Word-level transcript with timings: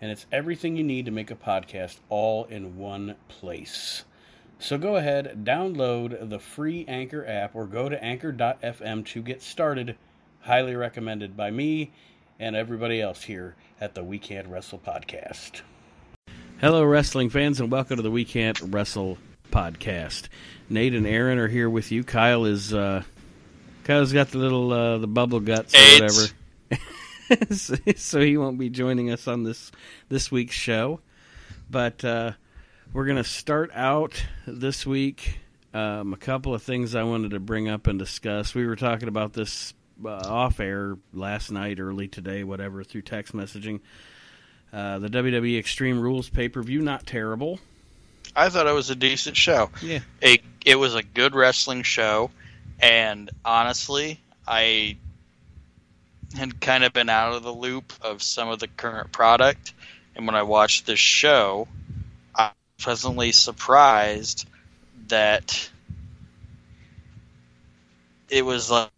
and 0.00 0.10
it's 0.10 0.26
everything 0.32 0.76
you 0.76 0.84
need 0.84 1.04
to 1.04 1.10
make 1.10 1.30
a 1.30 1.36
podcast 1.36 1.98
all 2.08 2.44
in 2.44 2.78
one 2.78 3.16
place. 3.28 4.04
So 4.58 4.78
go 4.78 4.96
ahead, 4.96 5.44
download 5.44 6.28
the 6.28 6.38
free 6.38 6.84
Anchor 6.86 7.26
app, 7.26 7.54
or 7.54 7.66
go 7.66 7.88
to 7.88 8.02
anchor.fm 8.02 9.06
to 9.06 9.22
get 9.22 9.42
started. 9.42 9.96
Highly 10.40 10.74
recommended 10.74 11.36
by 11.36 11.50
me 11.50 11.92
and 12.38 12.56
everybody 12.56 13.00
else 13.00 13.22
here 13.22 13.56
at 13.80 13.94
the 13.94 14.02
We 14.02 14.18
Can't 14.18 14.48
Wrestle 14.48 14.78
podcast. 14.78 15.62
Hello, 16.60 16.84
wrestling 16.84 17.30
fans, 17.30 17.60
and 17.60 17.70
welcome 17.70 17.96
to 17.96 18.02
the 18.02 18.10
We 18.10 18.24
Can't 18.24 18.60
Wrestle 18.60 19.18
podcast. 19.50 20.28
Nate 20.68 20.94
and 20.94 21.06
Aaron 21.06 21.38
are 21.38 21.48
here 21.48 21.68
with 21.68 21.90
you. 21.90 22.04
Kyle 22.04 22.44
is 22.44 22.72
uh, 22.72 23.02
Kyle's 23.84 24.12
got 24.12 24.28
the 24.30 24.38
little 24.38 24.72
uh, 24.72 24.98
the 24.98 25.06
bubble 25.06 25.40
guts 25.40 25.74
or 25.74 25.78
AIDS. 25.78 26.00
whatever, 26.00 26.39
so 27.96 28.20
he 28.20 28.36
won't 28.36 28.58
be 28.58 28.70
joining 28.70 29.10
us 29.10 29.28
on 29.28 29.44
this 29.44 29.70
this 30.08 30.30
week's 30.30 30.54
show. 30.54 31.00
But 31.70 32.04
uh, 32.04 32.32
we're 32.92 33.06
gonna 33.06 33.24
start 33.24 33.70
out 33.74 34.24
this 34.46 34.86
week. 34.86 35.38
Um, 35.72 36.12
a 36.12 36.16
couple 36.16 36.52
of 36.54 36.62
things 36.62 36.94
I 36.94 37.04
wanted 37.04 37.30
to 37.30 37.40
bring 37.40 37.68
up 37.68 37.86
and 37.86 37.98
discuss. 37.98 38.54
We 38.54 38.66
were 38.66 38.76
talking 38.76 39.08
about 39.08 39.32
this 39.32 39.72
uh, 40.04 40.08
off 40.08 40.58
air 40.58 40.96
last 41.12 41.52
night, 41.52 41.78
early 41.78 42.08
today, 42.08 42.42
whatever, 42.42 42.82
through 42.82 43.02
text 43.02 43.34
messaging. 43.34 43.80
Uh, 44.72 44.98
the 44.98 45.08
WWE 45.08 45.58
Extreme 45.58 46.00
Rules 46.00 46.28
pay 46.28 46.48
per 46.48 46.62
view, 46.62 46.80
not 46.80 47.06
terrible. 47.06 47.60
I 48.34 48.48
thought 48.48 48.66
it 48.66 48.74
was 48.74 48.90
a 48.90 48.94
decent 48.96 49.36
show. 49.36 49.70
Yeah. 49.82 50.00
It 50.20 50.76
was 50.76 50.94
a 50.94 51.02
good 51.02 51.34
wrestling 51.34 51.82
show, 51.82 52.30
and 52.80 53.30
honestly, 53.44 54.20
I 54.46 54.98
had 56.36 56.60
kind 56.60 56.84
of 56.84 56.92
been 56.92 57.08
out 57.08 57.34
of 57.34 57.42
the 57.42 57.52
loop 57.52 57.92
of 58.00 58.22
some 58.22 58.48
of 58.48 58.58
the 58.58 58.68
current 58.68 59.12
product, 59.12 59.72
and 60.14 60.26
when 60.26 60.36
I 60.36 60.42
watched 60.42 60.86
this 60.86 60.98
show, 60.98 61.68
I 62.34 62.44
was 62.48 62.84
pleasantly 62.84 63.32
surprised 63.32 64.48
that 65.08 65.70
it 68.28 68.44
was 68.44 68.70
like 68.70 68.90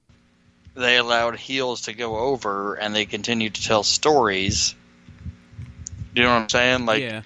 they 0.75 0.97
allowed 0.97 1.37
heels 1.37 1.83
to 1.83 1.93
go 1.93 2.17
over 2.17 2.75
and 2.75 2.95
they 2.95 3.05
continued 3.05 3.55
to 3.55 3.63
tell 3.63 3.83
stories. 3.83 4.75
Do 6.15 6.21
you 6.21 6.27
know 6.27 6.35
what 6.35 6.43
I'm 6.43 6.49
saying? 6.49 6.87
Like 6.87 7.03
yeah. 7.03 7.23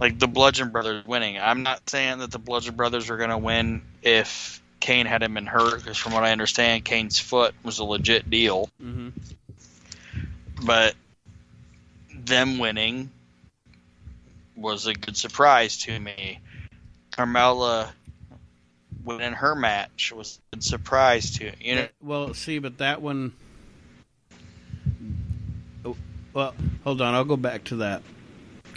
like 0.00 0.18
the 0.18 0.26
Bludgeon 0.26 0.70
Brothers 0.70 1.06
winning. 1.06 1.38
I'm 1.38 1.62
not 1.62 1.88
saying 1.88 2.18
that 2.18 2.30
the 2.30 2.38
Bludgeon 2.38 2.74
Brothers 2.74 3.10
are 3.10 3.16
going 3.16 3.30
to 3.30 3.38
win 3.38 3.82
if 4.02 4.62
Kane 4.84 5.06
hadn't 5.06 5.32
been 5.32 5.46
hurt, 5.46 5.76
because 5.76 5.96
from 5.96 6.12
what 6.12 6.24
I 6.24 6.32
understand, 6.32 6.84
Kane's 6.84 7.18
foot 7.18 7.54
was 7.62 7.78
a 7.78 7.84
legit 7.84 8.28
deal. 8.28 8.68
hmm 8.78 9.08
But 10.62 10.94
them 12.14 12.58
winning 12.58 13.10
was 14.54 14.86
a 14.86 14.92
good 14.92 15.16
surprise 15.16 15.78
to 15.84 15.98
me. 15.98 16.38
Carmella 17.12 17.92
winning 19.02 19.32
her 19.32 19.54
match 19.54 20.12
was 20.14 20.38
a 20.52 20.56
good 20.56 20.64
surprise 20.64 21.38
to 21.38 21.50
you 21.62 21.76
know. 21.76 21.88
Well, 22.02 22.34
see, 22.34 22.58
but 22.58 22.76
that 22.76 23.00
one. 23.00 23.32
Oh, 25.86 25.96
Well, 26.34 26.54
hold 26.84 27.00
on. 27.00 27.14
I'll 27.14 27.24
go 27.24 27.38
back 27.38 27.64
to 27.64 27.76
that. 27.76 28.02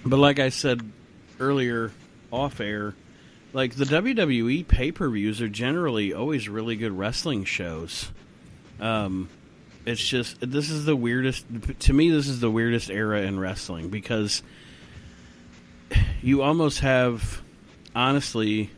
But 0.06 0.19
like 0.19 0.40
I 0.40 0.50
said 0.50 0.90
earlier, 1.38 1.91
off 2.31 2.62
air, 2.62 2.94
like 3.53 3.75
the 3.75 3.85
WWE 3.85 4.68
pay 4.68 4.91
per 4.91 5.09
views 5.09 5.41
are 5.41 5.50
generally 5.50 6.13
always 6.13 6.50
really 6.50 6.75
good 6.75 6.97
wrestling 6.97 7.46
shows. 7.46 8.12
Um, 8.80 9.30
it's 9.85 10.06
just 10.06 10.38
this 10.41 10.69
is 10.69 10.85
the 10.85 10.96
weirdest 10.96 11.46
to 11.80 11.94
me. 11.94 12.09
This 12.09 12.28
is 12.28 12.40
the 12.40 12.52
weirdest 12.52 12.90
era 12.90 13.22
in 13.22 13.40
wrestling 13.40 13.90
because 13.90 14.44
you 16.22 16.41
almost 16.41 16.80
have, 16.80 17.41
honestly, 17.96 18.69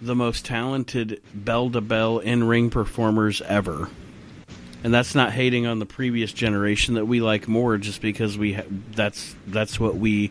the 0.00 0.14
most 0.14 0.44
talented 0.44 1.20
bell 1.34 1.70
to 1.70 1.80
bell 1.80 2.18
in 2.18 2.44
ring 2.44 2.70
performers 2.70 3.42
ever. 3.42 3.90
And 4.82 4.94
that's 4.94 5.14
not 5.14 5.32
hating 5.32 5.66
on 5.66 5.78
the 5.78 5.86
previous 5.86 6.32
generation 6.32 6.94
that 6.94 7.04
we 7.04 7.20
like 7.20 7.48
more, 7.48 7.76
just 7.76 8.00
because 8.00 8.38
we 8.38 8.54
ha- 8.54 8.62
that's 8.92 9.34
that's 9.46 9.78
what 9.78 9.96
we 9.96 10.30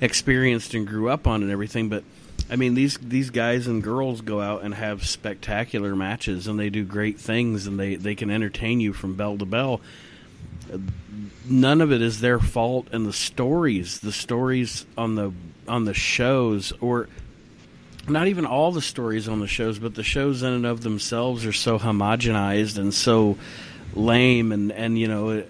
experienced 0.00 0.74
and 0.74 0.86
grew 0.86 1.08
up 1.08 1.26
on 1.26 1.42
and 1.42 1.50
everything. 1.50 1.88
But 1.88 2.04
I 2.48 2.56
mean, 2.56 2.74
these 2.74 2.96
these 2.98 3.30
guys 3.30 3.66
and 3.66 3.82
girls 3.82 4.20
go 4.20 4.40
out 4.40 4.62
and 4.62 4.74
have 4.74 5.06
spectacular 5.06 5.96
matches, 5.96 6.46
and 6.46 6.58
they 6.58 6.70
do 6.70 6.84
great 6.84 7.18
things, 7.18 7.66
and 7.66 7.78
they 7.78 7.96
they 7.96 8.14
can 8.14 8.30
entertain 8.30 8.80
you 8.80 8.92
from 8.92 9.14
bell 9.14 9.36
to 9.38 9.44
bell. 9.44 9.80
None 11.48 11.80
of 11.80 11.92
it 11.92 12.02
is 12.02 12.20
their 12.20 12.38
fault, 12.38 12.88
and 12.92 13.06
the 13.06 13.12
stories, 13.12 14.00
the 14.00 14.12
stories 14.12 14.86
on 14.96 15.16
the 15.16 15.32
on 15.66 15.84
the 15.84 15.94
shows, 15.94 16.72
or 16.80 17.08
not 18.08 18.28
even 18.28 18.46
all 18.46 18.70
the 18.70 18.82
stories 18.82 19.28
on 19.28 19.40
the 19.40 19.48
shows, 19.48 19.80
but 19.80 19.96
the 19.96 20.04
shows 20.04 20.42
in 20.42 20.52
and 20.52 20.66
of 20.66 20.82
themselves 20.82 21.44
are 21.44 21.52
so 21.52 21.78
homogenized 21.78 22.78
and 22.78 22.94
so 22.94 23.36
lame, 23.94 24.52
and 24.52 24.70
and 24.70 24.96
you 24.96 25.08
know 25.08 25.42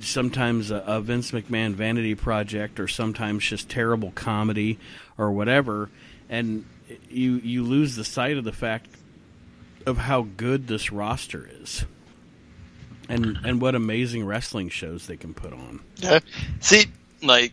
sometimes 0.00 0.70
a, 0.70 0.82
a 0.86 1.00
Vince 1.02 1.32
McMahon 1.32 1.74
vanity 1.74 2.14
project, 2.14 2.80
or 2.80 2.88
sometimes 2.88 3.44
just 3.44 3.68
terrible 3.68 4.12
comedy 4.12 4.78
or 5.18 5.30
whatever, 5.30 5.90
and 6.28 6.64
you 7.08 7.36
you 7.36 7.62
lose 7.62 7.96
the 7.96 8.04
sight 8.04 8.36
of 8.36 8.44
the 8.44 8.52
fact 8.52 8.88
of 9.86 9.96
how 9.98 10.26
good 10.36 10.66
this 10.66 10.92
roster 10.92 11.48
is. 11.60 11.84
And 13.08 13.38
and 13.44 13.60
what 13.60 13.74
amazing 13.74 14.26
wrestling 14.26 14.68
shows 14.68 15.06
they 15.06 15.16
can 15.16 15.32
put 15.34 15.52
on. 15.52 15.80
Yeah. 15.96 16.20
See, 16.60 16.84
like, 17.22 17.52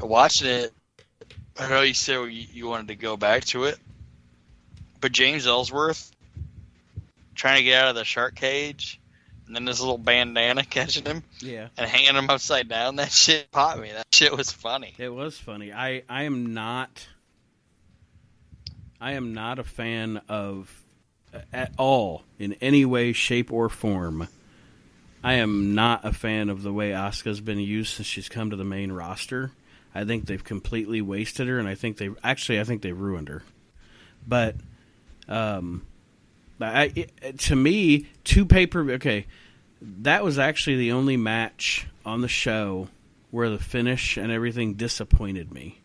I 0.00 0.04
watched 0.04 0.42
it. 0.42 0.72
I 1.58 1.68
know 1.68 1.82
you 1.82 1.94
said 1.94 2.20
you, 2.24 2.46
you 2.52 2.66
wanted 2.66 2.88
to 2.88 2.96
go 2.96 3.16
back 3.16 3.44
to 3.46 3.64
it, 3.64 3.78
but 5.00 5.12
James 5.12 5.46
Ellsworth 5.46 6.10
trying 7.34 7.56
to 7.58 7.62
get 7.62 7.82
out 7.82 7.88
of 7.88 7.94
the 7.94 8.04
shark 8.04 8.34
cage, 8.34 8.99
and 9.50 9.56
then 9.56 9.64
this 9.64 9.80
little 9.80 9.98
bandana 9.98 10.62
catching 10.70 11.04
him 11.04 11.24
Yeah. 11.40 11.66
and 11.76 11.90
hanging 11.90 12.14
him 12.14 12.30
upside 12.30 12.68
down. 12.68 12.94
That 12.96 13.10
shit 13.10 13.50
popped 13.50 13.80
me. 13.80 13.90
That 13.92 14.06
shit 14.12 14.36
was 14.36 14.52
funny. 14.52 14.94
It 14.96 15.12
was 15.12 15.36
funny. 15.36 15.72
I 15.72 16.04
I 16.08 16.22
am 16.22 16.54
not 16.54 17.08
I 19.00 19.12
am 19.14 19.34
not 19.34 19.58
a 19.58 19.64
fan 19.64 20.20
of 20.28 20.84
at 21.52 21.72
all 21.78 22.22
in 22.38 22.52
any 22.60 22.84
way 22.84 23.12
shape 23.12 23.52
or 23.52 23.68
form. 23.68 24.28
I 25.24 25.34
am 25.34 25.74
not 25.74 26.04
a 26.04 26.12
fan 26.12 26.48
of 26.48 26.62
the 26.62 26.72
way 26.72 26.90
Asuka's 26.90 27.40
been 27.40 27.58
used 27.58 27.94
since 27.94 28.06
she's 28.06 28.28
come 28.28 28.50
to 28.50 28.56
the 28.56 28.64
main 28.64 28.92
roster. 28.92 29.50
I 29.92 30.04
think 30.04 30.26
they've 30.26 30.42
completely 30.44 31.02
wasted 31.02 31.48
her 31.48 31.58
and 31.58 31.66
I 31.66 31.74
think 31.74 31.96
they 31.96 32.10
actually 32.22 32.60
I 32.60 32.64
think 32.64 32.82
they 32.82 32.92
ruined 32.92 33.28
her. 33.28 33.42
But 34.28 34.54
um 35.28 35.86
I 36.60 36.92
it, 36.94 37.38
to 37.40 37.56
me 37.56 38.06
two 38.22 38.44
paper 38.44 38.88
okay 38.92 39.26
that 39.80 40.24
was 40.24 40.38
actually 40.38 40.76
the 40.76 40.92
only 40.92 41.16
match 41.16 41.86
on 42.04 42.20
the 42.20 42.28
show 42.28 42.88
where 43.30 43.50
the 43.50 43.58
finish 43.58 44.16
and 44.16 44.30
everything 44.30 44.74
disappointed 44.74 45.52
me. 45.52 45.80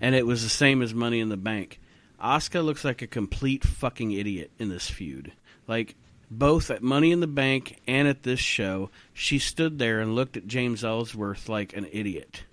And 0.00 0.14
it 0.14 0.26
was 0.26 0.42
the 0.42 0.48
same 0.48 0.82
as 0.82 0.92
Money 0.92 1.20
in 1.20 1.28
the 1.28 1.36
Bank. 1.36 1.80
Asuka 2.22 2.64
looks 2.64 2.84
like 2.84 3.02
a 3.02 3.06
complete 3.06 3.64
fucking 3.64 4.12
idiot 4.12 4.50
in 4.58 4.68
this 4.68 4.90
feud. 4.90 5.32
Like 5.66 5.94
both 6.30 6.70
at 6.70 6.82
Money 6.82 7.12
in 7.12 7.20
the 7.20 7.26
Bank 7.26 7.80
and 7.86 8.08
at 8.08 8.22
this 8.22 8.40
show, 8.40 8.90
she 9.12 9.38
stood 9.38 9.78
there 9.78 10.00
and 10.00 10.14
looked 10.14 10.36
at 10.36 10.46
James 10.46 10.84
Ellsworth 10.84 11.48
like 11.48 11.76
an 11.76 11.86
idiot. 11.92 12.44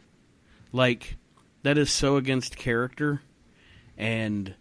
Like 0.71 1.17
that 1.63 1.77
is 1.77 1.91
so 1.91 2.17
against 2.17 2.57
character 2.57 3.21
and 3.97 4.53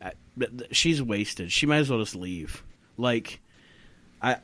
uh, 0.00 0.10
I, 0.40 0.46
she's 0.70 1.02
wasted. 1.02 1.52
She 1.52 1.66
might 1.66 1.78
as 1.78 1.90
well 1.90 2.00
just 2.00 2.16
leave. 2.16 2.64
Like 2.96 3.40
I 4.20 4.38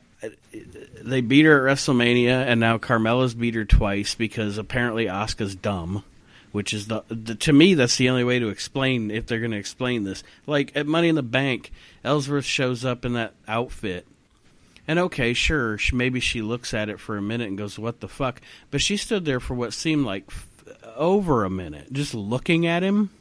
they 1.01 1.21
beat 1.21 1.45
her 1.45 1.67
at 1.67 1.75
WrestleMania, 1.75 2.45
and 2.45 2.59
now 2.59 2.77
Carmella's 2.77 3.33
beat 3.33 3.55
her 3.55 3.65
twice 3.65 4.15
because 4.15 4.57
apparently 4.57 5.05
Asuka's 5.05 5.55
dumb. 5.55 6.03
Which 6.51 6.73
is 6.73 6.87
the, 6.87 7.03
the 7.09 7.35
to 7.35 7.53
me 7.53 7.75
that's 7.75 7.97
the 7.97 8.09
only 8.09 8.23
way 8.23 8.39
to 8.39 8.49
explain 8.49 9.11
if 9.11 9.27
they're 9.27 9.39
going 9.39 9.51
to 9.51 9.57
explain 9.57 10.03
this. 10.03 10.23
Like 10.47 10.75
at 10.75 10.87
Money 10.87 11.07
in 11.07 11.13
the 11.13 11.21
Bank, 11.21 11.71
Ellsworth 12.03 12.43
shows 12.43 12.83
up 12.83 13.05
in 13.05 13.13
that 13.13 13.35
outfit, 13.47 14.07
And 14.87 14.97
okay, 14.97 15.33
sure, 15.33 15.77
she, 15.77 15.95
maybe 15.95 16.19
she 16.19 16.41
looks 16.41 16.73
at 16.73 16.89
it 16.89 16.99
for 16.99 17.17
a 17.17 17.21
minute 17.21 17.49
and 17.49 17.57
goes, 17.57 17.77
"What 17.77 17.99
the 17.99 18.07
fuck?" 18.07 18.41
But 18.71 18.81
she 18.81 18.97
stood 18.97 19.25
there 19.25 19.39
for 19.39 19.53
what 19.53 19.73
seemed 19.73 20.07
like 20.07 20.23
f- 20.27 20.47
over 20.95 21.43
a 21.43 21.51
minute, 21.51 21.93
just 21.93 22.15
looking 22.15 22.65
at 22.65 22.81
him 22.81 23.11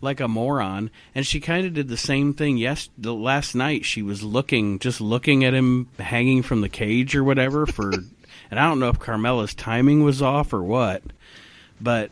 like 0.00 0.20
a 0.20 0.28
moron. 0.28 0.90
And 1.14 1.26
she 1.26 1.40
kind 1.40 1.66
of 1.66 1.74
did 1.74 1.88
the 1.88 1.96
same 1.96 2.34
thing. 2.34 2.56
Yes, 2.56 2.88
the 2.96 3.14
last 3.14 3.54
night 3.54 3.84
she 3.84 4.02
was 4.02 4.22
looking, 4.22 4.78
just 4.78 5.00
looking 5.00 5.44
at 5.44 5.54
him 5.54 5.88
hanging 5.98 6.42
from 6.42 6.60
the 6.60 6.68
cage 6.68 7.14
or 7.14 7.24
whatever. 7.24 7.66
For, 7.66 7.90
and 8.50 8.60
I 8.60 8.68
don't 8.68 8.80
know 8.80 8.88
if 8.88 8.98
Carmella's 8.98 9.54
timing 9.54 10.04
was 10.04 10.22
off 10.22 10.52
or 10.52 10.62
what, 10.62 11.02
but 11.80 12.10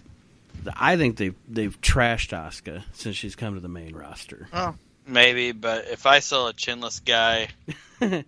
I 0.76 0.96
think 0.96 1.16
they've 1.16 1.34
they've 1.48 1.80
trashed 1.80 2.36
Asuka 2.36 2.82
since 2.92 3.16
she's 3.16 3.36
come 3.36 3.54
to 3.54 3.60
the 3.60 3.68
main 3.68 3.94
roster. 3.94 4.48
Oh, 4.52 4.74
maybe, 5.06 5.52
but 5.52 5.86
if 5.88 6.06
I 6.06 6.20
saw 6.20 6.48
a 6.48 6.52
chinless 6.52 7.04
guy 7.04 7.48
in 8.00 8.24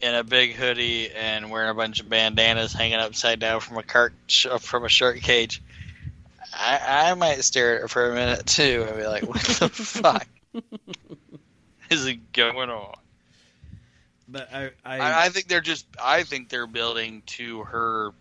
a 0.00 0.24
big 0.24 0.54
hoodie 0.54 1.10
and 1.10 1.50
wearing 1.50 1.70
a 1.70 1.74
bunch 1.74 2.00
of 2.00 2.08
bandanas 2.08 2.72
hanging 2.72 2.98
upside 2.98 3.40
down 3.40 3.60
from 3.60 3.78
a 3.78 3.82
cart 3.82 4.14
from 4.60 4.84
a 4.84 4.88
shark 4.88 5.20
cage, 5.20 5.62
I, 6.58 7.10
I 7.10 7.14
might 7.14 7.44
stare 7.44 7.78
at 7.78 7.84
it 7.84 7.88
for 7.88 8.10
a 8.10 8.14
minute 8.14 8.44
too 8.46 8.84
and 8.88 8.96
be 8.98 9.06
like, 9.06 9.22
"What 9.22 9.40
the 9.42 9.68
fuck 9.68 10.26
is 11.90 12.06
it 12.06 12.32
going 12.32 12.68
on?" 12.68 12.96
But 14.28 14.52
I, 14.52 14.70
I, 14.84 14.98
I, 14.98 15.24
I 15.24 15.28
think 15.28 15.48
they're 15.48 15.60
just. 15.60 15.86
I 16.02 16.24
think 16.24 16.48
they're 16.48 16.66
building 16.66 17.22
to 17.26 17.62
her 17.64 18.12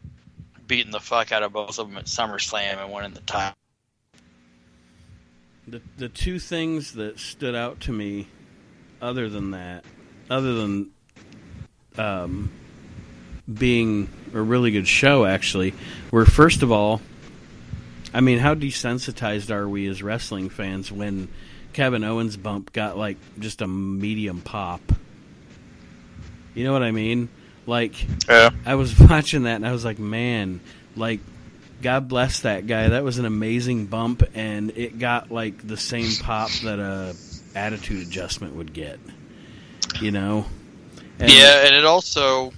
beating 0.68 0.92
the 0.92 1.00
fuck 1.00 1.32
out 1.32 1.44
of 1.44 1.52
both 1.52 1.80
of 1.80 1.88
them 1.88 1.98
at 1.98 2.06
SummerSlam 2.06 2.82
and 2.82 2.94
winning 2.94 3.14
the 3.14 3.22
title. 3.22 3.56
the 5.68 5.82
the 5.98 6.10
two 6.10 6.40
things 6.40 6.94
that 6.94 7.20
stood 7.20 7.56
out 7.56 7.82
to 7.82 7.92
me, 7.92 8.28
other 9.02 9.30
than 9.30 9.52
that, 9.52 9.84
other 10.30 10.54
than 10.54 10.92
um, 11.98 12.52
being 13.52 14.10
a 14.34 14.42
really 14.42 14.72
good 14.72 14.88
show, 14.88 15.26
actually, 15.26 15.74
were 16.12 16.26
first 16.26 16.62
of 16.62 16.72
all, 16.72 17.02
I 18.14 18.22
mean, 18.22 18.40
how 18.40 18.56
desensitized 18.56 19.52
are 19.52 19.68
we 19.68 19.88
as 19.88 20.02
wrestling 20.02 20.50
fans 20.50 20.92
when 20.92 21.28
Kevin 21.74 22.04
Owens' 22.04 22.38
bump 22.38 22.72
got 22.74 22.98
like 22.98 23.18
just 23.40 23.62
a 23.62 23.68
medium 23.68 24.42
pop? 24.42 24.82
You 26.56 26.64
know 26.64 26.74
what 26.74 26.84
I 26.84 26.92
mean? 26.92 27.30
Like, 27.66 27.94
Yeah. 28.28 28.50
I 28.66 28.76
was 28.76 28.98
watching 29.00 29.44
that 29.44 29.56
and 29.56 29.68
I 29.68 29.72
was 29.72 29.86
like, 29.86 30.00
man, 30.00 30.62
like, 30.96 31.20
God 31.82 32.08
bless 32.08 32.40
that 32.42 32.66
guy. 32.66 32.90
That 32.90 33.04
was 33.04 33.20
an 33.20 33.26
amazing 33.26 33.86
bump, 33.86 34.24
and 34.34 34.72
it 34.76 34.98
got 34.98 35.30
like 35.30 35.68
the 35.68 35.78
same 35.78 36.10
pop 36.24 36.50
that 36.64 36.80
a 36.80 37.16
attitude 37.56 38.08
adjustment 38.08 38.56
would 38.56 38.74
get. 38.74 39.00
You 40.02 40.10
know? 40.12 40.46
And- 41.20 41.32
yeah, 41.32 41.66
and 41.66 41.76
it 41.76 41.86
also, 41.86 42.52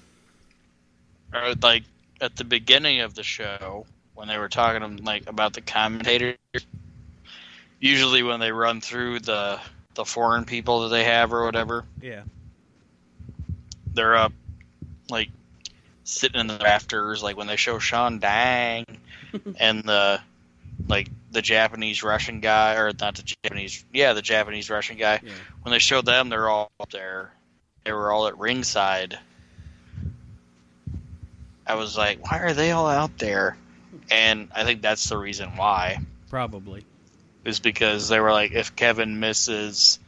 uh, 1.33 1.55
like 1.61 1.83
at 2.21 2.37
the 2.37 2.45
beginning 2.45 3.01
of 3.01 3.13
the 3.13 3.23
show 3.23 3.85
when 4.19 4.27
they 4.27 4.37
were 4.37 4.49
talking 4.49 4.97
like 4.97 5.29
about 5.29 5.53
the 5.53 5.61
commentators. 5.61 6.35
Usually, 7.79 8.21
when 8.21 8.41
they 8.41 8.51
run 8.51 8.81
through 8.81 9.21
the 9.21 9.61
the 9.95 10.03
foreign 10.03 10.43
people 10.43 10.81
that 10.81 10.89
they 10.89 11.05
have 11.05 11.31
or 11.33 11.45
whatever, 11.45 11.85
Yeah. 12.01 12.23
they're 13.93 14.17
up 14.17 14.33
like 15.09 15.29
sitting 16.03 16.41
in 16.41 16.47
the 16.47 16.59
rafters. 16.61 17.23
Like 17.23 17.37
when 17.37 17.47
they 17.47 17.55
show 17.55 17.79
Sean 17.79 18.19
Dang 18.19 18.85
and 19.57 19.83
the 19.83 20.19
like 20.89 21.07
the 21.31 21.41
Japanese 21.41 22.03
Russian 22.03 22.41
guy, 22.41 22.75
or 22.75 22.91
not 22.99 23.15
the 23.15 23.23
Japanese, 23.43 23.85
yeah, 23.93 24.11
the 24.11 24.21
Japanese 24.21 24.69
Russian 24.69 24.97
guy. 24.97 25.21
Yeah. 25.23 25.31
When 25.61 25.71
they 25.71 25.79
showed 25.79 26.05
them, 26.05 26.27
they're 26.27 26.49
all 26.49 26.71
up 26.81 26.91
there. 26.91 27.31
They 27.85 27.93
were 27.93 28.11
all 28.11 28.27
at 28.27 28.37
ringside. 28.37 29.17
I 31.65 31.75
was 31.75 31.95
like, 31.97 32.29
why 32.29 32.39
are 32.39 32.53
they 32.53 32.71
all 32.71 32.87
out 32.87 33.17
there? 33.17 33.55
And 34.11 34.49
I 34.55 34.63
think 34.63 34.81
that's 34.81 35.07
the 35.09 35.17
reason 35.17 35.55
why 35.55 35.99
Probably. 36.29 36.83
is 37.45 37.59
because 37.59 38.09
they 38.09 38.19
were 38.19 38.31
like, 38.31 38.51
if 38.51 38.75
Kevin 38.75 39.19
misses 39.19 39.99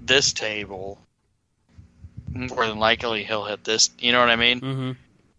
this 0.00 0.32
table, 0.32 0.98
more 2.32 2.66
than 2.66 2.78
likely 2.78 3.24
he'll 3.24 3.44
hit 3.44 3.64
this. 3.64 3.90
You 3.98 4.12
know 4.12 4.20
what 4.20 4.30
I 4.30 4.36
mean? 4.36 4.60
Mm-hmm. 4.60 4.90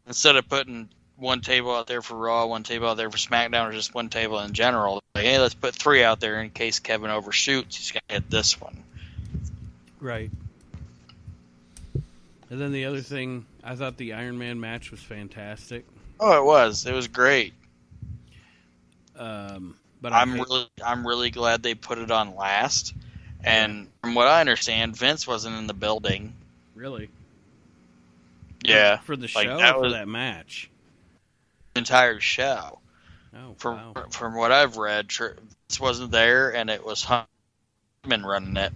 Instead 0.07 0.35
of 0.35 0.49
putting 0.49 0.89
one 1.17 1.41
table 1.41 1.75
out 1.75 1.87
there 1.87 2.01
for 2.01 2.15
Raw, 2.15 2.45
one 2.47 2.63
table 2.63 2.87
out 2.87 2.97
there 2.97 3.09
for 3.09 3.17
SmackDown, 3.17 3.69
or 3.69 3.71
just 3.71 3.93
one 3.93 4.09
table 4.09 4.39
in 4.39 4.53
general, 4.53 5.01
like, 5.13 5.25
hey, 5.25 5.39
let's 5.39 5.53
put 5.53 5.75
three 5.75 6.03
out 6.03 6.19
there 6.19 6.41
in 6.41 6.49
case 6.49 6.79
Kevin 6.79 7.11
overshoots. 7.11 7.75
He's 7.75 7.91
gonna 7.91 8.01
hit 8.07 8.29
this 8.29 8.59
one. 8.59 8.83
Right. 9.99 10.31
And 12.49 12.59
then 12.59 12.71
the 12.71 12.85
other 12.85 13.01
thing, 13.01 13.45
I 13.63 13.75
thought 13.75 13.97
the 13.97 14.13
Iron 14.13 14.39
Man 14.39 14.59
match 14.59 14.91
was 14.91 15.01
fantastic. 15.01 15.85
Oh, 16.19 16.37
it 16.37 16.43
was. 16.45 16.85
It 16.85 16.93
was 16.93 17.07
great. 17.07 17.53
Um, 19.17 19.75
but 20.01 20.13
I'm 20.13 20.31
hate- 20.35 20.47
really, 20.47 20.67
I'm 20.83 21.05
really 21.07 21.29
glad 21.29 21.61
they 21.63 21.75
put 21.75 21.97
it 21.97 22.11
on 22.11 22.35
last. 22.35 22.93
And 23.43 23.87
from 24.01 24.15
what 24.15 24.27
I 24.27 24.41
understand, 24.41 24.97
Vince 24.97 25.25
wasn't 25.27 25.55
in 25.57 25.67
the 25.67 25.73
building. 25.73 26.33
really 26.75 27.09
Yeah, 28.63 28.97
for 28.99 29.15
the 29.15 29.29
like, 29.35 29.47
show 29.47 29.57
that 29.57 29.75
or 29.75 29.81
was- 29.81 29.91
for 29.93 29.97
that 29.97 30.07
match. 30.07 30.69
the 31.73 31.79
entire 31.79 32.19
show. 32.19 32.79
Oh 33.33 33.55
From 33.57 33.77
wow. 33.93 34.05
from 34.09 34.33
what 34.35 34.51
I've 34.51 34.77
read, 34.77 35.11
Vince 35.11 35.79
wasn't 35.79 36.11
there, 36.11 36.53
and 36.55 36.69
it 36.69 36.83
was 36.83 37.05
Huntman 37.05 38.25
running 38.25 38.57
it. 38.57 38.73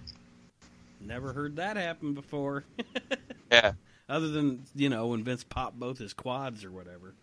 Never 1.02 1.34
heard 1.34 1.56
that 1.58 1.76
happen 1.78 2.14
before. 2.14 2.64
Yeah, 3.52 3.74
Other 4.10 4.30
than 4.30 4.64
you 4.76 4.90
know 4.90 5.08
when 5.08 5.24
Vince 5.24 5.44
popped 5.44 5.80
both 5.80 6.00
his 6.00 6.14
quads 6.14 6.64
or 6.64 6.72
whatever. 6.72 7.14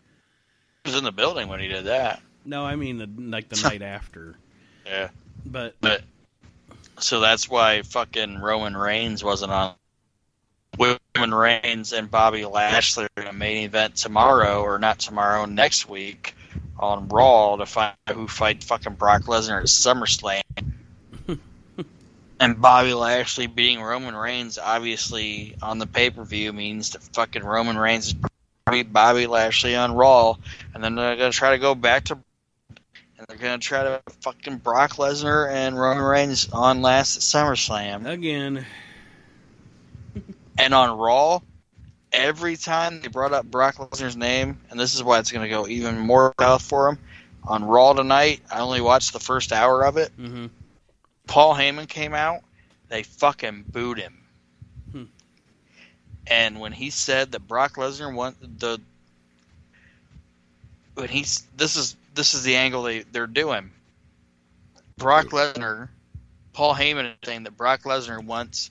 Was 0.91 0.99
in 0.99 1.05
the 1.05 1.13
building 1.13 1.49
when 1.49 1.61
he 1.61 1.69
did 1.69 1.85
that. 1.85 2.21
No, 2.45 2.65
I 2.65 2.77
mean 2.77 2.99
the 2.99 3.09
like 3.19 3.49
the 3.49 3.61
night 3.69 3.83
after. 3.83 4.37
Yeah, 4.87 5.11
But 5.47 5.75
but 5.81 6.03
so 6.99 7.21
that's 7.21 7.49
why 7.49 7.83
fucking 7.83 8.39
Roman 8.39 8.77
Reigns 8.77 9.23
wasn't 9.23 9.53
on. 9.53 9.75
Roman 10.79 11.35
Reigns 11.35 11.93
and 11.93 12.11
Bobby 12.11 12.45
Lashley 12.45 13.07
are 13.17 13.23
in 13.23 13.29
a 13.29 13.33
main 13.33 13.65
event 13.65 13.97
tomorrow, 13.97 14.63
or 14.63 14.79
not 14.79 14.99
tomorrow, 14.99 15.45
next 15.45 15.89
week 15.89 16.35
on 16.79 17.09
Raw 17.09 17.57
to 17.57 17.67
find 17.67 17.95
out 18.07 18.17
who 18.17 18.27
fight 18.27 18.65
fucking 18.65 18.95
Brock 18.95 19.23
Lesnar 19.23 19.61
at 19.61 19.67
SummerSlam. 19.67 20.43
and 22.41 22.61
Bobby 22.61 22.95
Lashley 22.95 23.47
beating 23.47 23.83
Roman 23.83 24.17
Reigns, 24.17 24.59
obviously 24.59 25.57
on 25.61 25.79
the 25.79 25.87
pay 25.87 26.11
per 26.11 26.25
view, 26.25 26.53
means 26.53 26.91
that 26.91 27.03
fucking 27.03 27.45
Roman 27.45 27.77
Reigns 27.77 28.09
is 28.09 28.15
beat 28.71 28.93
Bobby 28.93 29.27
Lashley 29.27 29.77
on 29.77 29.95
Raw, 29.95 30.37
and 30.75 30.83
then 30.83 30.95
they're 30.95 31.17
gonna 31.17 31.33
try 31.33 31.51
to 31.51 31.59
go 31.59 31.75
back 31.75 32.05
to 32.05 32.15
and 33.19 33.27
they're 33.29 33.37
gonna 33.37 33.59
try 33.59 33.83
to 33.83 34.03
fucking 34.23 34.59
Brock 34.59 34.93
Lesnar 34.93 35.51
and 35.51 35.79
Roman 35.79 36.03
Reigns 36.03 36.49
on 36.53 36.81
last 36.83 37.21
SummerSlam. 37.21 38.09
again, 38.09 38.65
And 40.59 40.75
on 40.75 40.97
Raw, 40.99 41.41
every 42.13 42.57
time 42.57 43.01
they 43.01 43.09
brought 43.09 43.33
up 43.33 43.47
Brock 43.47 43.77
Lesnar's 43.77 44.17
name, 44.17 44.59
and 44.71 44.81
this 44.81 44.95
is 44.95 45.03
why 45.03 45.19
it's 45.19 45.33
gonna 45.33 45.49
go 45.49 45.67
even 45.67 45.99
more 45.99 46.33
south 46.41 46.63
for 46.63 46.89
him. 46.89 46.99
On 47.45 47.65
Raw 47.65 47.93
tonight, 47.93 48.43
I 48.51 48.61
only 48.61 48.81
watched 48.81 49.13
the 49.13 49.21
first 49.21 49.53
hour 49.53 49.85
of 49.85 49.97
it. 49.97 50.13
hmm 50.17 50.47
Paul 51.27 51.55
Heyman 51.55 51.89
came 51.89 52.15
out, 52.15 52.41
they 52.89 53.03
fucking 53.05 53.67
booed 53.69 53.99
him. 53.99 54.20
And 56.27 56.61
when 56.61 56.73
he 56.73 56.91
said 56.91 57.33
that 57.33 57.49
Brock 57.49 57.75
Lesnar 57.75 58.15
won 58.15 58.37
the 58.41 58.81
when 60.95 61.09
he's 61.09 61.43
this 61.57 61.77
is 61.77 61.97
this 62.15 62.35
is 62.35 62.43
the 62.43 62.57
angle 62.57 62.83
they, 62.83 63.01
they're 63.01 63.27
doing. 63.27 63.71
Brock 64.97 65.27
Lesnar, 65.27 65.89
Paul 66.53 66.75
Heyman 66.75 67.07
is 67.07 67.17
saying 67.25 67.45
that 67.45 67.57
Brock 67.57 67.83
Lesnar 67.83 68.23
wants 68.23 68.71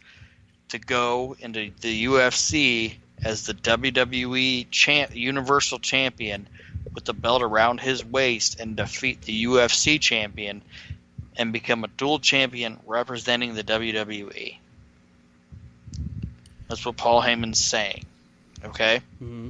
to 0.69 0.77
go 0.77 1.35
into 1.39 1.71
the 1.81 2.05
UFC 2.05 2.95
as 3.23 3.45
the 3.45 3.53
WWE 3.53 4.69
champ, 4.69 5.15
Universal 5.15 5.79
Champion 5.79 6.47
with 6.93 7.05
the 7.05 7.13
belt 7.13 7.41
around 7.41 7.79
his 7.79 8.05
waist 8.05 8.59
and 8.59 8.75
defeat 8.75 9.21
the 9.23 9.45
UFC 9.45 9.99
champion 9.99 10.61
and 11.35 11.53
become 11.53 11.83
a 11.83 11.87
dual 11.87 12.19
champion 12.19 12.79
representing 12.85 13.55
the 13.55 13.63
WWE. 13.63 14.57
That's 16.69 16.85
what 16.85 16.95
Paul 16.95 17.21
Heyman's 17.21 17.63
saying. 17.63 18.05
Okay? 18.63 19.01
hmm 19.17 19.49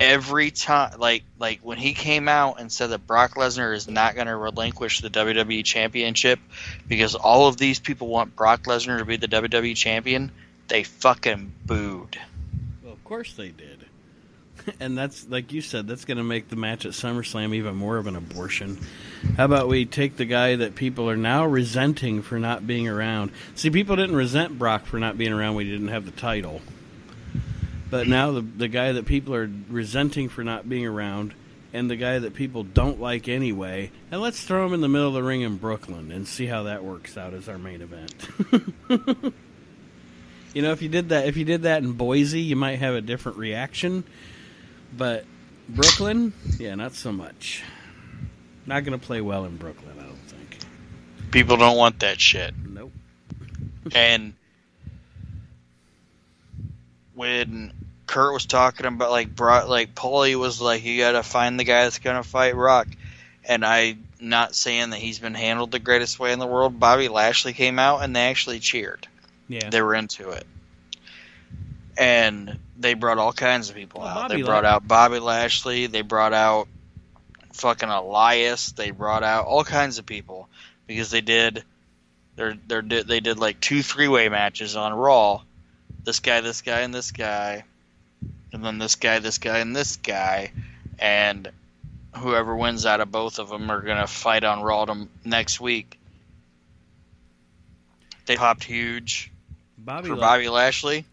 Every 0.00 0.50
time 0.50 0.98
like 0.98 1.22
like 1.38 1.60
when 1.60 1.78
he 1.78 1.94
came 1.94 2.28
out 2.28 2.60
and 2.60 2.70
said 2.70 2.88
that 2.88 3.06
Brock 3.06 3.36
Lesnar 3.36 3.72
is 3.76 3.88
not 3.88 4.16
going 4.16 4.26
to 4.26 4.34
relinquish 4.34 5.00
the 5.00 5.08
WWE 5.08 5.64
championship 5.64 6.40
because 6.88 7.14
all 7.14 7.46
of 7.46 7.56
these 7.56 7.78
people 7.78 8.08
want 8.08 8.34
Brock 8.34 8.64
Lesnar 8.64 8.98
to 8.98 9.04
be 9.04 9.16
the 9.16 9.28
WWE 9.28 9.76
champion, 9.76 10.32
they 10.66 10.82
fucking 10.82 11.52
booed. 11.64 12.18
Well, 12.82 12.92
of 12.92 13.04
course 13.04 13.34
they 13.34 13.50
did. 13.50 13.86
and 14.80 14.96
that's 14.96 15.28
like 15.28 15.52
you 15.52 15.60
said, 15.60 15.86
that's 15.86 16.04
going 16.04 16.18
to 16.18 16.24
make 16.24 16.48
the 16.48 16.56
match 16.56 16.86
at 16.86 16.92
SummerSlam 16.92 17.54
even 17.54 17.76
more 17.76 17.96
of 17.96 18.06
an 18.06 18.16
abortion. 18.16 18.78
How 19.36 19.44
about 19.44 19.68
we 19.68 19.84
take 19.86 20.16
the 20.16 20.24
guy 20.24 20.56
that 20.56 20.74
people 20.74 21.08
are 21.08 21.16
now 21.16 21.46
resenting 21.46 22.22
for 22.22 22.38
not 22.38 22.66
being 22.66 22.88
around? 22.88 23.32
See, 23.54 23.70
people 23.70 23.96
didn't 23.96 24.16
resent 24.16 24.58
Brock 24.58 24.86
for 24.86 24.98
not 24.98 25.18
being 25.18 25.32
around 25.32 25.54
when 25.54 25.66
he 25.66 25.72
didn't 25.72 25.88
have 25.88 26.04
the 26.04 26.12
title, 26.12 26.60
but 27.90 28.06
now 28.06 28.32
the 28.32 28.40
the 28.40 28.68
guy 28.68 28.92
that 28.92 29.06
people 29.06 29.34
are 29.34 29.50
resenting 29.68 30.28
for 30.28 30.44
not 30.44 30.68
being 30.68 30.86
around. 30.86 31.34
And 31.72 31.90
the 31.90 31.96
guy 31.96 32.20
that 32.20 32.34
people 32.34 32.62
don't 32.62 33.00
like 33.00 33.26
anyway, 33.26 33.90
and 34.12 34.20
let's 34.20 34.44
throw 34.44 34.64
him 34.64 34.74
in 34.74 34.80
the 34.80 34.88
middle 34.88 35.08
of 35.08 35.14
the 35.14 35.24
ring 35.24 35.40
in 35.40 35.56
Brooklyn 35.56 36.12
and 36.12 36.28
see 36.28 36.46
how 36.46 36.62
that 36.62 36.84
works 36.84 37.18
out 37.18 37.34
as 37.34 37.48
our 37.48 37.58
main 37.58 37.82
event. 37.82 39.34
You 40.54 40.62
know, 40.62 40.70
if 40.70 40.82
you 40.82 40.88
did 40.88 41.08
that, 41.08 41.26
if 41.26 41.36
you 41.36 41.44
did 41.44 41.62
that 41.62 41.82
in 41.82 41.92
Boise, 41.92 42.40
you 42.40 42.54
might 42.54 42.78
have 42.78 42.94
a 42.94 43.00
different 43.00 43.38
reaction. 43.38 44.04
But 44.96 45.24
Brooklyn, 45.68 46.32
yeah, 46.58 46.74
not 46.74 46.94
so 46.94 47.12
much. 47.12 47.62
Not 48.66 48.84
going 48.84 48.98
to 48.98 49.04
play 49.04 49.20
well 49.20 49.44
in 49.44 49.56
Brooklyn, 49.56 49.96
I 49.98 50.02
don't 50.02 50.16
think. 50.16 50.58
People 51.30 51.56
don't 51.56 51.76
want 51.76 52.00
that 52.00 52.20
shit. 52.20 52.54
Nope. 52.56 52.92
And 53.94 54.34
when 57.14 57.72
Kurt 58.06 58.32
was 58.32 58.46
talking 58.46 58.86
about 58.86 59.10
like 59.10 59.34
Brock, 59.34 59.68
like 59.68 59.94
Paulie 59.94 60.36
was 60.36 60.60
like, 60.60 60.84
you 60.84 60.98
got 60.98 61.12
to 61.12 61.22
find 61.22 61.58
the 61.58 61.64
guy 61.64 61.84
that's 61.84 61.98
going 61.98 62.16
to 62.16 62.28
fight 62.28 62.56
Rock, 62.56 62.88
and 63.44 63.64
I 63.64 63.96
not 64.20 64.54
saying 64.54 64.90
that 64.90 64.98
he's 64.98 65.18
been 65.18 65.34
handled 65.34 65.70
the 65.70 65.78
greatest 65.78 66.18
way 66.18 66.32
in 66.32 66.38
the 66.38 66.46
world. 66.46 66.80
Bobby 66.80 67.08
Lashley 67.08 67.52
came 67.52 67.78
out 67.78 68.02
and 68.02 68.16
they 68.16 68.22
actually 68.22 68.58
cheered. 68.58 69.06
Yeah. 69.48 69.68
They 69.68 69.82
were 69.82 69.94
into 69.94 70.30
it. 70.30 70.46
And 71.98 72.58
they 72.78 72.94
brought 72.94 73.18
all 73.18 73.32
kinds 73.32 73.70
of 73.70 73.76
people 73.76 74.00
Well, 74.00 74.08
out. 74.08 74.14
Bobby 74.14 74.36
they 74.36 74.42
brought 74.42 74.64
La- 74.64 74.70
out 74.70 74.88
Bobby 74.88 75.18
Lashley. 75.18 75.86
They 75.86 76.02
brought 76.02 76.32
out 76.32 76.68
fucking 77.52 77.88
Elias. 77.88 78.72
They 78.72 78.90
brought 78.90 79.22
out 79.22 79.46
all 79.46 79.64
kinds 79.64 79.98
of 79.98 80.06
people 80.06 80.48
because 80.86 81.10
they 81.10 81.20
did 81.20 81.64
their 82.36 82.56
they're, 82.66 82.82
they 82.82 83.20
did 83.20 83.38
like 83.38 83.60
two 83.60 83.82
three 83.82 84.08
way 84.08 84.28
matches 84.28 84.76
on 84.76 84.92
Raw. 84.92 85.42
This 86.04 86.20
guy, 86.20 86.40
this 86.40 86.60
guy, 86.62 86.80
and 86.80 86.92
this 86.92 87.12
guy, 87.12 87.64
and 88.52 88.64
then 88.64 88.78
this 88.78 88.96
guy, 88.96 89.20
this 89.20 89.38
guy, 89.38 89.58
and 89.58 89.74
this 89.74 89.96
guy, 89.96 90.52
and 90.98 91.50
whoever 92.16 92.54
wins 92.54 92.84
out 92.84 93.00
of 93.00 93.10
both 93.10 93.38
of 93.38 93.48
them 93.48 93.70
are 93.70 93.80
gonna 93.80 94.06
fight 94.06 94.44
on 94.44 94.62
Raw 94.62 94.84
to, 94.84 95.08
next 95.24 95.60
week. 95.60 95.98
They 98.26 98.36
popped 98.36 98.64
huge 98.64 99.30
Bobby, 99.78 100.08
for 100.08 100.16
La- 100.16 100.20
Bobby 100.20 100.48
Lashley. 100.48 101.04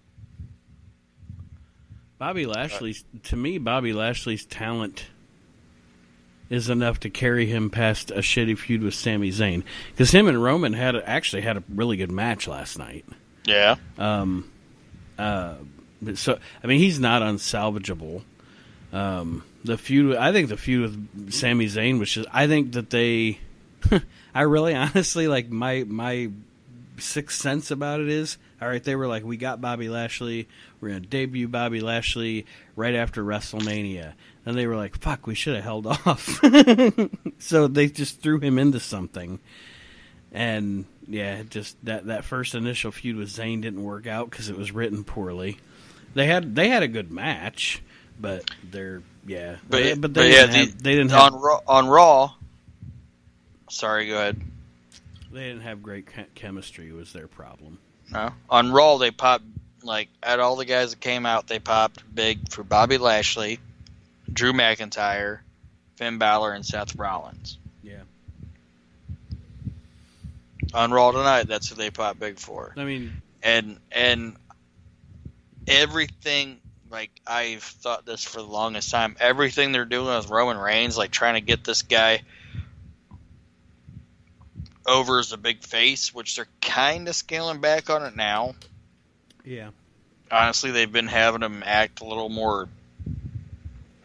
Bobby 2.22 2.46
Lashley's 2.46 3.04
to 3.24 3.36
me, 3.36 3.58
Bobby 3.58 3.94
Lashley's 3.94 4.46
talent 4.46 5.08
is 6.52 6.70
enough 6.70 7.00
to 7.00 7.10
carry 7.10 7.48
him 7.48 7.72
past 7.72 8.12
a 8.12 8.20
shitty 8.20 8.60
feud 8.60 8.84
with 8.84 8.94
Sami 8.94 9.32
Zayn 9.32 9.64
because 9.90 10.12
him 10.12 10.28
and 10.28 10.42
Roman 10.42 10.74
had 10.74 10.96
a, 10.96 11.10
actually 11.10 11.42
had 11.42 11.58
a 11.58 11.64
really 11.68 11.98
good 11.98 12.12
match 12.12 12.48
last 12.48 12.78
night. 12.78 13.06
Yeah. 13.46 13.78
Um, 13.98 14.52
uh, 15.18 15.56
so 16.14 16.38
I 16.64 16.68
mean, 16.68 16.78
he's 16.78 17.00
not 17.00 17.24
unsalvageable. 17.24 18.22
Um, 18.94 19.44
the 19.64 19.80
feud, 19.80 20.16
I 20.16 20.32
think 20.32 20.50
the 20.50 20.58
feud 20.58 21.10
with 21.18 21.34
Sami 21.34 21.66
Zayn 21.66 21.98
was 21.98 22.12
just. 22.12 22.30
I 22.32 22.46
think 22.46 22.74
that 22.74 22.92
they, 22.92 23.40
I 24.36 24.42
really 24.42 24.76
honestly 24.76 25.28
like 25.28 25.50
my 25.50 25.86
my 25.88 26.30
sixth 27.00 27.42
sense 27.42 27.72
about 27.72 28.00
it 28.00 28.10
is 28.10 28.38
all 28.62 28.68
right. 28.68 28.84
They 28.84 28.96
were 28.96 29.08
like, 29.08 29.24
we 29.24 29.38
got 29.38 29.60
Bobby 29.62 29.90
Lashley. 29.90 30.48
We're 30.80 30.90
gonna 30.90 31.00
debut 31.02 31.48
Bobby 31.48 31.82
Lashley 31.82 32.46
right 32.76 32.96
after 32.96 33.24
WrestleMania, 33.24 34.14
and 34.46 34.58
they 34.58 34.68
were 34.68 34.76
like, 34.76 34.98
fuck, 34.98 35.26
we 35.28 35.36
should 35.36 35.56
have 35.56 35.64
held 35.64 35.88
off. 36.06 36.40
so 37.40 37.68
they 37.68 37.88
just 37.88 38.22
threw 38.22 38.40
him 38.40 38.60
into 38.60 38.80
something. 38.80 39.40
And 40.32 40.86
yeah, 41.08 41.44
just 41.50 41.84
that 41.86 42.06
that 42.06 42.24
first 42.24 42.56
initial 42.56 42.92
feud 42.92 43.18
with 43.18 43.30
Zayn 43.30 43.62
didn't 43.62 43.84
work 43.84 44.08
out 44.08 44.30
because 44.30 44.50
it 44.50 44.58
was 44.58 44.72
written 44.72 45.04
poorly. 45.04 45.58
They 46.14 46.28
had 46.28 46.56
they 46.56 46.70
had 46.70 46.84
a 46.84 46.88
good 46.88 47.12
match, 47.12 47.82
but 48.20 48.50
they're 48.70 49.02
yeah, 49.26 49.58
But, 49.70 49.84
they, 49.84 49.94
but, 49.94 50.14
they 50.14 50.32
yeah, 50.34 50.46
didn't 50.48 50.56
have, 50.56 50.78
the, 50.78 50.84
they 50.84 50.96
didn't 50.96 51.12
have 51.12 51.34
on 51.34 51.42
Raw, 51.42 51.60
on 51.68 51.88
Raw. 51.88 52.34
Sorry, 53.70 54.08
go 54.08 54.16
ahead. 54.16 54.42
they 55.32 55.44
didn't 55.48 55.62
have 55.62 55.84
great 55.84 56.08
chemistry. 56.36 56.92
Was 56.92 57.14
their 57.14 57.28
problem? 57.28 57.78
No, 58.12 58.34
on 58.50 58.72
Raw 58.72 58.98
they 58.98 59.12
popped 59.12 59.46
like 59.84 60.10
at 60.22 60.40
all 60.40 60.56
the 60.56 60.66
guys 60.66 60.92
that 60.92 61.00
came 61.00 61.26
out. 61.26 61.48
They 61.48 61.60
popped 61.60 62.04
big 62.14 62.50
for 62.50 62.64
Bobby 62.64 62.98
Lashley, 62.98 63.60
Drew 64.32 64.54
McIntyre, 64.54 65.40
Finn 65.98 66.18
Balor, 66.18 66.54
and 66.54 66.66
Seth 66.66 66.98
Rollins. 66.98 67.58
Yeah, 67.84 68.04
On 70.74 70.92
Raw 70.92 71.12
tonight, 71.12 71.48
that's 71.48 71.70
who 71.70 71.76
they 71.76 71.90
popped 71.90 72.20
big 72.20 72.38
for. 72.38 72.74
I 72.76 72.84
mean, 72.84 73.14
and 73.42 73.78
and 73.92 74.36
everything 75.68 76.60
like 76.90 77.12
I've 77.26 77.64
thought 77.64 78.06
this 78.06 78.24
for 78.24 78.42
the 78.42 78.48
longest 78.48 78.92
time. 78.92 79.16
Everything 79.20 79.72
they're 79.72 79.86
doing 79.86 80.16
with 80.16 80.30
Roman 80.30 80.58
Reigns, 80.58 80.98
like 80.98 81.12
trying 81.12 81.36
to 81.36 81.42
get 81.42 81.64
this 81.64 81.82
guy 81.84 82.22
over 84.86 85.20
as 85.20 85.32
a 85.32 85.38
big 85.38 85.62
face, 85.64 86.14
which 86.14 86.36
they're 86.36 86.48
kind 86.62 87.08
of 87.08 87.16
scaling 87.16 87.62
back 87.62 87.90
on 87.90 88.04
it 88.04 88.16
now. 88.16 88.56
yeah, 89.46 89.70
Honestly, 90.32 90.72
they've 90.72 90.92
been 90.92 91.08
having 91.08 91.42
him 91.42 91.64
act 91.66 92.02
a 92.02 92.06
little 92.06 92.30
more 92.30 92.68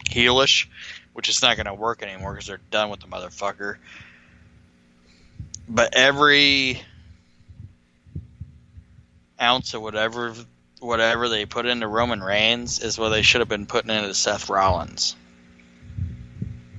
heelish, 0.09 0.67
which 1.13 1.29
is 1.29 1.41
not 1.41 1.55
going 1.57 1.65
to 1.65 1.73
work 1.73 2.03
anymore 2.03 2.33
because 2.33 2.47
they're 2.47 2.59
done 2.71 2.89
with 2.89 2.99
the 2.99 3.07
motherfucker. 3.07 3.77
But 5.67 5.95
every 5.95 6.81
ounce 9.39 9.73
of 9.73 9.81
whatever 9.81 10.33
whatever 10.79 11.27
they 11.29 11.45
put 11.45 11.65
into 11.65 11.87
Roman 11.87 12.21
Reigns 12.21 12.79
is 12.79 12.97
what 12.97 13.09
they 13.09 13.21
should 13.23 13.41
have 13.41 13.49
been 13.49 13.65
putting 13.65 13.91
into 13.91 14.13
Seth 14.13 14.49
Rollins. 14.49 15.15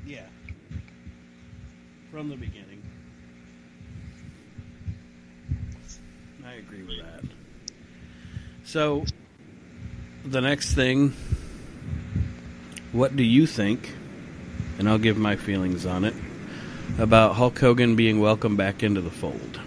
yeah. 0.07 0.27
From 2.11 2.29
the 2.29 2.37
beginning, 2.37 2.83
I 6.47 6.55
agree 6.55 6.83
with 6.83 6.99
that. 6.99 7.25
So, 8.69 9.07
the 10.27 10.43
next 10.43 10.75
thing, 10.75 11.15
what 12.93 13.17
do 13.17 13.23
you 13.23 13.47
think? 13.47 13.95
And 14.79 14.87
I'll 14.87 14.99
give 14.99 15.17
my 15.17 15.37
feelings 15.37 15.87
on 15.87 16.05
it 16.05 16.13
about 16.99 17.37
Hulk 17.37 17.59
Hogan 17.59 17.97
being 17.97 18.21
welcomed 18.21 18.59
back 18.59 18.83
into 18.83 19.01
the 19.01 19.11
fold. 19.11 19.59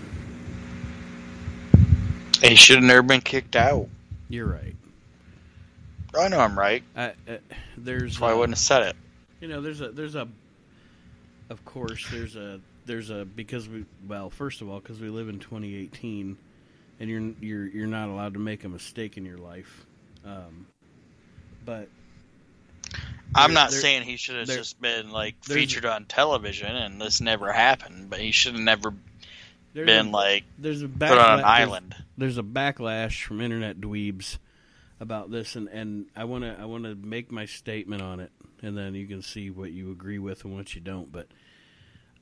He 2.44 2.54
should 2.54 2.76
have 2.76 2.84
never 2.84 3.02
been 3.02 3.22
kicked 3.22 3.56
out. 3.56 3.90
You're 4.30 4.46
right. 4.46 4.76
I 6.16 6.28
know 6.28 6.40
I'm 6.40 6.58
right. 6.58 6.84
I, 6.96 7.14
uh, 7.28 7.38
there's 7.76 8.04
That's 8.04 8.20
why 8.20 8.30
I 8.30 8.34
wouldn't 8.36 8.56
have 8.56 8.60
said 8.60 8.84
it. 8.84 8.96
You 9.40 9.48
know, 9.48 9.62
there's 9.62 9.82
a 9.82 9.90
there's 9.90 10.14
a 10.14 10.28
of 11.50 11.66
course 11.66 12.08
there's 12.12 12.36
a 12.36 12.60
there's 12.86 13.10
a 13.10 13.26
because 13.26 13.68
we 13.68 13.84
well 14.08 14.30
first 14.30 14.62
of 14.62 14.70
all 14.70 14.80
because 14.80 15.00
we 15.00 15.10
live 15.10 15.28
in 15.28 15.40
2018 15.40 16.38
and 17.02 17.10
you're 17.10 17.34
you're 17.42 17.68
you're 17.68 17.88
not 17.88 18.10
allowed 18.10 18.36
to 18.36 18.40
make 18.40 18.64
a 18.64 18.70
mistake 18.70 19.18
in 19.18 19.26
your 19.26 19.40
life. 19.40 19.86
Um, 20.24 20.68
but 21.66 21.90
I'm 23.34 23.54
not 23.54 23.72
saying 23.72 24.04
he 24.04 24.18
should 24.18 24.36
have 24.36 24.48
just 24.48 24.80
been 24.80 25.10
like 25.10 25.44
featured 25.44 25.86
on 25.86 26.06
television 26.06 26.74
and 26.74 27.02
this 27.02 27.20
never 27.20 27.52
happened, 27.52 28.12
but 28.12 28.20
he 28.20 28.32
should 28.32 28.54
have 28.54 28.62
never 28.62 28.94
been 29.74 30.08
a, 30.08 30.12
like 30.12 30.44
there's 30.60 30.84
a 30.84 30.88
put 30.88 31.18
on 31.18 31.40
an 31.40 31.46
island. 31.46 31.96
There's, 32.18 32.36
there's 32.36 32.38
a 32.38 32.44
backlash 32.44 33.24
from 33.24 33.42
internet 33.42 33.82
dweebs 33.82 34.38
about 35.00 35.32
this, 35.32 35.56
and, 35.56 35.70
and 35.70 36.06
I 36.16 36.26
want 36.26 36.44
to 36.44 36.56
I 36.60 36.66
want 36.66 36.84
to 36.84 36.94
make 36.94 37.32
my 37.32 37.46
statement 37.46 38.04
on 38.04 38.20
it, 38.20 38.32
and 38.62 38.78
then 38.78 38.94
you 38.94 39.08
can 39.08 39.24
see 39.24 39.50
what 39.50 39.72
you 39.72 39.92
agree 39.92 40.20
with 40.20 40.46
and 40.46 40.56
what 40.56 40.76
you 40.76 40.82
don't. 40.82 41.12
But 41.12 41.26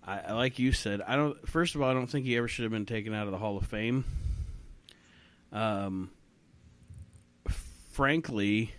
I, 0.08 0.20
I 0.20 0.34
like 0.34 0.58
you 0.58 0.72
said, 0.72 1.02
I 1.02 1.18
don't. 1.18 1.50
First 1.50 1.76
of 1.76 1.82
all, 1.82 1.90
I 1.90 1.94
don't 1.94 2.08
think 2.08 2.26
he 2.26 2.38
ever 2.38 2.48
should 2.48 2.64
have 2.64 2.72
been 2.72 2.86
taken 2.86 3.14
out 3.14 3.26
of 3.26 3.32
the 3.32 3.38
Hall 3.38 3.58
of 3.58 3.66
Fame. 3.66 4.06
Um, 5.52 6.12
frankly, 7.92 8.72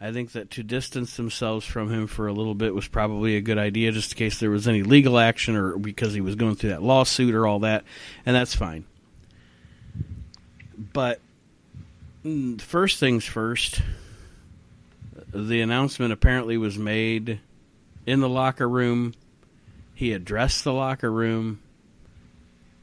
I 0.00 0.12
think 0.12 0.32
that 0.32 0.50
to 0.52 0.62
distance 0.62 1.16
themselves 1.16 1.66
from 1.66 1.92
him 1.92 2.06
for 2.06 2.26
a 2.26 2.32
little 2.32 2.54
bit 2.54 2.74
was 2.74 2.88
probably 2.88 3.36
a 3.36 3.42
good 3.42 3.58
idea, 3.58 3.92
just 3.92 4.12
in 4.12 4.18
case 4.18 4.40
there 4.40 4.50
was 4.50 4.66
any 4.66 4.82
legal 4.82 5.18
action 5.18 5.56
or 5.56 5.76
because 5.76 6.14
he 6.14 6.22
was 6.22 6.36
going 6.36 6.54
through 6.54 6.70
that 6.70 6.82
lawsuit 6.82 7.34
or 7.34 7.46
all 7.46 7.60
that, 7.60 7.84
and 8.24 8.34
that's 8.34 8.54
fine. 8.54 8.86
But 10.92 11.20
mm, 12.24 12.58
first 12.60 12.98
things 12.98 13.26
first, 13.26 13.82
the 15.32 15.60
announcement 15.60 16.12
apparently 16.12 16.56
was 16.56 16.78
made 16.78 17.40
in 18.06 18.20
the 18.20 18.28
locker 18.28 18.68
room. 18.68 19.14
He 19.94 20.14
addressed 20.14 20.64
the 20.64 20.72
locker 20.72 21.12
room. 21.12 21.60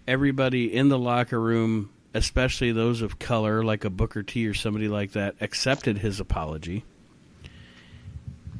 Everybody 0.07 0.71
in 0.73 0.89
the 0.89 0.99
locker 0.99 1.41
room, 1.41 1.89
especially 2.17 2.71
those 2.71 3.01
of 3.01 3.19
color, 3.19 3.63
like 3.63 3.85
a 3.85 3.89
Booker 3.89 4.23
T 4.23 4.47
or 4.47 4.53
somebody 4.53 4.87
like 4.87 5.11
that, 5.11 5.35
accepted 5.39 5.99
his 5.99 6.19
apology. 6.19 6.83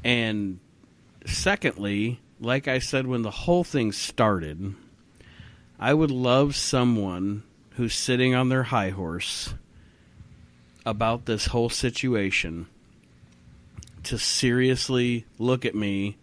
And 0.03 0.59
secondly, 1.25 2.19
like 2.39 2.67
I 2.67 2.79
said 2.79 3.07
when 3.07 3.23
the 3.23 3.31
whole 3.31 3.63
thing 3.63 3.91
started, 3.91 4.75
I 5.79 5.93
would 5.93 6.11
love 6.11 6.55
someone 6.55 7.43
who's 7.71 7.95
sitting 7.95 8.35
on 8.35 8.49
their 8.49 8.63
high 8.63 8.91
horse 8.91 9.53
about 10.85 11.25
this 11.25 11.47
whole 11.47 11.69
situation 11.69 12.67
to 14.03 14.17
seriously 14.17 15.25
look 15.39 15.65
at 15.65 15.75
me. 15.75 16.15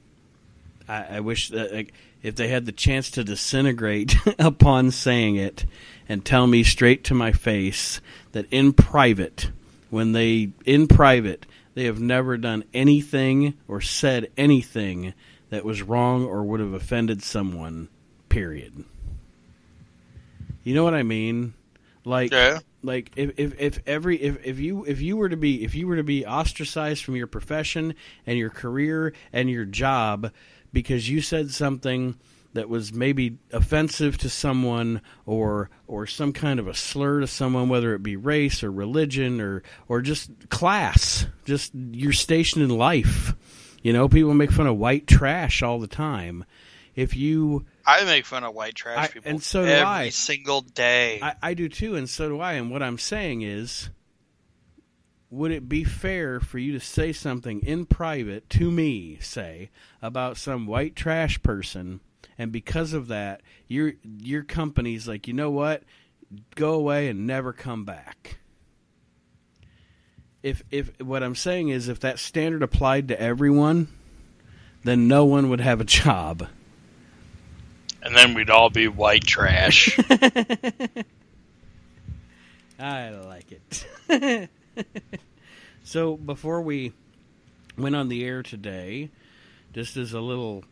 I, 0.89 1.17
I 1.17 1.21
wish 1.21 1.49
that 1.49 1.73
like, 1.73 1.93
if 2.25 2.35
they 2.35 2.49
had 2.49 2.67
the 2.67 2.73
chance 2.73 3.11
to 3.13 3.23
disintegrate 3.23 4.17
upon 4.41 4.91
saying 4.91 5.37
it 5.37 5.65
and 6.09 6.25
tell 6.25 6.47
me 6.49 6.65
straight 6.65 7.05
to 7.05 7.15
my 7.15 7.31
face 7.31 8.01
that 8.33 8.47
in 8.51 8.73
private, 8.73 9.51
when 9.91 10.11
they 10.13 10.51
in 10.65 10.89
private 10.89 11.47
they 11.75 11.85
have 11.85 12.01
never 12.01 12.37
done 12.37 12.65
anything 12.73 13.55
or 13.69 13.81
said 13.81 14.31
anything 14.37 15.13
that 15.51 15.65
was 15.65 15.83
wrong 15.83 16.25
or 16.25 16.43
would 16.45 16.61
have 16.61 16.73
offended 16.73 17.23
someone. 17.23 17.89
Period. 18.29 18.85
You 20.63 20.75
know 20.75 20.85
what 20.85 20.95
I 20.95 21.03
mean? 21.03 21.53
Like, 22.05 22.33
Yeah. 22.33 22.61
like 22.83 23.11
if, 23.17 23.39
if, 23.39 23.61
if 23.61 23.79
every 23.87 24.21
if, 24.23 24.45
if 24.45 24.59
you 24.59 24.85
if 24.85 25.01
you 25.01 25.17
were 25.17 25.29
to 25.29 25.37
be 25.37 25.65
if 25.65 25.75
you 25.75 25.87
were 25.87 25.97
to 25.97 26.03
be 26.05 26.25
ostracized 26.27 27.05
from 27.05 27.17
your 27.17 27.27
profession 27.27 27.95
and 28.27 28.39
your 28.39 28.51
career 28.51 29.13
and 29.33 29.51
your 29.51 29.65
job 29.65 30.31
because 30.75 31.09
you 31.09 31.23
said 31.23 31.51
something 31.51 32.17
that 32.53 32.69
was 32.69 32.93
maybe 32.93 33.39
offensive 33.53 34.19
to 34.19 34.29
someone 34.29 35.01
or 35.27 35.71
or 35.87 36.07
some 36.07 36.33
kind 36.33 36.61
of 36.61 36.69
a 36.69 36.75
slur 36.75 37.21
to 37.21 37.27
someone 37.27 37.69
whether 37.71 37.95
it 37.95 38.03
be 38.03 38.15
race 38.17 38.63
or 38.63 38.71
religion 38.71 39.41
or 39.41 39.63
or 39.89 40.01
just 40.03 40.31
class 40.51 41.27
just 41.45 41.73
your 41.75 42.13
station 42.13 42.63
in 42.63 42.69
life 42.69 43.35
you 43.83 43.93
know 43.93 44.09
people 44.09 44.35
make 44.35 44.53
fun 44.53 44.67
of 44.69 44.77
white 44.77 45.07
trash 45.07 45.63
all 45.63 45.81
the 45.81 45.87
time 45.89 46.45
if 46.95 47.17
you 47.17 47.65
I 47.85 48.05
make 48.05 48.25
fun 48.25 48.45
of 48.45 48.55
white 48.55 48.75
trash 48.77 48.99
I- 48.99 49.09
people 49.09 49.31
and 49.31 49.43
so 49.43 49.63
do 49.65 49.69
every 49.71 49.85
I. 49.85 50.09
single 50.11 50.61
day. 50.61 51.19
I, 51.21 51.35
I 51.43 51.55
do 51.55 51.69
too, 51.69 51.97
and 51.97 52.09
so 52.09 52.29
do 52.29 52.41
I. 52.41 52.53
And 52.55 52.71
what 52.71 52.83
I'm 52.85 52.99
saying 52.99 53.43
is, 53.43 53.91
would 55.31 55.51
it 55.51 55.69
be 55.69 55.85
fair 55.85 56.39
for 56.41 56.59
you 56.59 56.73
to 56.73 56.81
say 56.81 57.13
something 57.13 57.61
in 57.61 57.87
private 57.87 58.49
to 58.51 58.71
me, 58.71 59.19
say, 59.21 59.71
about 60.01 60.37
some 60.37 60.67
white 60.67 60.95
trash 60.95 61.43
person, 61.43 62.01
and 62.39 62.53
because 62.53 62.93
of 62.93 63.09
that, 63.09 63.41
your 63.69 63.95
your 64.03 64.43
company's 64.43 65.09
like, 65.09 65.27
you 65.27 65.35
know 65.35 65.51
what, 65.51 65.83
go 66.55 66.75
away 66.75 67.09
and 67.09 67.27
never 67.27 67.53
come 67.53 67.85
back. 67.85 68.39
If 70.43 70.63
if 70.71 70.91
what 71.01 71.23
I'm 71.23 71.35
saying 71.35 71.69
is, 71.71 71.89
if 71.89 72.01
that 72.01 72.19
standard 72.19 72.63
applied 72.63 73.09
to 73.09 73.21
everyone, 73.21 73.89
then 74.85 75.09
no 75.09 75.25
one 75.25 75.49
would 75.49 75.61
have 75.61 75.81
a 75.81 75.85
job. 75.85 76.47
and 78.03 78.15
then 78.15 78.35
we'd 78.35 78.51
all 78.51 78.69
be 78.69 78.87
white 78.87 79.25
trash. 79.25 79.99
I 82.79 83.11
like 83.11 83.47
it. 83.53 84.49
so 85.85 86.17
before 86.17 86.63
we 86.63 86.93
went 87.77 87.97
on 87.97 88.09
the 88.09 88.25
air 88.25 88.43
today, 88.43 89.11
just 89.73 89.97
as 89.97 90.13
a 90.13 90.21
little, 90.21 90.65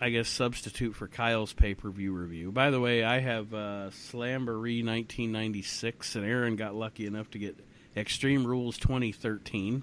I 0.00 0.10
guess, 0.10 0.28
substitute 0.28 0.94
for 0.94 1.06
Kyle's 1.06 1.52
pay 1.52 1.74
per 1.74 1.90
view 1.90 2.12
review. 2.12 2.52
By 2.52 2.70
the 2.70 2.80
way, 2.80 3.04
I 3.04 3.20
have 3.20 3.54
uh, 3.54 3.90
Slamboree 3.90 4.84
1996, 4.84 6.16
and 6.16 6.24
Aaron 6.24 6.56
got 6.56 6.74
lucky 6.74 7.06
enough 7.06 7.30
to 7.30 7.38
get 7.38 7.56
Extreme 7.96 8.46
Rules 8.46 8.78
2013. 8.78 9.82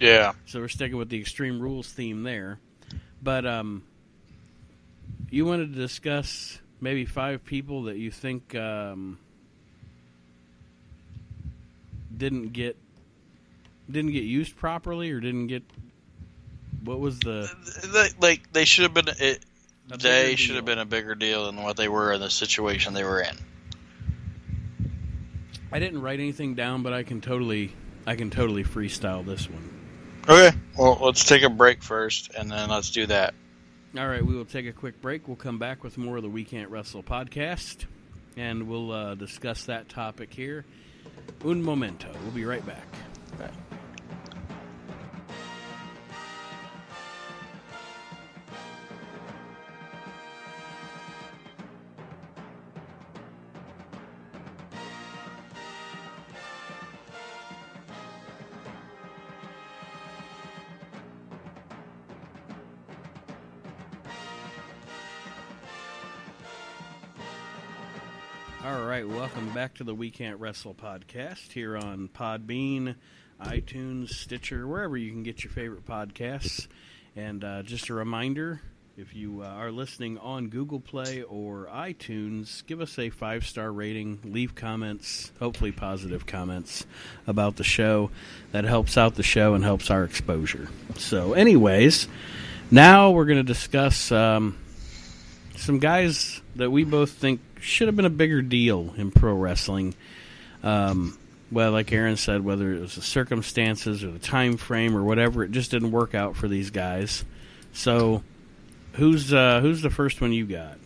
yeah. 0.00 0.32
So 0.46 0.60
we're 0.60 0.68
sticking 0.68 0.96
with 0.96 1.08
the 1.08 1.20
Extreme 1.20 1.60
Rules 1.60 1.90
theme 1.90 2.22
there. 2.22 2.58
But 3.22 3.46
um, 3.46 3.82
you 5.30 5.46
wanted 5.46 5.72
to 5.72 5.78
discuss 5.78 6.58
maybe 6.80 7.06
five 7.06 7.44
people 7.44 7.84
that 7.84 7.96
you 7.96 8.10
think 8.10 8.54
um, 8.54 9.18
didn't 12.14 12.52
get 12.52 12.76
didn't 13.90 14.12
get 14.12 14.24
used 14.24 14.56
properly 14.56 15.10
or 15.10 15.20
didn't 15.20 15.48
get 15.48 15.62
what 16.82 17.00
was 17.00 17.18
the 17.20 17.50
like 18.20 18.52
they 18.52 18.64
should 18.64 18.84
have 18.84 18.94
been. 18.94 19.08
It, 19.18 19.44
they 19.86 20.36
should 20.36 20.56
have 20.56 20.64
been 20.64 20.78
a 20.78 20.86
bigger 20.86 21.14
deal 21.14 21.46
than 21.46 21.62
what 21.62 21.76
they 21.76 21.88
were 21.88 22.12
in 22.12 22.20
the 22.20 22.30
situation 22.30 22.94
they 22.94 23.04
were 23.04 23.20
in. 23.20 23.36
I 25.70 25.78
didn't 25.78 26.00
write 26.00 26.20
anything 26.20 26.54
down, 26.54 26.82
but 26.82 26.92
I 26.92 27.02
can 27.02 27.20
totally 27.20 27.74
I 28.06 28.16
can 28.16 28.30
totally 28.30 28.64
freestyle 28.64 29.24
this 29.24 29.48
one. 29.48 29.70
Okay. 30.28 30.56
Well, 30.78 30.98
let's 31.00 31.24
take 31.24 31.42
a 31.42 31.50
break 31.50 31.82
first, 31.82 32.34
and 32.34 32.50
then 32.50 32.70
let's 32.70 32.90
do 32.90 33.06
that. 33.06 33.34
All 33.96 34.08
right, 34.08 34.24
we 34.24 34.34
will 34.34 34.44
take 34.44 34.66
a 34.66 34.72
quick 34.72 35.00
break. 35.00 35.28
We'll 35.28 35.36
come 35.36 35.58
back 35.58 35.84
with 35.84 35.98
more 35.98 36.16
of 36.16 36.22
the 36.22 36.28
We 36.28 36.44
Can't 36.44 36.70
Wrestle 36.70 37.02
podcast, 37.02 37.84
and 38.36 38.66
we'll 38.66 38.90
uh, 38.90 39.14
discuss 39.14 39.64
that 39.66 39.88
topic 39.88 40.32
here. 40.32 40.64
Un 41.44 41.62
momento. 41.62 42.10
We'll 42.22 42.32
be 42.32 42.44
right 42.44 42.64
back. 42.66 42.86
Back 69.54 69.74
to 69.74 69.84
the 69.84 69.94
We 69.94 70.10
Can't 70.10 70.40
Wrestle 70.40 70.74
podcast 70.74 71.52
here 71.52 71.76
on 71.76 72.08
Podbean, 72.08 72.96
iTunes, 73.40 74.08
Stitcher, 74.08 74.66
wherever 74.66 74.96
you 74.96 75.12
can 75.12 75.22
get 75.22 75.44
your 75.44 75.52
favorite 75.52 75.86
podcasts. 75.86 76.66
And 77.14 77.44
uh, 77.44 77.62
just 77.62 77.88
a 77.88 77.94
reminder 77.94 78.62
if 78.96 79.14
you 79.14 79.42
uh, 79.42 79.46
are 79.46 79.70
listening 79.70 80.18
on 80.18 80.48
Google 80.48 80.80
Play 80.80 81.22
or 81.22 81.68
iTunes, 81.72 82.66
give 82.66 82.80
us 82.80 82.98
a 82.98 83.10
five 83.10 83.46
star 83.46 83.70
rating, 83.70 84.18
leave 84.24 84.56
comments, 84.56 85.30
hopefully 85.38 85.70
positive 85.70 86.26
comments 86.26 86.84
about 87.28 87.54
the 87.54 87.64
show. 87.64 88.10
That 88.50 88.64
helps 88.64 88.98
out 88.98 89.14
the 89.14 89.22
show 89.22 89.54
and 89.54 89.62
helps 89.62 89.88
our 89.88 90.02
exposure. 90.02 90.68
So, 90.96 91.34
anyways, 91.34 92.08
now 92.72 93.12
we're 93.12 93.26
going 93.26 93.38
to 93.38 93.44
discuss. 93.44 94.10
Um, 94.10 94.58
some 95.56 95.78
guys 95.78 96.40
that 96.56 96.70
we 96.70 96.84
both 96.84 97.10
think 97.10 97.40
should 97.60 97.88
have 97.88 97.96
been 97.96 98.04
a 98.04 98.10
bigger 98.10 98.42
deal 98.42 98.94
in 98.96 99.10
pro 99.10 99.34
wrestling. 99.34 99.94
Um, 100.62 101.18
well, 101.50 101.72
like 101.72 101.92
Aaron 101.92 102.16
said, 102.16 102.44
whether 102.44 102.72
it 102.72 102.80
was 102.80 102.94
the 102.94 103.02
circumstances 103.02 104.02
or 104.02 104.10
the 104.10 104.18
time 104.18 104.56
frame 104.56 104.96
or 104.96 105.04
whatever, 105.04 105.44
it 105.44 105.50
just 105.50 105.70
didn't 105.70 105.92
work 105.92 106.14
out 106.14 106.36
for 106.36 106.48
these 106.48 106.70
guys. 106.70 107.24
So, 107.72 108.22
who's 108.94 109.32
uh, 109.32 109.60
who's 109.60 109.82
the 109.82 109.90
first 109.90 110.20
one 110.20 110.32
you 110.32 110.46
got? 110.46 110.78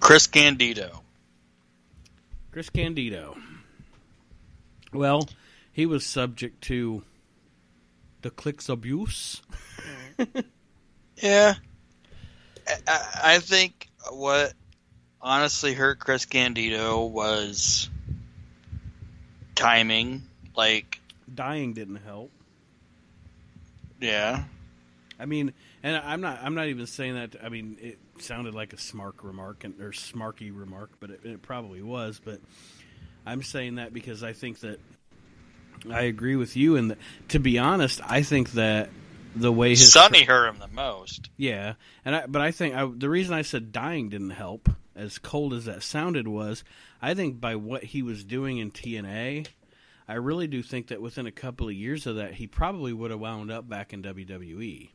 Chris 0.00 0.26
Candido. 0.26 1.02
Chris 2.52 2.70
Candido. 2.70 3.36
Well, 4.92 5.28
he 5.72 5.86
was 5.86 6.04
subject 6.04 6.62
to 6.64 7.02
the 8.22 8.30
Kliq's 8.30 8.68
abuse. 8.68 9.42
Yeah. 11.22 11.54
I- 12.86 13.20
I, 13.34 13.38
think 13.38 13.88
what 14.10 14.52
honestly 15.20 15.74
hurt 15.74 15.98
Chris 15.98 16.24
Candido 16.26 17.04
was 17.04 17.88
timing. 19.54 20.22
Like, 20.56 21.00
Dying 21.32 21.72
didn't 21.74 21.96
help. 22.04 22.30
yeah. 24.00 24.44
I 25.20 25.26
mean, 25.26 25.52
and 25.82 25.96
I'm 25.96 26.20
not. 26.20 26.38
I'm 26.42 26.54
not 26.54 26.68
even 26.68 26.86
saying 26.86 27.14
that. 27.14 27.36
I 27.42 27.48
mean, 27.48 27.76
it 27.80 27.98
sounded 28.20 28.54
like 28.54 28.72
a 28.72 28.76
smark 28.76 29.14
remark 29.22 29.64
and 29.64 29.80
or 29.80 29.90
smarky 29.90 30.56
remark, 30.56 30.90
but 31.00 31.10
it, 31.10 31.20
it 31.24 31.42
probably 31.42 31.82
was. 31.82 32.20
But 32.24 32.40
I'm 33.26 33.42
saying 33.42 33.76
that 33.76 33.92
because 33.92 34.22
I 34.22 34.32
think 34.32 34.60
that 34.60 34.78
I 35.90 36.02
agree 36.02 36.36
with 36.36 36.56
you. 36.56 36.76
And 36.76 36.96
to 37.28 37.38
be 37.38 37.58
honest, 37.58 38.00
I 38.04 38.22
think 38.22 38.52
that 38.52 38.90
the 39.34 39.52
way 39.52 39.70
his 39.70 39.92
Sunny 39.92 40.24
hurt 40.24 40.48
him 40.48 40.58
the 40.58 40.68
most. 40.68 41.30
yeah, 41.36 41.74
and 42.04 42.16
I, 42.16 42.26
but 42.26 42.42
I 42.42 42.50
think 42.50 42.74
I, 42.74 42.84
the 42.92 43.08
reason 43.10 43.34
I 43.34 43.42
said 43.42 43.72
dying 43.72 44.08
didn't 44.08 44.30
help, 44.30 44.68
as 44.96 45.18
cold 45.18 45.52
as 45.54 45.66
that 45.66 45.82
sounded, 45.82 46.26
was 46.28 46.64
I 47.00 47.14
think 47.14 47.40
by 47.40 47.56
what 47.56 47.84
he 47.84 48.02
was 48.02 48.24
doing 48.24 48.58
in 48.58 48.70
TNA, 48.70 49.46
I 50.08 50.14
really 50.14 50.46
do 50.46 50.62
think 50.62 50.88
that 50.88 51.02
within 51.02 51.26
a 51.26 51.30
couple 51.32 51.68
of 51.68 51.74
years 51.74 52.06
of 52.06 52.16
that, 52.16 52.34
he 52.34 52.46
probably 52.46 52.92
would 52.92 53.10
have 53.10 53.20
wound 53.20 53.50
up 53.50 53.68
back 53.68 53.92
in 53.92 54.02
WWE. 54.02 54.90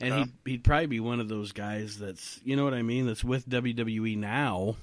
And 0.00 0.08
Yeah. 0.10 0.18
he'd, 0.18 0.32
he'd 0.44 0.64
probably 0.64 0.86
be 0.86 1.00
one 1.00 1.20
of 1.20 1.28
those 1.28 1.52
guys 1.52 1.98
that's, 1.98 2.40
you 2.44 2.56
know 2.56 2.64
what 2.64 2.74
I 2.74 2.82
mean, 2.82 3.06
that's 3.06 3.22
with 3.22 3.48
WWE 3.48 4.16
now, 4.18 4.76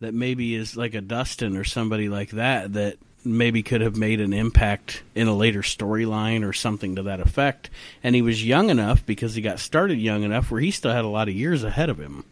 that 0.00 0.14
maybe 0.14 0.54
is 0.54 0.76
like 0.76 0.94
a 0.94 1.00
Dustin 1.00 1.56
or 1.56 1.64
somebody 1.64 2.08
like 2.08 2.30
that, 2.30 2.72
that 2.72 2.96
maybe 3.36 3.62
could 3.62 3.80
have 3.80 3.96
made 3.96 4.20
an 4.20 4.32
impact 4.32 5.02
in 5.14 5.28
a 5.28 5.34
later 5.34 5.62
storyline 5.62 6.46
or 6.46 6.52
something 6.52 6.96
to 6.96 7.02
that 7.04 7.20
effect. 7.20 7.70
And 8.02 8.14
he 8.14 8.22
was 8.22 8.44
young 8.44 8.70
enough 8.70 9.04
because 9.04 9.34
he 9.34 9.42
got 9.42 9.58
started 9.58 9.98
young 9.98 10.22
enough 10.22 10.50
where 10.50 10.60
he 10.60 10.70
still 10.70 10.92
had 10.92 11.04
a 11.04 11.08
lot 11.08 11.28
of 11.28 11.34
years 11.34 11.64
ahead 11.64 11.90
of 11.90 11.98
him. 11.98 12.24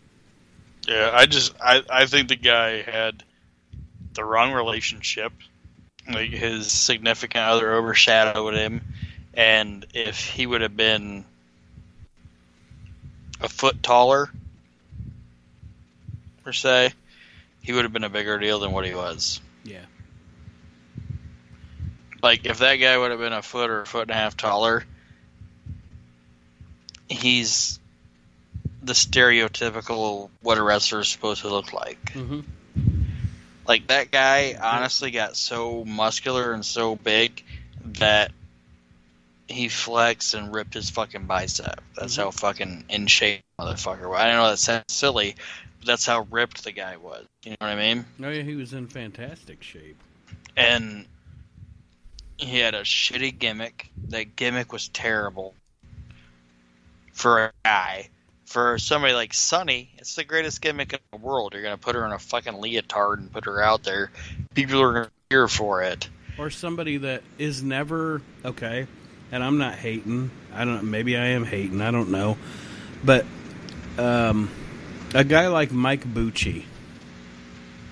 Yeah, 0.88 1.11
I 1.12 1.26
just 1.26 1.54
I, 1.61 1.82
I 1.90 2.06
think 2.06 2.28
the 2.28 2.37
guy 2.37 2.82
had 2.82 3.22
the 4.14 4.24
wrong 4.24 4.52
relationship. 4.52 5.32
Like 6.09 6.30
his 6.30 6.70
significant 6.70 7.44
other 7.44 7.74
overshadowed 7.74 8.54
him, 8.54 8.80
and 9.35 9.85
if 9.92 10.24
he 10.24 10.46
would 10.46 10.61
have 10.61 10.76
been 10.76 11.24
a 13.40 13.48
foot 13.48 13.82
taller, 13.82 14.30
per 16.44 16.52
se, 16.52 16.92
he 17.61 17.72
would 17.72 17.85
have 17.85 17.92
been 17.92 18.04
a 18.04 18.09
bigger 18.09 18.38
deal 18.38 18.61
than 18.61 18.70
what 18.70 18.87
he 18.87 18.94
was. 18.94 19.40
Like 22.26 22.44
if 22.44 22.58
that 22.58 22.74
guy 22.74 22.98
would 22.98 23.12
have 23.12 23.20
been 23.20 23.32
a 23.32 23.40
foot 23.40 23.70
or 23.70 23.82
a 23.82 23.86
foot 23.86 24.02
and 24.02 24.10
a 24.10 24.14
half 24.14 24.36
taller, 24.36 24.84
he's 27.08 27.78
the 28.82 28.94
stereotypical 28.94 30.30
what 30.42 30.58
a 30.58 30.62
wrestler 30.64 30.98
is 31.02 31.08
supposed 31.08 31.42
to 31.42 31.48
look 31.48 31.72
like. 31.72 32.04
Mm-hmm. 32.14 32.40
Like 33.68 33.86
that 33.86 34.10
guy 34.10 34.56
honestly 34.60 35.12
got 35.12 35.36
so 35.36 35.84
muscular 35.84 36.52
and 36.52 36.64
so 36.64 36.96
big 36.96 37.44
that 37.84 38.32
he 39.46 39.68
flexed 39.68 40.34
and 40.34 40.52
ripped 40.52 40.74
his 40.74 40.90
fucking 40.90 41.26
bicep. 41.26 41.80
That's 41.94 42.16
Mhm. 42.16 42.22
how 42.24 42.30
fucking 42.32 42.86
in 42.88 43.06
shape 43.06 43.42
motherfucker. 43.60 44.10
was. 44.10 44.18
I 44.20 44.32
know 44.32 44.50
that 44.50 44.58
sounds 44.58 44.92
silly, 44.92 45.36
but 45.78 45.86
that's 45.86 46.04
how 46.06 46.26
ripped 46.28 46.64
the 46.64 46.72
guy 46.72 46.96
was. 46.96 47.24
You 47.44 47.52
know 47.52 47.56
what 47.60 47.70
I 47.70 47.76
mean? 47.76 48.04
Oh 48.20 48.30
yeah, 48.30 48.42
he 48.42 48.56
was 48.56 48.72
in 48.72 48.88
fantastic 48.88 49.62
shape. 49.62 50.00
And 50.56 51.06
he 52.38 52.59
had 52.59 52.75
a 52.75 52.83
shitty 52.83 53.38
gimmick. 53.38 53.90
That 54.09 54.37
gimmick 54.37 54.72
was 54.72 54.88
terrible 54.88 55.55
for 57.12 57.46
a 57.46 57.53
guy. 57.64 58.11
For 58.44 58.79
somebody 58.79 59.12
like 59.12 59.35
Sunny, 59.35 59.90
it's 59.99 60.14
the 60.14 60.22
greatest 60.22 60.61
gimmick 60.61 60.92
in 60.92 61.01
the 61.11 61.18
world. 61.18 61.53
You're 61.53 61.62
gonna 61.62 61.79
put 61.79 61.96
her 61.96 62.07
in 62.07 62.12
a 62.12 62.18
fucking 62.18 62.61
leotard 62.61 63.18
and 63.18 63.33
put 63.33 63.46
her 63.46 63.61
out 63.61 63.83
there. 63.83 64.12
People 64.55 64.81
are 64.81 64.92
gonna 64.92 65.11
cheer 65.31 65.49
for 65.49 65.83
it. 65.83 66.09
Or 66.38 66.51
somebody 66.51 66.99
that 66.99 67.22
is 67.38 67.62
never 67.62 68.22
okay. 68.44 68.87
And 69.33 69.42
I'm 69.42 69.59
not 69.59 69.75
hating. 69.75 70.31
I 70.55 70.64
don't. 70.64 70.85
Maybe 70.90 71.16
I 71.16 71.27
am 71.29 71.44
hating. 71.44 71.81
I 71.81 71.90
don't 71.90 72.11
know. 72.11 72.38
But 73.03 73.27
um, 73.99 74.49
a 75.12 75.25
guy 75.25 75.49
like 75.49 75.72
Mike 75.72 76.05
Bucci, 76.05 76.64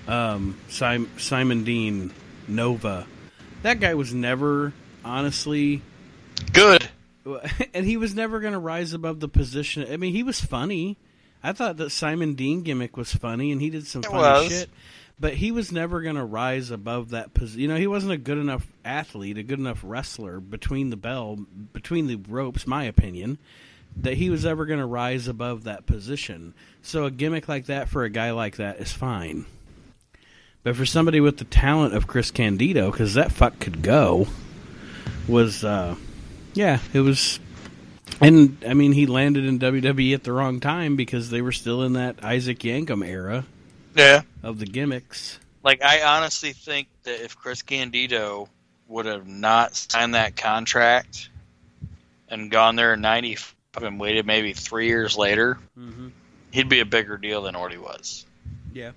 um, 0.07 0.57
Sim- 0.69 1.11
Simon 1.17 1.65
Dean, 1.65 2.13
Nova, 2.47 3.05
that 3.65 3.79
guy 3.79 3.95
was 3.95 4.13
never 4.13 4.73
honestly 5.03 5.81
Good. 6.53 6.87
and 7.73 7.85
he 7.85 7.97
was 7.97 8.13
never 8.13 8.39
going 8.39 8.53
to 8.53 8.59
rise 8.59 8.93
above 8.93 9.19
the 9.19 9.27
position. 9.27 9.85
I 9.91 9.97
mean, 9.97 10.13
he 10.13 10.23
was 10.23 10.39
funny. 10.39 10.97
I 11.43 11.53
thought 11.53 11.77
that 11.77 11.89
Simon 11.89 12.35
Dean 12.35 12.61
gimmick 12.61 12.97
was 12.97 13.13
funny, 13.13 13.51
and 13.51 13.61
he 13.61 13.69
did 13.69 13.87
some 13.87 14.03
It 14.03 14.07
funny 14.11 14.45
was. 14.45 14.51
shit. 14.51 14.69
But 15.19 15.33
he 15.33 15.51
was 15.51 15.71
never 15.71 16.01
going 16.01 16.17
to 16.17 16.25
rise 16.25 16.71
above 16.71 17.11
that 17.11 17.33
position. 17.33 17.61
You 17.61 17.67
know, 17.69 17.77
he 17.77 17.87
wasn't 17.87 18.11
a 18.11 18.17
good 18.17 18.37
enough 18.37 18.67
athlete, 18.83 19.37
a 19.37 19.43
good 19.43 19.59
enough 19.59 19.79
wrestler 19.83 20.39
between 20.39 20.89
the 20.89 20.97
bell, 20.97 21.37
between 21.73 22.07
the 22.07 22.17
ropes. 22.17 22.67
My 22.67 22.83
opinion, 22.83 23.39
that 23.97 24.15
he 24.15 24.29
was 24.29 24.45
ever 24.45 24.65
going 24.65 24.79
to 24.79 24.85
rise 24.85 25.27
above 25.27 25.63
that 25.63 25.85
position. 25.85 26.53
So 26.81 27.05
a 27.05 27.11
gimmick 27.11 27.47
like 27.47 27.67
that 27.67 27.89
for 27.89 28.03
a 28.03 28.09
guy 28.09 28.31
like 28.31 28.57
that 28.57 28.79
is 28.79 28.91
fine. 28.91 29.45
But 30.65 30.75
for 30.75 30.85
somebody 30.85 31.19
with 31.21 31.37
the 31.37 31.45
talent 31.45 31.93
of 31.93 32.07
Chris 32.07 32.31
Candido, 32.31 32.89
because 32.91 33.13
that 33.13 33.31
fuck 33.31 33.59
could 33.59 33.83
go, 33.83 34.25
was 35.27 35.63
uh, 35.63 35.95
yeah, 36.55 36.79
it 36.91 37.01
was. 37.01 37.39
And 38.19 38.57
I 38.67 38.73
mean, 38.73 38.91
he 38.91 39.05
landed 39.05 39.45
in 39.45 39.59
WWE 39.59 40.13
at 40.15 40.23
the 40.23 40.31
wrong 40.33 40.59
time 40.59 40.95
because 40.95 41.29
they 41.29 41.41
were 41.41 41.51
still 41.51 41.83
in 41.83 41.93
that 41.93 42.23
Isaac 42.23 42.59
Yankem 42.59 43.05
era 43.07 43.45
Yeah. 43.95 44.21
of 44.41 44.57
the 44.57 44.65
gimmicks. 44.65 45.39
Like 45.63 45.83
I 45.83 46.01
honestly 46.01 46.51
think 46.53 46.87
that 47.03 47.23
if 47.23 47.37
Chris 47.37 47.61
Candido 47.61 48.49
would 48.87 49.05
have 49.05 49.27
not 49.27 49.75
signed 49.75 50.15
that 50.15 50.35
contract 50.35 51.29
and 52.27 52.49
gone 52.49 52.75
there 52.75 52.93
in 52.95 53.01
ninety 53.01 53.37
and 53.79 53.99
waited 53.99 54.25
maybe 54.25 54.53
three 54.53 54.87
years 54.87 55.15
later, 55.15 55.59
Mm-hmm. 55.77 56.07
he'd 56.51 56.69
be 56.69 56.79
a 56.79 56.85
bigger 56.85 57.17
deal 57.17 57.43
than 57.43 57.59
what 57.59 57.71
he 57.71 57.77
was. 57.77 58.25
Yeah. 58.73 58.91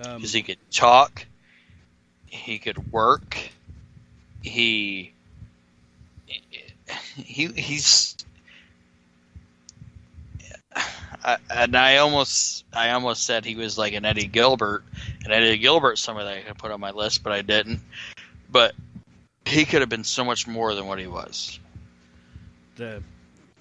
Um, 0.00 0.16
because 0.16 0.32
he 0.32 0.42
could 0.42 0.58
talk, 0.70 1.26
he 2.26 2.58
could 2.58 2.92
work, 2.92 3.36
he 4.42 5.14
he 7.16 7.46
he's 7.46 8.16
I, 11.24 11.38
and 11.50 11.76
I 11.76 11.98
almost 11.98 12.64
I 12.72 12.90
almost 12.90 13.24
said 13.24 13.44
he 13.44 13.56
was 13.56 13.78
like 13.78 13.94
an 13.94 14.04
Eddie 14.04 14.26
Gilbert, 14.26 14.84
and 15.24 15.32
Eddie 15.32 15.58
Gilbert's 15.58 16.02
somebody 16.02 16.28
that 16.28 16.38
I 16.38 16.40
could 16.42 16.58
put 16.58 16.70
on 16.70 16.80
my 16.80 16.90
list, 16.90 17.22
but 17.22 17.32
I 17.32 17.42
didn't. 17.42 17.80
But 18.50 18.74
he 19.46 19.64
could 19.64 19.80
have 19.80 19.88
been 19.88 20.04
so 20.04 20.24
much 20.24 20.46
more 20.46 20.74
than 20.74 20.86
what 20.86 20.98
he 20.98 21.06
was. 21.06 21.58
the 22.76 23.02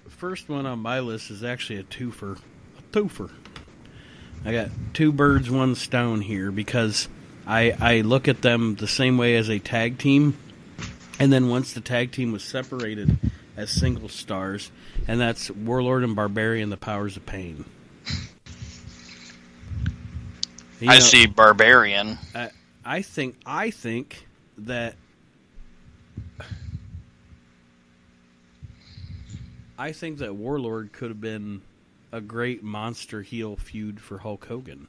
first 0.09 0.49
one 0.49 0.65
on 0.65 0.79
my 0.79 0.99
list 0.99 1.31
is 1.31 1.43
actually 1.43 1.79
a 1.79 1.83
twofer. 1.83 2.37
A 2.77 2.81
twofer. 2.91 3.31
I 4.45 4.51
got 4.51 4.69
two 4.93 5.11
birds, 5.11 5.49
one 5.49 5.75
stone 5.75 6.21
here 6.21 6.51
because 6.51 7.07
I 7.47 7.71
I 7.79 8.01
look 8.01 8.27
at 8.27 8.41
them 8.41 8.75
the 8.75 8.87
same 8.87 9.17
way 9.17 9.35
as 9.35 9.49
a 9.49 9.59
tag 9.59 9.97
team, 9.97 10.37
and 11.19 11.31
then 11.31 11.49
once 11.49 11.73
the 11.73 11.81
tag 11.81 12.11
team 12.11 12.31
was 12.31 12.43
separated 12.43 13.17
as 13.55 13.69
single 13.69 14.09
stars, 14.09 14.71
and 15.07 15.19
that's 15.19 15.49
Warlord 15.49 16.03
and 16.03 16.15
Barbarian, 16.15 16.69
the 16.69 16.77
Powers 16.77 17.15
of 17.15 17.25
Pain. 17.25 17.65
You 20.79 20.89
I 20.89 20.95
know, 20.95 20.99
see 20.99 21.25
Barbarian. 21.25 22.17
I 22.83 23.01
think 23.01 23.37
I 23.45 23.69
think 23.69 24.27
that 24.57 24.95
I 29.77 29.93
think 29.93 30.17
that 30.17 30.35
Warlord 30.35 30.91
could 30.91 31.09
have 31.09 31.21
been 31.21 31.61
a 32.13 32.21
great 32.21 32.63
monster 32.63 33.23
heel 33.23 33.55
feud 33.55 33.99
for 33.99 34.19
Hulk 34.19 34.45
Hogan. 34.45 34.87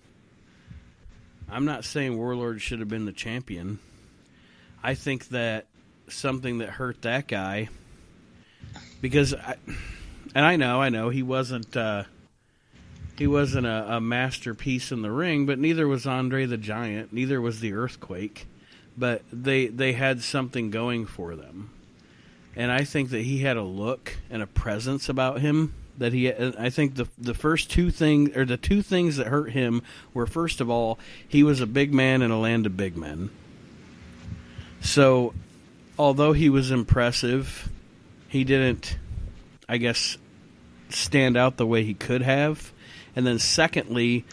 I'm 1.48 1.64
not 1.64 1.84
saying 1.84 2.16
Warlord 2.16 2.60
should 2.60 2.80
have 2.80 2.88
been 2.88 3.06
the 3.06 3.12
champion. 3.12 3.78
I 4.82 4.94
think 4.94 5.28
that 5.28 5.64
something 6.06 6.58
that 6.58 6.68
hurt 6.68 7.00
that 7.02 7.26
guy 7.26 7.70
because 9.00 9.32
I, 9.32 9.56
and 10.34 10.44
I 10.44 10.56
know, 10.56 10.82
I 10.82 10.90
know 10.90 11.08
he 11.08 11.22
wasn't 11.22 11.74
uh 11.74 12.04
he 13.16 13.26
wasn't 13.26 13.66
a, 13.66 13.96
a 13.96 14.00
masterpiece 14.00 14.92
in 14.92 15.00
the 15.00 15.10
ring, 15.10 15.46
but 15.46 15.58
neither 15.58 15.88
was 15.88 16.06
Andre 16.06 16.44
the 16.44 16.58
Giant, 16.58 17.12
neither 17.12 17.40
was 17.40 17.60
the 17.60 17.72
Earthquake. 17.72 18.46
But 18.98 19.22
they 19.32 19.68
they 19.68 19.94
had 19.94 20.22
something 20.22 20.70
going 20.70 21.06
for 21.06 21.34
them, 21.34 21.70
and 22.54 22.70
I 22.70 22.84
think 22.84 23.10
that 23.10 23.22
he 23.22 23.38
had 23.38 23.56
a 23.56 23.62
look 23.62 24.18
and 24.28 24.42
a 24.42 24.46
presence 24.46 25.08
about 25.08 25.40
him 25.40 25.72
that 25.98 26.12
he. 26.12 26.32
I 26.32 26.70
think 26.70 26.96
the 26.96 27.08
the 27.18 27.34
first 27.34 27.70
two 27.70 27.90
things 27.90 28.36
or 28.36 28.44
the 28.44 28.56
two 28.56 28.82
things 28.82 29.16
that 29.16 29.28
hurt 29.28 29.52
him 29.52 29.82
were 30.12 30.26
first 30.26 30.60
of 30.60 30.70
all 30.70 30.98
he 31.26 31.42
was 31.42 31.60
a 31.60 31.66
big 31.66 31.92
man 31.92 32.22
in 32.22 32.30
a 32.30 32.38
land 32.38 32.66
of 32.66 32.76
big 32.76 32.96
men. 32.96 33.30
So, 34.80 35.32
although 35.98 36.34
he 36.34 36.50
was 36.50 36.70
impressive, 36.70 37.70
he 38.28 38.44
didn't, 38.44 38.98
I 39.66 39.78
guess, 39.78 40.18
stand 40.90 41.36
out 41.38 41.56
the 41.56 41.66
way 41.66 41.84
he 41.84 41.94
could 41.94 42.20
have. 42.20 42.70
And 43.16 43.26
then, 43.26 43.38
secondly, 43.38 44.24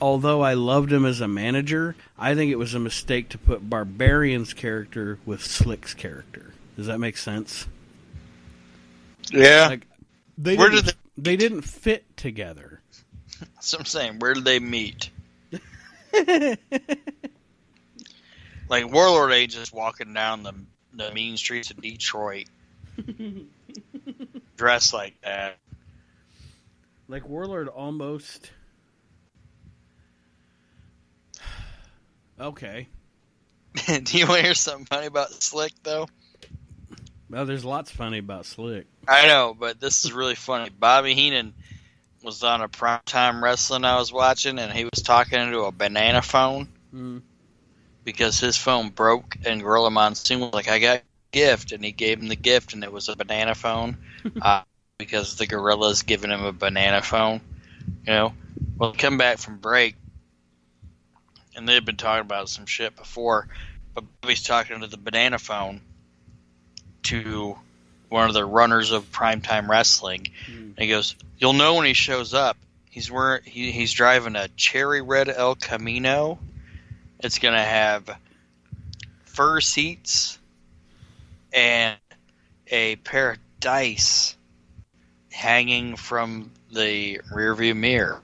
although 0.00 0.42
I 0.42 0.54
loved 0.54 0.92
him 0.92 1.06
as 1.06 1.20
a 1.20 1.28
manager, 1.28 1.96
I 2.18 2.34
think 2.34 2.52
it 2.52 2.58
was 2.58 2.74
a 2.74 2.80
mistake 2.80 3.30
to 3.30 3.38
put 3.38 3.68
Barbarian's 3.68 4.52
character 4.52 5.18
with 5.24 5.42
Slick's 5.42 5.94
character. 5.94 6.52
Does 6.76 6.86
that 6.86 6.98
make 6.98 7.16
sense? 7.16 7.66
Yeah, 9.30 9.68
Like 9.68 9.86
they 10.38 10.56
Where 10.56 10.70
didn't, 10.70 10.86
did 10.86 10.94
they 11.16 11.36
didn't 11.36 11.62
fit 11.62 12.16
together. 12.16 12.80
that's 13.40 13.72
what 13.72 13.80
I'm 13.80 13.86
saying. 13.86 14.18
Where 14.18 14.34
did 14.34 14.44
they 14.44 14.58
meet? 14.58 15.10
Like 18.72 18.90
Warlord 18.90 19.32
ain't 19.32 19.50
just 19.52 19.74
walking 19.74 20.14
down 20.14 20.44
the 20.44 20.54
the 20.94 21.12
mean 21.12 21.36
streets 21.36 21.70
of 21.70 21.82
Detroit 21.82 22.46
dressed 24.56 24.94
like 24.94 25.20
that. 25.20 25.58
Like 27.06 27.28
Warlord 27.28 27.68
almost. 27.68 28.50
Okay. 32.40 32.88
Do 33.86 34.18
you 34.18 34.26
want 34.26 34.38
to 34.40 34.42
hear 34.42 34.54
something 34.54 34.86
funny 34.86 35.06
about 35.06 35.30
Slick 35.30 35.72
though? 35.82 36.08
Well, 37.32 37.46
there's 37.46 37.64
lots 37.64 37.90
funny 37.90 38.18
about 38.18 38.44
Slick. 38.44 38.84
I 39.08 39.26
know, 39.26 39.56
but 39.58 39.80
this 39.80 40.04
is 40.04 40.12
really 40.12 40.34
funny. 40.34 40.68
Bobby 40.68 41.14
Heenan 41.14 41.54
was 42.22 42.44
on 42.44 42.60
a 42.60 42.68
primetime 42.68 43.42
wrestling 43.42 43.86
I 43.86 43.98
was 43.98 44.12
watching, 44.12 44.58
and 44.58 44.70
he 44.70 44.84
was 44.84 45.02
talking 45.02 45.40
into 45.40 45.60
a 45.60 45.72
banana 45.72 46.20
phone. 46.20 46.68
Mm. 46.94 47.22
because 48.04 48.38
his 48.38 48.58
phone 48.58 48.90
broke, 48.90 49.38
and 49.46 49.62
Gorilla 49.62 49.90
Monsoon 49.90 50.40
was 50.40 50.52
like, 50.52 50.68
"I 50.68 50.78
got 50.78 50.98
a 50.98 51.02
gift," 51.30 51.72
and 51.72 51.82
he 51.82 51.90
gave 51.90 52.20
him 52.20 52.28
the 52.28 52.36
gift, 52.36 52.74
and 52.74 52.84
it 52.84 52.92
was 52.92 53.08
a 53.08 53.16
banana 53.16 53.54
phone, 53.54 53.96
uh, 54.42 54.62
because 54.98 55.36
the 55.36 55.46
gorilla's 55.46 56.02
giving 56.02 56.30
him 56.30 56.44
a 56.44 56.52
banana 56.52 57.00
phone. 57.00 57.40
You 58.06 58.12
know, 58.12 58.34
well, 58.76 58.92
come 58.92 59.16
back 59.16 59.38
from 59.38 59.56
break, 59.56 59.96
and 61.56 61.66
they've 61.66 61.84
been 61.84 61.96
talking 61.96 62.26
about 62.26 62.50
some 62.50 62.66
shit 62.66 62.94
before, 62.94 63.48
but 63.94 64.04
Bobby's 64.20 64.42
talking 64.42 64.80
to 64.80 64.86
the 64.86 64.98
banana 64.98 65.38
phone 65.38 65.80
to 67.04 67.56
one 68.08 68.28
of 68.28 68.34
the 68.34 68.44
runners 68.44 68.92
of 68.92 69.10
primetime 69.10 69.68
wrestling. 69.68 70.26
And 70.46 70.78
he 70.78 70.88
goes, 70.88 71.14
"You'll 71.38 71.54
know 71.54 71.74
when 71.74 71.86
he 71.86 71.94
shows 71.94 72.34
up. 72.34 72.56
He's 72.90 73.10
wearing 73.10 73.42
he, 73.44 73.72
he's 73.72 73.92
driving 73.92 74.36
a 74.36 74.48
cherry 74.48 75.00
red 75.00 75.28
El 75.28 75.54
Camino. 75.54 76.38
It's 77.20 77.38
gonna 77.38 77.64
have 77.64 78.16
fur 79.24 79.60
seats 79.60 80.38
and 81.52 81.96
a 82.68 82.96
pair 82.96 83.32
of 83.32 83.38
dice 83.60 84.36
hanging 85.30 85.96
from 85.96 86.50
the 86.70 87.20
rearview 87.32 87.76
mirror." 87.76 88.22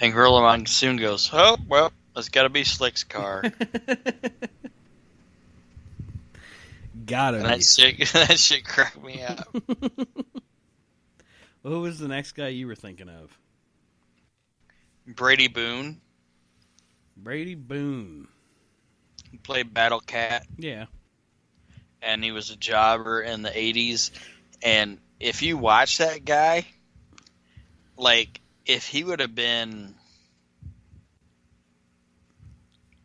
And 0.00 0.12
Gorilla 0.12 0.42
Monsoon 0.42 0.96
goes, 0.96 1.30
"Oh 1.32 1.56
well, 1.68 1.92
it's 2.16 2.28
got 2.28 2.44
to 2.44 2.48
be 2.48 2.64
Slick's 2.64 3.04
car." 3.04 3.42
Gotta 7.06 7.38
and 7.38 7.46
be. 7.46 7.50
that 7.54 7.62
shit 7.62 8.08
that 8.12 8.38
shit 8.38 8.64
cracked 8.64 9.02
me 9.02 9.22
up. 9.22 9.48
Who 11.62 11.80
was 11.80 11.98
the 11.98 12.08
next 12.08 12.32
guy 12.32 12.48
you 12.48 12.66
were 12.66 12.74
thinking 12.74 13.08
of? 13.08 13.36
Brady 15.06 15.48
Boone 15.48 16.00
Brady 17.16 17.54
Boone. 17.54 18.26
he 19.30 19.38
played 19.38 19.72
Battle 19.72 20.00
Kat. 20.00 20.46
Yeah. 20.58 20.86
and 22.02 22.22
he 22.22 22.32
was 22.32 22.50
a 22.50 22.56
jobber 22.56 23.20
in 23.22 23.42
the 23.42 23.50
80s 23.50 24.10
and 24.62 24.98
if 25.20 25.42
you 25.42 25.56
watch 25.58 25.98
that 25.98 26.24
guy 26.24 26.66
like 27.96 28.40
if 28.66 28.86
he 28.86 29.02
would 29.04 29.20
have 29.20 29.34
been 29.34 29.94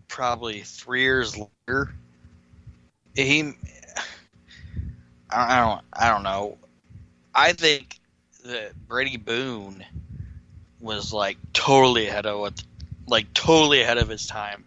probably 0.07 0.61
three 0.61 1.01
years 1.01 1.37
later 1.37 1.93
he 3.15 3.53
I 5.31 5.59
don't 5.59 5.81
I 5.93 6.09
don't 6.09 6.23
know 6.23 6.57
I 7.33 7.53
think 7.53 7.97
that 8.45 8.73
Brady 8.87 9.17
Boone 9.17 9.85
was 10.79 11.13
like 11.13 11.37
totally 11.53 12.07
ahead 12.07 12.25
of 12.25 12.39
what 12.39 12.61
like 13.07 13.33
totally 13.33 13.81
ahead 13.81 13.97
of 13.97 14.09
his 14.09 14.27
time 14.27 14.63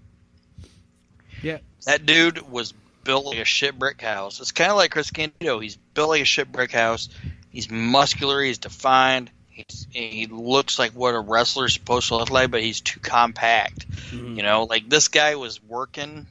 Yeah. 1.43 1.59
that 1.87 2.07
dude 2.07 2.51
was 2.51 2.73
built 3.05 3.27
like 3.27 3.39
a 3.39 3.45
shit 3.45 3.79
brick 3.79 4.01
house. 4.01 4.41
It's 4.41 4.53
kind 4.53 4.71
of 4.71 4.77
like 4.79 4.91
Chris 4.91 5.11
Candido. 5.11 5.59
He's 5.59 5.77
built 5.77 6.09
like 6.09 6.23
a 6.23 6.25
shit 6.27 6.51
brick 6.51 6.73
house. 6.73 7.09
He's 7.51 7.71
muscular. 7.71 8.41
He's 8.43 8.57
defined. 8.59 9.31
He's, 9.51 9.87
he 9.91 10.27
looks 10.27 10.79
like 10.79 10.93
what 10.93 11.15
a 11.15 11.21
wrestler's 11.21 11.75
supposed 11.75 12.09
to 12.09 12.17
look 12.17 12.31
like, 12.31 12.51
but 12.51 12.63
he's 12.63 12.81
too 12.81 12.99
compact. 13.01 13.89
Mhm. 14.11 14.37
You 14.37 14.43
know, 14.43 14.65
like 14.65 14.89
this 14.89 15.09
guy 15.09 15.35
was 15.35 15.63
working 15.63 16.27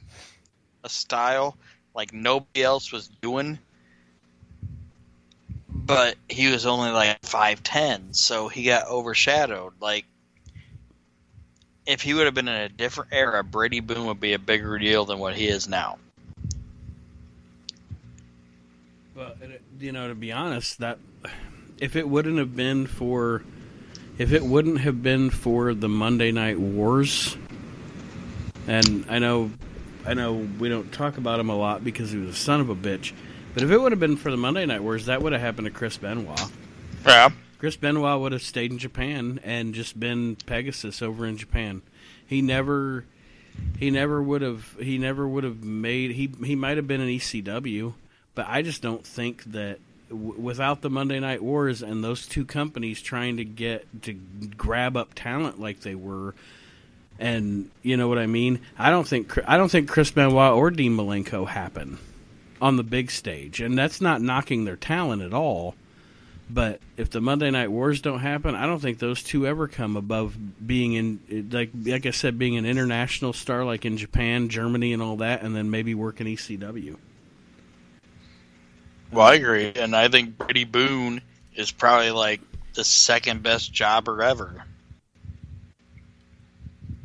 a 0.82 0.88
style 0.88 1.56
like 1.94 2.12
nobody 2.12 2.62
else 2.64 2.90
was 2.90 3.06
doing, 3.22 3.58
but 5.86 6.16
he 6.28 6.50
was 6.50 6.66
only 6.66 6.90
like 6.90 7.18
five 7.22 7.62
ten, 7.62 8.12
so 8.12 8.48
he 8.48 8.64
got 8.64 8.88
overshadowed. 8.88 9.74
Like 9.80 10.06
if 11.86 12.00
he 12.00 12.14
would 12.14 12.24
have 12.24 12.34
been 12.34 12.48
in 12.48 12.54
a 12.54 12.68
different 12.68 13.12
era, 13.12 13.44
Brady 13.44 13.80
Boone 13.80 14.06
would 14.06 14.20
be 14.20 14.32
a 14.32 14.38
bigger 14.38 14.78
deal 14.78 15.04
than 15.04 15.18
what 15.18 15.34
he 15.34 15.48
is 15.48 15.68
now. 15.68 15.98
Well, 19.14 19.34
you 19.78 19.92
know, 19.92 20.08
to 20.08 20.14
be 20.14 20.32
honest, 20.32 20.78
that 20.78 20.98
if 21.78 21.94
it 21.94 22.08
wouldn't 22.08 22.38
have 22.38 22.56
been 22.56 22.86
for, 22.86 23.44
if 24.18 24.32
it 24.32 24.42
wouldn't 24.42 24.80
have 24.80 25.02
been 25.02 25.30
for 25.30 25.74
the 25.74 25.88
Monday 25.88 26.32
Night 26.32 26.58
Wars, 26.58 27.36
and 28.66 29.04
I 29.08 29.18
know, 29.18 29.50
I 30.06 30.14
know 30.14 30.48
we 30.58 30.68
don't 30.68 30.90
talk 30.90 31.18
about 31.18 31.38
him 31.38 31.48
a 31.48 31.56
lot 31.56 31.84
because 31.84 32.10
he 32.10 32.18
was 32.18 32.30
a 32.30 32.34
son 32.34 32.60
of 32.60 32.70
a 32.70 32.74
bitch, 32.74 33.12
but 33.54 33.62
if 33.62 33.70
it 33.70 33.80
would 33.80 33.92
have 33.92 34.00
been 34.00 34.16
for 34.16 34.30
the 34.30 34.36
Monday 34.36 34.66
Night 34.66 34.82
Wars, 34.82 35.06
that 35.06 35.22
would 35.22 35.32
have 35.32 35.40
happened 35.40 35.66
to 35.66 35.70
Chris 35.70 35.96
Benoit. 35.96 36.50
Yeah. 37.06 37.30
Chris 37.58 37.76
Benoit 37.76 38.20
would 38.20 38.32
have 38.32 38.42
stayed 38.42 38.72
in 38.72 38.78
Japan 38.78 39.40
and 39.44 39.74
just 39.74 39.98
been 39.98 40.36
Pegasus 40.44 41.00
over 41.00 41.24
in 41.24 41.36
Japan. 41.36 41.82
He 42.26 42.42
never, 42.42 43.04
he 43.78 43.90
never 43.90 44.20
would 44.20 44.42
have, 44.42 44.76
he 44.80 44.98
never 44.98 45.26
would 45.26 45.44
have 45.44 45.62
made. 45.62 46.10
He 46.10 46.30
he 46.44 46.56
might 46.56 46.76
have 46.76 46.88
been 46.88 47.00
an 47.00 47.08
ECW, 47.08 47.94
but 48.34 48.46
I 48.48 48.62
just 48.62 48.82
don't 48.82 49.06
think 49.06 49.44
that 49.44 49.78
w- 50.10 50.34
without 50.38 50.82
the 50.82 50.90
Monday 50.90 51.20
Night 51.20 51.42
Wars 51.42 51.80
and 51.80 52.02
those 52.02 52.26
two 52.26 52.44
companies 52.44 53.00
trying 53.00 53.36
to 53.36 53.44
get 53.44 53.86
to 54.02 54.12
grab 54.12 54.96
up 54.96 55.10
talent 55.14 55.60
like 55.60 55.80
they 55.80 55.94
were, 55.94 56.34
and 57.20 57.70
you 57.82 57.96
know 57.96 58.08
what 58.08 58.18
I 58.18 58.26
mean. 58.26 58.60
I 58.76 58.90
don't 58.90 59.06
think 59.06 59.38
I 59.48 59.56
don't 59.56 59.70
think 59.70 59.88
Chris 59.88 60.10
Benoit 60.10 60.52
or 60.52 60.70
Dean 60.70 60.96
Malenko 60.96 61.46
happen 61.46 61.98
on 62.64 62.76
the 62.76 62.82
big 62.82 63.10
stage, 63.10 63.60
and 63.60 63.76
that's 63.76 64.00
not 64.00 64.22
knocking 64.22 64.64
their 64.64 64.74
talent 64.74 65.20
at 65.20 65.34
all. 65.34 65.74
But 66.48 66.80
if 66.96 67.10
the 67.10 67.20
Monday 67.20 67.50
Night 67.50 67.70
Wars 67.70 68.00
don't 68.00 68.20
happen, 68.20 68.54
I 68.54 68.64
don't 68.64 68.80
think 68.80 68.98
those 68.98 69.22
two 69.22 69.46
ever 69.46 69.68
come 69.68 69.98
above 69.98 70.34
being 70.66 70.94
in 70.94 71.48
like 71.52 71.70
like 71.84 72.06
I 72.06 72.10
said, 72.10 72.38
being 72.38 72.56
an 72.56 72.64
international 72.64 73.34
star 73.34 73.66
like 73.66 73.84
in 73.84 73.98
Japan, 73.98 74.48
Germany, 74.48 74.94
and 74.94 75.02
all 75.02 75.16
that, 75.18 75.42
and 75.42 75.54
then 75.54 75.70
maybe 75.70 75.94
work 75.94 76.22
in 76.22 76.26
ECW. 76.26 76.96
Well, 79.12 79.26
I 79.26 79.34
agree, 79.34 79.70
and 79.76 79.94
I 79.94 80.08
think 80.08 80.38
Brady 80.38 80.64
Boone 80.64 81.20
is 81.54 81.70
probably 81.70 82.12
like 82.12 82.40
the 82.72 82.84
second 82.84 83.42
best 83.42 83.74
jobber 83.74 84.22
ever. 84.22 84.64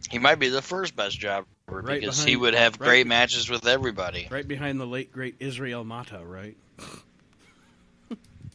He 0.10 0.20
might 0.20 0.40
be 0.40 0.48
the 0.48 0.62
first 0.62 0.96
best 0.96 1.20
jobber 1.20 1.48
Right 1.72 2.00
because 2.00 2.24
he 2.24 2.36
would 2.36 2.54
have 2.54 2.80
right- 2.80 2.88
great 2.88 3.08
matches 3.08 3.50
with 3.50 3.68
everybody. 3.68 4.28
Right 4.30 4.48
behind 4.48 4.80
the 4.80 4.88
late 4.88 5.12
great 5.12 5.36
Israel 5.40 5.84
Mata, 5.84 6.22
right? 6.26 6.58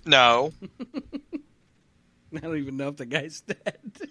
No, 0.07 0.53
I 2.35 2.39
don't 2.41 2.59
even 2.59 2.77
know 2.77 2.89
if 2.89 2.97
the 2.97 3.07
guy's 3.07 3.41
dead. 3.41 3.79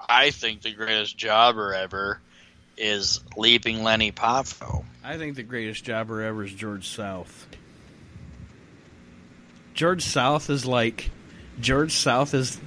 I 0.00 0.30
think 0.30 0.62
the 0.62 0.72
greatest 0.72 1.16
jobber 1.16 1.72
ever 1.72 2.20
is 2.76 3.20
Leaping 3.36 3.84
Lenny 3.84 4.10
Poffo. 4.10 4.84
I 5.04 5.18
think 5.18 5.36
the 5.36 5.44
greatest 5.44 5.84
jobber 5.84 6.22
ever 6.22 6.44
is 6.44 6.52
George 6.52 6.88
South. 6.88 7.46
George 9.74 10.02
South 10.02 10.50
is 10.50 10.66
like 10.66 11.10
George 11.60 11.92
South 11.92 12.34
is 12.34 12.58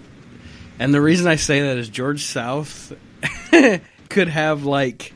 and 0.79 0.93
the 0.93 1.01
reason 1.01 1.27
I 1.27 1.35
say 1.35 1.61
that 1.61 1.77
is 1.77 1.89
George 1.89 2.23
South 2.23 2.93
could 4.09 4.27
have 4.27 4.63
like 4.63 5.13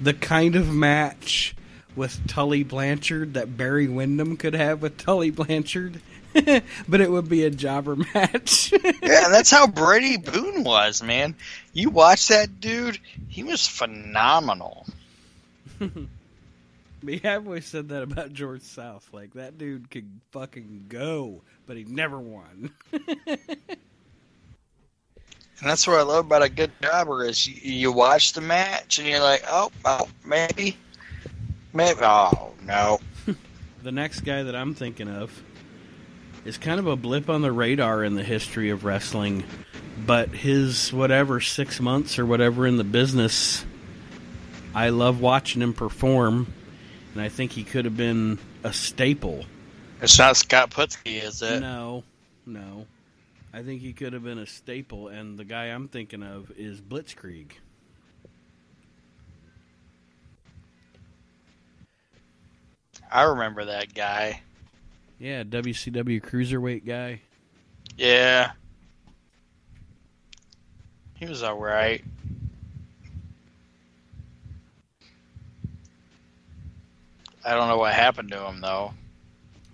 the 0.00 0.14
kind 0.14 0.56
of 0.56 0.72
match 0.72 1.54
with 1.94 2.26
Tully 2.26 2.62
Blanchard 2.62 3.34
that 3.34 3.56
Barry 3.56 3.88
Windham 3.88 4.36
could 4.36 4.54
have 4.54 4.82
with 4.82 4.98
Tully 4.98 5.30
Blanchard. 5.30 6.00
but 6.88 7.00
it 7.00 7.10
would 7.10 7.28
be 7.28 7.44
a 7.44 7.50
jobber 7.50 7.96
match. 8.14 8.72
Yeah, 8.72 9.28
that's 9.30 9.50
how 9.50 9.66
Brady 9.66 10.18
Boone 10.18 10.64
was, 10.64 11.02
man. 11.02 11.34
You 11.72 11.88
watch 11.88 12.28
that 12.28 12.60
dude; 12.60 12.98
he 13.28 13.42
was 13.42 13.66
phenomenal. 13.66 14.86
Me, 17.02 17.20
I've 17.24 17.46
always 17.46 17.66
said 17.66 17.88
that 17.88 18.02
about 18.02 18.32
George 18.34 18.62
South. 18.62 19.08
Like 19.12 19.34
that 19.34 19.56
dude 19.56 19.90
could 19.90 20.08
fucking 20.32 20.86
go, 20.88 21.42
but 21.66 21.76
he 21.78 21.84
never 21.84 22.18
won. 22.18 22.70
And 25.60 25.70
that's 25.70 25.86
what 25.86 25.96
I 25.98 26.02
love 26.02 26.26
about 26.26 26.42
a 26.42 26.48
good 26.48 26.70
jobber 26.82 27.24
is 27.24 27.46
you, 27.46 27.72
you 27.72 27.92
watch 27.92 28.34
the 28.34 28.42
match 28.42 28.98
and 28.98 29.08
you're 29.08 29.20
like, 29.20 29.42
oh, 29.48 29.70
oh, 29.84 30.08
maybe, 30.24 30.76
maybe, 31.72 32.00
oh 32.02 32.52
no. 32.62 33.00
the 33.82 33.92
next 33.92 34.20
guy 34.20 34.42
that 34.42 34.54
I'm 34.54 34.74
thinking 34.74 35.08
of 35.08 35.42
is 36.44 36.58
kind 36.58 36.78
of 36.78 36.86
a 36.86 36.96
blip 36.96 37.30
on 37.30 37.40
the 37.40 37.50
radar 37.50 38.04
in 38.04 38.14
the 38.14 38.22
history 38.22 38.70
of 38.70 38.84
wrestling, 38.84 39.44
but 40.04 40.28
his 40.28 40.92
whatever 40.92 41.40
six 41.40 41.80
months 41.80 42.18
or 42.18 42.26
whatever 42.26 42.66
in 42.66 42.76
the 42.76 42.84
business, 42.84 43.64
I 44.74 44.90
love 44.90 45.20
watching 45.20 45.62
him 45.62 45.72
perform, 45.72 46.52
and 47.14 47.22
I 47.22 47.30
think 47.30 47.52
he 47.52 47.64
could 47.64 47.86
have 47.86 47.96
been 47.96 48.38
a 48.62 48.74
staple. 48.74 49.46
It's 50.02 50.18
not 50.18 50.36
Scott 50.36 50.70
Putski, 50.70 51.22
is 51.22 51.40
it? 51.40 51.60
No, 51.60 52.04
no. 52.44 52.86
I 53.56 53.62
think 53.62 53.80
he 53.80 53.94
could 53.94 54.12
have 54.12 54.22
been 54.22 54.36
a 54.36 54.44
staple, 54.44 55.08
and 55.08 55.38
the 55.38 55.44
guy 55.44 55.68
I'm 55.68 55.88
thinking 55.88 56.22
of 56.22 56.52
is 56.58 56.82
Blitzkrieg. 56.82 57.52
I 63.10 63.22
remember 63.22 63.64
that 63.64 63.94
guy. 63.94 64.42
Yeah, 65.18 65.42
WCW 65.42 66.22
cruiserweight 66.22 66.84
guy. 66.84 67.22
Yeah. 67.96 68.50
He 71.14 71.24
was 71.24 71.42
alright. 71.42 72.04
I 77.42 77.54
don't 77.54 77.68
know 77.68 77.78
what 77.78 77.94
happened 77.94 78.32
to 78.32 78.44
him 78.44 78.60
though. 78.60 78.92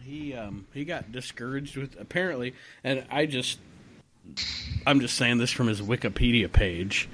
He 0.04 0.34
um 0.34 0.68
he 0.72 0.84
got 0.84 1.10
discouraged 1.10 1.76
with 1.76 1.98
apparently 1.98 2.54
and 2.84 3.04
I 3.10 3.26
just 3.26 3.58
I'm 4.86 5.00
just 5.00 5.16
saying 5.16 5.38
this 5.38 5.50
from 5.50 5.66
his 5.68 5.80
Wikipedia 5.80 6.50
page, 6.52 7.08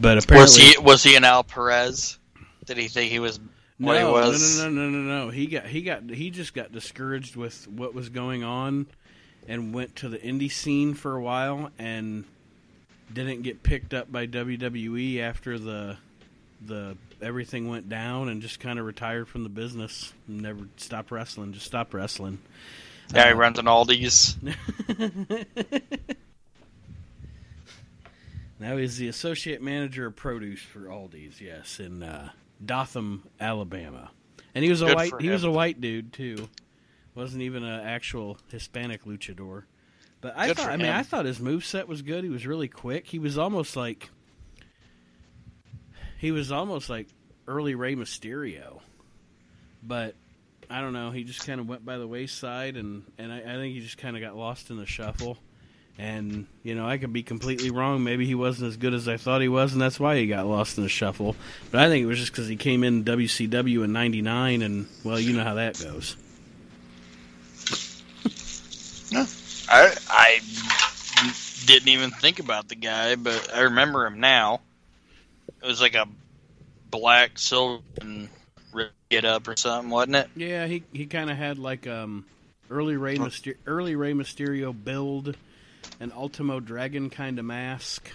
but 0.00 0.18
apparently 0.18 0.42
Was 0.44 0.56
he 0.56 0.78
was 0.78 1.02
he 1.02 1.16
an 1.16 1.24
Al 1.24 1.44
Perez? 1.44 2.18
Did 2.64 2.76
he 2.78 2.88
think 2.88 3.10
he 3.10 3.18
was 3.18 3.40
what 3.78 3.96
he 3.96 4.02
no, 4.02 4.12
was? 4.12 4.58
no, 4.58 4.68
no, 4.68 4.88
no, 4.88 4.98
no, 4.98 5.24
no. 5.24 5.30
He 5.30 5.46
got 5.46 5.66
he 5.66 5.82
got 5.82 6.08
he 6.08 6.30
just 6.30 6.54
got 6.54 6.72
discouraged 6.72 7.36
with 7.36 7.66
what 7.68 7.94
was 7.94 8.08
going 8.08 8.44
on, 8.44 8.86
and 9.48 9.74
went 9.74 9.96
to 9.96 10.08
the 10.08 10.18
indie 10.18 10.50
scene 10.50 10.94
for 10.94 11.16
a 11.16 11.22
while, 11.22 11.70
and 11.78 12.24
didn't 13.12 13.42
get 13.42 13.62
picked 13.62 13.92
up 13.94 14.10
by 14.10 14.26
WWE 14.26 15.20
after 15.20 15.58
the 15.58 15.96
the 16.64 16.96
everything 17.20 17.68
went 17.68 17.88
down, 17.88 18.28
and 18.28 18.40
just 18.42 18.60
kind 18.60 18.78
of 18.78 18.86
retired 18.86 19.28
from 19.28 19.42
the 19.42 19.48
business. 19.48 20.12
Never 20.28 20.68
stopped 20.76 21.10
wrestling. 21.10 21.52
Just 21.52 21.66
stopped 21.66 21.92
wrestling. 21.94 22.38
Yeah, 23.14 23.26
he 23.26 23.32
Uh, 23.32 23.36
runs 23.36 23.58
an 23.58 23.66
Aldi's. 23.66 24.36
now 28.62 28.76
he's 28.76 28.96
the 28.96 29.08
associate 29.08 29.60
manager 29.62 30.06
of 30.06 30.16
produce 30.16 30.60
for 30.62 30.80
Aldi's. 30.80 31.40
Yes, 31.40 31.80
in 31.80 32.02
uh, 32.02 32.30
Dothan, 32.64 33.22
Alabama, 33.40 34.10
and 34.54 34.64
he 34.64 34.70
was 34.70 34.82
a 34.82 34.86
Good 34.86 34.94
white. 34.96 35.10
for 35.10 35.18
He 35.20 35.28
was 35.28 35.44
a 35.44 35.50
white 35.50 35.80
dude 35.80 36.12
too. 36.12 36.48
wasn't 37.14 37.42
even 37.42 37.64
an 37.64 37.80
actual 37.86 38.38
Hispanic 38.50 39.04
luchador. 39.04 39.64
But 40.20 40.34
I 40.36 40.46
Good 40.48 40.56
thought 40.58 40.68
I 40.70 40.76
mean, 40.76 40.86
him. 40.86 40.94
I 40.96 41.02
thought 41.02 41.24
his 41.26 41.40
move 41.40 41.64
set 41.64 41.88
was 41.88 42.02
good. 42.02 42.22
He 42.24 42.30
was 42.30 42.46
really 42.46 42.68
quick. 42.68 43.06
He 43.08 43.18
was 43.18 43.36
almost 43.38 43.76
like. 43.76 44.08
He 46.18 46.30
was 46.30 46.52
almost 46.52 46.88
like 46.88 47.08
early 47.48 47.74
Rey 47.74 47.96
Mysterio, 47.96 48.80
but 49.82 50.14
I 50.70 50.80
don't 50.80 50.92
know. 50.92 51.10
He 51.10 51.24
just 51.24 51.44
kind 51.44 51.60
of 51.60 51.68
went 51.68 51.84
by 51.84 51.98
the 51.98 52.06
wayside, 52.06 52.76
and 52.76 53.02
and 53.18 53.32
I, 53.32 53.38
I 53.38 53.54
think 53.56 53.74
he 53.74 53.80
just 53.80 53.98
kind 53.98 54.16
of 54.16 54.22
got 54.22 54.36
lost 54.36 54.70
in 54.70 54.76
the 54.76 54.86
shuffle. 54.86 55.36
And 55.98 56.46
you 56.62 56.74
know, 56.74 56.88
I 56.88 56.98
could 56.98 57.12
be 57.12 57.22
completely 57.22 57.70
wrong. 57.70 58.02
Maybe 58.02 58.26
he 58.26 58.34
wasn't 58.34 58.68
as 58.68 58.76
good 58.76 58.94
as 58.94 59.08
I 59.08 59.16
thought 59.16 59.40
he 59.42 59.48
was, 59.48 59.72
and 59.72 59.80
that's 59.80 60.00
why 60.00 60.16
he 60.16 60.26
got 60.26 60.46
lost 60.46 60.78
in 60.78 60.84
the 60.84 60.88
shuffle. 60.88 61.36
But 61.70 61.80
I 61.80 61.88
think 61.88 62.02
it 62.02 62.06
was 62.06 62.18
just 62.18 62.32
because 62.32 62.48
he 62.48 62.56
came 62.56 62.82
in 62.82 63.04
WCW 63.04 63.84
in 63.84 63.92
'99, 63.92 64.62
and 64.62 64.86
well, 65.04 65.20
you 65.20 65.36
know 65.36 65.44
how 65.44 65.54
that 65.54 65.78
goes. 65.78 66.16
I 69.68 69.94
I 70.08 70.40
didn't 71.66 71.88
even 71.88 72.10
think 72.10 72.40
about 72.40 72.68
the 72.68 72.74
guy, 72.74 73.14
but 73.14 73.54
I 73.54 73.60
remember 73.62 74.06
him 74.06 74.20
now. 74.20 74.60
It 75.62 75.66
was 75.66 75.80
like 75.80 75.94
a 75.94 76.08
black 76.90 77.38
silver 77.38 77.82
and 78.00 78.28
get 79.10 79.24
up 79.24 79.46
or 79.46 79.56
something, 79.56 79.90
wasn't 79.90 80.16
it? 80.16 80.28
Yeah, 80.34 80.66
he 80.66 80.82
he 80.92 81.06
kind 81.06 81.30
of 81.30 81.36
had 81.36 81.58
like 81.58 81.86
um 81.86 82.24
early 82.70 82.96
Rey 82.96 83.16
Myster- 83.16 83.56
early 83.66 83.94
Rey 83.94 84.12
Mysterio 84.12 84.72
build, 84.72 85.36
an 86.00 86.12
Ultimo 86.12 86.60
Dragon 86.60 87.10
kind 87.10 87.38
of 87.38 87.44
mask, 87.44 88.10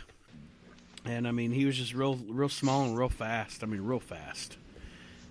and 1.05 1.27
I 1.27 1.31
mean 1.31 1.51
he 1.51 1.65
was 1.65 1.75
just 1.77 1.93
real 1.93 2.15
real 2.27 2.49
small 2.49 2.83
and 2.85 2.97
real 2.97 3.09
fast. 3.09 3.63
I 3.63 3.67
mean 3.67 3.81
real 3.81 3.99
fast. 3.99 4.57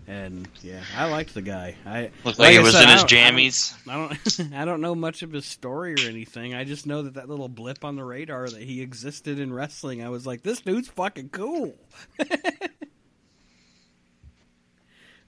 And 0.09 0.47
yeah, 0.63 0.83
I 0.97 1.11
liked 1.11 1.35
the 1.35 1.43
guy. 1.43 1.75
I 1.85 2.11
Looked 2.23 2.39
like, 2.39 2.55
I 2.55 2.59
it 2.61 2.63
was 2.63 2.75
said, 2.75 2.85
in 2.85 2.89
I 2.91 2.93
his 2.93 3.03
don't- 3.03 3.19
I 3.19 3.31
don't- 3.31 3.37
jammies. 3.37 3.75
I 3.89 3.97
don't 4.41 4.55
I 4.55 4.65
don't 4.65 4.81
know 4.81 4.95
much 4.95 5.23
of 5.23 5.33
his 5.33 5.45
story 5.47 5.95
or 5.95 6.09
anything. 6.09 6.55
I 6.55 6.63
just 6.63 6.87
know 6.87 7.03
that 7.03 7.15
that 7.15 7.29
little 7.29 7.49
blip 7.49 7.85
on 7.85 7.97
the 7.97 8.05
radar 8.05 8.49
that 8.49 8.63
he 8.63 8.83
existed 8.83 9.41
in 9.41 9.53
wrestling. 9.53 10.05
I 10.05 10.09
was 10.11 10.25
like, 10.25 10.43
this 10.45 10.61
dude's 10.61 10.87
fucking 10.89 11.31
cool. 11.31 11.75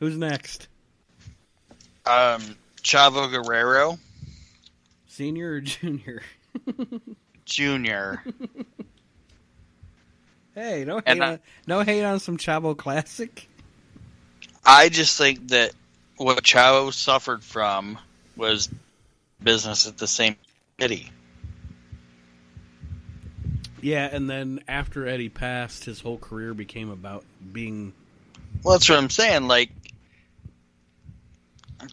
Who's 0.01 0.17
next? 0.17 0.69
Um, 2.07 2.41
Chavo 2.83 3.29
Guerrero 3.31 3.99
Senior 5.09 5.55
or 5.55 5.61
junior? 5.61 6.23
Jr. 7.45 8.15
Hey, 10.55 10.85
no 10.85 11.01
hate 11.07 11.21
I- 11.21 11.33
on, 11.33 11.41
no 11.67 11.81
hate 11.83 12.03
on 12.05 12.21
some 12.21 12.37
Chavo 12.37 12.77
Classic. 12.77 13.49
I 14.65 14.89
just 14.89 15.17
think 15.17 15.49
that 15.49 15.73
what 16.17 16.43
Chavo 16.43 16.93
suffered 16.93 17.43
from 17.43 17.99
was 18.37 18.69
business 19.43 19.87
at 19.87 19.99
the 19.99 20.07
same 20.07 20.37
city. 20.81 21.11
Yeah, 23.81 24.09
and 24.13 24.29
then 24.29 24.61
after 24.67 25.07
Eddie 25.07 25.29
passed, 25.29 25.85
his 25.85 26.01
whole 26.01 26.19
career 26.19 26.53
became 26.53 26.91
about 26.91 27.25
being 27.53 27.93
Well, 28.65 28.75
that's 28.77 28.89
what 28.89 28.99
I'm 28.99 29.11
saying. 29.11 29.47
Like 29.47 29.71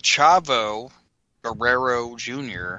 Chavo 0.01 0.91
Guerrero 1.43 2.15
Jr. 2.15 2.77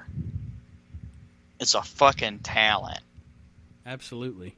is 1.61 1.75
a 1.75 1.83
fucking 1.83 2.41
talent. 2.41 3.01
absolutely. 3.85 4.55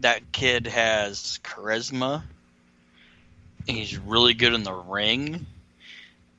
That 0.00 0.32
kid 0.32 0.66
has 0.66 1.38
charisma. 1.44 2.22
He's 3.66 3.96
really 3.96 4.34
good 4.34 4.52
in 4.52 4.64
the 4.64 4.72
ring. 4.72 5.46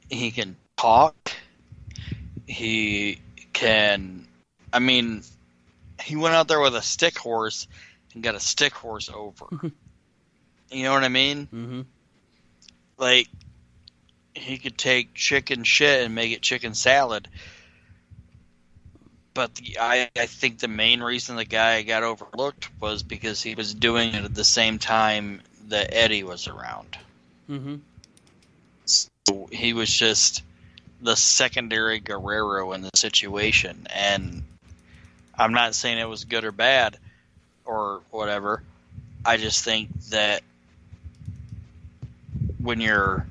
He 0.10 0.32
can 0.32 0.58
talk. 0.78 1.16
He 2.48 3.20
can. 3.54 4.28
I 4.74 4.80
mean, 4.80 5.24
he 6.04 6.16
went 6.18 6.36
out 6.36 6.48
there 6.48 6.60
with 6.60 6.76
a 6.76 6.82
stick 6.82 7.18
horse 7.18 7.68
and 8.14 8.22
got 8.22 8.36
a 8.36 8.40
stick 8.40 8.74
horse 8.74 9.10
over. 9.10 9.46
you 10.70 10.84
know 10.84 10.94
what 10.94 11.04
I 11.04 11.10
mean? 11.10 11.46
hmm 11.48 11.82
like 12.98 13.28
he 14.34 14.58
could 14.58 14.78
take 14.78 15.14
chicken 15.14 15.64
shit 15.64 16.06
and 16.06 16.16
make 16.16 16.32
it 16.32 16.42
chicken 16.42 16.74
salad. 16.74 17.28
But 19.36 19.54
the, 19.56 19.78
I, 19.80 20.10
I 20.18 20.26
think 20.26 20.60
the 20.60 20.70
main 20.70 21.04
reason 21.04 21.36
the 21.36 21.46
guy 21.46 21.84
got 21.84 22.04
overlooked 22.04 22.70
was 22.80 23.04
because 23.04 23.44
he 23.44 23.54
was 23.54 23.74
doing 23.74 24.16
it 24.16 24.24
at 24.24 24.34
the 24.34 24.46
same 24.46 24.80
time 24.80 25.42
that 25.68 25.90
Eddie 25.94 26.24
was 26.24 26.48
around. 26.48 26.98
hmm 27.46 27.76
So 28.86 29.10
he 29.52 29.74
was 29.74 29.92
just 29.92 30.42
the 31.02 31.18
secondary 31.18 32.00
Guerrero 32.00 32.72
in 32.72 32.82
the 32.82 32.92
situation. 32.96 33.88
And 33.94 34.42
I'm 35.38 35.54
not 35.54 35.76
saying 35.76 35.98
it 35.98 36.08
was 36.10 36.24
good 36.24 36.46
or 36.46 36.54
bad 36.54 36.98
or 37.66 38.02
whatever. 38.12 38.64
I 39.26 39.36
just 39.36 39.66
think 39.66 39.90
that 40.12 40.44
when 42.62 42.80
you're 42.80 43.28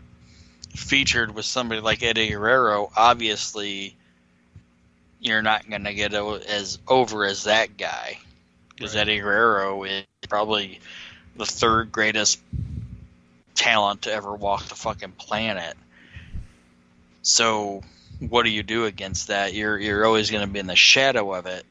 featured 0.75 1.35
with 1.35 1.47
somebody 1.47 1.81
like 1.81 2.03
Eddie 2.03 2.29
Guerrero, 2.29 2.91
obviously 2.95 3.97
you're 5.25 5.43
not 5.43 5.69
going 5.69 5.85
to 5.85 5.95
get 5.95 6.15
o- 6.15 6.35
as 6.35 6.79
over 6.87 7.25
as 7.25 7.45
that 7.45 7.77
guy 7.77 8.19
because 8.77 8.95
Right. 8.95 9.01
Eddie 9.03 9.19
Guerrero 9.21 9.83
is 9.85 10.05
probably 10.29 10.81
the 11.37 11.47
third 11.47 11.91
greatest 11.91 12.41
talent 13.55 14.03
to 14.03 14.13
ever 14.13 14.35
walk 14.35 14.67
the 14.67 14.75
fucking 14.75 15.13
planet. 15.13 15.77
So, 17.23 17.83
what 18.21 18.43
do 18.43 18.51
you 18.51 18.63
do 18.63 18.85
against 18.85 19.29
that? 19.29 19.55
You're 19.55 19.79
you're 19.79 20.05
always 20.05 20.31
going 20.31 20.47
to 20.47 20.53
be 20.53 20.59
in 20.59 20.67
the 20.67 20.77
shadow 20.77 21.33
of 21.33 21.47
it. 21.47 21.65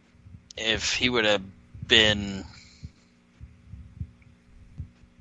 If 0.58 0.94
he 0.94 1.10
would 1.10 1.26
have 1.26 1.44
been 1.88 2.44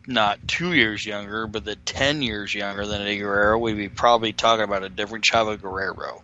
not 0.06 0.48
two 0.48 0.72
years 0.72 1.04
younger, 1.04 1.46
but 1.46 1.64
the 1.64 1.76
ten 1.76 2.22
years 2.22 2.54
younger 2.54 2.86
than 2.86 3.02
Eddie 3.02 3.18
Guerrero, 3.18 3.58
we'd 3.58 3.76
be 3.76 3.88
probably 3.90 4.32
talking 4.32 4.64
about 4.64 4.82
a 4.82 4.88
different 4.88 5.24
Chavo 5.24 5.60
Guerrero. 5.60 6.22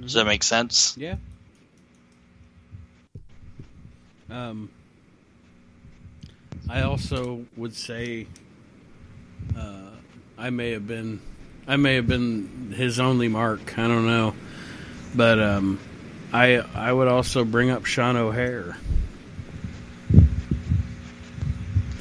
Does 0.00 0.12
that 0.14 0.24
make 0.26 0.42
sense? 0.42 0.94
Yeah. 0.98 1.16
Um, 4.30 4.70
I 6.68 6.82
also 6.82 7.44
would 7.56 7.74
say 7.74 8.26
uh, 9.56 9.90
I 10.38 10.50
may 10.50 10.70
have 10.72 10.86
been 10.86 11.20
I 11.66 11.76
may 11.76 11.94
have 11.94 12.06
been 12.06 12.72
his 12.76 12.98
only 13.00 13.28
mark. 13.28 13.78
I 13.78 13.86
don't 13.86 14.06
know, 14.06 14.34
but 15.14 15.38
um, 15.40 15.78
I 16.32 16.56
I 16.56 16.92
would 16.92 17.08
also 17.08 17.44
bring 17.44 17.70
up 17.70 17.84
Sean 17.84 18.16
O'Haire. 18.16 18.76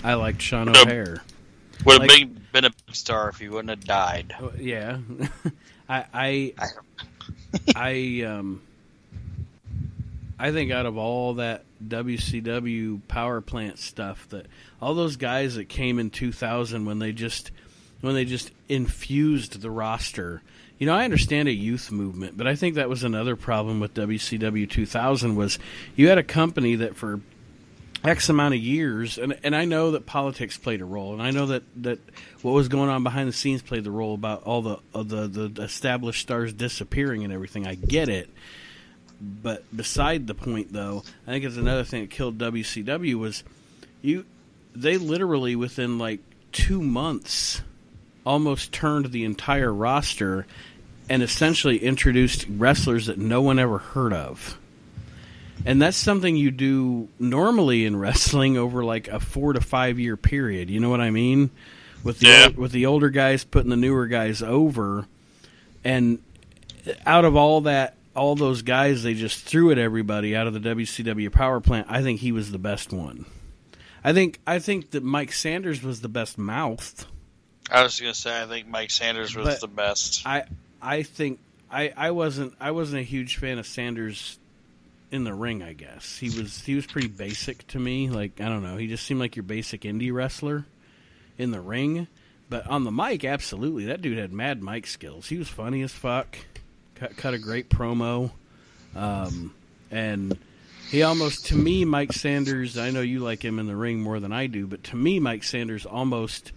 I 0.03 0.15
liked 0.15 0.41
Sean 0.41 0.69
Um, 0.69 0.75
O'Haire. 0.75 1.21
Would 1.85 1.93
have 2.01 2.01
Like- 2.01 2.09
been, 2.09 2.41
been 2.51 2.65
a 2.65 2.69
big 2.85 2.95
star 2.95 3.29
if 3.29 3.37
he 3.39 3.49
wouldn't 3.49 3.69
have 3.69 3.83
died. 3.85 4.33
Oh, 4.39 4.51
yeah, 4.57 4.97
I 5.89 6.05
I 6.13 6.53
I- 6.57 6.67
I 7.75 8.23
um 8.25 8.61
I 10.39 10.51
think 10.51 10.71
out 10.71 10.85
of 10.85 10.97
all 10.97 11.35
that 11.35 11.63
WCW 11.87 13.01
power 13.07 13.41
plant 13.41 13.79
stuff 13.79 14.27
that 14.29 14.47
all 14.81 14.93
those 14.93 15.15
guys 15.15 15.55
that 15.55 15.69
came 15.69 15.99
in 15.99 16.09
2000 16.09 16.85
when 16.85 16.99
they 16.99 17.11
just 17.11 17.51
when 18.01 18.15
they 18.15 18.25
just 18.25 18.51
infused 18.67 19.61
the 19.61 19.71
roster. 19.71 20.41
You 20.77 20.87
know, 20.87 20.93
I 20.93 21.05
understand 21.05 21.47
a 21.47 21.53
youth 21.53 21.91
movement, 21.91 22.35
but 22.35 22.47
I 22.47 22.55
think 22.55 22.75
that 22.75 22.89
was 22.89 23.03
another 23.03 23.35
problem 23.37 23.79
with 23.79 23.93
WCW 23.93 24.69
2000 24.69 25.35
was 25.35 25.59
you 25.95 26.09
had 26.09 26.17
a 26.17 26.23
company 26.23 26.75
that 26.75 26.95
for 26.95 27.21
X 28.03 28.27
amount 28.27 28.53
of 28.53 28.59
years, 28.59 29.17
and 29.17 29.37
and 29.43 29.55
I 29.55 29.63
know 29.63 29.91
that 29.91 30.05
politics 30.05 30.57
played 30.57 30.81
a 30.81 30.85
role, 30.85 31.13
and 31.13 31.21
I 31.21 31.31
know 31.31 31.45
that, 31.47 31.63
that 31.83 31.99
what 32.41 32.51
was 32.51 32.67
going 32.67 32.89
on 32.89 33.03
behind 33.03 33.29
the 33.29 33.33
scenes 33.33 33.61
played 33.61 33.85
the 33.85 33.91
role 33.91 34.13
about 34.13 34.43
all 34.43 34.61
the 34.61 34.77
uh, 34.93 35.03
the 35.03 35.27
the 35.27 35.61
established 35.61 36.21
stars 36.21 36.51
disappearing 36.51 37.23
and 37.23 37.31
everything. 37.31 37.65
I 37.65 37.75
get 37.75 38.09
it, 38.09 38.29
but 39.21 39.63
beside 39.75 40.27
the 40.27 40.33
point, 40.33 40.73
though, 40.73 41.03
I 41.25 41.31
think 41.31 41.45
it's 41.45 41.55
another 41.55 41.85
thing 41.85 42.01
that 42.01 42.09
killed 42.09 42.37
WCW 42.37 43.15
was 43.15 43.43
you. 44.01 44.25
They 44.75 44.97
literally 44.97 45.55
within 45.55 45.97
like 45.97 46.19
two 46.51 46.81
months 46.81 47.61
almost 48.25 48.73
turned 48.73 49.11
the 49.11 49.23
entire 49.23 49.73
roster 49.73 50.45
and 51.09 51.23
essentially 51.23 51.77
introduced 51.77 52.45
wrestlers 52.49 53.05
that 53.05 53.17
no 53.17 53.41
one 53.41 53.59
ever 53.59 53.77
heard 53.77 54.13
of 54.13 54.57
and 55.65 55.81
that's 55.81 55.97
something 55.97 56.35
you 56.35 56.51
do 56.51 57.07
normally 57.19 57.85
in 57.85 57.95
wrestling 57.95 58.57
over 58.57 58.83
like 58.83 59.07
a 59.07 59.19
four 59.19 59.53
to 59.53 59.61
five 59.61 59.99
year 59.99 60.17
period. 60.17 60.69
You 60.69 60.79
know 60.79 60.89
what 60.89 61.01
I 61.01 61.09
mean? 61.09 61.49
With 62.03 62.19
the 62.19 62.27
Yeah. 62.27 62.45
old- 62.47 62.57
with 62.57 62.71
the 62.71 62.85
older 62.85 63.09
guys 63.09 63.43
putting 63.43 63.69
the 63.69 63.77
newer 63.77 64.07
guys 64.07 64.41
over, 64.41 65.07
and 65.83 66.19
out 67.05 67.23
of 67.25 67.35
all 67.35 67.61
that, 67.61 67.95
all 68.15 68.35
those 68.35 68.61
guys 68.61 69.03
they 69.03 69.13
just 69.13 69.39
threw 69.45 69.71
at 69.71 69.77
everybody 69.77 70.35
out 70.35 70.45
of 70.47 70.53
the 70.53 70.59
WCW 70.59 71.29
power 71.31 71.59
plant. 71.61 71.87
I 71.89 72.01
think 72.01 72.19
he 72.19 72.31
was 72.31 72.51
the 72.51 72.59
best 72.59 72.91
one. 72.91 73.25
I 74.03 74.11
think 74.11 74.39
I 74.45 74.59
think 74.59 74.91
that 74.91 75.01
Mike 75.03 75.31
Sanders 75.31 75.81
was 75.81 76.01
the 76.01 76.09
best 76.09 76.37
mouth. 76.37 77.05
I 77.71 77.83
was 77.83 77.99
gonna 78.01 78.13
say 78.13 78.41
I 78.41 78.45
think 78.45 78.67
Mike 78.67 78.91
Sanders 78.91 79.33
was 79.35 79.45
But- 79.47 79.61
the 79.61 79.67
best. 79.67 80.23
I 80.25 80.43
I 80.81 81.03
think 81.03 81.39
I, 81.71 81.93
I 81.95 82.11
wasn't 82.11 82.53
I 82.59 82.71
wasn't 82.71 82.99
a 82.99 83.05
huge 83.05 83.37
fan 83.37 83.57
of 83.59 83.65
Sanders 83.65 84.37
in 85.13 85.23
the 85.23 85.33
ring. 85.33 85.61
I 85.61 85.73
guess 85.73 86.17
he 86.17 86.27
was 86.27 86.63
he 86.65 86.75
was 86.75 86.87
pretty 86.87 87.07
basic 87.07 87.65
to 87.67 87.79
me. 87.79 88.09
Like 88.09 88.41
I 88.41 88.45
don't 88.45 88.63
know, 88.63 88.75
he 88.75 88.87
just 88.87 89.05
seemed 89.05 89.19
like 89.19 89.35
your 89.35 89.43
basic 89.43 89.81
indie 89.81 90.11
wrestler 90.11 90.65
in 91.37 91.51
the 91.51 91.61
ring. 91.61 92.07
But 92.49 92.67
on 92.67 92.83
the 92.83 92.91
mic, 92.91 93.23
absolutely, 93.23 93.85
that 93.85 94.01
dude 94.01 94.17
had 94.17 94.33
mad 94.33 94.61
mic 94.61 94.87
skills. 94.87 95.27
He 95.27 95.37
was 95.37 95.47
funny 95.47 95.81
as 95.83 95.91
fuck. 95.91 96.37
Cut, 96.95 97.15
cut 97.15 97.33
a 97.33 97.39
great 97.39 97.69
promo, 97.69 98.31
um, 98.95 99.53
and 99.89 100.37
he 100.89 101.03
almost 101.03 101.47
to 101.47 101.55
me, 101.55 101.85
Mike 101.85 102.13
Sanders. 102.13 102.77
I 102.77 102.89
know 102.89 103.01
you 103.01 103.19
like 103.19 103.43
him 103.43 103.59
in 103.59 103.67
the 103.67 103.75
ring 103.75 104.01
more 104.01 104.19
than 104.19 104.33
I 104.33 104.47
do, 104.47 104.67
but 104.67 104.83
to 104.85 104.95
me, 104.95 105.19
Mike 105.19 105.43
Sanders 105.43 105.85
almost 105.85 106.51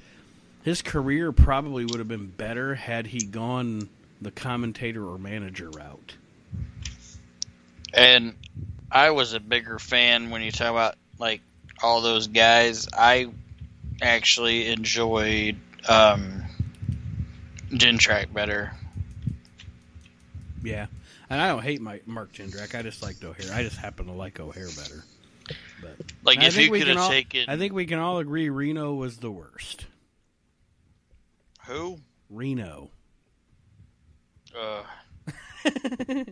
his 0.63 0.83
career 0.83 1.31
probably 1.31 1.85
would 1.85 1.99
have 1.99 2.09
been 2.09 2.27
better 2.27 2.75
had 2.75 3.07
he 3.07 3.21
gone 3.21 3.89
the 4.21 4.31
commentator 4.31 5.07
or 5.07 5.19
manager 5.19 5.71
route. 5.71 6.17
And 7.97 8.35
I 8.93 9.11
was 9.11 9.33
a 9.33 9.41
bigger 9.41 9.79
fan 9.79 10.31
when 10.31 10.43
you 10.43 10.53
talk 10.53 10.71
about 10.71 10.95
like 11.19 11.41
all 11.83 12.03
those 12.03 12.27
guys. 12.29 12.89
I 12.93 13.29
actually 14.03 14.69
enjoyed 14.69 15.57
um, 15.89 16.43
Track 17.99 18.33
better. 18.33 18.73
Yeah, 20.63 20.87
and 21.31 21.41
I 21.41 21.49
don't 21.49 21.63
hate 21.63 21.81
my 21.81 22.01
Mark 22.07 22.33
Jindrak. 22.33 22.75
I 22.79 22.83
just 22.83 23.03
liked 23.03 23.25
O'Haire. 23.25 23.53
I 23.53 23.63
just 23.63 23.77
happen 23.79 24.07
to 24.07 24.13
like 24.13 24.39
O'Haire 24.41 24.69
better. 24.77 25.05
But 25.81 25.97
Like 26.25 26.39
I 26.39 26.47
if 26.47 26.55
think 26.55 26.67
you 26.67 26.73
we 26.73 26.79
could 26.81 26.89
can 26.89 26.97
have 26.97 27.05
all- 27.07 27.11
taken 27.11 27.45
I 27.49 27.57
think 27.57 27.73
we 27.73 27.87
can 27.87 27.99
all 27.99 28.19
agree 28.19 28.49
Reno 28.51 28.95
was 28.95 29.19
the 29.19 29.31
worst. 29.31 29.87
who? 31.67 31.99
Reno. 32.31 32.91
Uh, 34.59 34.83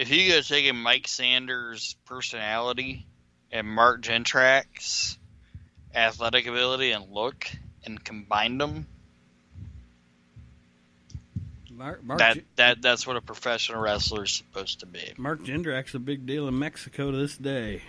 if 0.00 0.10
you 0.10 0.30
go 0.32 0.40
taken 0.40 0.76
Mike 0.76 1.06
Sanders' 1.06 1.94
personality 2.06 3.06
and 3.52 3.66
Mark 3.66 4.00
Jindrak's 4.00 5.18
athletic 5.94 6.46
ability 6.46 6.92
and 6.92 7.12
look 7.12 7.46
and 7.84 8.02
combined 8.02 8.58
them, 8.58 8.86
Mark 11.70 12.02
Mark, 12.02 12.18
that 12.18 12.38
that 12.56 12.80
that's 12.82 13.06
what 13.06 13.16
a 13.16 13.20
professional 13.20 13.80
wrestler 13.80 14.24
is 14.24 14.32
supposed 14.32 14.80
to 14.80 14.86
be. 14.86 15.12
Mark 15.18 15.42
Jindrak's 15.42 15.94
a 15.94 15.98
big 15.98 16.24
deal 16.24 16.48
in 16.48 16.58
Mexico 16.58 17.10
to 17.10 17.16
this 17.18 17.36
day. 17.36 17.82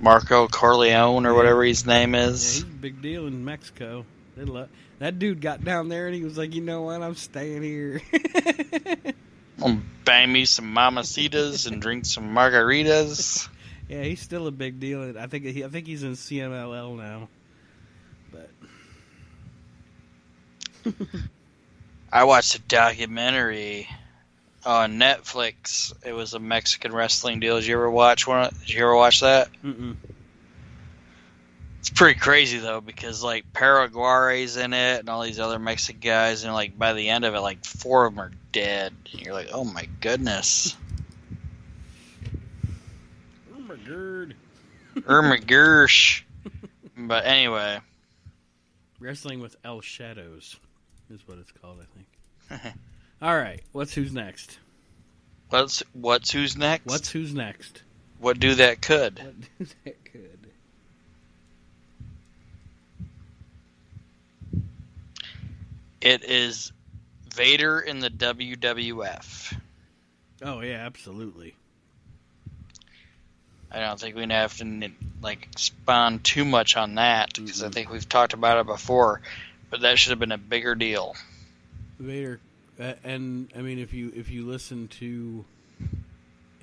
Marco 0.00 0.48
Corleone 0.48 1.26
or 1.26 1.34
whatever 1.34 1.62
his 1.62 1.84
name 1.84 2.14
Yeah, 2.14 2.26
is. 2.28 2.54
he's 2.54 2.62
a 2.62 2.66
big 2.66 3.02
deal 3.02 3.26
in 3.26 3.44
Mexico. 3.44 4.06
They 4.36 4.44
lo- 4.44 4.68
that 4.98 5.18
dude 5.18 5.40
got 5.42 5.62
down 5.64 5.88
there 5.88 6.06
and 6.06 6.14
he 6.14 6.22
was 6.24 6.38
like, 6.38 6.54
you 6.54 6.60
know 6.62 6.82
what, 6.82 7.02
I'm 7.02 7.16
staying 7.16 7.62
here. 7.62 8.00
I'll 9.62 9.80
bang 10.04 10.32
me 10.32 10.44
some 10.44 10.74
mamacitas 10.74 11.66
and 11.66 11.82
drink 11.82 12.06
some 12.06 12.34
margaritas. 12.34 13.48
yeah, 13.88 14.02
he's 14.02 14.20
still 14.20 14.46
a 14.46 14.50
big 14.50 14.78
deal. 14.78 15.18
I 15.18 15.26
think 15.26 15.44
he, 15.44 15.64
I 15.64 15.68
think 15.68 15.86
he's 15.86 16.02
in 16.02 16.12
CMLL 16.12 16.96
now. 16.96 17.28
But 18.32 18.50
I 22.12 22.24
watched 22.24 22.54
a 22.54 22.60
documentary 22.60 23.88
on 24.64 24.98
Netflix. 24.98 25.92
It 26.04 26.12
was 26.12 26.34
a 26.34 26.38
Mexican 26.38 26.92
wrestling 26.92 27.40
deal. 27.40 27.56
Did 27.56 27.66
you 27.66 27.74
ever 27.74 27.90
watch 27.90 28.26
one? 28.26 28.50
Did 28.60 28.70
you 28.70 28.82
ever 28.82 28.94
watch 28.94 29.20
that? 29.20 29.48
mm-mm. 29.64 29.96
It's 31.80 31.90
pretty 31.90 32.18
crazy 32.18 32.58
though 32.58 32.80
because 32.80 33.22
like 33.22 33.52
Perro 33.52 33.86
Aguayo's 33.86 34.56
in 34.56 34.72
it 34.72 35.00
and 35.00 35.08
all 35.08 35.22
these 35.22 35.38
other 35.38 35.58
Mexican 35.58 36.00
guys, 36.00 36.44
and 36.44 36.52
like 36.52 36.76
by 36.76 36.92
the 36.92 37.08
end 37.08 37.24
of 37.24 37.34
it, 37.34 37.40
like 37.40 37.64
four 37.64 38.06
of 38.06 38.14
them 38.14 38.20
are 38.20 38.32
dead. 38.52 38.92
And 39.12 39.20
you're 39.22 39.34
like, 39.34 39.50
oh 39.52 39.64
my 39.64 39.88
goodness, 40.00 40.76
Gersh. 45.46 46.22
But 46.96 47.26
anyway, 47.26 47.78
Wrestling 48.98 49.40
with 49.40 49.54
El 49.64 49.80
Shadows 49.80 50.56
is 51.10 51.26
what 51.26 51.38
it's 51.38 51.52
called, 51.52 51.78
I 51.80 52.56
think. 52.58 52.74
All 53.22 53.36
right, 53.36 53.62
what's 53.72 53.94
who's 53.94 54.12
next? 54.12 54.58
let's. 55.52 55.82
What's 55.92 56.32
who's 56.32 56.56
next? 56.56 56.86
What's 56.86 57.10
who's 57.10 57.34
next? 57.34 57.82
what 58.18 58.40
do 58.40 58.54
that 58.54 58.82
could? 58.82 59.18
What 59.18 59.40
do 59.58 59.66
that 59.84 60.04
could? 60.04 60.38
It 66.00 66.24
is 66.24 66.72
Vader 67.34 67.80
in 67.80 68.00
the 68.00 68.10
WWF. 68.10 69.56
Oh 70.42 70.60
yeah, 70.60 70.84
absolutely. 70.86 71.54
I 73.70 73.80
don't 73.80 74.00
think 74.00 74.16
we 74.16 74.22
have 74.28 74.56
to 74.58 74.90
like 75.20 75.48
expound 75.52 76.24
too 76.24 76.44
much 76.44 76.76
on 76.76 76.94
that 76.94 77.34
because 77.34 77.62
I 77.62 77.68
Mhm. 77.68 77.72
think 77.74 77.90
we've 77.90 78.08
talked 78.08 78.32
about 78.32 78.58
it 78.58 78.66
before. 78.66 79.20
But 79.70 79.80
that 79.82 79.98
should 79.98 80.10
have 80.10 80.18
been 80.18 80.32
a 80.32 80.38
bigger 80.38 80.74
deal. 80.74 81.14
Vader, 81.98 82.40
uh, 82.80 82.94
and 83.04 83.50
I 83.56 83.60
mean, 83.60 83.78
if 83.78 83.92
you 83.92 84.12
if 84.16 84.30
you 84.30 84.46
listen 84.46 84.88
to 85.00 85.44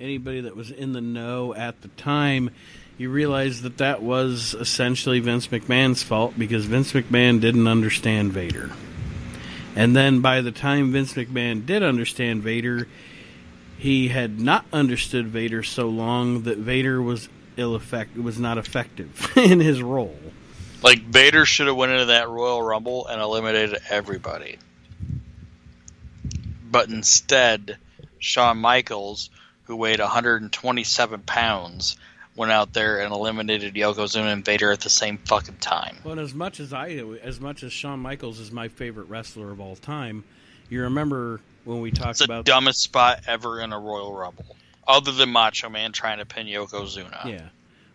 anybody 0.00 0.40
that 0.40 0.56
was 0.56 0.70
in 0.70 0.92
the 0.92 1.00
know 1.00 1.54
at 1.54 1.80
the 1.82 1.88
time, 1.88 2.50
you 2.98 3.10
realize 3.10 3.62
that 3.62 3.78
that 3.78 4.02
was 4.02 4.54
essentially 4.54 5.20
Vince 5.20 5.46
McMahon's 5.48 6.02
fault 6.02 6.34
because 6.36 6.64
Vince 6.64 6.92
McMahon 6.92 7.40
didn't 7.40 7.68
understand 7.68 8.32
Vader. 8.32 8.72
And 9.76 9.94
then 9.94 10.20
by 10.20 10.40
the 10.40 10.50
time 10.50 10.90
Vince 10.90 11.12
McMahon 11.12 11.66
did 11.66 11.82
understand 11.82 12.42
Vader, 12.42 12.88
he 13.78 14.08
had 14.08 14.40
not 14.40 14.64
understood 14.72 15.28
Vader 15.28 15.62
so 15.62 15.88
long 15.88 16.42
that 16.42 16.56
Vader 16.56 17.00
was 17.00 17.28
ill 17.58 17.74
effect 17.74 18.16
was 18.16 18.38
not 18.38 18.58
effective 18.58 19.30
in 19.36 19.60
his 19.60 19.82
role. 19.82 20.18
Like 20.82 21.02
Vader 21.02 21.44
should 21.44 21.66
have 21.66 21.76
went 21.76 21.92
into 21.92 22.06
that 22.06 22.28
Royal 22.28 22.62
Rumble 22.62 23.06
and 23.06 23.20
eliminated 23.20 23.78
everybody. 23.90 24.58
But 26.70 26.88
instead, 26.88 27.76
Shawn 28.18 28.58
Michaels, 28.58 29.30
who 29.64 29.76
weighed 29.76 30.00
127 30.00 31.20
pounds, 31.20 31.96
went 32.36 32.52
out 32.52 32.72
there 32.72 33.00
and 33.00 33.12
eliminated 33.12 33.74
Yokozuna 33.74 34.32
and 34.32 34.44
Vader 34.44 34.70
at 34.70 34.80
the 34.80 34.90
same 34.90 35.18
fucking 35.18 35.56
time. 35.56 35.96
Well, 36.04 36.20
as 36.20 36.34
much 36.34 36.60
as 36.60 36.72
I, 36.72 36.90
as 37.22 37.40
much 37.40 37.62
as 37.62 37.72
Shawn 37.72 38.00
Michaels 38.00 38.38
is 38.38 38.52
my 38.52 38.68
favorite 38.68 39.08
wrestler 39.08 39.50
of 39.50 39.60
all 39.60 39.76
time, 39.76 40.24
you 40.68 40.82
remember 40.82 41.40
when 41.64 41.80
we 41.80 41.90
talked 41.90 42.10
It's 42.10 42.18
the 42.20 42.24
about 42.26 42.44
dumbest 42.44 42.80
spot 42.80 43.22
ever 43.26 43.60
in 43.60 43.72
a 43.72 43.78
Royal 43.78 44.12
Rumble, 44.12 44.56
other 44.86 45.12
than 45.12 45.30
Macho 45.30 45.68
Man 45.68 45.92
trying 45.92 46.18
to 46.18 46.26
pin 46.26 46.46
Yokozuna. 46.46 47.24
yeah, 47.24 47.48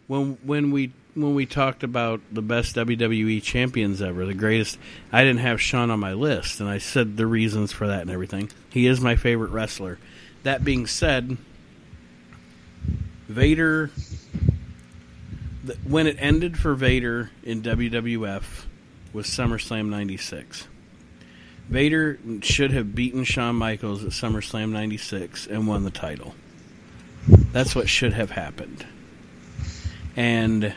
when 0.07 0.37
when 0.43 0.71
we 0.71 0.91
when 1.13 1.35
we 1.35 1.45
talked 1.45 1.83
about 1.83 2.21
the 2.31 2.41
best 2.41 2.75
WWE 2.75 3.43
champions 3.43 4.01
ever, 4.01 4.25
the 4.25 4.33
greatest. 4.33 4.77
I 5.11 5.23
didn't 5.23 5.41
have 5.41 5.61
Shawn 5.61 5.91
on 5.91 5.99
my 5.99 6.13
list, 6.13 6.59
and 6.59 6.69
I 6.69 6.79
said 6.79 7.17
the 7.17 7.27
reasons 7.27 7.71
for 7.71 7.87
that 7.87 8.01
and 8.01 8.09
everything. 8.09 8.49
He 8.69 8.87
is 8.87 9.01
my 9.01 9.15
favorite 9.15 9.51
wrestler. 9.51 9.99
That 10.43 10.63
being 10.63 10.87
said, 10.87 11.37
Vader. 13.31 13.89
When 15.83 16.07
it 16.07 16.17
ended 16.19 16.57
for 16.57 16.73
Vader 16.73 17.29
in 17.43 17.61
WWF 17.61 18.65
was 19.13 19.27
SummerSlam 19.27 19.89
'96. 19.89 20.67
Vader 21.69 22.19
should 22.41 22.71
have 22.71 22.93
beaten 22.95 23.23
Shawn 23.23 23.55
Michaels 23.55 24.03
at 24.03 24.11
SummerSlam 24.11 24.71
'96 24.71 25.47
and 25.47 25.67
won 25.67 25.83
the 25.83 25.91
title. 25.91 26.35
That's 27.53 27.75
what 27.75 27.87
should 27.87 28.13
have 28.13 28.31
happened. 28.31 28.85
and 30.15 30.73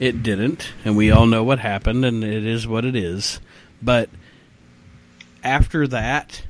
it 0.00 0.22
didn't, 0.22 0.72
and 0.84 0.96
we 0.96 1.10
all 1.10 1.26
know 1.26 1.44
what 1.44 1.58
happened, 1.60 2.04
and 2.04 2.22
it 2.24 2.44
is 2.44 2.66
what 2.66 2.84
it 2.84 2.96
is. 2.96 3.40
But 3.82 4.10
after 5.42 5.86
that, 5.88 6.44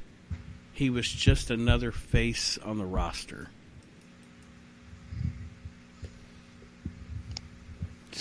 he 0.72 0.90
was 0.90 1.08
just 1.08 1.50
another 1.50 1.92
face 1.92 2.58
on 2.64 2.78
the 2.78 2.84
roster. 2.86 3.48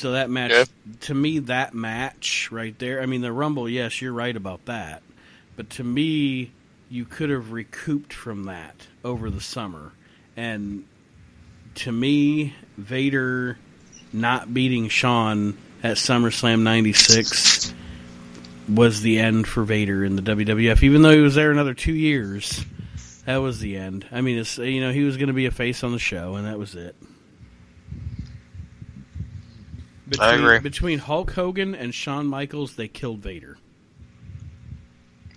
So 0.04 0.12
that 0.12 0.30
match, 0.30 0.52
Yeah. 0.52 0.66
to 1.04 1.14
me, 1.14 1.40
that 1.40 1.74
match 1.74 2.50
right 2.52 2.78
there. 2.78 3.02
I 3.02 3.06
mean, 3.06 3.22
the 3.22 3.32
Rumble. 3.32 3.70
Yes, 3.70 4.02
you're 4.02 4.12
right 4.12 4.36
about 4.36 4.66
that. 4.66 5.02
But 5.56 5.70
to 5.72 5.84
me, 5.86 6.52
you 6.90 7.06
could 7.06 7.30
have 7.30 7.54
recouped 7.54 8.12
from 8.12 8.44
that 8.44 8.76
over 9.06 9.30
the 9.30 9.40
summer. 9.40 9.94
And 10.36 10.84
to 11.76 11.92
me, 11.94 12.54
Vader 12.78 13.58
not 14.12 14.54
beating 14.54 14.90
Shawn 14.90 15.58
at 15.82 15.96
SummerSlam 15.96 16.64
'96 16.64 17.74
was 18.68 19.00
the 19.00 19.20
end 19.20 19.48
for 19.48 19.64
Vader 19.64 20.04
in 20.04 20.18
the 20.18 20.22
WWF. 20.22 20.84
Even 20.84 21.02
though 21.02 21.14
he 21.14 21.22
was 21.22 21.36
there 21.36 21.50
another 21.50 21.74
two 21.74 21.94
years, 21.94 22.66
that 23.26 23.38
was 23.38 23.62
the 23.62 23.78
end. 23.78 24.06
I 24.12 24.20
mean, 24.20 24.38
it's 24.38 24.58
you 24.58 24.82
know 24.82 24.92
he 24.92 25.06
was 25.06 25.16
going 25.16 25.28
to 25.28 25.34
be 25.34 25.46
a 25.46 25.52
face 25.52 25.82
on 25.82 25.94
the 25.94 25.98
show, 26.00 26.36
and 26.36 26.46
that 26.46 26.60
was 26.60 26.76
it. 26.76 26.94
Between, 30.08 30.30
I 30.30 30.36
agree. 30.36 30.60
Between 30.60 31.00
Hulk 31.00 31.32
Hogan 31.32 31.76
and 31.76 31.94
Shawn 31.94 32.28
Michaels, 32.28 32.76
they 32.76 32.88
killed 32.88 33.20
Vader. 33.20 33.58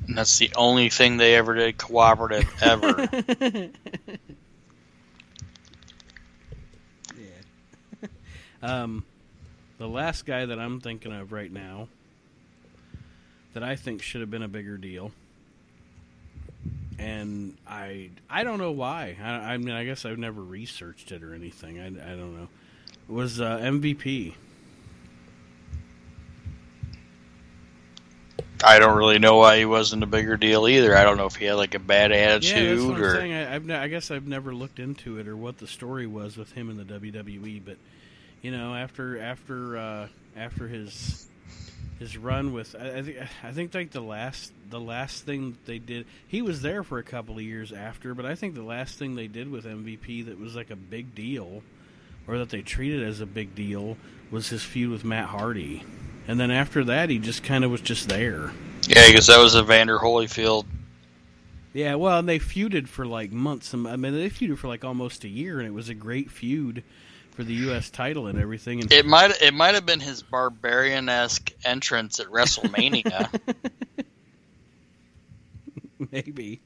And 0.06 0.16
that's 0.16 0.38
the 0.38 0.50
only 0.56 0.88
thing 0.88 1.16
they 1.16 1.34
ever 1.34 1.54
did 1.54 1.78
cooperative 1.78 2.48
ever. 2.62 3.08
Yeah. 7.16 8.08
um, 8.82 9.04
the 9.78 9.88
last 9.88 10.26
guy 10.26 10.46
that 10.46 10.58
I'm 10.58 10.80
thinking 10.80 11.12
of 11.12 11.32
right 11.32 11.50
now 11.50 11.88
that 13.54 13.62
I 13.62 13.76
think 13.76 14.02
should 14.02 14.20
have 14.20 14.30
been 14.30 14.42
a 14.42 14.48
bigger 14.48 14.76
deal, 14.76 15.12
and 16.98 17.56
I 17.66 18.10
I 18.28 18.44
don't 18.44 18.58
know 18.58 18.72
why. 18.72 19.16
I, 19.22 19.54
I 19.54 19.56
mean, 19.58 19.74
I 19.74 19.84
guess 19.84 20.04
I've 20.04 20.18
never 20.18 20.42
researched 20.42 21.12
it 21.12 21.22
or 21.22 21.34
anything. 21.34 21.80
I, 21.80 21.86
I 21.86 22.16
don't 22.16 22.36
know. 22.36 22.48
Was 23.08 23.40
uh, 23.40 23.58
MVP? 23.58 24.34
I 28.64 28.78
don't 28.78 28.96
really 28.96 29.18
know 29.18 29.36
why 29.36 29.58
he 29.58 29.64
wasn't 29.64 30.02
a 30.02 30.06
bigger 30.06 30.36
deal 30.36 30.66
either. 30.68 30.96
I 30.96 31.04
don't 31.04 31.16
know 31.16 31.26
if 31.26 31.36
he 31.36 31.44
had 31.44 31.54
like 31.54 31.74
a 31.74 31.78
bad 31.78 32.10
Yeah, 32.10 32.32
that's 32.32 32.50
attitude 32.50 32.96
I'm 32.96 33.02
or 33.02 33.14
saying. 33.14 33.32
I, 33.32 33.54
I've 33.54 33.64
ne- 33.66 33.76
I 33.76 33.88
guess 33.88 34.10
I've 34.10 34.26
never 34.26 34.54
looked 34.54 34.78
into 34.78 35.18
it 35.18 35.28
or 35.28 35.36
what 35.36 35.58
the 35.58 35.66
story 35.66 36.06
was 36.06 36.36
with 36.36 36.52
him 36.52 36.70
in 36.70 36.76
the 36.76 36.84
WWE, 36.84 37.62
but 37.64 37.76
you 38.42 38.50
know, 38.50 38.74
after 38.74 39.20
after 39.20 39.76
uh, 39.76 40.08
after 40.36 40.68
his 40.68 41.26
his 41.98 42.16
run 42.16 42.52
with, 42.52 42.74
I, 42.78 42.98
I 42.98 43.02
think 43.02 43.16
I 43.44 43.52
think 43.52 43.74
like 43.74 43.90
the 43.90 44.00
last 44.00 44.52
the 44.70 44.80
last 44.80 45.24
thing 45.24 45.56
they 45.66 45.78
did, 45.78 46.06
he 46.26 46.42
was 46.42 46.62
there 46.62 46.82
for 46.82 46.98
a 46.98 47.02
couple 47.02 47.36
of 47.36 47.42
years 47.42 47.72
after, 47.72 48.14
but 48.14 48.26
I 48.26 48.34
think 48.34 48.54
the 48.54 48.62
last 48.62 48.98
thing 48.98 49.14
they 49.14 49.28
did 49.28 49.50
with 49.50 49.64
MVP 49.64 50.26
that 50.26 50.38
was 50.38 50.54
like 50.54 50.70
a 50.70 50.76
big 50.76 51.14
deal, 51.14 51.62
or 52.26 52.38
that 52.38 52.50
they 52.50 52.62
treated 52.62 53.02
as 53.02 53.20
a 53.20 53.26
big 53.26 53.54
deal, 53.54 53.96
was 54.30 54.48
his 54.48 54.62
feud 54.62 54.90
with 54.90 55.04
Matt 55.04 55.28
Hardy, 55.28 55.84
and 56.28 56.38
then 56.40 56.50
after 56.50 56.84
that, 56.84 57.10
he 57.10 57.18
just 57.18 57.42
kind 57.42 57.64
of 57.64 57.70
was 57.70 57.80
just 57.80 58.08
there. 58.08 58.52
yeah, 58.88 59.06
because 59.08 59.26
that 59.28 59.38
was 59.38 59.54
a 59.54 59.62
Vander 59.62 59.98
Holyfield. 59.98 60.66
Yeah, 61.72 61.96
well, 61.96 62.18
and 62.18 62.28
they 62.28 62.38
feuded 62.38 62.88
for 62.88 63.04
like 63.04 63.32
months. 63.32 63.74
I 63.74 63.76
mean, 63.76 64.14
they 64.14 64.30
feuded 64.30 64.58
for 64.58 64.68
like 64.68 64.84
almost 64.84 65.24
a 65.24 65.28
year, 65.28 65.58
and 65.58 65.68
it 65.68 65.74
was 65.74 65.88
a 65.90 65.94
great 65.94 66.30
feud 66.30 66.82
for 67.32 67.44
the 67.44 67.52
U.S. 67.54 67.90
title 67.90 68.28
and 68.28 68.38
everything. 68.38 68.80
And 68.80 68.90
It 68.90 69.04
might 69.04 69.42
it 69.42 69.52
might 69.52 69.74
have 69.74 69.84
been 69.84 70.00
his 70.00 70.22
barbarian 70.22 71.08
esque 71.10 71.52
entrance 71.64 72.18
at 72.18 72.28
WrestleMania. 72.28 73.28
maybe, 76.10 76.62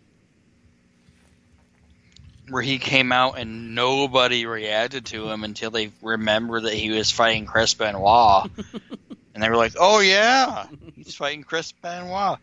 where 2.49 2.63
he 2.63 2.79
came 2.79 3.11
out 3.11 3.37
and 3.39 3.75
nobody 3.75 4.47
reacted 4.47 5.07
to 5.07 5.29
him 5.29 5.43
until 5.43 5.73
they 5.73 5.91
remembered 6.03 6.63
that 6.65 6.75
he 6.75 6.91
was 6.91 7.11
fighting 7.11 7.47
Chris 7.47 7.75
Benoit. 7.75 8.49
and 9.35 9.43
they 9.43 9.49
were 9.49 9.57
like, 9.57 9.75
oh, 9.79 10.01
yeah, 10.01 10.67
he's 10.97 11.15
fighting 11.15 11.43
Chris 11.45 11.73
Benoit. 11.73 12.39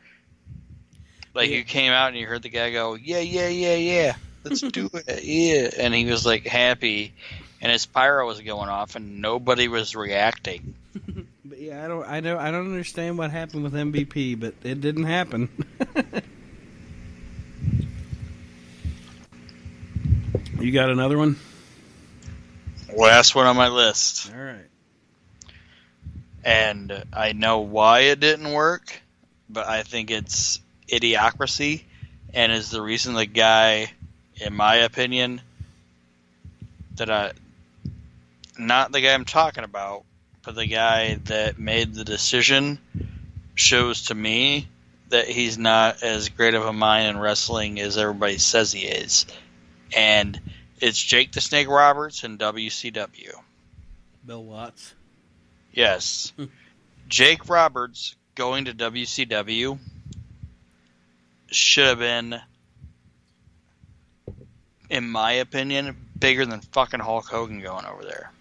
Like, 1.33 1.49
Yeah. 1.49 1.57
you 1.57 1.63
came 1.63 1.91
out 1.91 2.09
and 2.09 2.17
you 2.17 2.25
heard 2.27 2.41
the 2.43 2.49
guy 2.49 2.71
go, 2.71 2.95
yeah, 2.95 3.19
yeah, 3.19 3.47
yeah, 3.49 3.75
yeah, 3.75 4.15
let's 4.43 4.61
do 4.61 4.89
it, 4.93 5.23
yeah. 5.23 5.69
And 5.83 5.93
he 5.93 6.05
was, 6.05 6.25
like, 6.25 6.45
happy. 6.47 7.13
And 7.61 7.71
his 7.71 7.85
pyro 7.87 8.27
was 8.27 8.39
going 8.41 8.69
off 8.69 8.95
and 8.95 9.19
nobody 9.21 9.67
was 9.67 9.95
reacting. 9.95 10.75
but 11.45 11.59
yeah, 11.59 11.83
I 11.83 11.87
don't, 11.87 12.05
I 12.05 12.19
don't, 12.21 12.37
I 12.39 12.51
don't 12.51 12.65
understand 12.67 13.17
what 13.17 13.31
happened 13.31 13.63
with 13.63 13.73
MVP, 13.73 14.39
but 14.39 14.53
it 14.63 14.79
didn't 14.79 15.05
happen. 15.05 15.49
you 20.59 20.71
got 20.71 20.89
another 20.89 21.17
one? 21.17 21.37
Last 22.95 23.35
one 23.35 23.45
on 23.45 23.55
my 23.55 23.67
list. 23.67 24.31
All 24.33 24.41
right. 24.41 24.65
And 26.47 27.03
I 27.11 27.33
know 27.33 27.59
why 27.59 27.99
it 27.99 28.21
didn't 28.21 28.53
work, 28.53 29.01
but 29.49 29.67
I 29.67 29.83
think 29.83 30.09
it's 30.09 30.61
idiocracy, 30.87 31.83
and 32.33 32.53
is 32.53 32.71
the 32.71 32.81
reason 32.81 33.15
the 33.15 33.25
guy, 33.25 33.91
in 34.35 34.53
my 34.53 34.75
opinion, 34.75 35.41
that 36.95 37.11
I, 37.11 37.33
not 38.57 38.93
the 38.93 39.01
guy 39.01 39.13
I'm 39.13 39.25
talking 39.25 39.65
about, 39.65 40.05
but 40.45 40.55
the 40.55 40.65
guy 40.65 41.15
that 41.25 41.59
made 41.59 41.93
the 41.93 42.05
decision, 42.05 42.79
shows 43.55 44.03
to 44.03 44.15
me 44.15 44.69
that 45.09 45.27
he's 45.27 45.57
not 45.57 46.01
as 46.01 46.29
great 46.29 46.53
of 46.53 46.65
a 46.65 46.71
mind 46.71 47.09
in 47.09 47.17
wrestling 47.17 47.81
as 47.81 47.97
everybody 47.97 48.37
says 48.37 48.71
he 48.71 48.87
is, 48.87 49.25
and 49.93 50.39
it's 50.79 51.01
Jake 51.01 51.33
the 51.33 51.41
Snake 51.41 51.67
Roberts 51.67 52.23
in 52.23 52.37
WCW. 52.37 53.33
Bill 54.25 54.43
Watts. 54.45 54.93
Yes. 55.77 56.33
Jake 57.07 57.47
Roberts 57.47 58.15
going 58.33 58.65
to 58.65 58.73
WCW 58.73 59.77
should 61.51 61.85
have 61.85 61.99
been, 61.99 62.41
in 64.89 65.07
my 65.07 65.33
opinion, 65.33 65.95
bigger 66.17 66.47
than 66.47 66.61
fucking 66.61 66.99
Hulk 66.99 67.27
Hogan 67.27 67.61
going 67.61 67.85
over 67.85 68.03
there. 68.03 68.31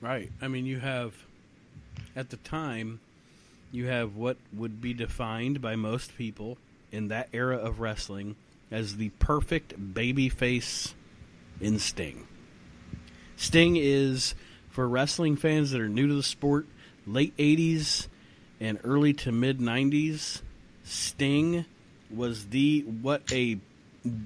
Right. 0.00 0.32
I 0.40 0.48
mean, 0.48 0.64
you 0.64 0.80
have, 0.80 1.12
at 2.16 2.30
the 2.30 2.38
time, 2.38 3.00
you 3.70 3.88
have 3.88 4.16
what 4.16 4.38
would 4.50 4.80
be 4.80 4.94
defined 4.94 5.60
by 5.60 5.76
most 5.76 6.16
people 6.16 6.56
in 6.90 7.08
that 7.08 7.28
era 7.34 7.58
of 7.58 7.80
wrestling 7.80 8.36
as 8.70 8.96
the 8.96 9.10
perfect 9.18 9.78
babyface 9.92 10.94
in 11.60 11.78
Sting. 11.78 12.26
Sting 13.36 13.76
is, 13.76 14.34
for 14.80 14.88
wrestling 14.88 15.36
fans 15.36 15.72
that 15.72 15.80
are 15.82 15.90
new 15.90 16.08
to 16.08 16.14
the 16.14 16.22
sport, 16.22 16.66
late 17.06 17.36
80s 17.36 18.06
and 18.60 18.78
early 18.82 19.12
to 19.12 19.30
mid 19.30 19.58
90s, 19.58 20.40
Sting 20.84 21.66
was 22.10 22.46
the 22.46 22.80
what 23.02 23.30
a 23.30 23.58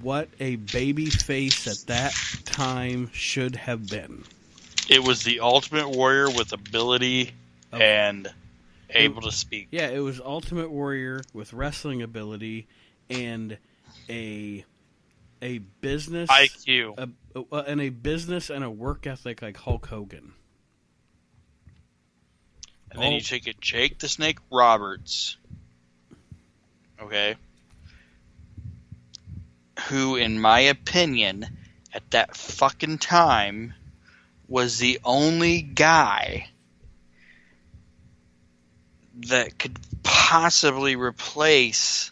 what 0.01 0.29
a 0.39 0.55
baby 0.55 1.07
face 1.09 1.67
at 1.67 1.85
that 1.87 2.13
time 2.45 3.09
should 3.11 3.57
have 3.57 3.89
been. 3.89 4.23
It 4.89 5.03
was 5.03 5.23
the 5.23 5.41
Ultimate 5.41 5.89
Warrior 5.89 6.29
with 6.29 6.53
ability 6.53 7.33
Oh. 7.73 7.77
and 7.77 8.25
able 8.89 9.23
to 9.23 9.33
speak. 9.33 9.67
Yeah, 9.71 9.87
it 9.89 9.99
was 9.99 10.21
Ultimate 10.21 10.71
Warrior 10.71 11.19
with 11.33 11.51
wrestling 11.51 12.01
ability 12.01 12.65
and 13.09 13.57
a 14.09 14.63
a 15.41 15.57
business 15.81 16.29
IQ. 16.29 16.93
a, 16.97 17.09
a- 17.51 17.63
and 17.67 17.81
a 17.81 17.89
business 17.89 18.49
and 18.49 18.63
a 18.63 18.69
work 18.69 19.05
ethic 19.05 19.41
like 19.41 19.57
Hulk 19.57 19.87
Hogan. 19.87 20.31
And 22.95 22.99
oh. 22.99 23.01
then 23.01 23.11
Oh. 23.11 23.15
you 23.15 23.21
take 23.21 23.47
a 23.47 23.53
Jake 23.53 23.99
the 23.99 24.07
Snake 24.07 24.37
Roberts, 24.49 25.35
okay, 27.01 27.35
who, 29.89 30.15
in 30.15 30.39
my 30.39 30.61
opinion, 30.61 31.45
at 31.93 32.09
that 32.11 32.37
fucking 32.37 32.99
time, 32.99 33.73
was 34.47 34.77
the 34.79 35.01
only 35.03 35.61
guy 35.61 36.47
that 39.27 39.59
could 39.59 39.77
possibly 40.03 40.95
replace 40.95 42.11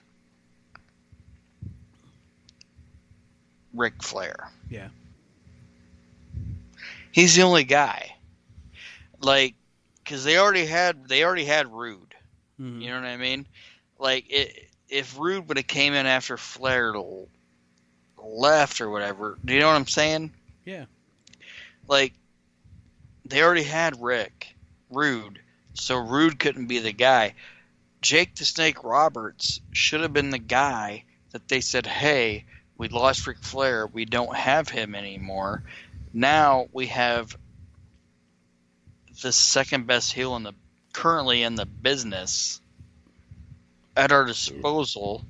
Ric 3.73 4.03
Flair. 4.03 4.51
Yeah. 4.69 4.89
He's 7.11 7.35
the 7.35 7.43
only 7.43 7.63
guy. 7.63 8.15
Like, 9.21 9.55
because 10.03 10.23
they 10.23 10.37
already 10.37 10.65
had 10.65 11.07
they 11.07 11.23
already 11.23 11.45
had 11.45 11.71
Rude. 11.71 12.13
Mhm. 12.59 12.81
You 12.81 12.89
know 12.89 13.01
what 13.01 13.07
I 13.07 13.17
mean? 13.17 13.47
Like, 13.97 14.25
it, 14.29 14.69
if 14.89 15.17
Rude 15.17 15.47
would 15.47 15.57
have 15.57 15.67
came 15.67 15.93
in 15.93 16.05
after 16.05 16.37
Flair 16.37 16.93
left 18.17 18.81
or 18.81 18.89
whatever, 18.89 19.37
do 19.43 19.53
you 19.53 19.59
know 19.59 19.67
what 19.67 19.75
I'm 19.75 19.87
saying? 19.87 20.31
Yeah. 20.65 20.85
Like, 21.87 22.13
they 23.25 23.41
already 23.41 23.63
had 23.63 24.01
Rick 24.01 24.55
Rude, 24.89 25.39
so 25.73 25.97
Rude 25.97 26.39
couldn't 26.39 26.67
be 26.67 26.79
the 26.79 26.93
guy. 26.93 27.33
Jake 28.01 28.35
the 28.35 28.45
Snake 28.45 28.83
Roberts 28.83 29.61
should 29.71 30.01
have 30.01 30.13
been 30.13 30.29
the 30.29 30.37
guy 30.37 31.05
that 31.31 31.47
they 31.47 31.61
said, 31.61 31.87
"Hey, 31.87 32.45
we 32.77 32.89
lost 32.89 33.25
Ric 33.25 33.39
Flair. 33.39 33.87
We 33.87 34.05
don't 34.05 34.35
have 34.35 34.69
him 34.69 34.93
anymore. 34.93 35.63
Now 36.11 36.67
we 36.73 36.87
have 36.87 37.35
the 39.21 39.31
second 39.31 39.87
best 39.87 40.11
heel 40.13 40.35
in 40.35 40.43
the 40.43 40.53
currently 40.91 41.43
in 41.43 41.55
the 41.55 41.65
business 41.65 42.59
at 43.95 44.11
our 44.11 44.25
disposal. 44.25 45.23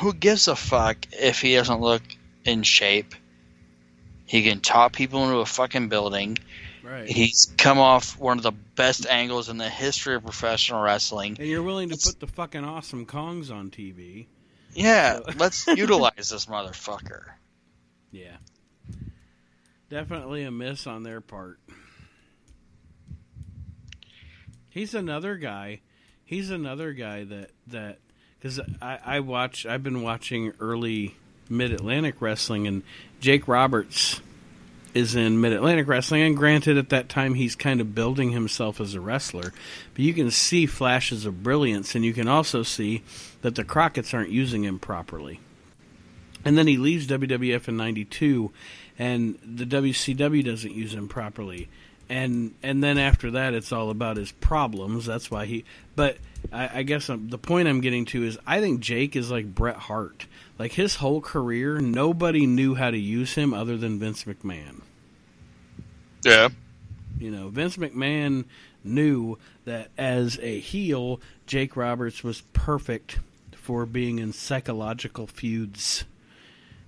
Who 0.00 0.12
gives 0.12 0.48
a 0.48 0.56
fuck 0.56 0.98
if 1.12 1.40
he 1.40 1.54
doesn't 1.54 1.80
look 1.80 2.02
in 2.44 2.62
shape? 2.62 3.14
He 4.26 4.42
can 4.42 4.60
top 4.60 4.92
people 4.92 5.24
into 5.24 5.38
a 5.38 5.46
fucking 5.46 5.88
building. 5.88 6.36
Right. 6.82 7.08
He's 7.08 7.52
come 7.56 7.78
off 7.78 8.18
one 8.18 8.36
of 8.38 8.42
the 8.42 8.52
best 8.52 9.06
angles 9.06 9.48
in 9.48 9.56
the 9.56 9.68
history 9.68 10.14
of 10.16 10.22
professional 10.24 10.82
wrestling. 10.82 11.36
and 11.38 11.48
you're 11.48 11.62
willing 11.62 11.88
to 11.88 11.94
It's- 11.94 12.10
put 12.12 12.20
the 12.20 12.26
fucking 12.26 12.64
awesome 12.64 13.06
Kongs 13.06 13.50
on 13.50 13.70
TV. 13.70 14.26
Yeah, 14.74 15.16
So- 15.18 15.32
let's 15.36 15.66
utilize 15.68 16.28
this 16.30 16.46
motherfucker. 16.46 17.24
Yeah. 18.12 18.36
Definitely 19.90 20.42
a 20.44 20.50
miss 20.50 20.86
on 20.86 21.02
their 21.04 21.20
part. 21.20 21.58
He's 24.76 24.92
another 24.92 25.36
guy. 25.36 25.80
He's 26.26 26.50
another 26.50 26.92
guy 26.92 27.24
that 27.24 27.48
that 27.68 27.96
because 28.38 28.60
I, 28.82 28.98
I 29.02 29.20
watch. 29.20 29.64
I've 29.64 29.82
been 29.82 30.02
watching 30.02 30.52
early 30.60 31.16
Mid 31.48 31.72
Atlantic 31.72 32.20
wrestling, 32.20 32.66
and 32.66 32.82
Jake 33.18 33.48
Roberts 33.48 34.20
is 34.92 35.16
in 35.16 35.40
Mid 35.40 35.54
Atlantic 35.54 35.88
wrestling. 35.88 36.20
And 36.20 36.36
granted, 36.36 36.76
at 36.76 36.90
that 36.90 37.08
time, 37.08 37.32
he's 37.32 37.56
kind 37.56 37.80
of 37.80 37.94
building 37.94 38.32
himself 38.32 38.78
as 38.78 38.92
a 38.92 39.00
wrestler, 39.00 39.54
but 39.94 40.04
you 40.04 40.12
can 40.12 40.30
see 40.30 40.66
flashes 40.66 41.24
of 41.24 41.42
brilliance, 41.42 41.94
and 41.94 42.04
you 42.04 42.12
can 42.12 42.28
also 42.28 42.62
see 42.62 43.02
that 43.40 43.54
the 43.54 43.64
Crockett's 43.64 44.12
aren't 44.12 44.28
using 44.28 44.64
him 44.64 44.78
properly. 44.78 45.40
And 46.44 46.58
then 46.58 46.66
he 46.66 46.76
leaves 46.76 47.06
WWF 47.06 47.66
in 47.66 47.78
'92, 47.78 48.52
and 48.98 49.38
the 49.42 49.64
WCW 49.64 50.44
doesn't 50.44 50.74
use 50.74 50.92
him 50.92 51.08
properly. 51.08 51.70
And 52.08 52.54
and 52.62 52.82
then 52.82 52.98
after 52.98 53.32
that, 53.32 53.54
it's 53.54 53.72
all 53.72 53.90
about 53.90 54.16
his 54.16 54.30
problems. 54.32 55.06
That's 55.06 55.30
why 55.30 55.46
he. 55.46 55.64
But 55.96 56.18
I, 56.52 56.80
I 56.80 56.82
guess 56.82 57.10
i 57.10 57.16
the 57.16 57.38
point 57.38 57.68
I'm 57.68 57.80
getting 57.80 58.04
to 58.06 58.22
is 58.22 58.38
I 58.46 58.60
think 58.60 58.80
Jake 58.80 59.16
is 59.16 59.30
like 59.30 59.54
Bret 59.54 59.76
Hart. 59.76 60.26
Like 60.58 60.72
his 60.72 60.94
whole 60.96 61.20
career, 61.20 61.80
nobody 61.80 62.46
knew 62.46 62.74
how 62.74 62.90
to 62.90 62.98
use 62.98 63.34
him 63.34 63.52
other 63.52 63.76
than 63.76 63.98
Vince 63.98 64.24
McMahon. 64.24 64.82
Yeah. 66.24 66.48
You 67.18 67.30
know, 67.30 67.48
Vince 67.48 67.76
McMahon 67.76 68.44
knew 68.84 69.38
that 69.64 69.90
as 69.98 70.38
a 70.40 70.60
heel, 70.60 71.20
Jake 71.46 71.76
Roberts 71.76 72.22
was 72.22 72.42
perfect 72.52 73.18
for 73.54 73.84
being 73.84 74.18
in 74.18 74.32
psychological 74.32 75.26
feuds 75.26 76.04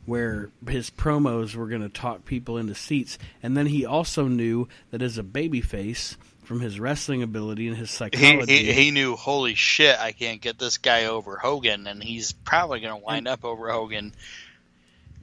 where 0.08 0.48
his 0.66 0.88
promos 0.88 1.54
were 1.54 1.68
going 1.68 1.82
to 1.82 1.88
talk 1.90 2.24
people 2.24 2.56
into 2.56 2.74
seats. 2.74 3.18
And 3.42 3.56
then 3.56 3.66
he 3.66 3.84
also 3.84 4.26
knew 4.26 4.66
that 4.90 5.02
as 5.02 5.18
a 5.18 5.22
babyface, 5.22 6.16
from 6.42 6.60
his 6.60 6.80
wrestling 6.80 7.22
ability 7.22 7.68
and 7.68 7.76
his 7.76 7.90
He, 7.90 7.96
psychology, 7.96 8.64
he 8.64 8.72
he 8.72 8.90
knew, 8.90 9.16
holy 9.16 9.54
shit, 9.54 10.00
I 10.00 10.12
can't 10.12 10.40
get 10.40 10.58
this 10.58 10.78
guy 10.78 11.04
over 11.04 11.36
Hogan, 11.36 11.86
and 11.86 12.02
he's 12.02 12.32
probably 12.32 12.80
going 12.80 12.98
to 12.98 13.04
wind 13.04 13.28
up 13.28 13.44
over 13.44 13.70
Hogan. 13.70 14.14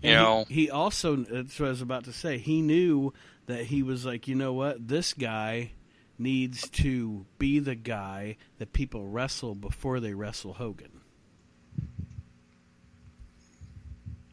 You 0.03 0.11
And 0.11 0.13
know, 0.13 0.45
he, 0.47 0.65
he 0.65 0.69
also 0.69 1.15
that's 1.15 1.59
what 1.59 1.65
I 1.65 1.69
was 1.69 1.81
about 1.81 2.03
to 2.03 2.13
say. 2.13 2.37
He 2.37 2.61
knew 2.61 3.11
that 3.47 3.65
he 3.65 3.81
was 3.81 4.05
like, 4.05 4.27
you 4.27 4.35
know 4.35 4.53
what, 4.53 4.87
this 4.87 5.13
guy 5.13 5.71
needs 6.19 6.69
to 6.69 7.25
be 7.39 7.57
the 7.57 7.75
guy 7.75 8.37
that 8.59 8.71
people 8.71 9.07
wrestle 9.07 9.55
before 9.55 9.99
they 9.99 10.13
wrestle 10.13 10.53
Hogan. 10.53 11.01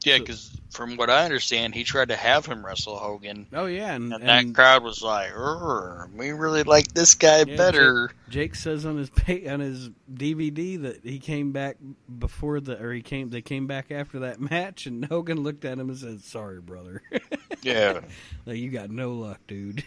Yeah, 0.06 0.18
because 0.18 0.50
from 0.70 0.96
what 0.96 1.10
I 1.10 1.24
understand, 1.24 1.74
he 1.74 1.84
tried 1.84 2.08
to 2.08 2.16
have 2.16 2.46
him 2.46 2.64
wrestle 2.64 2.96
Hogan, 2.96 3.46
Oh 3.52 3.66
yeah, 3.66 3.94
and, 3.94 4.12
and, 4.12 4.22
and 4.22 4.48
that 4.48 4.54
crowd 4.54 4.82
was 4.82 5.02
like, 5.02 5.30
"We 6.16 6.30
really 6.32 6.62
like 6.62 6.88
this 6.92 7.14
guy 7.14 7.44
Yeah, 7.44 7.56
better." 7.56 8.10
Jake 8.28 8.54
says 8.54 8.86
on 8.86 8.96
his 8.96 9.10
pay, 9.16 9.48
on 9.48 9.60
his 9.60 9.90
DVD 10.12 10.80
that 10.82 11.04
he 11.04 11.18
came 11.18 11.52
back 11.52 11.76
before 12.18 12.60
the 12.60 12.82
or 12.82 12.92
he 12.92 13.02
came 13.02 13.30
they 13.30 13.42
came 13.42 13.66
back 13.66 13.90
after 13.90 14.20
that 14.20 14.40
match 14.50 14.86
and 14.86 15.04
Hogan 15.04 15.42
looked 15.42 15.64
at 15.64 15.78
him 15.78 15.88
and 15.88 15.98
said, 15.98 16.22
"Sorry, 16.22 16.60
brother." 16.60 17.02
Yeah, 17.64 18.00
like 18.44 18.56
you 18.56 18.70
got 18.70 18.90
no 18.90 19.12
luck, 19.12 19.38
dude. 19.46 19.84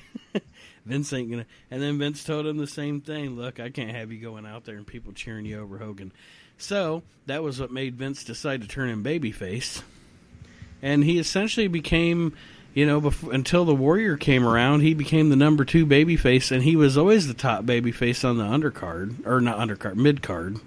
Vince 0.85 1.11
ain't 1.11 1.29
gonna. 1.29 1.45
And 1.69 1.81
then 1.81 1.97
Vince 1.97 2.23
told 2.23 2.47
him 2.47 2.55
the 2.55 2.67
same 2.67 3.01
thing. 3.01 3.35
Look, 3.35 3.59
I 3.59 3.69
can't 3.69 3.91
have 3.91 4.13
you 4.13 4.19
going 4.21 4.45
out 4.45 4.63
there 4.63 4.77
and 4.77 4.87
people 4.87 5.11
cheering 5.11 5.45
you 5.45 5.59
over 5.59 5.77
Hogan. 5.77 6.13
So 6.57 7.03
that 7.25 7.43
was 7.43 7.59
what 7.59 7.71
made 7.71 7.95
Vince 7.97 8.23
decide 8.23 8.61
to 8.61 8.67
turn 8.67 8.89
him 8.89 9.03
babyface, 9.03 9.81
and 10.85 11.03
he 11.03 11.17
essentially 11.17 11.67
became, 11.67 12.31
you 12.75 12.85
know, 12.85 13.01
before, 13.01 13.33
until 13.33 13.65
the 13.65 13.73
Warrior 13.73 14.17
came 14.17 14.47
around, 14.47 14.81
he 14.81 14.93
became 14.93 15.29
the 15.29 15.35
number 15.35 15.65
two 15.65 15.83
babyface, 15.83 16.51
and 16.51 16.61
he 16.61 16.75
was 16.75 16.95
always 16.95 17.27
the 17.27 17.33
top 17.33 17.65
babyface 17.65 18.23
on 18.23 18.37
the 18.37 18.43
undercard 18.43 19.25
or 19.25 19.41
not 19.41 19.57
undercard, 19.57 19.95
mid 19.95 20.21
card. 20.21 20.59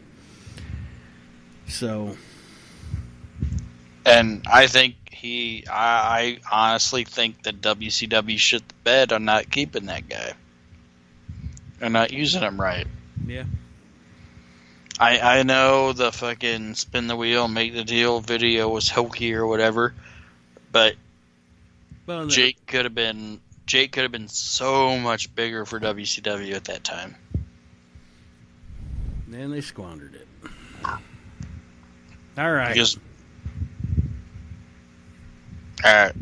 So 1.68 2.16
and 4.04 4.42
I 4.50 4.66
think 4.66 4.96
he, 5.08 5.64
I, 5.70 6.40
I 6.50 6.70
honestly 6.72 7.04
think 7.04 7.44
that 7.44 7.60
WCW 7.60 8.38
shit 8.38 8.66
the 8.66 8.74
bed 8.82 9.12
on 9.12 9.24
not 9.24 9.48
keeping 9.52 9.86
that 9.86 10.08
guy 10.08 10.32
and 11.80 11.92
not 11.92 12.12
using 12.12 12.42
him 12.42 12.60
right. 12.60 12.88
yeah, 13.24 13.44
I 15.00 15.18
I 15.40 15.42
know 15.44 15.92
the 15.92 16.10
fucking 16.12 16.74
spin 16.74 17.06
the 17.06 17.16
wheel, 17.16 17.46
make 17.48 17.72
the 17.74 17.84
deal 17.84 18.20
video 18.20 18.68
was 18.68 18.88
hokey 18.88 19.34
or 19.34 19.46
whatever, 19.46 19.94
but 20.72 20.94
well, 22.06 22.20
and 22.22 22.30
the- 22.30 22.34
Jake 22.34 22.66
could 22.66 22.84
have 22.84 22.94
been 22.94 23.40
Jake 23.66 23.92
could 23.92 24.02
have 24.02 24.12
been 24.12 24.28
so 24.28 24.98
much 24.98 25.32
bigger 25.34 25.64
for 25.66 25.78
WCW 25.78 26.54
at 26.54 26.64
that 26.64 26.82
time. 26.84 27.14
and 29.32 29.52
they 29.52 29.60
squandered 29.60 30.14
it. 30.14 30.26
All 32.38 32.50
right. 32.52 32.72
Because 32.72 32.96
all 35.84 35.92
right, 35.92 36.12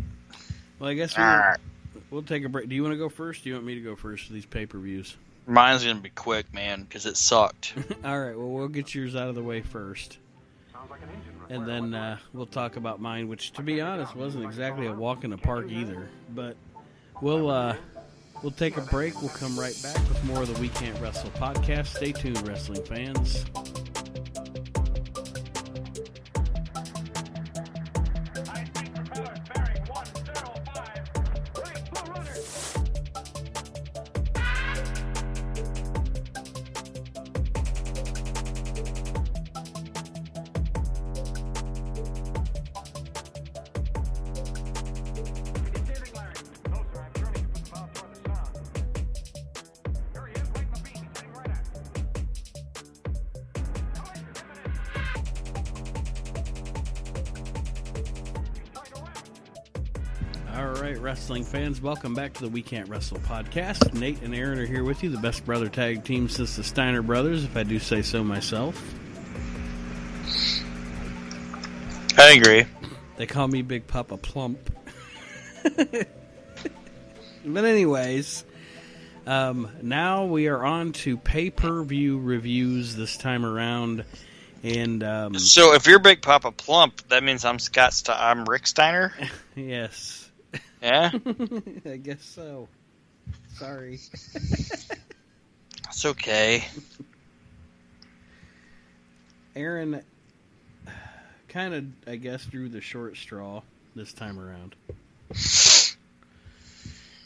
Well, 0.79 0.91
I 0.91 0.95
guess 0.95 1.17
we'll, 1.17 1.27
right. 1.27 1.57
we'll 2.11 2.23
take 2.23 2.45
a 2.45 2.49
break. 2.49 2.69
Do 2.69 2.75
you 2.75 2.83
want 2.83 2.93
to 2.93 2.99
go 2.99 3.09
first? 3.09 3.43
Do 3.45 3.49
you 3.49 3.55
want 3.55 3.65
me 3.67 3.75
to 3.77 3.81
go 3.81 3.97
first 3.97 4.27
for 4.27 4.33
these 4.35 4.45
pay 4.45 4.67
per 4.67 4.79
views? 4.79 5.17
Mine's 5.47 5.85
gonna 5.85 6.01
be 6.01 6.11
quick, 6.11 6.53
man, 6.53 6.83
because 6.83 7.07
it 7.07 7.17
sucked. 7.17 7.75
All 8.05 8.19
right. 8.19 8.37
Well, 8.37 8.49
we'll 8.49 8.69
get 8.69 8.95
yours 8.95 9.15
out 9.15 9.29
of 9.29 9.35
the 9.37 9.43
way 9.43 9.61
first, 9.63 10.19
and 11.49 11.67
then 11.67 11.95
uh, 11.95 12.19
we'll 12.33 12.47
talk 12.47 12.77
about 12.77 13.01
mine, 13.01 13.29
which, 13.29 13.53
to 13.53 13.63
be 13.63 13.81
honest, 13.81 14.17
wasn't 14.17 14.45
exactly 14.45 14.87
a 14.87 14.93
walk 14.93 15.23
in 15.25 15.31
the 15.31 15.39
park 15.39 15.71
either. 15.71 16.09
But 16.35 16.57
we'll 17.21 17.49
uh, 17.49 17.77
we'll 18.43 18.53
take 18.53 18.77
a 18.77 18.83
break. 18.83 19.21
We'll 19.23 19.31
come 19.31 19.59
right 19.59 19.79
back 19.83 19.97
with 20.09 20.23
more 20.25 20.43
of 20.43 20.53
the 20.53 20.61
We 20.61 20.69
Can't 20.71 21.01
Wrestle 21.01 21.31
podcast. 21.31 21.87
Stay 21.87 22.13
tuned, 22.13 22.47
wrestling 22.47 22.83
fans. 22.85 23.45
Wrestling 61.37 61.63
fans, 61.65 61.83
welcome 61.83 62.15
back 62.15 62.33
to 62.33 62.41
the 62.41 62.49
We 62.49 62.63
Can't 62.63 62.89
Wrestle 62.89 63.19
podcast. 63.19 63.93
Nate 63.93 64.23
and 64.23 64.35
Aaron 64.35 64.59
are 64.59 64.65
here 64.65 64.85
with 64.85 65.03
you, 65.03 65.11
the 65.11 65.19
best 65.19 65.45
brother 65.45 65.69
tag 65.69 66.03
team 66.03 66.31
since 66.31 66.57
the 66.57 66.65
Steiner 66.65 67.03
brothers, 67.03 67.45
if 67.45 67.55
I 67.59 67.63
do 67.63 67.79
say 67.79 68.01
so 68.01 68.25
myself. 68.25 68.83
I 72.17 72.31
agree. 72.33 72.65
They 73.19 73.27
call 73.27 73.49
me 73.49 73.61
Big 73.61 73.87
Papa 73.87 74.17
Plump. 74.17 74.75
but 75.77 76.07
anyways, 77.45 78.47
um, 79.27 79.71
now 79.83 80.25
we 80.25 80.49
are 80.49 80.65
on 80.65 80.93
to 80.93 81.19
pay 81.19 81.51
per 81.51 81.83
view 81.83 82.19
reviews 82.19 82.97
this 82.97 83.19
time 83.19 83.45
around, 83.45 84.07
and 84.63 85.05
um, 85.05 85.39
So 85.39 85.75
if 85.75 85.87
you're 85.87 85.99
Big 85.99 86.23
Papa 86.23 86.51
Plump, 86.51 87.07
that 87.09 87.23
means 87.23 87.45
I'm 87.45 87.59
Scott. 87.59 87.93
St- 87.93 88.17
I'm 88.17 88.47
Rick 88.47 88.67
Steiner. 88.67 89.13
yes, 89.55 90.26
Yeah. 90.83 91.11
I 91.87 91.97
guess 91.97 92.25
so. 92.25 92.69
Sorry. 93.55 93.99
It's 95.89 96.05
okay. 96.05 96.65
Aaron 99.55 100.03
kind 101.49 101.73
of, 101.75 101.87
I 102.07 102.17
guess, 102.17 102.45
drew 102.45 102.69
the 102.69 102.83
short 102.83 103.17
straw 103.17 103.63
this 103.95 104.13
time 104.13 104.39
around. 104.39 104.75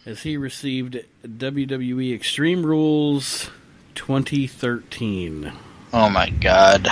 As 0.07 0.23
he 0.23 0.37
received 0.37 0.99
WWE 1.27 2.14
Extreme 2.14 2.64
Rules 2.64 3.51
2013. 3.97 5.53
Oh 5.93 6.09
my 6.09 6.31
god. 6.31 6.89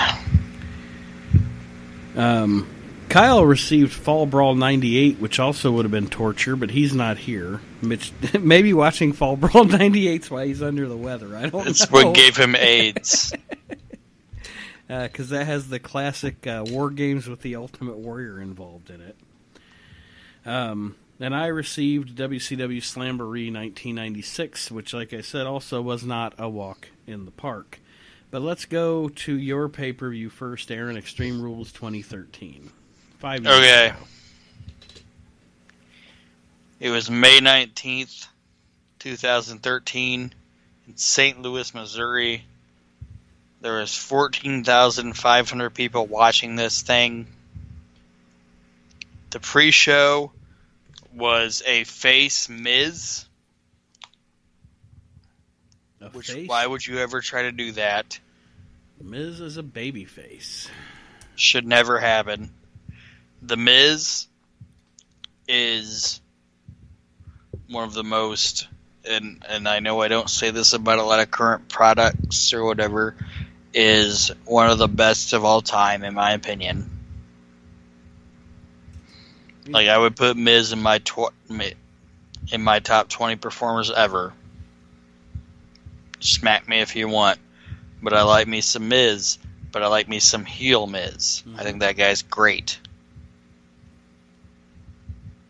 Um, 2.17 2.67
Kyle 3.09 3.45
received 3.45 3.93
Fall 3.93 4.27
Brawl 4.27 4.55
98, 4.55 5.19
which 5.19 5.39
also 5.39 5.73
would 5.73 5.85
have 5.85 5.93
been 5.93 6.09
torture, 6.09 6.57
but 6.57 6.71
he's 6.71 6.95
not 6.95 7.17
here. 7.19 7.61
Mitch, 7.81 8.13
maybe 8.41 8.73
watching 8.75 9.13
Fall 9.13 9.37
Brawl 9.37 9.65
98 9.67 10.23
is 10.23 10.31
why 10.31 10.47
he's 10.47 10.63
under 10.63 10.87
the 10.89 10.97
weather. 10.97 11.37
I 11.37 11.49
don't 11.49 11.67
It's 11.67 11.91
know. 11.91 12.05
what 12.07 12.15
gave 12.15 12.37
him 12.37 12.55
AIDS. 12.55 13.33
because 14.89 15.31
that 15.31 15.47
has 15.47 15.69
the 15.69 15.79
classic 15.79 16.47
uh, 16.47 16.65
war 16.67 16.91
games 16.91 17.29
with 17.29 17.41
the 17.43 17.57
Ultimate 17.57 17.97
Warrior 17.97 18.41
involved 18.41 18.91
in 18.91 19.01
it. 19.01 19.17
Um, 20.47 20.97
and 21.21 21.35
I 21.35 21.47
received 21.47 22.17
WCW 22.17 22.79
Slamboree 22.81 23.53
1996, 23.53 24.71
which, 24.71 24.95
like 24.95 25.13
I 25.13 25.21
said, 25.21 25.47
also 25.47 25.83
was 25.83 26.05
not 26.05 26.35
a 26.39 26.49
walk 26.49 26.89
in 27.07 27.25
the 27.25 27.31
park. 27.31 27.81
But 28.31 28.43
let's 28.43 28.67
go 28.67 29.09
to 29.09 29.37
your 29.37 29.69
pay 29.69 29.93
per 29.93 30.11
view 30.11 30.29
first, 30.31 30.71
Aaron. 30.71 30.97
Extreme 30.97 31.41
Rules 31.43 31.73
2013. 31.73 32.71
Five 33.19 33.45
years 33.45 33.55
Okay. 33.57 33.87
ago. 33.89 33.97
It 36.81 36.91
was 36.91 37.11
May 37.11 37.41
19th, 37.41 38.29
2013, 39.01 40.33
in 40.87 40.97
St. 40.97 41.43
Louis, 41.43 41.75
Missouri. 41.75 42.45
There 43.61 43.79
was 43.81 43.93
14,500 43.97 45.71
people 45.71 46.07
watching 46.07 46.55
this 46.55 46.83
thing. 46.83 47.27
The 49.31 49.41
pre-show 49.41 50.31
was 51.13 51.63
a 51.67 51.83
face 51.85 52.49
Miz, 52.49 53.25
A 56.01 56.09
which 56.11 56.31
face? 56.31 56.49
why 56.49 56.65
would 56.65 56.87
you 56.87 56.99
ever 56.99 57.21
try 57.21 57.43
to 57.43 57.51
do 57.53 57.73
that? 57.73 58.21
Miz 59.03 59.41
is 59.41 59.57
a 59.57 59.63
baby 59.65 60.05
face. 60.05 60.69
Should 61.35 61.67
never 61.67 61.99
happen. 61.99 62.51
The 63.43 63.57
Miz 63.57 64.27
is 65.47 66.21
one 67.69 67.85
of 67.85 67.95
the 67.95 68.05
most 68.05 68.69
and 69.09 69.43
and 69.49 69.69
I 69.69 69.81
know 69.81 70.01
I 70.03 70.09
don't 70.09 70.29
say 70.29 70.51
this 70.51 70.73
about 70.73 70.99
a 70.99 71.03
lot 71.03 71.21
of 71.21 71.31
current 71.31 71.69
products 71.69 72.53
or 72.53 72.65
whatever 72.65 73.15
is 73.73 74.31
one 74.45 74.71
of 74.71 74.79
the 74.79 74.89
best 74.89 75.33
of 75.33 75.45
all 75.45 75.61
time 75.61 76.05
in 76.05 76.15
my 76.15 76.33
opinion. 76.33 76.91
Like 79.67 79.89
I 79.89 79.99
would 79.99 80.17
put 80.17 80.37
Miz 80.37 80.73
in 80.73 80.81
my 80.81 80.99
tw- 80.99 81.33
in 82.51 82.63
my 82.63 82.79
top 82.79 83.09
20 83.09 83.37
performers 83.37 83.91
ever. 83.91 84.33
Smack 86.21 86.69
me 86.69 86.81
if 86.81 86.97
you 86.97 87.09
want, 87.09 87.39
but 88.03 88.15
I 88.15 88.23
like 88.23 88.49
me 88.49 88.61
some 88.63 88.89
Miz, 88.89 89.39
but 89.71 89.83
I 89.83 89.89
like 89.89 90.09
me 90.09 90.21
some 90.21 90.45
heel 90.45 90.87
Miz. 90.87 91.43
I 91.47 91.51
mm-hmm. 91.51 91.63
think 91.63 91.81
that 91.81 91.97
guy's 91.97 92.23
great. 92.23 92.79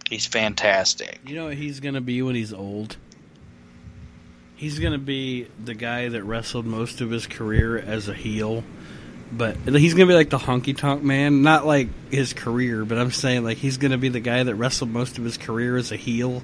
He's 0.09 0.26
fantastic. 0.26 1.20
You 1.26 1.36
know 1.36 1.46
what 1.46 1.54
he's 1.54 1.80
going 1.80 1.94
to 1.94 2.00
be 2.00 2.22
when 2.22 2.34
he's 2.34 2.52
old? 2.52 2.96
He's 4.56 4.78
going 4.78 4.92
to 4.92 4.98
be 4.98 5.48
the 5.62 5.74
guy 5.74 6.09
that 6.09 6.24
wrestled 6.24 6.66
most 6.66 7.00
of 7.00 7.11
his 7.11 7.26
career 7.26 7.78
as 7.78 8.09
a 8.09 8.14
heel. 8.14 8.64
But 9.30 9.56
he's 9.56 9.92
going 9.92 10.09
to 10.09 10.12
be 10.12 10.16
like 10.16 10.30
the 10.30 10.38
honky 10.38 10.74
tonk 10.74 11.02
man. 11.02 11.42
Not 11.42 11.66
like 11.66 11.88
his 12.11 12.32
career, 12.32 12.86
but 12.86 12.96
I'm 12.98 13.11
saying 13.11 13.44
like 13.44 13.59
he's 13.59 13.76
going 13.76 13.92
to 13.92 13.98
be 13.98 14.09
the 14.09 14.20
guy 14.20 14.42
that 14.42 14.54
wrestled 14.54 14.90
most 14.90 15.18
of 15.18 15.24
his 15.24 15.36
career 15.36 15.76
as 15.76 15.92
a 15.92 15.96
heel. 15.96 16.42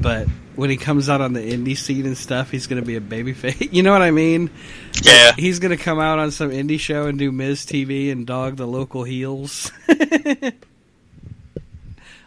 But 0.00 0.26
when 0.56 0.70
he 0.70 0.76
comes 0.78 1.08
out 1.08 1.20
on 1.20 1.34
the 1.34 1.40
indie 1.40 1.76
scene 1.76 2.06
and 2.06 2.16
stuff, 2.16 2.50
he's 2.50 2.66
going 2.66 2.80
to 2.80 2.86
be 2.86 2.96
a 2.96 3.00
babyface. 3.00 3.70
You 3.72 3.82
know 3.82 3.92
what 3.92 4.02
I 4.02 4.10
mean? 4.10 4.50
Yeah. 5.02 5.32
He's 5.36 5.58
going 5.58 5.76
to 5.76 5.82
come 5.82 6.00
out 6.00 6.18
on 6.18 6.30
some 6.30 6.50
indie 6.50 6.80
show 6.80 7.06
and 7.06 7.18
do 7.18 7.30
Miz 7.30 7.66
TV 7.66 8.10
and 8.10 8.26
dog 8.26 8.56
the 8.56 8.66
local 8.66 9.04
heels. 9.04 9.70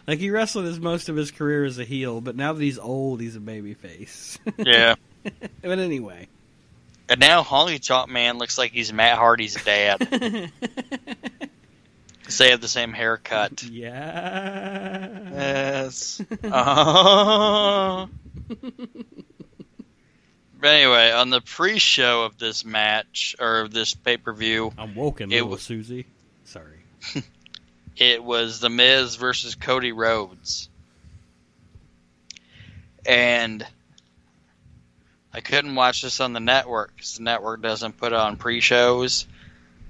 like 0.08 0.18
he 0.18 0.30
wrestled 0.30 0.64
his 0.64 0.80
most 0.80 1.08
of 1.08 1.14
his 1.14 1.30
career 1.30 1.64
as 1.64 1.78
a 1.78 1.84
heel, 1.84 2.20
but 2.20 2.34
now 2.34 2.52
that 2.52 2.60
he's 2.62 2.78
old, 2.80 3.20
he's 3.20 3.36
a 3.36 3.40
babyface. 3.40 4.38
Yeah. 4.58 4.96
but 5.62 5.78
anyway, 5.78 6.26
And 7.08 7.20
now 7.20 7.42
Honky 7.44 7.78
Tonk 7.86 8.10
Man 8.10 8.38
looks 8.38 8.58
like 8.58 8.72
he's 8.72 8.92
Matt 8.92 9.18
Hardy's 9.18 9.62
dad. 9.62 9.98
they 12.38 12.50
have 12.50 12.60
the 12.60 12.68
same 12.68 12.92
haircut. 12.92 13.62
yeah. 13.62 15.18
Yes. 15.32 16.20
Uh-huh. 16.42 18.06
But 20.60 20.70
anyway, 20.70 21.12
on 21.12 21.30
the 21.30 21.40
pre-show 21.40 22.24
of 22.24 22.36
this 22.38 22.64
match 22.64 23.36
or 23.38 23.60
of 23.60 23.72
this 23.72 23.94
pay-per-view, 23.94 24.72
I'm 24.76 24.94
woken, 24.96 25.30
It 25.30 25.36
little 25.36 25.50
was- 25.50 25.62
Susie. 25.62 26.06
Sorry. 26.44 26.78
it 27.98 28.22
was 28.22 28.60
The 28.60 28.70
Miz 28.70 29.16
versus 29.16 29.54
Cody 29.54 29.92
Rhodes. 29.92 30.68
And 33.04 33.66
I 35.34 35.40
couldn't 35.40 35.74
watch 35.74 36.02
this 36.02 36.20
on 36.20 36.32
the 36.32 36.40
network 36.40 36.94
because 36.94 37.16
the 37.16 37.24
network 37.24 37.60
doesn't 37.60 37.98
put 37.98 38.12
on 38.12 38.36
pre-shows. 38.36 39.26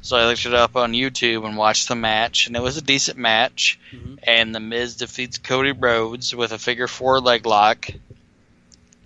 So 0.01 0.17
I 0.17 0.27
looked 0.27 0.47
it 0.47 0.55
up 0.55 0.77
on 0.77 0.93
YouTube 0.93 1.45
and 1.45 1.57
watched 1.57 1.89
the 1.89 1.97
match, 1.97 2.47
and 2.47 2.57
it 2.57 2.63
was 2.63 2.77
a 2.77 2.83
decent 2.83 3.19
match. 3.19 3.79
Mhm. 3.93 4.19
And 4.23 4.55
The 4.55 4.61
Miz 4.61 4.97
defeats 4.97 5.39
Cody 5.39 5.73
Rhodes 5.73 6.35
with 6.35 6.53
a 6.53 6.59
figure 6.59 6.87
four 6.87 7.21
leg 7.21 7.45
lock. 7.47 7.89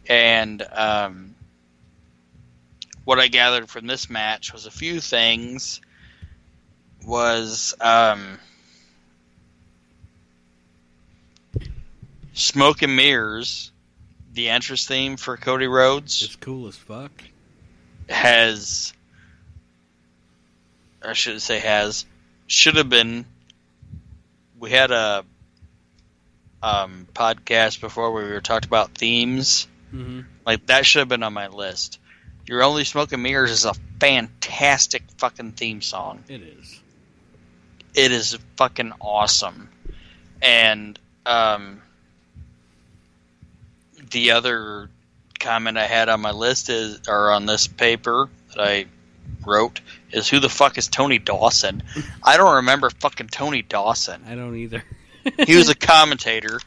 And 0.09 0.63
um, 0.73 1.35
what 3.05 3.19
I 3.19 3.29
gathered 3.29 3.69
from 3.69 3.87
this 3.87 4.11
match 4.11 4.53
was 4.53 4.67
a 4.67 4.71
few 4.71 5.01
things. 5.01 5.81
Was 7.05 7.75
um, 7.81 8.39
Smoke 12.35 12.83
and 12.83 12.97
Mirrors, 12.97 13.70
the 14.33 14.49
entrance 14.49 14.87
theme 14.87 15.16
for 15.16 15.37
Cody 15.37 15.66
Rhodes, 15.66 16.22
It's 16.22 16.37
cool 16.37 16.66
as 16.68 16.76
fuck. 16.76 17.12
has 18.09 18.93
I 21.05 21.12
should 21.14 21.43
say 21.43 21.59
has 21.59 22.07
should 22.47 22.76
have 22.76 22.89
been 22.89 23.26
we 24.59 24.70
had 24.70 24.91
a 24.93 25.24
um, 26.62 27.09
podcast 27.12 27.80
before 27.80 28.12
where 28.12 28.24
we 28.24 28.30
were 28.30 28.41
talked 28.41 28.64
about 28.64 28.95
themes 28.95 29.66
Mm-hmm. 29.93 30.20
like 30.47 30.64
that 30.66 30.87
should 30.87 31.01
have 31.01 31.09
been 31.11 31.22
on 31.22 31.35
my 31.35 31.49
list 31.49 31.99
your 32.47 32.62
only 32.62 32.85
smoke 32.85 33.12
and 33.12 33.22
mirrors 33.22 33.51
is 33.51 33.66
a 33.66 33.74
fantastic 34.01 35.03
fucking 35.18 35.53
theme 35.53 35.83
song 35.83 36.24
It 36.30 36.41
is. 36.41 36.80
it 37.95 38.11
is 38.11 38.39
fucking 38.57 38.93
awesome 39.01 39.68
and 40.41 40.99
um 41.26 41.83
the 44.13 44.31
other 44.33 44.89
comment 45.41 45.77
i 45.77 45.87
had 45.87 46.09
on 46.09 46.21
my 46.21 46.31
list 46.31 46.69
is 46.71 47.01
or 47.09 47.31
on 47.33 47.47
this 47.47 47.67
paper 47.67 48.29
that 48.55 48.61
i 48.61 48.85
wrote 49.45 49.81
is 50.13 50.29
who 50.29 50.39
the 50.39 50.49
fuck 50.49 50.79
is 50.79 50.87
tony 50.89 51.19
dawson? 51.19 51.83
I 52.23 52.37
don't 52.37 52.57
remember 52.57 52.91
fucking 52.91 53.29
tony 53.29 53.63
dawson. 53.63 54.23
I 54.29 54.35
don't 54.37 54.55
either. 54.57 54.85
he 55.47 55.57
was 55.57 55.69
a 55.71 55.75
commentator. 55.75 56.61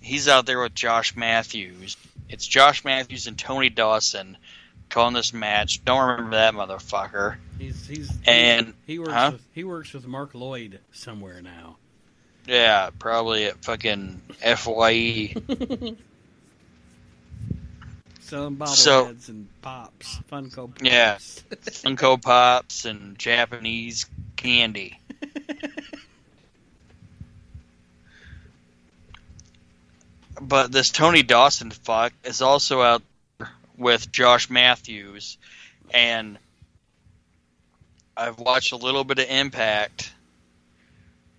He's 0.00 0.28
out 0.28 0.46
there 0.46 0.60
with 0.62 0.74
josh 0.74 1.14
matthews. 1.16 1.96
It's 2.28 2.46
josh 2.46 2.84
matthews 2.84 3.26
and 3.26 3.36
tony 3.38 3.68
dawson 3.68 4.36
calling 4.88 5.12
this 5.14 5.32
match. 5.34 5.84
Don't 5.84 6.08
remember 6.08 6.36
that 6.36 6.54
motherfucker. 6.54 7.36
He's 7.58 7.86
he's 7.86 8.10
And- 8.26 8.74
he, 8.86 8.92
he 8.94 8.98
works 9.00 9.12
huh? 9.12 9.30
with 9.32 9.44
he 9.52 9.64
works 9.64 9.92
with 9.92 10.06
Mark 10.06 10.34
Lloyd 10.34 10.78
somewhere 10.92 11.42
now. 11.42 11.76
yeah 12.46 12.88
probably 12.98 13.46
at 13.46 13.62
fucking 13.64 14.22
fye 14.56 15.34
Selling 18.28 18.56
bobbleheads 18.56 18.76
So- 18.76 19.14
and 19.28 19.48
pops, 19.62 20.18
Funko 20.30 20.68
pops. 20.68 20.82
Yeah. 20.82 21.16
Funko 21.50 22.20
Pops 22.20 22.84
and 22.84 23.18
Japanese 23.18 24.04
candy. 24.36 24.98
but 30.42 30.70
this 30.70 30.90
Tony 30.90 31.22
Dawson 31.22 31.70
fuck 31.70 32.12
is 32.22 32.42
also 32.42 32.82
out 32.82 33.02
with 33.78 34.12
Josh 34.12 34.50
Matthews, 34.50 35.38
and 35.90 36.38
I've 38.14 38.38
watched 38.38 38.72
a 38.72 38.76
little 38.76 39.04
bit 39.04 39.20
of 39.20 39.30
Impact 39.30 40.12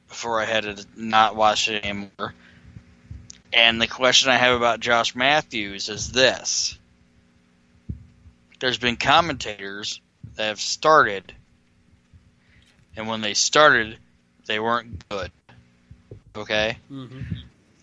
before 0.07 0.41
I 0.41 0.45
had 0.45 0.63
to 0.63 0.85
not 0.95 1.35
watch 1.35 1.69
it 1.69 1.83
anymore. 1.85 2.33
And 3.53 3.79
the 3.79 3.87
question 3.87 4.31
I 4.31 4.37
have 4.37 4.55
about 4.55 4.79
Josh 4.79 5.13
Matthews 5.13 5.87
is 5.89 6.11
this: 6.11 6.78
there's 8.59 8.77
been 8.77 8.95
commentators 8.97 10.01
that 10.35 10.47
have 10.47 10.59
started, 10.59 11.33
and 12.95 13.07
when 13.07 13.21
they 13.21 13.33
started, 13.33 13.97
they 14.45 14.59
weren't 14.59 15.07
good. 15.09 15.31
Okay? 16.35 16.77
Mm-hmm. 16.91 17.21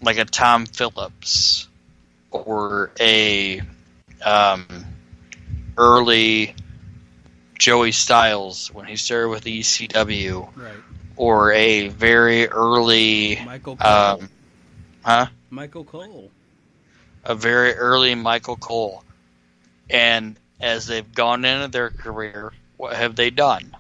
Like 0.03 0.19
a 0.19 0.25
Tom 0.25 0.67
Phillips 0.67 1.69
or 2.31 2.91
a 3.01 3.61
um, 4.25 4.67
early 5.77 6.55
Joey 7.59 7.93
Styles 7.93 8.73
when 8.73 8.87
he 8.87 8.97
started 8.97 9.29
with 9.31 9.45
ECW, 9.45 10.49
Right. 10.57 10.73
or 11.17 11.53
a 11.53 11.89
very 11.89 12.47
early, 12.49 13.41
Michael 13.45 13.77
Cole. 13.77 13.91
um, 13.91 14.29
huh? 15.05 15.27
Michael 15.51 15.85
Cole. 15.85 16.31
a 17.25 17.35
very 17.35 17.73
early 17.75 18.15
Michael 18.15 18.57
Cole. 18.57 19.03
And 19.89 20.37
as 20.61 20.87
they've 20.87 21.15
gone 21.15 21.45
into 21.45 21.69
their 21.69 21.91
career, 21.91 22.53
what 22.77 22.97
have 22.97 23.17
they 23.17 23.31
done? 23.31 23.77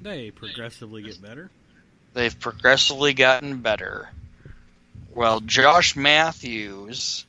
They 0.00 0.30
progressively 0.30 1.02
get 1.02 1.20
better. 1.20 1.50
They've 2.12 2.38
progressively 2.38 3.14
gotten 3.14 3.58
better. 3.58 4.10
Well, 5.14 5.40
Josh 5.40 5.96
Matthews 5.96 7.26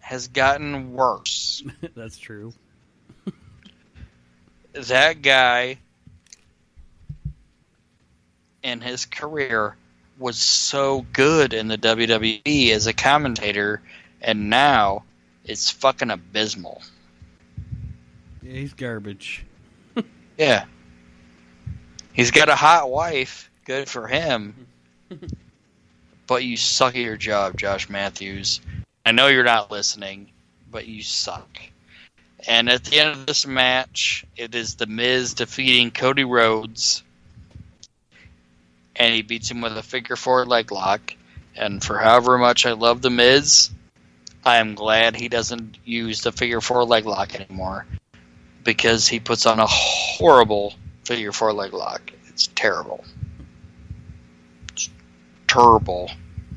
has 0.00 0.28
gotten 0.28 0.92
worse. 0.92 1.62
That's 1.94 2.18
true. 2.18 2.52
That 4.72 5.22
guy 5.22 5.78
in 8.62 8.80
his 8.80 9.06
career 9.06 9.76
was 10.18 10.36
so 10.36 11.06
good 11.12 11.52
in 11.52 11.68
the 11.68 11.78
WWE 11.78 12.70
as 12.70 12.86
a 12.86 12.92
commentator, 12.92 13.80
and 14.20 14.50
now 14.50 15.04
it's 15.44 15.70
fucking 15.70 16.10
abysmal. 16.10 16.82
Yeah, 18.48 18.60
he's 18.60 18.72
garbage. 18.72 19.44
Yeah. 20.38 20.64
He's 22.14 22.30
got 22.30 22.48
a 22.48 22.54
hot 22.54 22.88
wife. 22.90 23.50
Good 23.66 23.90
for 23.90 24.06
him. 24.06 24.66
but 26.26 26.44
you 26.44 26.56
suck 26.56 26.94
at 26.94 27.02
your 27.02 27.18
job, 27.18 27.58
Josh 27.58 27.90
Matthews. 27.90 28.62
I 29.04 29.12
know 29.12 29.26
you're 29.26 29.44
not 29.44 29.70
listening, 29.70 30.30
but 30.70 30.86
you 30.86 31.02
suck. 31.02 31.60
And 32.46 32.70
at 32.70 32.84
the 32.84 33.00
end 33.00 33.10
of 33.10 33.26
this 33.26 33.46
match, 33.46 34.24
it 34.34 34.54
is 34.54 34.76
The 34.76 34.86
Miz 34.86 35.34
defeating 35.34 35.90
Cody 35.90 36.24
Rhodes. 36.24 37.02
And 38.96 39.12
he 39.12 39.20
beats 39.20 39.50
him 39.50 39.60
with 39.60 39.76
a 39.76 39.82
figure 39.82 40.16
four 40.16 40.46
leg 40.46 40.72
lock. 40.72 41.14
And 41.54 41.84
for 41.84 41.98
however 41.98 42.38
much 42.38 42.64
I 42.64 42.72
love 42.72 43.02
The 43.02 43.10
Miz, 43.10 43.68
I 44.42 44.56
am 44.56 44.74
glad 44.74 45.16
he 45.16 45.28
doesn't 45.28 45.76
use 45.84 46.22
the 46.22 46.32
figure 46.32 46.62
four 46.62 46.84
leg 46.84 47.04
lock 47.04 47.34
anymore 47.34 47.84
because 48.68 49.08
he 49.08 49.18
puts 49.18 49.46
on 49.46 49.58
a 49.58 49.66
horrible 49.66 50.74
figure 51.02 51.32
four 51.32 51.54
leg 51.54 51.72
lock. 51.72 52.02
It's 52.28 52.48
terrible. 52.48 53.02
It's 54.74 54.90
terrible, 55.46 56.10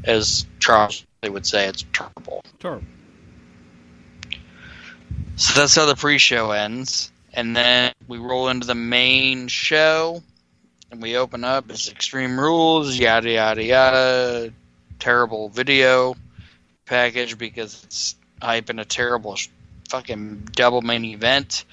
as 0.04 0.46
Charles 0.60 1.06
would 1.24 1.46
say. 1.46 1.70
It's 1.70 1.86
terrible. 1.94 2.44
Terrible. 2.60 2.84
So 5.38 5.58
that's 5.58 5.74
how 5.74 5.86
the 5.86 5.96
pre-show 5.96 6.52
ends, 6.52 7.14
and 7.34 7.56
then 7.56 7.94
we 8.10 8.18
roll 8.18 8.50
into 8.50 8.68
the 8.68 8.76
main 8.76 9.48
show, 9.48 10.22
and 10.92 11.02
we 11.02 11.16
open 11.16 11.46
up. 11.46 11.72
It's 11.72 11.90
Extreme 11.90 12.38
Rules, 12.38 12.98
yada 12.98 13.32
yada 13.32 13.64
yada. 13.64 14.54
Terrible 15.00 15.48
video 15.48 16.18
package 16.84 17.38
because 17.38 17.86
it's 17.86 18.16
hyping 18.42 18.82
a 18.82 18.86
terrible 18.86 19.38
fucking 19.88 20.50
double 20.52 20.82
main 20.82 21.06
event, 21.06 21.64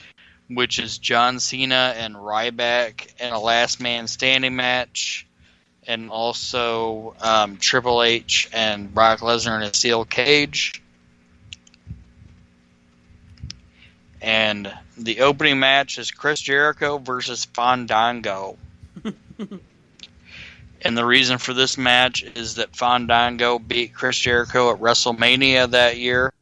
which 0.49 0.79
is 0.79 0.99
John 0.99 1.41
Cena 1.41 1.95
and 1.97 2.15
Ryback 2.15 3.21
in 3.21 3.33
a 3.33 3.39
last 3.39 3.81
man 3.81 4.07
standing 4.07 4.57
match, 4.57 5.27
and 5.87 6.11
also 6.11 7.15
um, 7.21 7.57
Triple 7.59 8.03
H 8.03 8.49
and 8.53 8.93
Brock 8.93 9.21
Lesnar 9.21 9.57
in 9.57 9.63
a 9.63 9.75
steel 9.75 10.05
cage. 10.05 10.83
And 14.21 14.73
the 14.97 15.21
opening 15.21 15.61
match 15.61 15.99
is 15.99 16.11
Chris 16.11 16.41
Jericho 16.41 16.99
versus 16.99 17.45
Fandango. 17.45 18.57
and 20.83 20.99
the 20.99 21.05
reason 21.05 21.39
for 21.39 21.55
this 21.55 21.79
match 21.79 22.23
is 22.23 22.57
that 22.57 22.75
Fandango 22.75 23.59
beat 23.59 23.95
Chris 23.95 24.17
Jericho 24.17 24.73
at 24.73 24.81
WrestleMania 24.81 25.71
that 25.71 25.99
year. 25.99 26.33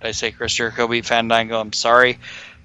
Did 0.00 0.08
I 0.08 0.10
say 0.12 0.32
Chris 0.32 0.52
Jericho 0.52 0.88
beat 0.88 1.06
Fandango? 1.06 1.60
I'm 1.60 1.72
sorry. 1.72 2.18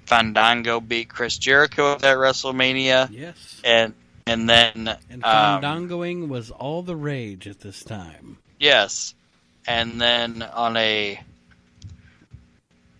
Fandango 0.08 0.80
beat 0.80 1.10
Chris 1.10 1.38
Jericho 1.38 1.94
at 1.96 2.02
WrestleMania, 2.02 3.10
Yes. 3.12 3.62
and 3.64 3.94
and 4.26 4.50
then 4.50 4.88
And 5.10 5.24
um, 5.24 5.62
fandangoing 5.62 6.28
was 6.30 6.50
all 6.50 6.82
the 6.82 6.96
rage 6.96 7.48
at 7.48 7.60
this 7.60 7.84
time. 7.84 8.38
Yes. 8.60 9.14
And 9.68 10.00
then 10.02 10.42
on 10.44 10.78
a 10.78 11.20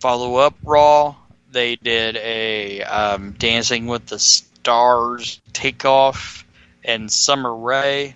follow 0.00 0.36
up 0.36 0.54
Raw, 0.62 1.16
they 1.50 1.76
did 1.76 2.16
a 2.16 2.82
um, 2.82 3.32
Dancing 3.38 3.86
with 3.86 4.06
the 4.06 4.18
Stars 4.18 5.40
takeoff, 5.54 6.44
and 6.84 7.10
Summer 7.10 7.54
Rae, 7.54 8.14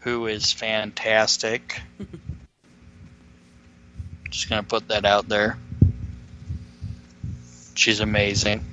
who 0.00 0.26
is 0.26 0.52
fantastic. 0.52 1.80
Just 4.30 4.48
going 4.48 4.62
to 4.62 4.68
put 4.68 4.88
that 4.88 5.04
out 5.04 5.28
there. 5.28 5.58
She's 7.76 8.00
amazing. 8.00 8.64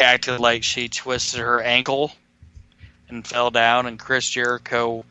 Acted 0.00 0.38
like 0.38 0.62
she 0.62 0.88
twisted 0.88 1.40
her 1.40 1.60
ankle 1.60 2.12
and 3.08 3.26
fell 3.26 3.50
down, 3.50 3.86
and 3.86 3.98
Chris 3.98 4.28
Jericho 4.28 5.04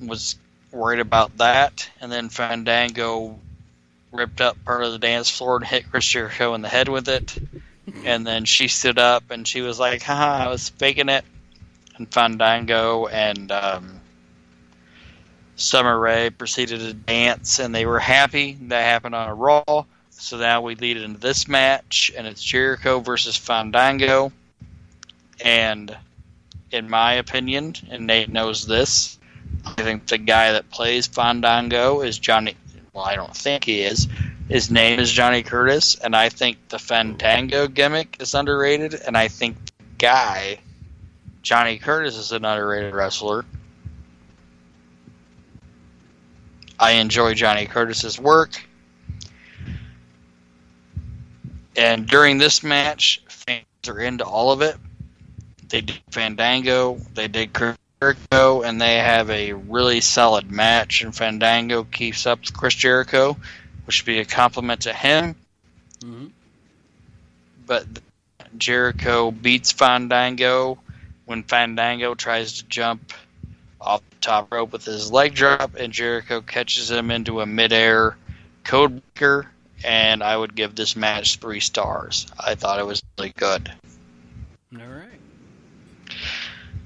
was 0.00 0.36
worried 0.70 1.00
about 1.00 1.36
that, 1.38 1.88
and 2.00 2.10
then 2.10 2.28
Fandango 2.28 3.38
ripped 4.12 4.40
up 4.40 4.62
part 4.64 4.84
of 4.84 4.92
the 4.92 4.98
dance 4.98 5.30
floor 5.30 5.56
and 5.56 5.66
hit 5.66 5.90
Chris 5.90 6.06
Jericho 6.06 6.54
in 6.54 6.62
the 6.62 6.68
head 6.68 6.88
with 6.88 7.08
it. 7.08 7.36
And 8.04 8.26
then 8.26 8.44
she 8.44 8.68
stood 8.68 8.98
up 8.98 9.30
and 9.30 9.46
she 9.46 9.60
was 9.60 9.78
like, 9.80 10.02
haha, 10.02 10.44
I 10.44 10.48
was 10.48 10.68
faking 10.68 11.08
it. 11.08 11.24
And 11.96 12.10
Fandango 12.12 13.06
and 13.06 13.50
um, 13.50 14.00
Summer 15.56 15.98
Rae 15.98 16.30
proceeded 16.30 16.80
to 16.80 16.94
dance, 16.94 17.58
and 17.58 17.74
they 17.74 17.86
were 17.86 17.98
happy. 17.98 18.56
That 18.62 18.82
happened 18.82 19.14
on 19.14 19.28
a 19.28 19.34
Raw. 19.34 19.84
So 20.22 20.36
now 20.36 20.60
we 20.60 20.76
lead 20.76 20.98
into 20.98 21.18
this 21.18 21.48
match, 21.48 22.12
and 22.16 22.28
it's 22.28 22.40
Jericho 22.40 23.00
versus 23.00 23.36
Fandango. 23.36 24.30
And 25.44 25.94
in 26.70 26.88
my 26.88 27.14
opinion, 27.14 27.74
and 27.90 28.06
Nate 28.06 28.28
knows 28.28 28.64
this, 28.64 29.18
I 29.66 29.82
think 29.82 30.06
the 30.06 30.18
guy 30.18 30.52
that 30.52 30.70
plays 30.70 31.08
Fandango 31.08 32.02
is 32.02 32.20
Johnny. 32.20 32.54
Well, 32.92 33.04
I 33.04 33.16
don't 33.16 33.36
think 33.36 33.64
he 33.64 33.80
is. 33.80 34.06
His 34.48 34.70
name 34.70 35.00
is 35.00 35.10
Johnny 35.10 35.42
Curtis, 35.42 35.96
and 35.96 36.14
I 36.14 36.28
think 36.28 36.68
the 36.68 36.78
Fandango 36.78 37.66
gimmick 37.66 38.18
is 38.20 38.32
underrated, 38.34 38.94
and 38.94 39.18
I 39.18 39.26
think 39.26 39.56
the 39.66 39.84
guy, 39.98 40.60
Johnny 41.42 41.78
Curtis, 41.78 42.16
is 42.16 42.30
an 42.30 42.44
underrated 42.44 42.94
wrestler. 42.94 43.44
I 46.78 46.92
enjoy 46.92 47.34
Johnny 47.34 47.66
Curtis's 47.66 48.20
work. 48.20 48.68
And 51.76 52.06
during 52.06 52.38
this 52.38 52.62
match, 52.62 53.22
fans 53.28 53.64
are 53.88 53.98
into 54.00 54.24
all 54.24 54.52
of 54.52 54.62
it. 54.62 54.76
They 55.68 55.80
did 55.80 56.00
Fandango, 56.10 56.98
they 57.14 57.28
did 57.28 57.52
Chris 57.54 57.76
Jericho, 58.00 58.62
and 58.62 58.80
they 58.80 58.96
have 58.96 59.30
a 59.30 59.54
really 59.54 60.00
solid 60.00 60.50
match. 60.50 61.02
And 61.02 61.14
Fandango 61.14 61.84
keeps 61.84 62.26
up 62.26 62.40
with 62.40 62.52
Chris 62.52 62.74
Jericho, 62.74 63.36
which 63.86 63.96
should 63.96 64.06
be 64.06 64.18
a 64.18 64.24
compliment 64.24 64.82
to 64.82 64.92
him. 64.92 65.34
hmm 66.02 66.26
But 67.66 67.86
Jericho 68.58 69.30
beats 69.30 69.72
Fandango 69.72 70.78
when 71.24 71.42
Fandango 71.42 72.14
tries 72.14 72.58
to 72.58 72.64
jump 72.64 73.12
off 73.80 74.02
the 74.10 74.16
top 74.20 74.52
rope 74.52 74.72
with 74.72 74.84
his 74.84 75.10
leg 75.10 75.34
drop, 75.34 75.74
and 75.76 75.92
Jericho 75.92 76.40
catches 76.40 76.90
him 76.90 77.10
into 77.10 77.40
a 77.40 77.46
midair 77.46 78.16
codebreaker. 78.64 79.46
And 79.84 80.22
I 80.22 80.36
would 80.36 80.54
give 80.54 80.74
this 80.74 80.96
match 80.96 81.36
three 81.36 81.60
stars. 81.60 82.26
I 82.38 82.54
thought 82.54 82.78
it 82.78 82.86
was 82.86 83.02
really 83.18 83.32
good. 83.36 83.72
All 84.74 84.86
right. 84.86 85.20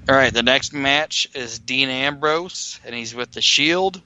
All 0.09 0.15
right, 0.15 0.33
the 0.33 0.43
next 0.43 0.73
match 0.73 1.27
is 1.35 1.59
Dean 1.59 1.89
Ambrose, 1.89 2.79
and 2.85 2.95
he's 2.95 3.13
with 3.13 3.31
the 3.31 3.41
Shield. 3.41 4.01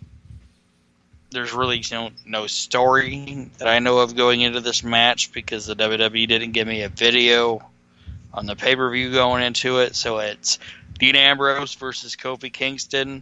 There's 1.29 1.53
really 1.53 1.83
no 1.91 2.09
no 2.25 2.47
story 2.47 3.49
that 3.59 3.67
I 3.67 3.79
know 3.79 3.99
of 3.99 4.15
going 4.15 4.41
into 4.41 4.61
this 4.61 4.83
match 4.83 5.31
because 5.31 5.67
the 5.67 5.75
WWE 5.75 6.27
didn't 6.27 6.53
give 6.53 6.67
me 6.67 6.81
a 6.81 6.89
video 6.89 7.61
on 8.33 8.47
the 8.47 8.55
pay 8.55 8.75
per 8.75 8.89
view 8.89 9.11
going 9.11 9.43
into 9.43 9.77
it. 9.77 9.95
So 9.95 10.17
it's 10.17 10.57
Dean 10.97 11.15
Ambrose 11.15 11.75
versus 11.75 12.15
Kofi 12.15 12.51
Kingston. 12.51 13.21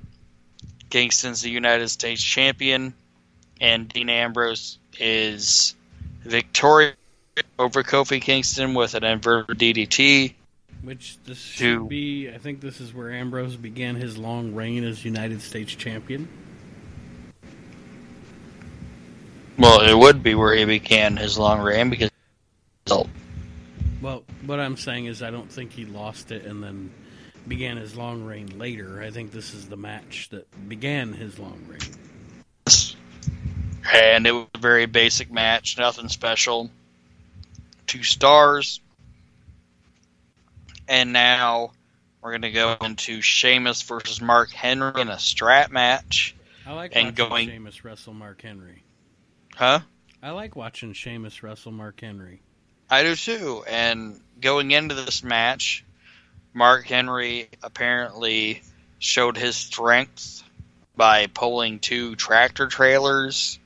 Kingston's 0.90 1.42
the 1.42 1.50
United 1.50 1.90
States 1.90 2.24
champion, 2.24 2.94
and 3.60 3.90
Dean 3.90 4.10
Ambrose 4.10 4.78
is 5.00 5.76
victorious 6.22 6.95
over 7.58 7.84
Kofi 7.84 8.22
Kingston 8.22 8.74
with 8.74 8.93
an 8.95 9.04
inverted 9.04 9.58
DDT. 9.58 10.34
Which 10.82 11.18
this 11.26 11.38
should 11.39 11.64
To- 11.66 11.88
be. 11.88 12.30
I 12.30 12.38
think 12.38 12.62
this 12.62 12.80
is 12.80 12.93
where 12.93 13.12
Ambrose 13.12 13.56
began 13.56 13.95
his 13.95 14.18
long 14.18 14.56
reign 14.56 14.84
as 14.84 15.04
United 15.04 15.41
States 15.41 15.74
champion. 15.76 16.28
Well, 19.58 19.82
it 19.82 19.93
would 19.97 20.24
be 20.24 20.36
where 20.36 20.56
he 20.56 20.64
began 20.64 21.18
his 21.18 21.38
long 21.38 21.60
reign 21.60 21.89
because 21.89 22.10
Well, 24.02 24.24
what 24.45 24.62
I'm 24.62 24.78
saying 24.78 25.06
is, 25.06 25.22
I 25.22 25.32
don't 25.32 25.52
think 25.52 25.74
he 25.74 25.84
lost 25.86 26.32
it 26.32 26.45
and 26.45 26.64
then 26.64 26.89
began 27.47 27.76
his 27.76 27.97
long 27.97 28.24
reign 28.24 28.58
later. 28.58 29.02
I 29.02 29.12
think 29.12 29.32
this 29.34 29.54
is 29.54 29.68
the 29.68 29.76
match 29.76 30.30
that 30.30 30.70
began 30.70 31.12
his 31.12 31.38
long 31.38 31.62
reign. 31.68 31.80
And 33.94 34.26
it 34.28 34.32
was 34.32 34.48
a 34.54 34.58
very 34.60 34.86
basic 34.86 35.32
match, 35.32 35.78
nothing 35.78 36.10
special. 36.10 36.70
Two 37.88 38.04
stars. 38.04 38.80
And 40.88 41.14
now 41.14 41.72
we're 42.22 42.32
going 42.32 42.42
to 42.44 42.52
go 42.52 42.76
into 42.82 43.22
Sheamus 43.22 43.82
versus 43.84 44.22
Mark 44.22 44.52
Henry 44.52 45.00
in 45.02 45.10
a 45.10 45.20
strap 45.20 45.72
match. 45.72 46.36
I 46.66 46.74
like 46.74 46.92
And 46.96 47.08
watching 47.08 47.16
going- 47.30 47.48
Sheamus 47.50 47.84
wrestle 47.84 48.14
Mark 48.14 48.42
Henry. 48.42 48.84
Huh? 49.56 49.80
I 50.22 50.32
like 50.32 50.56
watching 50.56 50.94
Sheamus 50.94 51.42
wrestle 51.44 51.72
Mark 51.72 52.02
Henry. 52.02 52.42
I 52.90 53.04
do 53.04 53.16
too. 53.16 53.64
And 53.68 54.20
going 54.42 54.72
into 54.72 54.96
this 54.96 55.24
match, 55.24 55.84
Mark 56.54 56.86
Henry 56.86 57.50
apparently 57.64 58.62
showed 59.00 59.38
his 59.38 59.56
strength 59.56 60.44
by 60.96 61.28
pulling 61.28 61.80
two 61.80 62.16
tractor 62.16 62.68
trailers, 62.68 63.60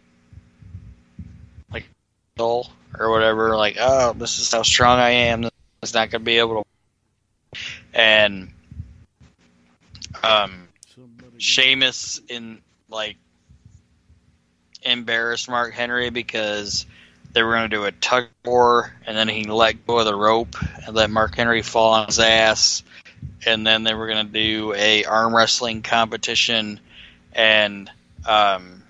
or 2.37 3.11
whatever. 3.11 3.55
Like, 3.55 3.77
oh, 3.79 4.13
this 4.13 4.39
is 4.39 4.51
how 4.51 4.63
strong 4.63 4.99
I 4.99 5.09
am. 5.09 5.49
It's 5.81 5.93
not 5.93 6.09
gonna 6.09 6.23
be 6.23 6.39
able 6.39 6.63
to. 6.63 7.59
And 7.93 8.51
um, 10.23 10.67
Sheamus 11.37 12.21
in 12.27 12.61
like 12.89 13.17
embarrassed 14.81 15.49
Mark 15.49 15.73
Henry 15.73 16.09
because 16.09 16.85
they 17.33 17.41
were 17.41 17.53
going 17.53 17.69
to 17.69 17.75
do 17.75 17.85
a 17.85 17.91
tug 17.91 18.27
war, 18.45 18.93
and 19.07 19.17
then 19.17 19.27
he 19.27 19.45
let 19.45 19.87
go 19.87 19.99
of 19.99 20.05
the 20.05 20.15
rope 20.15 20.55
and 20.85 20.95
let 20.95 21.09
Mark 21.09 21.35
Henry 21.35 21.63
fall 21.63 21.93
on 21.93 22.05
his 22.05 22.19
ass, 22.19 22.83
and 23.45 23.65
then 23.65 23.83
they 23.83 23.93
were 23.93 24.07
going 24.07 24.27
to 24.27 24.31
do 24.31 24.73
a 24.75 25.05
arm 25.05 25.35
wrestling 25.35 25.81
competition, 25.81 26.79
and 27.33 27.89
um, 28.27 28.82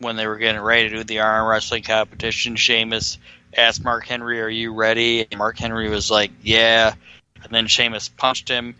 when 0.00 0.16
they 0.16 0.26
were 0.26 0.38
getting 0.38 0.60
ready 0.60 0.88
to 0.88 0.96
do 0.96 1.04
the 1.04 1.20
arm 1.20 1.46
wrestling 1.46 1.82
competition, 1.82 2.56
Sheamus 2.56 3.18
asked 3.56 3.84
Mark 3.84 4.06
Henry, 4.06 4.40
"Are 4.40 4.48
you 4.48 4.72
ready?" 4.72 5.26
And 5.30 5.38
Mark 5.38 5.58
Henry 5.58 5.88
was 5.88 6.10
like, 6.10 6.32
"Yeah," 6.42 6.94
and 7.42 7.52
then 7.52 7.66
Sheamus 7.66 8.08
punched 8.08 8.48
him. 8.48 8.74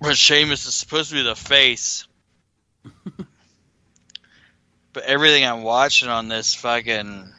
But 0.00 0.18
Sheamus 0.18 0.66
is 0.66 0.74
supposed 0.74 1.10
to 1.10 1.16
be 1.16 1.22
the 1.22 1.36
face. 1.36 2.06
but 4.92 5.04
everything 5.04 5.44
I'm 5.44 5.62
watching 5.62 6.08
on 6.08 6.28
this 6.28 6.54
fucking 6.54 7.32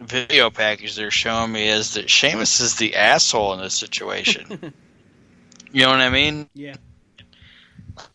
video 0.00 0.50
package 0.50 0.96
they're 0.96 1.10
showing 1.10 1.52
me 1.52 1.68
is 1.68 1.94
that 1.94 2.10
Sheamus 2.10 2.60
is 2.60 2.76
the 2.76 2.96
asshole 2.96 3.54
in 3.54 3.60
this 3.60 3.74
situation. 3.74 4.74
you 5.72 5.82
know 5.82 5.90
what 5.90 6.00
I 6.00 6.10
mean? 6.10 6.48
Yeah. 6.52 6.74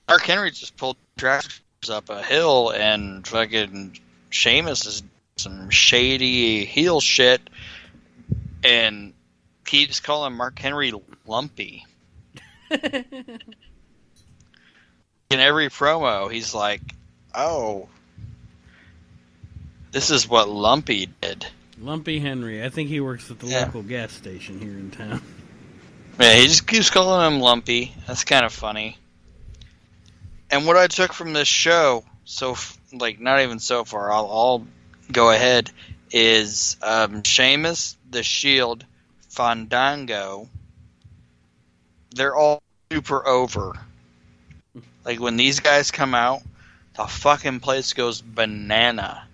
Mark 0.08 0.24
Henry 0.24 0.52
just 0.52 0.78
pulled 0.78 0.98
tractors 1.18 1.62
up 1.90 2.10
a 2.10 2.22
hill 2.22 2.72
and 2.72 3.26
fucking 3.28 3.98
Sheamus 4.30 4.86
is 4.86 5.04
some 5.38 5.70
shady 5.70 6.66
heel 6.66 7.00
shit 7.02 7.42
and 8.64 9.14
keeps 9.66 10.00
calling 10.00 10.34
Mark 10.34 10.58
Henry 10.60 10.92
lumpy. 11.26 11.86
in 12.72 13.40
every 15.32 15.70
promo, 15.70 16.32
he's 16.32 16.54
like, 16.54 16.82
"Oh, 17.34 17.88
this 19.92 20.10
is 20.10 20.28
what 20.28 20.50
Lumpy 20.50 21.08
did." 21.22 21.46
Lumpy 21.80 22.20
Henry. 22.20 22.64
I 22.64 22.70
think 22.70 22.90
he 22.90 23.00
works 23.02 23.30
at 23.30 23.40
the 23.40 23.48
Yeah. 23.48 23.66
local 23.66 23.84
gas 23.84 24.12
station 24.14 24.60
here 24.60 24.72
in 24.72 24.92
town. 24.92 25.22
Yeah, 26.20 26.34
he 26.36 26.48
just 26.48 26.66
keeps 26.66 26.90
calling 26.90 27.34
him 27.36 27.42
Lumpy. 27.42 27.94
That's 28.08 28.24
kind 28.24 28.46
of 28.46 28.54
funny. 28.54 28.98
And 30.50 30.66
what 30.66 30.78
I 30.78 30.88
took 30.88 31.14
from 31.14 31.34
this 31.34 31.48
show, 31.48 32.04
so 32.24 32.56
like 32.94 33.20
not 33.20 33.42
even 33.42 33.60
so 33.60 33.84
far, 33.84 34.12
I'll, 34.12 34.30
I'll 34.32 34.68
go 35.12 35.32
ahead. 35.32 35.72
Is 36.12 36.78
um, 36.82 37.24
Sheamus, 37.24 37.98
the 38.10 38.24
Shield, 38.24 38.86
Fandango. 39.30 40.48
They're 42.16 42.36
all 42.36 42.62
super 42.92 43.28
over. 43.28 43.74
Like 45.04 45.20
when 45.20 45.36
these 45.36 45.60
guys 45.60 45.92
come 45.92 46.16
out, 46.16 46.42
the 46.96 47.06
fucking 47.06 47.60
place 47.60 47.94
goes 47.94 48.22
banana. 48.22 49.28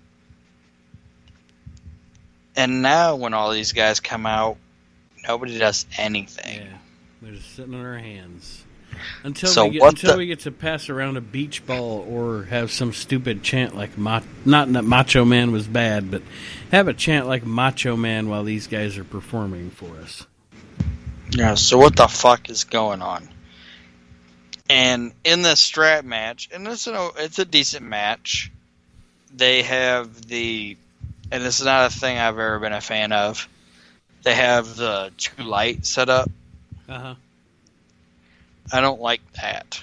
And 2.56 2.82
now 2.82 3.16
when 3.16 3.34
all 3.34 3.52
these 3.52 3.72
guys 3.74 4.00
come 4.00 4.26
out, 4.26 4.58
nobody 5.28 5.58
does 5.58 5.86
anything. 5.98 6.62
Yeah, 6.62 6.78
they're 7.22 7.34
just 7.34 7.56
sitting 7.56 7.76
on 7.76 7.86
our 7.86 7.98
hands 7.98 8.61
until 9.24 9.50
So 9.50 9.66
we 9.66 9.72
get 9.74 9.84
until 9.84 10.12
the- 10.14 10.18
we 10.18 10.26
get 10.28 10.40
to 10.42 10.52
pass 10.52 10.90
around 10.90 11.18
a 11.18 11.22
beach 11.22 11.66
ball 11.66 12.06
or 12.10 12.44
have 12.46 12.72
some 12.72 12.94
stupid 12.94 13.44
chant 13.44 13.76
like 13.76 13.98
ma- 13.98 14.22
not 14.46 14.72
that 14.74 14.84
Macho 14.84 15.26
Man 15.26 15.52
was 15.52 15.68
bad, 15.68 16.10
but 16.12 16.22
have 16.72 16.88
a 16.88 16.94
chant 16.94 17.28
like 17.28 17.46
Macho 17.46 17.96
Man 17.96 18.30
while 18.30 18.44
these 18.44 18.68
guys 18.68 18.98
are 18.98 19.04
performing 19.04 19.72
for 19.72 19.98
us. 19.98 20.26
Yeah, 21.32 21.56
so 21.56 21.78
what 21.78 21.96
the 21.96 22.08
fuck 22.08 22.50
is 22.50 22.66
going 22.66 23.02
on? 23.02 23.30
And 24.70 25.12
in 25.24 25.42
this 25.42 25.60
strap 25.60 26.06
match, 26.06 26.50
and 26.54 26.66
it's 26.68 26.88
a 26.88 27.10
it's 27.18 27.40
a 27.40 27.46
decent 27.46 27.86
match. 27.86 28.52
They 29.34 29.64
have 29.64 30.28
the, 30.28 30.78
and 31.32 31.44
this 31.44 31.60
is 31.60 31.66
not 31.66 31.92
a 31.92 31.94
thing 31.94 32.18
I've 32.18 32.38
ever 32.38 32.60
been 32.60 32.74
a 32.74 32.82
fan 32.82 33.12
of. 33.12 33.48
They 34.24 34.36
have 34.36 34.76
the 34.76 35.12
two 35.18 35.44
light 35.44 35.86
set 35.86 36.10
up. 36.10 36.30
Uh 36.88 37.00
huh. 37.00 37.16
I 38.72 38.82
don't 38.82 39.02
like 39.02 39.22
that. 39.34 39.82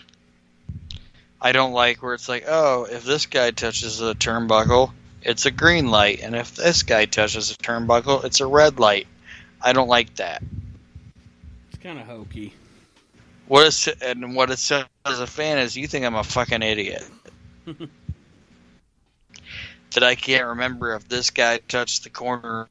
I 1.41 1.53
don't 1.53 1.73
like 1.73 2.03
where 2.03 2.15
it's 2.15 2.29
like, 2.29 2.45
oh, 2.49 2.85
if 2.91 3.05
this 3.05 3.27
guy 3.27 3.51
touches 3.53 4.01
a 4.01 4.15
turnbuckle, 4.15 4.93
it's 5.23 5.47
a 5.47 5.51
green 5.51 5.89
light, 5.89 6.21
and 6.23 6.35
if 6.35 6.57
this 6.57 6.83
guy 6.83 7.05
touches 7.05 7.51
a 7.51 7.55
turnbuckle, 7.57 8.25
it's 8.25 8.41
a 8.41 8.47
red 8.47 8.81
light. 8.81 9.07
I 9.61 9.73
don't 9.73 9.89
like 9.89 10.15
that. 10.17 10.43
It's 11.71 11.83
kind 11.83 11.99
of 11.99 12.07
hokey. 12.07 12.55
What 13.47 13.67
is 13.67 13.89
and 14.03 14.35
what 14.35 14.51
it 14.51 14.59
says 14.59 14.85
as 15.05 15.21
a 15.21 15.27
fan 15.27 15.59
is 15.59 15.77
you 15.77 15.87
think 15.87 16.05
I'm 16.05 16.15
a 16.15 16.25
fucking 16.25 16.63
idiot. 16.63 17.07
that 19.95 20.03
I 20.03 20.15
can't 20.15 20.47
remember 20.49 20.95
if 20.95 21.09
this 21.09 21.31
guy 21.31 21.59
touched 21.69 22.05
the 22.05 22.11
corner 22.11 22.69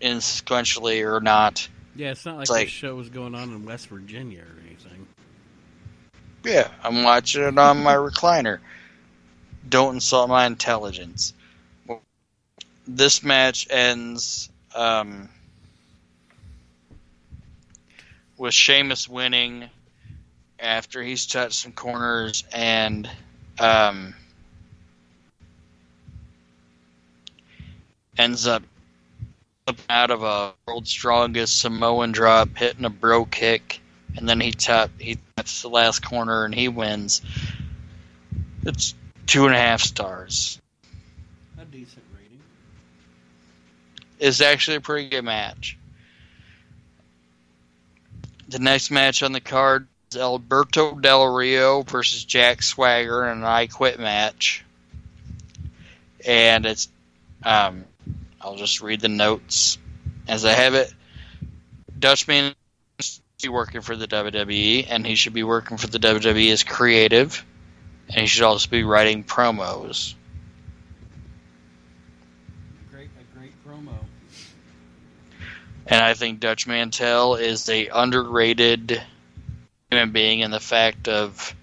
in 0.00 0.18
sequentially 0.18 1.06
or 1.06 1.20
not. 1.20 1.68
Yeah, 1.94 2.10
it's 2.10 2.26
not 2.26 2.36
like, 2.36 2.42
It's 2.42 2.50
like- 2.50 2.66
this 2.66 2.72
show 2.72 2.94
was 2.94 3.08
going 3.08 3.34
on 3.34 3.50
in 3.50 3.64
West 3.64 3.88
Virginia 3.88 4.40
or. 4.40 4.65
Yeah, 6.46 6.68
I'm 6.84 7.02
watching 7.02 7.42
it 7.42 7.58
on 7.58 7.82
my 7.82 7.96
recliner. 7.96 8.60
Don't 9.68 9.94
insult 9.94 10.28
my 10.28 10.46
intelligence. 10.46 11.34
This 12.86 13.24
match 13.24 13.66
ends 13.68 14.48
um, 14.72 15.28
with 18.38 18.54
Sheamus 18.54 19.08
winning 19.08 19.68
after 20.60 21.02
he's 21.02 21.26
touched 21.26 21.54
some 21.54 21.72
corners 21.72 22.44
and 22.52 23.10
um, 23.58 24.14
ends 28.16 28.46
up 28.46 28.62
out 29.90 30.12
of 30.12 30.22
a 30.22 30.52
world's 30.68 30.90
strongest 30.90 31.58
Samoan 31.60 32.12
drop, 32.12 32.56
hitting 32.56 32.84
a 32.84 32.90
Brogue 32.90 33.32
Kick, 33.32 33.80
and 34.16 34.28
then 34.28 34.40
he 34.40 34.52
tap 34.52 34.90
he 34.98 35.18
taps 35.36 35.62
the 35.62 35.68
last 35.68 36.00
corner 36.00 36.44
and 36.44 36.54
he 36.54 36.68
wins. 36.68 37.22
It's 38.64 38.94
two 39.26 39.46
and 39.46 39.54
a 39.54 39.58
half 39.58 39.80
stars. 39.80 40.60
A 41.58 41.64
decent 41.64 42.04
rating. 42.14 42.40
It's 44.18 44.40
actually 44.40 44.78
a 44.78 44.80
pretty 44.80 45.08
good 45.08 45.24
match. 45.24 45.78
The 48.48 48.58
next 48.58 48.90
match 48.90 49.22
on 49.22 49.32
the 49.32 49.40
card 49.40 49.88
is 50.10 50.16
Alberto 50.16 50.98
Del 50.98 51.26
Rio 51.26 51.82
versus 51.82 52.24
Jack 52.24 52.62
Swagger 52.62 53.26
in 53.26 53.38
an 53.38 53.44
I 53.44 53.66
Quit 53.66 53.98
match. 53.98 54.64
And 56.24 56.64
it's, 56.66 56.88
um, 57.44 57.84
I'll 58.40 58.56
just 58.56 58.80
read 58.80 59.00
the 59.00 59.08
notes 59.08 59.78
as 60.28 60.44
I 60.44 60.52
have 60.52 60.74
it. 60.74 60.92
Dutch 61.98 62.26
Mantell 62.28 62.54
be 63.42 63.48
working 63.48 63.82
for 63.82 63.96
the 63.96 64.06
WWE, 64.06 64.86
and 64.88 65.06
he 65.06 65.14
should 65.14 65.34
be 65.34 65.42
working 65.42 65.76
for 65.76 65.88
the 65.88 65.98
WWE 65.98 66.52
as 66.52 66.64
creative, 66.64 67.44
and 68.08 68.20
he 68.20 68.26
should 68.26 68.44
also 68.44 68.68
be 68.68 68.82
writing 68.82 69.24
promos. 69.24 70.14
Great, 72.90 73.10
a 73.20 73.38
great 73.38 73.52
promo. 73.66 73.92
And 75.86 76.02
I 76.02 76.14
think 76.14 76.40
Dutch 76.40 76.66
Mantell 76.66 77.34
is 77.34 77.68
a 77.68 77.88
underrated 77.88 79.02
human 79.90 80.12
being 80.12 80.40
in 80.40 80.50
the 80.50 80.60
fact 80.60 81.06
of 81.06 81.54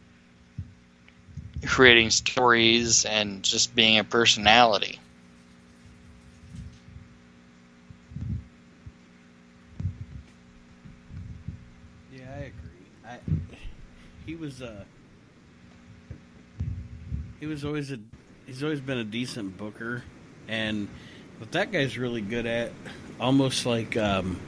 creating 1.66 2.12
stories 2.12 3.06
and 3.06 3.42
just 3.42 3.76
being 3.76 3.98
a 3.98 4.04
personality. 4.04 5.00
He 14.26 14.36
was 14.36 14.62
uh 14.62 14.84
he 17.40 17.46
was 17.46 17.66
always 17.66 17.92
a 17.92 18.00
he's 18.46 18.64
always 18.64 18.80
been 18.80 18.98
a 18.98 19.04
decent 19.04 19.58
booker 19.58 20.04
and 20.48 20.88
what 21.40 21.52
that 21.52 21.72
guy's 21.72 21.98
really 21.98 22.22
good 22.22 22.46
at 22.46 22.72
almost 23.20 23.66
like 23.66 23.98
um 23.98 24.40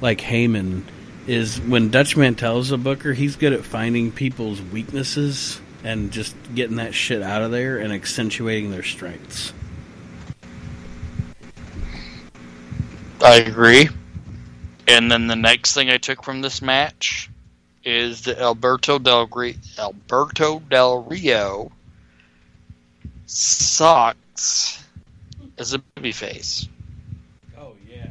like 0.00 0.20
Heyman 0.20 0.82
is 1.26 1.60
when 1.60 1.90
Dutch 1.90 2.16
Mantell's 2.16 2.70
a 2.70 2.78
booker, 2.78 3.12
he's 3.12 3.36
good 3.36 3.52
at 3.52 3.64
finding 3.64 4.12
people's 4.12 4.62
weaknesses 4.62 5.60
and 5.82 6.12
just 6.12 6.36
getting 6.54 6.76
that 6.76 6.94
shit 6.94 7.22
out 7.22 7.42
of 7.42 7.50
there 7.50 7.78
and 7.78 7.92
accentuating 7.92 8.70
their 8.70 8.82
strengths. 8.82 9.52
I 13.20 13.36
agree. 13.36 13.88
And 14.86 15.10
then 15.10 15.26
the 15.26 15.36
next 15.36 15.74
thing 15.74 15.90
I 15.90 15.96
took 15.96 16.22
from 16.22 16.42
this 16.42 16.62
match 16.62 17.28
is 17.86 18.22
the 18.22 18.38
Alberto 18.38 18.98
Del 18.98 19.28
Rio, 19.28 19.54
Alberto 19.78 20.58
Del 20.68 21.04
Rio 21.04 21.70
sucks 23.26 24.84
as 25.56 25.72
a 25.72 25.78
babyface. 25.78 26.68
Oh 27.56 27.74
yeah, 27.88 28.08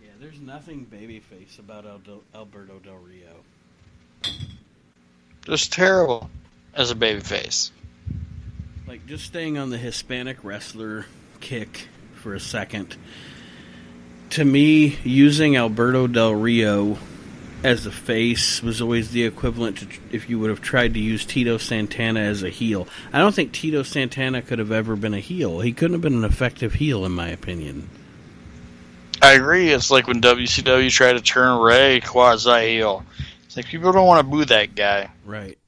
yeah. 0.00 0.10
There's 0.20 0.40
nothing 0.40 0.86
babyface 0.86 1.58
about 1.58 1.84
Aldo- 1.84 2.22
Alberto 2.32 2.78
Del 2.78 2.98
Rio. 2.98 4.36
Just 5.44 5.72
terrible 5.72 6.30
as 6.74 6.92
a 6.92 6.94
babyface. 6.94 7.72
Like 8.86 9.04
just 9.06 9.24
staying 9.24 9.58
on 9.58 9.70
the 9.70 9.78
Hispanic 9.78 10.44
wrestler 10.44 11.06
kick 11.40 11.88
for 12.14 12.34
a 12.34 12.40
second. 12.40 12.96
To 14.30 14.44
me, 14.44 14.96
using 15.02 15.56
Alberto 15.56 16.06
Del 16.06 16.34
Rio 16.34 16.98
as 17.64 17.86
a 17.86 17.90
face 17.90 18.62
was 18.62 18.80
always 18.80 19.10
the 19.10 19.24
equivalent 19.24 19.78
to 19.78 19.86
if 20.12 20.30
you 20.30 20.38
would 20.38 20.50
have 20.50 20.60
tried 20.60 20.94
to 20.94 21.00
use 21.00 21.24
Tito 21.24 21.58
Santana 21.58 22.20
as 22.20 22.42
a 22.42 22.48
heel. 22.48 22.86
I 23.12 23.18
don't 23.18 23.34
think 23.34 23.52
Tito 23.52 23.82
Santana 23.82 24.42
could 24.42 24.58
have 24.58 24.70
ever 24.70 24.96
been 24.96 25.14
a 25.14 25.20
heel. 25.20 25.60
He 25.60 25.72
couldn't 25.72 25.94
have 25.94 26.02
been 26.02 26.14
an 26.14 26.24
effective 26.24 26.74
heel, 26.74 27.04
in 27.04 27.12
my 27.12 27.28
opinion. 27.28 27.88
I 29.20 29.32
agree. 29.32 29.70
It's 29.70 29.90
like 29.90 30.06
when 30.06 30.20
WCW 30.20 30.90
tried 30.90 31.14
to 31.14 31.20
turn 31.20 31.60
Rey 31.60 32.00
quasi 32.00 32.76
heel. 32.76 33.04
It's 33.46 33.56
like 33.56 33.66
people 33.66 33.90
don't 33.90 34.06
want 34.06 34.24
to 34.24 34.30
boo 34.30 34.44
that 34.44 34.74
guy. 34.74 35.10
Right. 35.24 35.58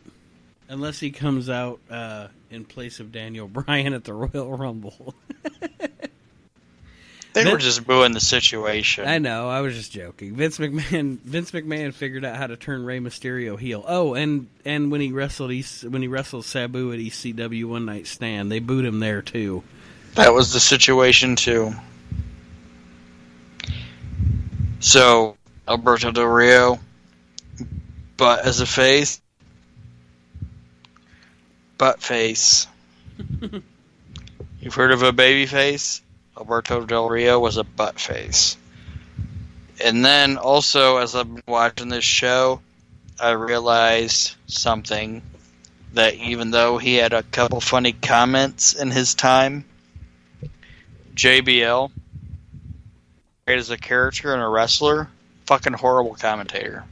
Unless 0.68 1.00
he 1.00 1.10
comes 1.10 1.50
out 1.50 1.80
uh, 1.90 2.28
in 2.50 2.64
place 2.64 3.00
of 3.00 3.10
Daniel 3.10 3.48
Bryan 3.48 3.94
at 3.94 4.04
the 4.04 4.14
Royal 4.14 4.56
Rumble. 4.56 5.14
They 7.32 7.44
That- 7.44 7.52
were 7.52 7.58
just 7.58 7.86
booing 7.86 8.12
the 8.12 8.20
situation. 8.20 9.06
I 9.06 9.18
know. 9.18 9.48
I 9.48 9.60
was 9.60 9.76
just 9.76 9.92
joking. 9.92 10.34
Vince 10.34 10.58
McMahon. 10.58 11.18
Vince 11.24 11.52
McMahon 11.52 11.94
figured 11.94 12.24
out 12.24 12.36
how 12.36 12.48
to 12.48 12.56
turn 12.56 12.84
Rey 12.84 12.98
Mysterio 12.98 13.56
heel. 13.58 13.84
Oh, 13.86 14.14
and 14.14 14.48
and 14.64 14.90
when 14.90 15.00
he 15.00 15.12
wrestled 15.12 15.50
when 15.84 16.02
he 16.02 16.08
wrestled 16.08 16.44
Sabu 16.44 16.92
at 16.92 16.98
ECW 16.98 17.66
One 17.66 17.84
Night 17.86 18.08
Stand, 18.08 18.50
they 18.50 18.58
booed 18.58 18.84
him 18.84 18.98
there 18.98 19.22
too. 19.22 19.62
That 20.16 20.34
was 20.34 20.52
the 20.52 20.58
situation 20.58 21.36
too. 21.36 21.72
So 24.80 25.36
Alberto 25.68 26.10
Del 26.10 26.24
Rio, 26.24 26.80
but 28.16 28.44
as 28.44 28.60
a 28.60 28.66
face, 28.66 29.20
butt 31.78 32.02
face. 32.02 32.66
You've 34.60 34.74
heard 34.74 34.90
of 34.92 35.02
a 35.02 35.12
baby 35.12 35.46
face? 35.46 36.02
Alberto 36.40 36.86
Del 36.86 37.06
Rio 37.06 37.38
was 37.38 37.58
a 37.58 37.64
butt 37.64 38.00
face. 38.00 38.56
And 39.84 40.02
then 40.02 40.38
also, 40.38 40.96
as 40.96 41.14
I've 41.14 41.32
been 41.32 41.42
watching 41.46 41.90
this 41.90 42.04
show, 42.04 42.62
I 43.20 43.32
realized 43.32 44.36
something 44.46 45.20
that 45.92 46.14
even 46.14 46.50
though 46.50 46.78
he 46.78 46.94
had 46.94 47.12
a 47.12 47.22
couple 47.22 47.60
funny 47.60 47.92
comments 47.92 48.72
in 48.72 48.90
his 48.90 49.14
time, 49.14 49.66
JBL, 51.14 51.90
great 53.46 53.58
as 53.58 53.68
a 53.68 53.76
character 53.76 54.32
and 54.32 54.42
a 54.42 54.48
wrestler, 54.48 55.08
fucking 55.46 55.74
horrible 55.74 56.14
commentator. 56.14 56.84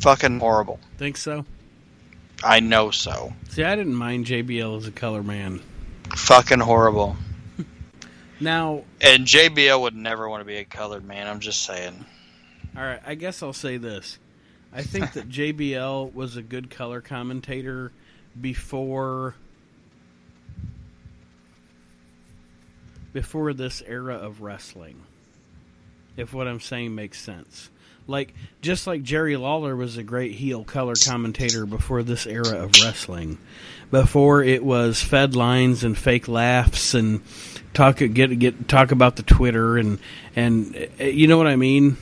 Fucking 0.00 0.38
horrible. 0.38 0.80
Think 0.98 1.16
so? 1.16 1.46
I 2.44 2.60
know 2.60 2.90
so. 2.90 3.32
See, 3.48 3.64
I 3.64 3.74
didn't 3.74 3.94
mind 3.94 4.26
JBL 4.26 4.76
as 4.76 4.86
a 4.86 4.92
color 4.92 5.22
man. 5.22 5.60
Fucking 6.16 6.60
horrible. 6.60 7.16
Now, 8.40 8.84
And 9.00 9.26
JBL 9.26 9.80
would 9.80 9.96
never 9.96 10.28
want 10.28 10.42
to 10.42 10.44
be 10.44 10.58
a 10.58 10.64
colored 10.64 11.04
man. 11.04 11.26
I'm 11.26 11.40
just 11.40 11.62
saying. 11.64 12.04
all 12.76 12.82
right. 12.84 13.00
I 13.04 13.16
guess 13.16 13.42
I'll 13.42 13.52
say 13.52 13.78
this. 13.78 14.16
I 14.72 14.82
think 14.82 15.14
that 15.14 15.28
JBL 15.28 16.14
was 16.14 16.36
a 16.36 16.42
good 16.42 16.70
color 16.70 17.00
commentator 17.00 17.90
before 18.40 19.34
before 23.12 23.52
this 23.52 23.82
era 23.86 24.14
of 24.14 24.40
wrestling. 24.42 25.02
If 26.16 26.32
what 26.32 26.46
I'm 26.46 26.60
saying 26.60 26.94
makes 26.94 27.20
sense. 27.20 27.70
Like 28.06 28.34
just 28.60 28.86
like 28.86 29.02
Jerry 29.02 29.36
Lawler 29.36 29.74
was 29.74 29.96
a 29.96 30.02
great 30.02 30.32
heel 30.32 30.62
color 30.64 30.94
commentator 31.04 31.66
before 31.66 32.02
this 32.02 32.26
era 32.26 32.56
of 32.62 32.70
wrestling. 32.82 33.38
Before 33.90 34.42
it 34.42 34.62
was 34.62 35.02
fed 35.02 35.34
lines 35.34 35.82
and 35.82 35.96
fake 35.96 36.28
laughs 36.28 36.94
and 36.94 37.22
talk 37.72 37.98
get 37.98 38.38
get 38.38 38.68
talk 38.68 38.92
about 38.92 39.16
the 39.16 39.22
Twitter 39.22 39.78
and 39.78 39.98
and 40.36 40.88
uh, 41.00 41.04
you 41.04 41.26
know 41.26 41.38
what 41.38 41.46
I 41.46 41.56
mean? 41.56 41.96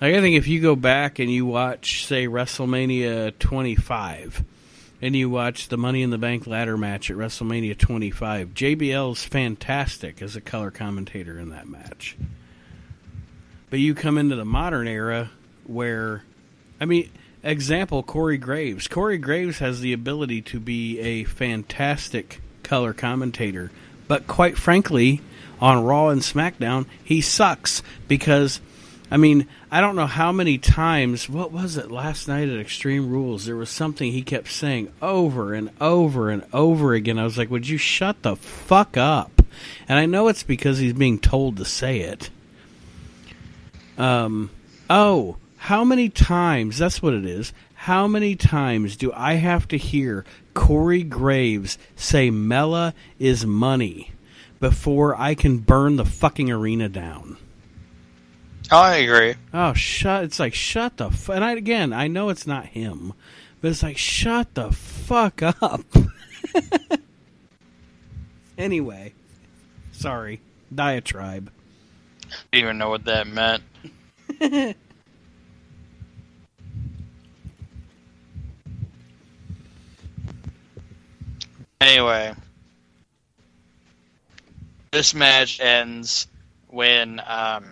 Like 0.00 0.14
I 0.14 0.20
think 0.20 0.36
if 0.36 0.48
you 0.48 0.60
go 0.60 0.74
back 0.74 1.20
and 1.20 1.30
you 1.30 1.46
watch, 1.46 2.06
say, 2.06 2.26
WrestleMania 2.26 3.38
25, 3.38 4.44
and 5.00 5.14
you 5.14 5.30
watch 5.30 5.68
the 5.68 5.76
Money 5.76 6.02
in 6.02 6.10
the 6.10 6.18
Bank 6.18 6.46
ladder 6.46 6.76
match 6.76 7.08
at 7.08 7.16
WrestleMania 7.16 7.78
25, 7.78 8.48
JBL 8.48 9.12
is 9.12 9.24
fantastic 9.24 10.20
as 10.20 10.34
a 10.34 10.40
color 10.40 10.72
commentator 10.72 11.38
in 11.38 11.50
that 11.50 11.68
match. 11.68 12.16
But 13.70 13.78
you 13.78 13.94
come 13.94 14.18
into 14.18 14.34
the 14.34 14.44
modern 14.44 14.88
era 14.88 15.30
where, 15.66 16.24
I 16.80 16.84
mean, 16.84 17.08
example 17.42 18.02
Corey 18.02 18.38
Graves. 18.38 18.88
Corey 18.88 19.18
Graves 19.18 19.58
has 19.58 19.80
the 19.80 19.92
ability 19.92 20.42
to 20.42 20.60
be 20.60 20.98
a 21.00 21.24
fantastic 21.24 22.40
color 22.62 22.92
commentator, 22.92 23.70
but 24.08 24.26
quite 24.26 24.56
frankly, 24.56 25.20
on 25.60 25.84
Raw 25.84 26.08
and 26.08 26.22
SmackDown, 26.22 26.86
he 27.02 27.20
sucks 27.20 27.82
because. 28.08 28.60
I 29.10 29.18
mean, 29.18 29.46
I 29.70 29.82
don't 29.82 29.94
know 29.94 30.06
how 30.06 30.32
many 30.32 30.56
times. 30.56 31.28
What 31.28 31.52
was 31.52 31.76
it 31.76 31.90
last 31.90 32.28
night 32.28 32.48
at 32.48 32.58
Extreme 32.58 33.10
Rules? 33.10 33.44
There 33.44 33.56
was 33.56 33.68
something 33.68 34.10
he 34.10 34.22
kept 34.22 34.48
saying 34.50 34.90
over 35.02 35.52
and 35.52 35.68
over 35.82 36.30
and 36.30 36.42
over 36.50 36.94
again. 36.94 37.18
I 37.18 37.24
was 37.24 37.36
like, 37.36 37.50
"Would 37.50 37.68
you 37.68 37.76
shut 37.76 38.22
the 38.22 38.36
fuck 38.36 38.96
up?" 38.96 39.42
And 39.86 39.98
I 39.98 40.06
know 40.06 40.28
it's 40.28 40.44
because 40.44 40.78
he's 40.78 40.94
being 40.94 41.18
told 41.18 41.58
to 41.58 41.66
say 41.66 42.00
it. 42.00 42.30
Um. 43.98 44.48
Oh, 44.88 45.36
how 45.62 45.84
many 45.84 46.08
times? 46.08 46.78
That's 46.78 47.00
what 47.00 47.14
it 47.14 47.24
is. 47.24 47.52
How 47.74 48.08
many 48.08 48.34
times 48.34 48.96
do 48.96 49.12
I 49.14 49.34
have 49.34 49.68
to 49.68 49.78
hear 49.78 50.24
Corey 50.54 51.04
Graves 51.04 51.78
say 51.94 52.30
Mella 52.30 52.94
is 53.20 53.46
money 53.46 54.10
before 54.58 55.14
I 55.14 55.36
can 55.36 55.58
burn 55.58 55.94
the 55.94 56.04
fucking 56.04 56.50
arena 56.50 56.88
down? 56.88 57.36
Oh, 58.72 58.76
I 58.76 58.96
agree. 58.96 59.36
Oh, 59.54 59.72
shut! 59.72 60.24
It's 60.24 60.40
like 60.40 60.52
shut 60.52 60.96
the. 60.96 61.06
F-. 61.06 61.28
And 61.28 61.44
I, 61.44 61.52
again, 61.52 61.92
I 61.92 62.08
know 62.08 62.30
it's 62.30 62.46
not 62.46 62.66
him, 62.66 63.12
but 63.60 63.70
it's 63.70 63.84
like 63.84 63.98
shut 63.98 64.52
the 64.54 64.72
fuck 64.72 65.42
up. 65.44 65.84
anyway, 68.58 69.12
sorry, 69.92 70.40
diatribe. 70.74 71.52
I 72.24 72.34
Didn't 72.50 72.64
even 72.64 72.78
know 72.78 72.90
what 72.90 73.04
that 73.04 73.28
meant. 73.28 73.62
anyway, 81.82 82.34
this 84.92 85.14
match 85.14 85.60
ends 85.60 86.26
when, 86.68 87.20
um, 87.26 87.64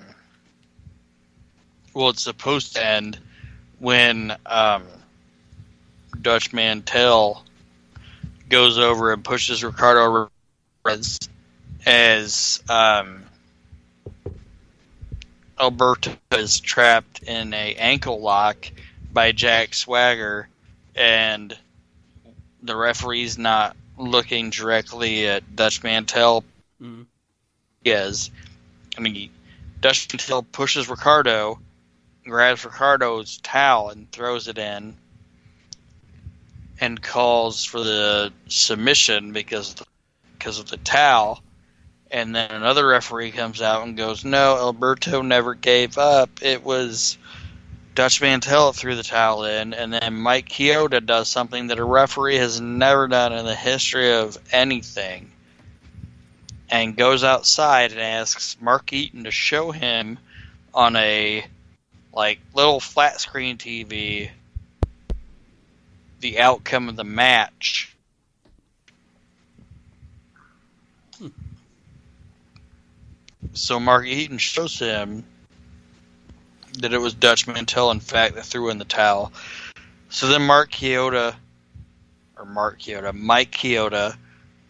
well, 1.95 2.11
it's 2.11 2.23
supposed 2.23 2.75
to 2.75 2.85
end 2.85 3.19
when 3.79 4.37
um, 4.47 4.85
Dutch 6.21 6.53
Mantell 6.53 7.45
goes 8.49 8.79
over 8.79 9.13
and 9.13 9.25
pushes 9.25 9.63
Ricardo 9.63 10.29
as 11.87 12.63
um, 12.69 13.23
Alberto 15.59 16.17
is 16.33 16.59
trapped 16.59 17.23
in 17.23 17.55
a 17.55 17.75
ankle 17.77 18.21
lock 18.21 18.71
by 19.13 19.33
Jack 19.33 19.75
Swagger, 19.75 20.49
and 20.95 21.57
the 22.63 22.77
referee's 22.77 23.39
not 23.39 23.77
looking 24.01 24.51
directly 24.51 25.27
at 25.27 25.57
Dutch 25.57 25.83
Mantell. 25.83 26.45
Mhm. 26.81 27.07
Yes, 27.85 28.31
I 28.97 29.01
mean 29.01 29.31
Dutch 29.81 30.09
Mantell 30.13 30.43
pushes 30.43 30.89
Ricardo, 30.89 31.61
grabs 32.25 32.65
Ricardo's 32.65 33.39
towel 33.39 33.91
and 33.91 34.11
throws 34.13 34.49
it 34.49 34.59
in, 34.59 34.97
and 36.81 37.03
calls 37.03 37.65
for 37.65 37.81
the 37.83 38.33
submission 38.49 39.33
because 39.33 39.77
because 40.39 40.59
of 40.59 40.71
the 40.71 40.79
towel. 40.79 41.43
And 42.11 42.35
then 42.35 42.51
another 42.51 42.87
referee 42.89 43.31
comes 43.31 43.63
out 43.63 43.87
and 43.87 43.97
goes, 43.97 44.25
"No, 44.25 44.57
Alberto 44.57 45.23
never 45.23 45.55
gave 45.55 45.97
up. 45.97 46.43
It 46.43 46.65
was 46.65 47.19
Dutch 47.95 48.21
Mantell 48.21 48.73
that 48.73 48.79
threw 48.79 48.97
the 48.97 49.03
towel 49.03 49.45
in." 49.45 49.75
And 49.75 49.93
then 49.93 50.17
Mike 50.17 50.49
Chioda 50.49 51.05
does 51.05 51.29
something 51.29 51.69
that 51.69 51.79
a 51.79 51.85
referee 51.85 52.37
has 52.37 52.61
never 52.61 53.09
done 53.09 53.33
in 53.33 53.45
the 53.45 53.55
history 53.55 54.13
of 54.13 54.39
anything, 54.53 55.33
and 56.69 56.97
goes 56.97 57.25
outside 57.25 57.93
and 57.93 58.01
asks 58.01 58.57
Mark 58.61 58.87
Yeaton 58.87 59.25
to 59.25 59.31
show 59.31 59.71
him 59.71 60.19
on 60.73 60.97
a 60.97 61.45
like 62.13 62.41
little 62.55 62.81
flat 62.81 63.21
screen 63.21 63.57
TV 63.57 64.31
the 66.21 66.41
outcome 66.41 66.89
of 66.89 66.97
the 66.97 67.05
match. 67.05 67.95
Hmm. 71.19 71.29
So 73.55 73.81
Mark 73.81 74.05
Yeaton 74.05 74.39
shows 74.39 74.79
him 74.79 75.25
that 76.79 76.93
it 76.93 77.01
was 77.01 77.15
Dutch 77.15 77.47
Mantell, 77.47 77.91
in 77.91 78.01
fact, 78.01 78.35
that 78.35 78.45
threw 78.45 78.71
in 78.71 78.79
the 78.79 78.85
towel. 78.85 79.33
So 80.09 80.29
then 80.29 80.43
Mark 80.43 80.73
Chioda, 80.73 81.35
or 82.37 82.45
Mark 82.45 82.81
Chioda, 82.81 83.13
Mike 83.15 83.53
Chioda, 83.53 84.17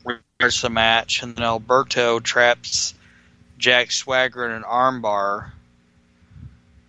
returns 0.04 0.62
the 0.62 0.70
match, 0.70 1.22
and 1.22 1.34
then 1.36 1.44
Alberto 1.44 2.20
traps 2.20 2.94
Jack 3.58 3.90
Swagger 3.90 4.46
in 4.46 4.52
an 4.52 4.62
armbar, 4.62 5.52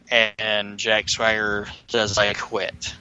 and 0.10 0.78
Jack 0.78 1.10
Swagger 1.10 1.68
says, 1.88 2.18
"I 2.18 2.34
quit." 2.34 2.96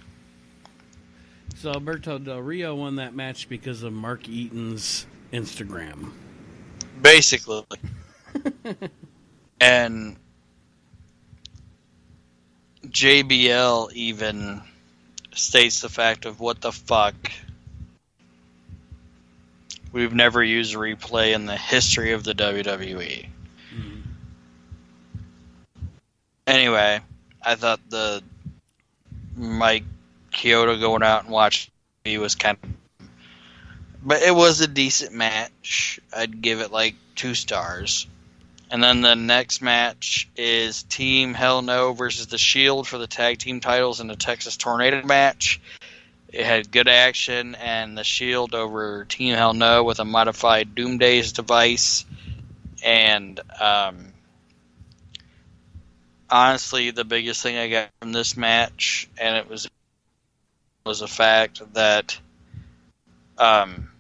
So 1.57 1.73
Alberto 1.73 2.19
Del 2.19 2.41
Rio 2.41 2.75
won 2.75 2.97
that 2.97 3.15
match 3.15 3.49
because 3.49 3.83
of 3.83 3.93
Mark 3.93 4.27
Yeaton's 4.27 5.07
Instagram. 5.33 6.11
basically. 7.03 7.65
and 9.61 10.17
JBL 12.91 13.93
even 13.93 14.63
states 15.33 15.81
the 15.81 15.89
fact 15.89 16.27
of 16.27 16.41
what 16.41 16.61
the 16.61 16.73
fuck. 16.73 17.15
We've 19.93 20.15
never 20.15 20.43
used 20.43 20.75
replay 20.75 21.35
in 21.35 21.47
the 21.47 21.57
history 21.57 22.13
of 22.13 22.25
the 22.25 22.35
WWE. 22.35 23.29
Mhm. 23.75 24.03
Anyway, 26.47 27.01
I 27.43 27.55
thought 27.55 27.81
the 27.89 28.23
Mike 29.37 29.85
Chioda 30.33 30.79
going 30.79 31.03
out 31.03 31.25
and 31.25 31.33
watching 31.33 31.73
me 32.05 32.19
was 32.19 32.35
kind 32.35 32.59
of 32.63 32.71
but 34.03 34.23
it 34.23 34.35
was 34.35 34.61
a 34.61 34.67
decent 34.67 35.13
match. 35.13 36.01
I'd 36.13 36.41
give 36.41 36.61
it 36.61 36.73
like 36.73 36.95
two 37.15 37.35
stars. 37.35 38.07
And 38.71 38.83
then 38.83 39.01
the 39.01 39.17
next 39.17 39.63
match 39.63 40.29
is 40.37 40.85
Team 40.85 41.35
Hell 41.35 41.61
No 41.61 41.93
versus 41.93 42.29
the 42.29 42.39
Shield 42.39 42.87
for 42.87 42.99
the 42.99 43.09
tag 43.09 43.39
team 43.39 43.59
titles 43.59 43.99
in 43.99 44.07
the 44.07 44.15
Texas 44.15 44.57
Tornado 44.57 45.03
match. 45.03 45.61
It 46.33 46.47
had 46.47 46.71
good 46.71 46.87
action, 46.87 47.57
and 47.57 47.99
the 47.99 48.05
Shield 48.05 48.55
over 48.55 49.05
Team 49.05 49.35
Hell 49.35 49.55
No 49.55 49.83
with 49.83 49.99
a 49.99 50.05
modified 50.05 50.77
Doomsday 50.77 51.23
Device. 51.23 52.05
And 52.85 53.41
um, 53.61 54.13
honestly, 56.31 56.93
the 56.93 57.05
biggest 57.05 57.43
thing 57.43 57.57
I 57.57 57.69
got 57.69 57.89
from 58.01 58.13
this 58.13 58.37
match, 58.37 59.09
and 59.19 59.37
it 59.37 59.51
was 59.51 59.69
was 60.87 61.01
the 61.01 61.09
fact 61.09 61.61
that 61.75 62.19
um, 63.37 63.91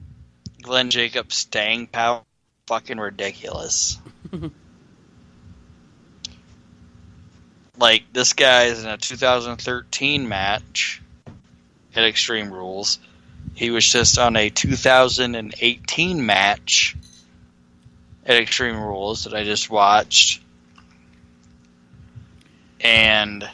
Glenn 0.63 0.91
Jacobs' 0.91 1.35
staying 1.35 1.89
power 1.89 2.23
fucking 2.69 2.99
ridiculous. 2.99 3.99
Mm-hmm. 4.33 4.49
like 7.81 8.05
this 8.13 8.35
guy 8.35 8.65
is 8.65 8.85
in 8.85 8.91
a 8.91 8.97
2013 8.99 10.29
match 10.29 11.03
at 11.97 12.05
Extreme 12.05 12.53
Rules. 12.53 12.99
He 13.55 13.71
was 13.71 13.91
just 13.91 14.19
on 14.19 14.37
a 14.37 14.51
2018 14.51 16.27
match 16.27 16.97
at 18.27 18.37
Extreme 18.37 18.79
Rules 18.79 19.25
that 19.25 19.35
I 19.35 19.45
just 19.45 19.71
watched. 19.71 20.43
And 22.81 23.49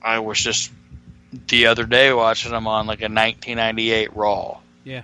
I 0.00 0.20
was 0.20 0.38
just 0.38 0.70
the 1.48 1.66
other 1.66 1.84
day 1.84 2.12
watching 2.12 2.52
him 2.52 2.66
on 2.66 2.86
like 2.86 3.00
a 3.00 3.08
1998 3.08 4.14
Raw. 4.14 4.58
Yeah. 4.84 5.02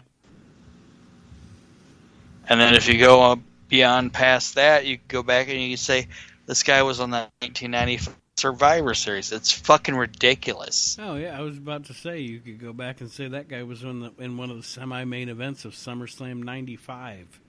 And 2.49 2.61
then 2.61 2.75
if 2.75 2.89
you 2.89 2.99
go 2.99 3.23
up 3.23 3.39
beyond 3.73 4.13
past 4.13 4.57
that, 4.57 4.85
you 4.85 4.99
go 5.09 5.23
back 5.23 5.49
and 5.49 5.59
you 5.59 5.79
say 5.79 6.07
this 6.45 6.63
guy 6.63 6.83
was 6.83 7.01
on 7.01 7.11
the 7.11 7.27
1990 7.41 8.13
Survivor 8.37 8.93
Series. 8.93 9.33
It's 9.33 9.51
fucking 9.51 9.97
ridiculous. 9.97 10.99
Oh 11.01 11.17
yeah, 11.17 11.39
I 11.39 11.41
was 11.41 11.57
about 11.57 11.87
to 11.87 11.95
say 11.95 12.21
you 12.21 12.41
could 12.41 12.61
go 12.61 12.75
back 12.75 13.01
and 13.01 13.11
say 13.11 13.29
that 13.29 13.49
guy 13.49 13.63
was 13.63 13.83
in 13.83 14.01
the 14.01 14.13
in 14.19 14.37
one 14.37 14.51
of 14.51 14.59
the 14.59 14.63
semi-main 14.63 15.31
events 15.31 15.65
of 15.65 15.73
SummerSlam 15.73 16.45
'95. 16.45 17.41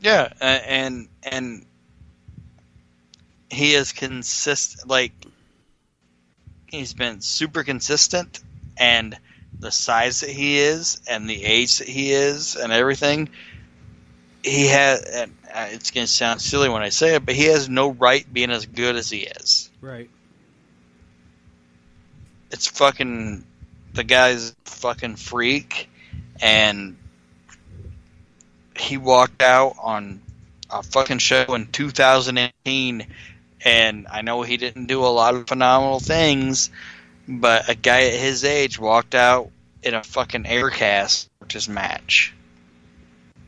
Yeah, 0.00 0.32
and 0.40 1.08
and 1.22 1.66
he 3.50 3.74
is 3.74 3.92
consistent. 3.92 4.88
Like 4.88 5.12
he's 6.68 6.94
been 6.94 7.20
super 7.20 7.64
consistent, 7.64 8.40
and 8.78 9.14
the 9.58 9.70
size 9.70 10.20
that 10.20 10.30
he 10.30 10.56
is, 10.56 11.02
and 11.06 11.28
the 11.28 11.44
age 11.44 11.78
that 11.78 11.88
he 11.88 12.12
is, 12.12 12.56
and 12.56 12.72
everything. 12.72 13.28
He 14.46 14.68
has. 14.68 15.02
And 15.02 15.34
uh, 15.52 15.68
it's 15.70 15.90
gonna 15.90 16.06
sound 16.06 16.40
silly 16.40 16.68
when 16.68 16.82
I 16.82 16.90
say 16.90 17.14
it, 17.14 17.26
but 17.26 17.34
he 17.34 17.44
has 17.44 17.68
no 17.68 17.90
right 17.90 18.26
being 18.32 18.50
as 18.50 18.66
good 18.66 18.96
as 18.96 19.10
he 19.10 19.20
is. 19.20 19.70
Right. 19.80 20.10
It's 22.50 22.66
fucking. 22.66 23.44
The 23.92 24.04
guy's 24.04 24.54
fucking 24.64 25.16
freak, 25.16 25.88
and 26.40 26.96
he 28.76 28.98
walked 28.98 29.42
out 29.42 29.76
on 29.82 30.20
a 30.70 30.82
fucking 30.82 31.18
show 31.18 31.54
in 31.54 31.66
2018 31.68 33.06
and 33.64 34.06
I 34.08 34.22
know 34.22 34.42
he 34.42 34.56
didn't 34.56 34.86
do 34.86 35.04
a 35.04 35.06
lot 35.06 35.34
of 35.34 35.48
phenomenal 35.48 35.98
things, 35.98 36.70
but 37.26 37.68
a 37.68 37.74
guy 37.74 38.04
at 38.06 38.14
his 38.14 38.44
age 38.44 38.78
walked 38.78 39.14
out 39.14 39.50
in 39.82 39.94
a 39.94 40.02
fucking 40.02 40.46
air 40.46 40.70
cast 40.70 41.28
his 41.50 41.68
match. 41.68 42.34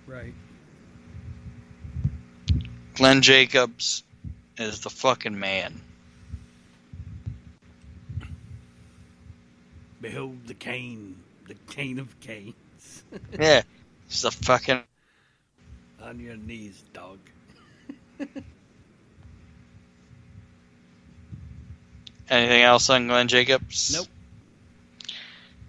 Right. 0.07 0.33
Glenn 2.99 3.23
Jacobs 3.23 4.03
is 4.59 4.81
the 4.81 4.91
fucking 4.91 5.39
man. 5.39 5.81
Behold 10.01 10.47
the 10.49 10.55
cane, 10.55 11.15
the 11.47 11.55
cane 11.71 12.01
of 12.01 12.19
canes. 12.21 12.55
Yeah, 13.39 13.63
he's 14.09 14.23
the 14.23 14.33
fucking 14.33 14.83
On 16.03 16.19
your 16.19 16.37
knees, 16.37 16.83
dog. 16.93 17.19
anything 22.29 22.63
else 22.63 22.91
on 22.91 23.07
Glenn 23.07 23.29
Jacobs? 23.29 23.93
Nope. 23.95 24.09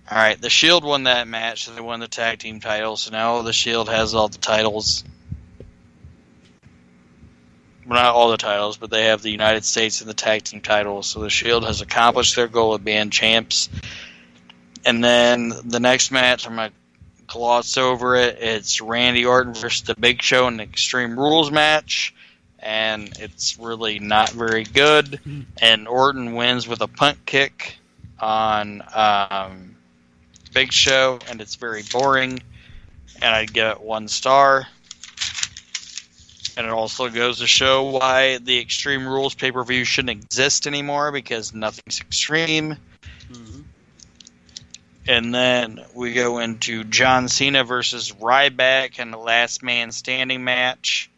All 0.09 0.17
right, 0.17 0.41
the 0.41 0.49
Shield 0.49 0.83
won 0.83 1.03
that 1.03 1.27
match. 1.27 1.65
So 1.65 1.73
they 1.73 1.81
won 1.81 1.99
the 1.99 2.07
tag 2.07 2.39
team 2.39 2.59
titles. 2.59 3.03
So 3.03 3.11
now 3.11 3.43
the 3.43 3.53
Shield 3.53 3.87
has 3.87 4.15
all 4.15 4.29
the 4.29 4.39
titles. 4.39 5.03
Well, 7.89 8.03
not 8.03 8.13
all 8.13 8.29
the 8.29 8.37
titles, 8.37 8.77
but 8.77 8.91
they 8.91 9.05
have 9.05 9.23
the 9.23 9.31
United 9.31 9.65
States 9.65 10.01
and 10.01 10.09
the 10.09 10.13
tag 10.13 10.43
team 10.43 10.61
titles. 10.61 11.07
So 11.07 11.21
the 11.21 11.29
Shield 11.31 11.65
has 11.65 11.81
accomplished 11.81 12.35
their 12.35 12.47
goal 12.47 12.75
of 12.75 12.85
being 12.85 13.09
champs. 13.09 13.67
And 14.85 15.03
then 15.03 15.51
the 15.65 15.79
next 15.79 16.11
match, 16.11 16.45
I'm 16.45 16.55
gonna 16.55 16.71
gloss 17.25 17.77
over 17.77 18.15
it. 18.15 18.37
It's 18.41 18.79
Randy 18.79 19.25
Orton 19.25 19.55
versus 19.55 19.81
the 19.81 19.95
Big 19.95 20.21
Show 20.21 20.47
in 20.47 20.57
the 20.57 20.63
Extreme 20.63 21.17
Rules 21.17 21.49
match, 21.49 22.13
and 22.59 23.11
it's 23.19 23.57
really 23.57 23.97
not 23.97 24.29
very 24.29 24.65
good. 24.65 25.19
And 25.59 25.87
Orton 25.87 26.35
wins 26.35 26.67
with 26.67 26.81
a 26.81 26.87
punt 26.87 27.25
kick 27.25 27.75
on 28.19 28.83
um, 28.93 29.75
Big 30.53 30.71
Show, 30.71 31.19
and 31.27 31.41
it's 31.41 31.55
very 31.55 31.81
boring. 31.91 32.39
And 33.21 33.35
I'd 33.35 33.51
give 33.51 33.67
it 33.67 33.81
one 33.81 34.07
star. 34.07 34.67
And 36.59 36.67
it 36.67 36.73
also 36.73 37.07
goes 37.07 37.39
to 37.39 37.47
show 37.47 37.85
why 37.85 38.37
the 38.37 38.59
Extreme 38.59 39.07
Rules 39.07 39.33
pay 39.33 39.49
per 39.49 39.63
view 39.63 39.85
shouldn't 39.85 40.09
exist 40.09 40.67
anymore 40.67 41.13
because 41.13 41.53
nothing's 41.53 42.01
extreme. 42.01 42.75
Mhm. 43.31 43.63
And 45.07 45.33
then 45.33 45.79
we 45.93 46.11
go 46.11 46.39
into 46.39 46.83
John 46.83 47.29
Cena 47.29 47.63
versus 47.63 48.11
Ryback 48.11 48.99
in 48.99 49.09
the 49.11 49.17
last 49.17 49.63
man 49.63 49.93
standing 49.93 50.43
match. 50.43 51.09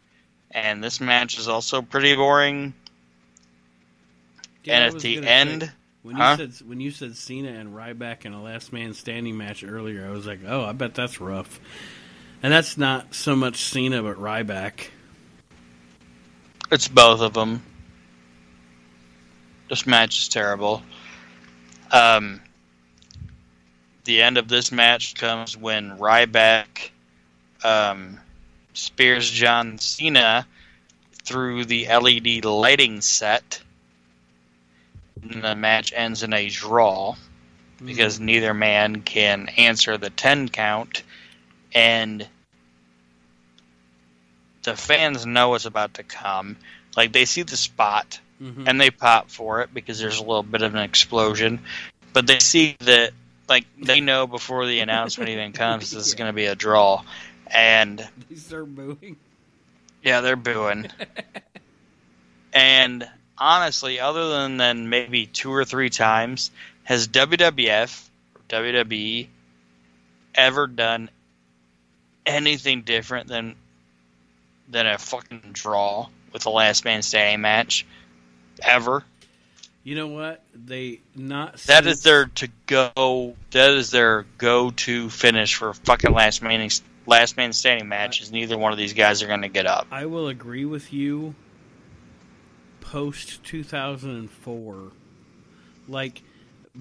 And 0.51 0.83
this 0.83 1.01
match 1.01 1.39
is 1.39 1.47
also 1.47 1.81
pretty 1.81 2.15
boring. 2.15 2.75
Yeah, 4.63 4.77
and 4.85 4.95
at 4.95 5.01
the 5.01 5.25
end, 5.25 5.63
say, 5.63 5.69
when 6.03 6.15
Huh? 6.17 6.37
you 6.37 6.51
said 6.51 6.67
when 6.67 6.79
you 6.79 6.91
said 6.91 7.17
Cena 7.17 7.49
and 7.49 7.73
Ryback 7.73 8.25
in 8.25 8.33
a 8.33 8.43
last 8.43 8.71
man 8.71 8.93
standing 8.93 9.39
match 9.39 9.63
earlier, 9.63 10.05
I 10.05 10.11
was 10.11 10.27
like, 10.27 10.41
oh, 10.47 10.63
I 10.63 10.73
bet 10.73 10.93
that's 10.93 11.19
rough. 11.19 11.59
And 12.43 12.53
that's 12.53 12.77
not 12.77 13.15
so 13.15 13.35
much 13.35 13.63
Cena, 13.63 14.03
but 14.03 14.17
Ryback. 14.17 14.89
It's 16.71 16.87
both 16.87 17.21
of 17.21 17.33
them. 17.33 17.61
This 19.69 19.85
match 19.85 20.19
is 20.19 20.29
terrible. 20.29 20.81
Um, 21.91 22.41
the 24.05 24.21
end 24.21 24.37
of 24.37 24.47
this 24.47 24.71
match 24.71 25.15
comes 25.15 25.55
when 25.55 25.97
Ryback 25.97 26.91
um, 27.63 28.19
spears 28.73 29.29
John 29.29 29.77
Cena 29.77 30.47
through 31.23 31.65
the 31.65 31.87
LED 31.87 32.45
lighting 32.45 33.01
set. 33.01 33.61
And 35.21 35.43
the 35.43 35.55
match 35.55 35.93
ends 35.95 36.23
in 36.23 36.33
a 36.33 36.49
draw 36.49 37.15
because 37.83 38.19
neither 38.19 38.53
man 38.53 39.01
can 39.01 39.49
answer 39.57 39.97
the 39.97 40.09
10 40.09 40.49
count 40.49 41.03
and 41.73 42.27
the 44.63 44.75
fans 44.75 45.25
know 45.25 45.49
what's 45.49 45.65
about 45.65 45.95
to 45.95 46.03
come. 46.03 46.57
Like 46.95 47.11
they 47.11 47.25
see 47.25 47.43
the 47.43 47.57
spot 47.57 48.19
Mhm. 48.41 48.67
and 48.67 48.81
they 48.81 48.89
pop 48.89 49.29
for 49.29 49.61
it 49.61 49.73
because 49.73 49.99
there's 49.99 50.17
a 50.17 50.23
little 50.23 50.43
bit 50.43 50.61
of 50.63 50.73
an 50.73 50.81
explosion. 50.81 51.59
But 52.13 52.27
they 52.27 52.39
see 52.39 52.75
that 52.79 53.11
like 53.47 53.65
they 53.77 53.99
know 54.01 54.27
before 54.27 54.65
the 54.65 54.79
announcement 54.79 55.29
even 55.29 55.51
comes 55.53 55.91
this 55.91 56.07
is 56.07 56.15
going 56.15 56.29
to 56.29 56.33
be 56.33 56.45
a 56.45 56.55
draw. 56.55 57.03
And 57.47 58.07
they 58.29 58.35
start 58.35 58.73
booing. 58.73 59.17
yeah 60.03 60.21
they're 60.21 60.35
booing. 60.35 60.87
And 62.53 63.07
honestly 63.37 63.99
other 63.99 64.29
than 64.29 64.57
than 64.57 64.89
maybe 64.89 65.25
two 65.25 65.51
or 65.51 65.65
three 65.65 65.89
times 65.89 66.51
has 66.83 67.07
wwf 67.07 68.09
or 68.35 68.41
wwe 68.49 69.27
ever 70.35 70.67
done 70.67 71.09
anything 72.25 72.81
different 72.81 73.27
than 73.27 73.55
than 74.71 74.87
a 74.87 74.97
fucking 74.97 75.41
draw 75.51 76.07
with 76.33 76.45
a 76.45 76.49
last 76.49 76.85
man 76.85 77.01
standing 77.01 77.41
match 77.41 77.85
ever 78.63 79.03
You 79.83 79.95
know 79.95 80.07
what? 80.07 80.43
They 80.53 81.01
not 81.15 81.53
that 81.53 81.83
since- 81.83 81.97
is 81.97 82.03
their 82.03 82.25
to 82.27 82.47
go 82.67 83.35
that 83.51 83.71
is 83.71 83.91
their 83.91 84.25
go 84.37 84.71
to 84.71 85.09
finish 85.09 85.55
for 85.55 85.73
fucking 85.73 86.13
last 86.13 86.41
man 86.41 86.69
last 87.07 87.35
man 87.35 87.51
standing 87.51 87.89
matches 87.89 88.31
neither 88.31 88.57
one 88.57 88.71
of 88.71 88.77
these 88.77 88.93
guys 88.93 89.21
are 89.23 89.27
going 89.27 89.41
to 89.41 89.49
get 89.49 89.65
up 89.65 89.87
I 89.91 90.05
will 90.05 90.27
agree 90.27 90.65
with 90.65 90.93
you. 90.93 91.35
Post 92.79 93.43
two 93.43 93.63
thousand 93.63 94.11
and 94.11 94.29
four, 94.29 94.91
like 95.87 96.21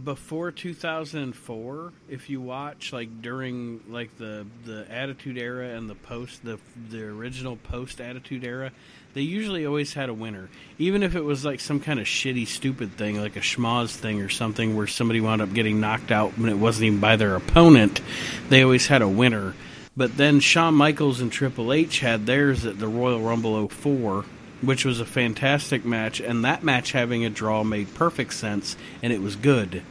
before 0.04 0.52
two 0.52 0.72
thousand 0.72 1.22
and 1.22 1.36
four, 1.36 1.92
if 2.08 2.30
you 2.30 2.40
watch 2.40 2.92
like 2.92 3.22
during 3.22 3.80
like 3.88 4.16
the 4.18 4.46
the 4.64 4.86
Attitude 4.90 5.36
Era 5.36 5.68
and 5.70 5.90
the 5.90 5.94
post 5.94 6.44
the 6.44 6.58
the 6.90 7.04
original 7.04 7.56
post 7.56 8.00
Attitude 8.00 8.44
Era, 8.44 8.70
they 9.14 9.22
usually 9.22 9.66
always 9.66 9.94
had 9.94 10.08
a 10.08 10.14
winner, 10.14 10.48
even 10.78 11.02
if 11.02 11.16
it 11.16 11.24
was 11.24 11.44
like 11.44 11.58
some 11.60 11.80
kind 11.80 11.98
of 11.98 12.06
shitty 12.06 12.46
stupid 12.46 12.92
thing 12.92 13.20
like 13.20 13.36
a 13.36 13.40
schmoz 13.40 13.90
thing 13.94 14.20
or 14.20 14.28
something 14.28 14.76
where 14.76 14.86
somebody 14.86 15.20
wound 15.20 15.42
up 15.42 15.52
getting 15.52 15.80
knocked 15.80 16.12
out 16.12 16.38
when 16.38 16.50
it 16.50 16.58
wasn't 16.58 16.84
even 16.84 17.00
by 17.00 17.16
their 17.16 17.34
opponent. 17.34 18.00
They 18.48 18.62
always 18.62 18.86
had 18.86 19.02
a 19.02 19.08
winner. 19.08 19.54
But 19.96 20.16
then 20.16 20.38
Shawn 20.38 20.74
Michaels 20.74 21.20
and 21.20 21.32
Triple 21.32 21.72
H 21.72 21.98
had 21.98 22.24
theirs 22.24 22.64
at 22.64 22.78
the 22.78 22.86
Royal 22.86 23.20
Rumble 23.20 23.68
04, 23.68 24.24
which 24.62 24.84
was 24.84 25.00
a 25.00 25.06
fantastic 25.06 25.84
match, 25.84 26.20
and 26.20 26.44
that 26.44 26.62
match 26.62 26.92
having 26.92 27.24
a 27.24 27.30
draw 27.30 27.64
made 27.64 27.94
perfect 27.94 28.34
sense, 28.34 28.76
and 29.02 29.12
it 29.12 29.20
was 29.20 29.36
good. 29.36 29.82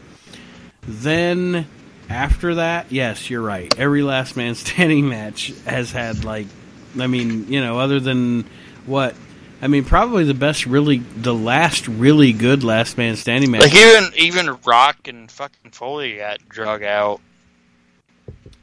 Then, 0.81 1.67
after 2.09 2.55
that, 2.55 2.91
yes, 2.91 3.29
you're 3.29 3.41
right. 3.41 3.73
Every 3.77 4.03
last 4.03 4.37
man 4.37 4.55
standing 4.55 5.09
match 5.09 5.53
has 5.65 5.91
had, 5.91 6.23
like, 6.23 6.47
I 6.99 7.07
mean, 7.07 7.51
you 7.51 7.61
know, 7.61 7.79
other 7.79 7.99
than 7.99 8.45
what? 8.85 9.15
I 9.61 9.67
mean, 9.67 9.83
probably 9.83 10.23
the 10.23 10.33
best, 10.33 10.65
really, 10.65 10.99
the 10.99 11.33
last 11.33 11.87
really 11.87 12.31
good 12.31 12.63
last 12.63 12.97
man 12.97 13.17
standing 13.17 13.51
match. 13.51 13.63
like 13.63 13.75
even 13.75 14.11
even 14.15 14.57
rock 14.65 15.07
and 15.07 15.29
fucking 15.29 15.71
foley 15.71 16.17
got 16.17 16.47
drug 16.47 16.81
out 16.81 17.19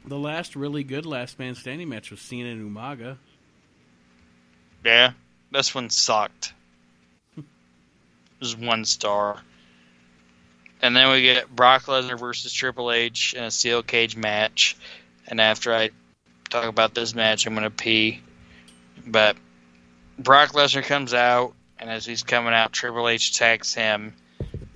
the 0.07 0.17
last 0.17 0.55
really 0.55 0.83
good 0.83 1.05
last 1.05 1.37
man 1.37 1.55
standing 1.55 1.89
match 1.89 2.11
was 2.11 2.21
Cena 2.21 2.49
and 2.49 2.75
Umaga. 2.75 3.17
Yeah, 4.83 5.13
this 5.51 5.73
one 5.73 5.89
sucked. 5.89 6.53
It 7.37 7.43
was 8.39 8.55
one 8.55 8.85
star. 8.85 9.41
And 10.81 10.95
then 10.95 11.11
we 11.11 11.23
get 11.23 11.53
Brock 11.53 11.83
Lesnar 11.83 12.19
versus 12.19 12.53
Triple 12.53 12.91
H 12.91 13.33
in 13.35 13.43
a 13.43 13.51
steel 13.51 13.81
cage 13.81 14.15
match. 14.15 14.77
And 15.27 15.41
after 15.41 15.73
I 15.73 15.89
talk 16.49 16.65
about 16.65 16.93
this 16.93 17.15
match, 17.15 17.47
I'm 17.47 17.53
going 17.53 17.63
to 17.63 17.71
pee. 17.71 18.21
But 19.05 19.37
Brock 20.19 20.51
Lesnar 20.51 20.83
comes 20.83 21.13
out, 21.13 21.53
and 21.79 21.89
as 21.89 22.05
he's 22.05 22.23
coming 22.23 22.53
out, 22.53 22.73
Triple 22.73 23.07
H 23.07 23.31
attacks 23.31 23.73
him. 23.73 24.13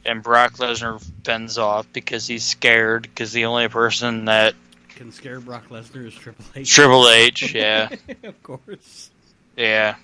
And 0.03 0.23
Brock 0.23 0.53
Lesnar 0.53 1.03
bends 1.23 1.59
off 1.59 1.85
because 1.93 2.25
he's 2.25 2.43
scared 2.43 3.03
because 3.03 3.31
the 3.31 3.45
only 3.45 3.67
person 3.67 4.25
that. 4.25 4.55
Can 4.95 5.11
scare 5.11 5.39
Brock 5.39 5.69
Lesnar 5.69 6.07
is 6.07 6.15
Triple 6.15 6.45
H. 6.55 6.69
Triple 6.73 7.07
H, 7.09 7.53
yeah. 7.53 7.89
of 8.23 8.41
course. 8.41 9.11
Yeah. 9.55 9.95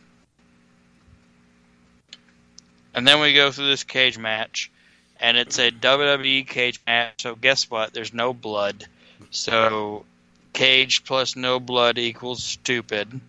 And 2.97 3.07
then 3.07 3.19
we 3.19 3.35
go 3.35 3.51
through 3.51 3.67
this 3.67 3.83
cage 3.83 4.17
match, 4.17 4.71
and 5.19 5.37
it's 5.37 5.59
a 5.59 5.69
WWE 5.69 6.47
cage 6.47 6.81
match. 6.87 7.21
So 7.21 7.35
guess 7.35 7.69
what? 7.69 7.93
There's 7.93 8.11
no 8.11 8.33
blood. 8.33 8.87
So 9.29 10.03
cage 10.51 11.03
plus 11.03 11.35
no 11.35 11.59
blood 11.59 11.99
equals 11.99 12.43
stupid. 12.43 13.11
And 13.11 13.21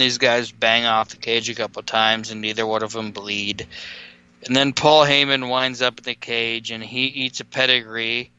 these 0.00 0.18
guys 0.18 0.52
bang 0.52 0.84
off 0.84 1.08
the 1.08 1.16
cage 1.16 1.48
a 1.48 1.54
couple 1.54 1.82
times, 1.82 2.30
and 2.30 2.42
neither 2.42 2.66
one 2.66 2.82
of 2.82 2.92
them 2.92 3.12
bleed. 3.12 3.66
And 4.44 4.54
then 4.54 4.74
Paul 4.74 5.06
Heyman 5.06 5.48
winds 5.48 5.80
up 5.80 5.96
in 5.96 6.04
the 6.04 6.14
cage, 6.14 6.70
and 6.70 6.84
he 6.84 7.06
eats 7.06 7.40
a 7.40 7.46
pedigree. 7.46 8.30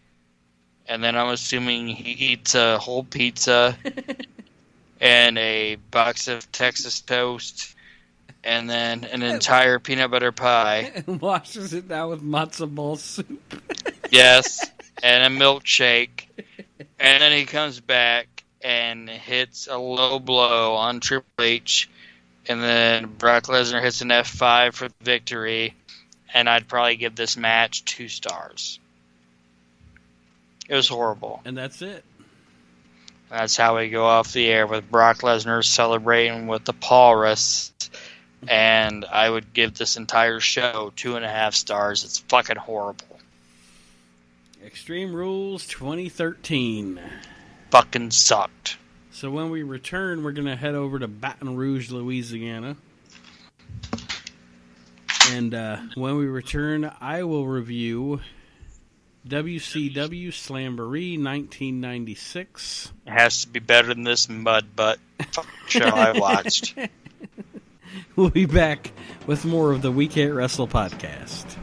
And 0.88 1.04
then 1.04 1.16
I'm 1.16 1.30
assuming 1.30 1.88
he 1.88 2.34
eats 2.34 2.54
a 2.54 2.78
whole 2.78 3.04
pizza 3.04 3.76
and 5.02 5.40
a 5.40 5.78
box 5.90 6.28
of 6.28 6.52
Texas 6.52 7.02
toast, 7.02 7.73
and 8.44 8.70
then 8.70 9.04
an 9.06 9.24
entire 9.24 9.80
peanut 9.80 10.12
butter 10.12 10.32
pie. 10.32 10.92
and 11.08 11.22
washes 11.22 11.74
it 11.74 11.88
down 11.88 12.10
with 12.10 12.24
matzo 12.24 12.74
ball 12.74 12.96
soup. 12.96 13.40
Yes, 14.12 14.64
and 15.02 15.24
a 15.24 15.44
milkshake. 15.44 16.28
And 17.00 17.24
then 17.24 17.32
he 17.32 17.46
comes 17.46 17.80
back 17.80 18.44
and 18.62 19.10
hits 19.10 19.68
a 19.68 19.76
low 19.76 20.20
blow 20.20 20.76
on 20.76 21.00
Triple 21.00 21.44
H, 21.44 21.90
and 22.48 22.62
then 22.62 23.08
Brock 23.08 23.46
Lesnar 23.46 23.82
hits 23.82 24.02
an 24.02 24.10
F5 24.10 24.74
for 24.74 24.88
the 24.88 24.94
victory. 25.02 25.74
And 26.32 26.48
I'd 26.48 26.68
probably 26.68 26.96
give 26.96 27.16
this 27.16 27.38
match 27.38 27.86
two 27.86 28.08
stars. 28.08 28.80
It 30.70 30.76
was 30.76 30.88
horrible. 30.88 31.42
And 31.44 31.58
that's 31.58 31.82
it. 31.82 32.04
That's 33.30 33.58
how 33.58 33.78
we 33.78 33.90
go 33.90 34.06
off 34.06 34.32
the 34.32 34.48
air 34.48 34.68
with 34.68 34.92
Brock 34.92 35.22
Lesnar 35.22 35.64
celebrating 35.64 36.46
with 36.46 36.66
the 36.66 36.74
Paulrus. 36.74 37.73
And 38.48 39.06
I 39.06 39.30
would 39.30 39.54
give 39.54 39.76
this 39.76 39.98
entire 39.98 40.40
show 40.40 40.92
two 40.96 41.16
and 41.16 41.26
a 41.26 41.30
half 41.30 41.54
stars. 41.54 42.04
It's 42.04 42.20
fucking 42.20 42.58
horrible. 42.58 43.20
Extreme 44.66 45.14
Rules 45.14 45.68
2013. 45.68 47.00
Fucking 47.70 48.12
sucked. 48.12 48.78
So 49.12 49.30
when 49.30 49.50
we 49.50 49.64
return, 49.64 50.24
we're 50.24 50.32
going 50.32 50.48
to 50.48 50.56
head 50.56 50.76
over 50.76 51.00
to 51.00 51.08
Baton 51.08 51.56
Rouge, 51.56 51.92
Louisiana. 51.92 52.76
And 55.32 55.54
uh, 55.54 55.78
when 55.96 56.18
we 56.18 56.26
return, 56.26 56.92
I 57.00 57.24
will 57.24 57.46
review 57.46 58.22
WCW 59.28 60.30
Slamboree 60.30 61.18
1996. 61.18 62.92
It 63.06 63.10
has 63.10 63.44
to 63.44 63.50
be 63.50 63.60
better 63.60 63.88
than 63.88 64.04
this 64.04 64.28
mud 64.28 64.76
butt 64.76 65.00
show 65.68 65.86
I 65.86 66.18
watched. 66.18 66.76
We'll 68.16 68.30
be 68.30 68.46
back 68.46 68.92
with 69.26 69.44
more 69.44 69.72
of 69.72 69.82
the 69.82 69.92
We 69.92 70.08
Can't 70.08 70.36
Wrestle 70.36 70.68
podcast. 70.68 71.58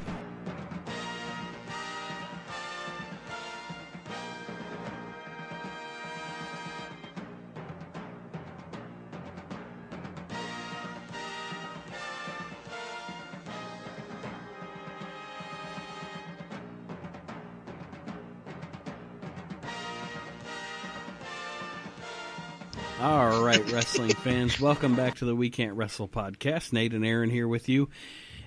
Wrestling 24.11 24.35
fans, 24.35 24.61
welcome 24.61 24.97
back 24.97 25.15
to 25.15 25.25
the 25.25 25.37
We 25.37 25.51
Can't 25.51 25.77
Wrestle 25.77 26.09
podcast. 26.09 26.73
Nate 26.73 26.95
and 26.95 27.07
Aaron 27.07 27.31
here 27.31 27.47
with 27.47 27.69
you, 27.69 27.89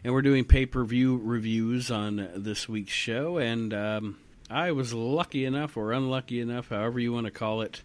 and 0.04 0.12
we're 0.12 0.22
doing 0.22 0.44
pay 0.44 0.66
per 0.66 0.84
view 0.84 1.22
reviews 1.24 1.90
on 1.90 2.28
this 2.36 2.68
week's 2.68 2.92
show. 2.92 3.38
And 3.38 3.74
um, 3.74 4.18
I 4.50 4.74
was 4.74 4.94
lucky 4.94 5.46
enough, 5.46 5.78
or 5.78 5.94
unlucky 5.94 6.42
enough, 6.42 6.68
however 6.68 7.00
you 7.00 7.14
want 7.14 7.28
to 7.28 7.32
call 7.32 7.62
it, 7.62 7.82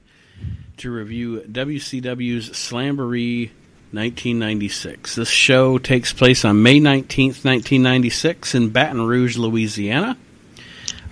to 0.79 0.91
review 0.91 1.43
WCW's 1.43 2.51
Slamboree 2.51 3.51
1996. 3.93 5.15
This 5.15 5.31
show 5.31 5.79
takes 5.79 6.13
place 6.13 6.45
on 6.45 6.65
May 6.65 6.81
19th, 6.81 7.45
1996, 7.45 8.57
in 8.57 8.71
Baton 8.71 9.03
Rouge, 9.03 9.37
Louisiana. 9.37 10.19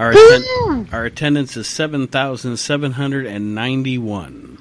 Our, 0.01 0.11
atten- 0.11 0.89
our 0.91 1.05
attendance 1.05 1.57
is 1.57 1.69
7,791. 1.69 4.59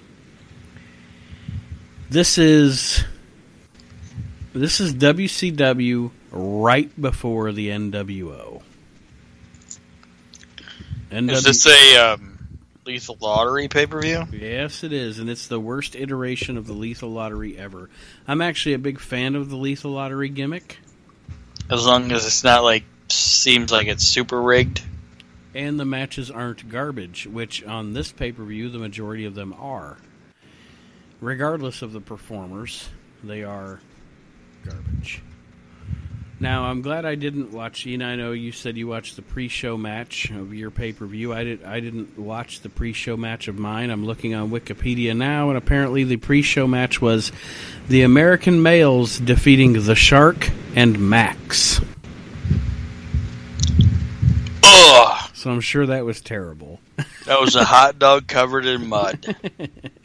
This 2.09 2.37
is 2.37 3.03
this 4.53 4.79
is 4.79 4.93
WCW 4.93 6.11
right 6.31 7.01
before 7.01 7.51
the 7.51 7.69
NWO. 7.69 8.61
NW- 11.11 11.31
Is 11.31 11.43
this 11.43 11.65
a 11.67 11.97
um, 12.13 12.37
Lethal 12.85 13.17
Lottery 13.19 13.67
pay 13.67 13.85
per 13.85 14.01
view? 14.01 14.23
Yes, 14.31 14.83
it 14.83 14.93
is, 14.93 15.19
and 15.19 15.29
it's 15.29 15.47
the 15.47 15.59
worst 15.59 15.95
iteration 15.95 16.57
of 16.57 16.67
the 16.67 16.73
Lethal 16.73 17.09
Lottery 17.09 17.57
ever. 17.57 17.89
I'm 18.27 18.41
actually 18.41 18.73
a 18.73 18.79
big 18.79 18.99
fan 18.99 19.35
of 19.35 19.49
the 19.49 19.55
Lethal 19.57 19.91
Lottery 19.91 20.29
gimmick, 20.29 20.77
As 21.69 21.85
long 21.85 22.11
as 22.11 22.25
it's 22.25 22.43
not 22.43 22.63
like 22.63 22.83
seems 23.09 23.71
like 23.71 23.87
it's 23.87 24.03
super 24.05 24.41
rigged. 24.41 24.81
and 25.53 25.79
the 25.79 25.85
matches 25.85 26.29
aren't 26.31 26.69
garbage, 26.69 27.27
which 27.27 27.63
on 27.63 27.93
this 27.93 28.11
pay 28.11 28.31
per 28.31 28.43
view, 28.43 28.69
the 28.69 28.79
majority 28.79 29.25
of 29.25 29.35
them 29.35 29.53
are. 29.59 29.97
Regardless 31.25 31.81
of 31.81 31.91
the 31.91 32.01
performers, 32.01 32.87
they 33.23 33.43
are 33.43 33.79
garbage. 34.63 35.23
Now, 36.39 36.65
I'm 36.65 36.83
glad 36.83 37.03
I 37.03 37.15
didn't 37.15 37.51
watch. 37.51 37.83
You 37.87 37.97
know, 37.97 38.05
I 38.05 38.15
know 38.15 38.31
you 38.31 38.51
said 38.51 38.77
you 38.77 38.87
watched 38.87 39.15
the 39.15 39.23
pre-show 39.23 39.75
match 39.75 40.29
of 40.29 40.53
your 40.53 40.69
pay-per-view. 40.69 41.33
I 41.33 41.43
did. 41.43 41.63
I 41.63 41.79
didn't 41.79 42.19
watch 42.19 42.61
the 42.61 42.69
pre-show 42.69 43.17
match 43.17 43.47
of 43.47 43.57
mine. 43.57 43.89
I'm 43.89 44.05
looking 44.05 44.35
on 44.35 44.51
Wikipedia 44.51 45.17
now, 45.17 45.49
and 45.49 45.57
apparently 45.57 46.03
the 46.03 46.17
pre-show 46.17 46.67
match 46.67 47.01
was 47.01 47.31
the 47.87 48.03
American 48.03 48.61
males 48.61 49.17
defeating 49.19 49.73
the 49.73 49.95
Shark 49.95 50.51
and 50.75 51.09
Max. 51.09 51.81
Ugh, 54.61 55.29
So 55.33 55.49
I'm 55.49 55.61
sure 55.61 55.87
that 55.87 56.05
was 56.05 56.21
terrible. 56.21 56.81
that 57.25 57.41
was 57.41 57.55
a 57.55 57.63
hot 57.63 57.97
dog 57.97 58.27
covered 58.27 58.67
in 58.67 58.87
mud. 58.87 59.35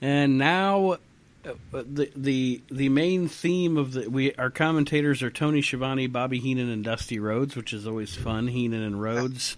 And 0.00 0.38
now, 0.38 0.98
uh, 1.44 1.52
the 1.72 2.10
the 2.14 2.62
the 2.70 2.88
main 2.88 3.28
theme 3.28 3.76
of 3.76 3.92
the 3.92 4.08
we 4.08 4.34
our 4.34 4.50
commentators 4.50 5.22
are 5.22 5.30
Tony 5.30 5.62
Schiavone, 5.62 6.06
Bobby 6.06 6.38
Heenan, 6.38 6.68
and 6.68 6.84
Dusty 6.84 7.18
Rhodes, 7.18 7.56
which 7.56 7.72
is 7.72 7.86
always 7.86 8.14
fun. 8.14 8.48
Heenan 8.48 8.82
and 8.82 9.00
Rhodes. 9.00 9.56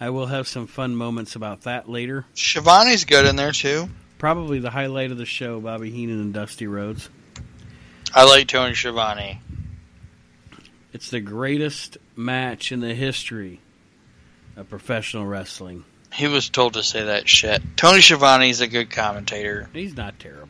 I 0.00 0.10
will 0.10 0.26
have 0.26 0.48
some 0.48 0.66
fun 0.66 0.96
moments 0.96 1.36
about 1.36 1.62
that 1.62 1.88
later. 1.88 2.26
Schiavone's 2.34 3.04
good 3.04 3.26
in 3.26 3.36
there 3.36 3.52
too. 3.52 3.88
Probably 4.18 4.58
the 4.58 4.70
highlight 4.70 5.10
of 5.10 5.18
the 5.18 5.26
show: 5.26 5.60
Bobby 5.60 5.90
Heenan 5.90 6.20
and 6.20 6.34
Dusty 6.34 6.66
Rhodes. 6.66 7.10
I 8.14 8.24
like 8.24 8.48
Tony 8.48 8.74
Schiavone. 8.74 9.40
It's 10.92 11.10
the 11.10 11.20
greatest 11.20 11.98
match 12.16 12.70
in 12.70 12.80
the 12.80 12.94
history 12.94 13.60
of 14.56 14.68
professional 14.68 15.26
wrestling. 15.26 15.84
He 16.14 16.28
was 16.28 16.48
told 16.48 16.74
to 16.74 16.82
say 16.84 17.04
that 17.04 17.28
shit. 17.28 17.60
Tony 17.76 18.00
Schiavone's 18.00 18.60
a 18.60 18.68
good 18.68 18.88
commentator. 18.88 19.68
He's 19.72 19.96
not 19.96 20.20
terrible. 20.20 20.48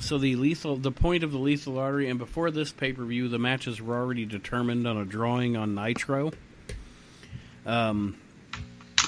So 0.00 0.18
the 0.18 0.36
lethal, 0.36 0.76
the 0.76 0.92
point 0.92 1.24
of 1.24 1.32
the 1.32 1.38
lethal 1.38 1.74
lottery, 1.74 2.10
and 2.10 2.18
before 2.18 2.50
this 2.50 2.70
pay 2.70 2.92
per 2.92 3.04
view, 3.04 3.28
the 3.28 3.38
matches 3.38 3.80
were 3.80 3.96
already 3.96 4.26
determined 4.26 4.86
on 4.86 4.98
a 4.98 5.04
drawing 5.06 5.56
on 5.56 5.74
Nitro. 5.74 6.32
Um, 7.64 8.18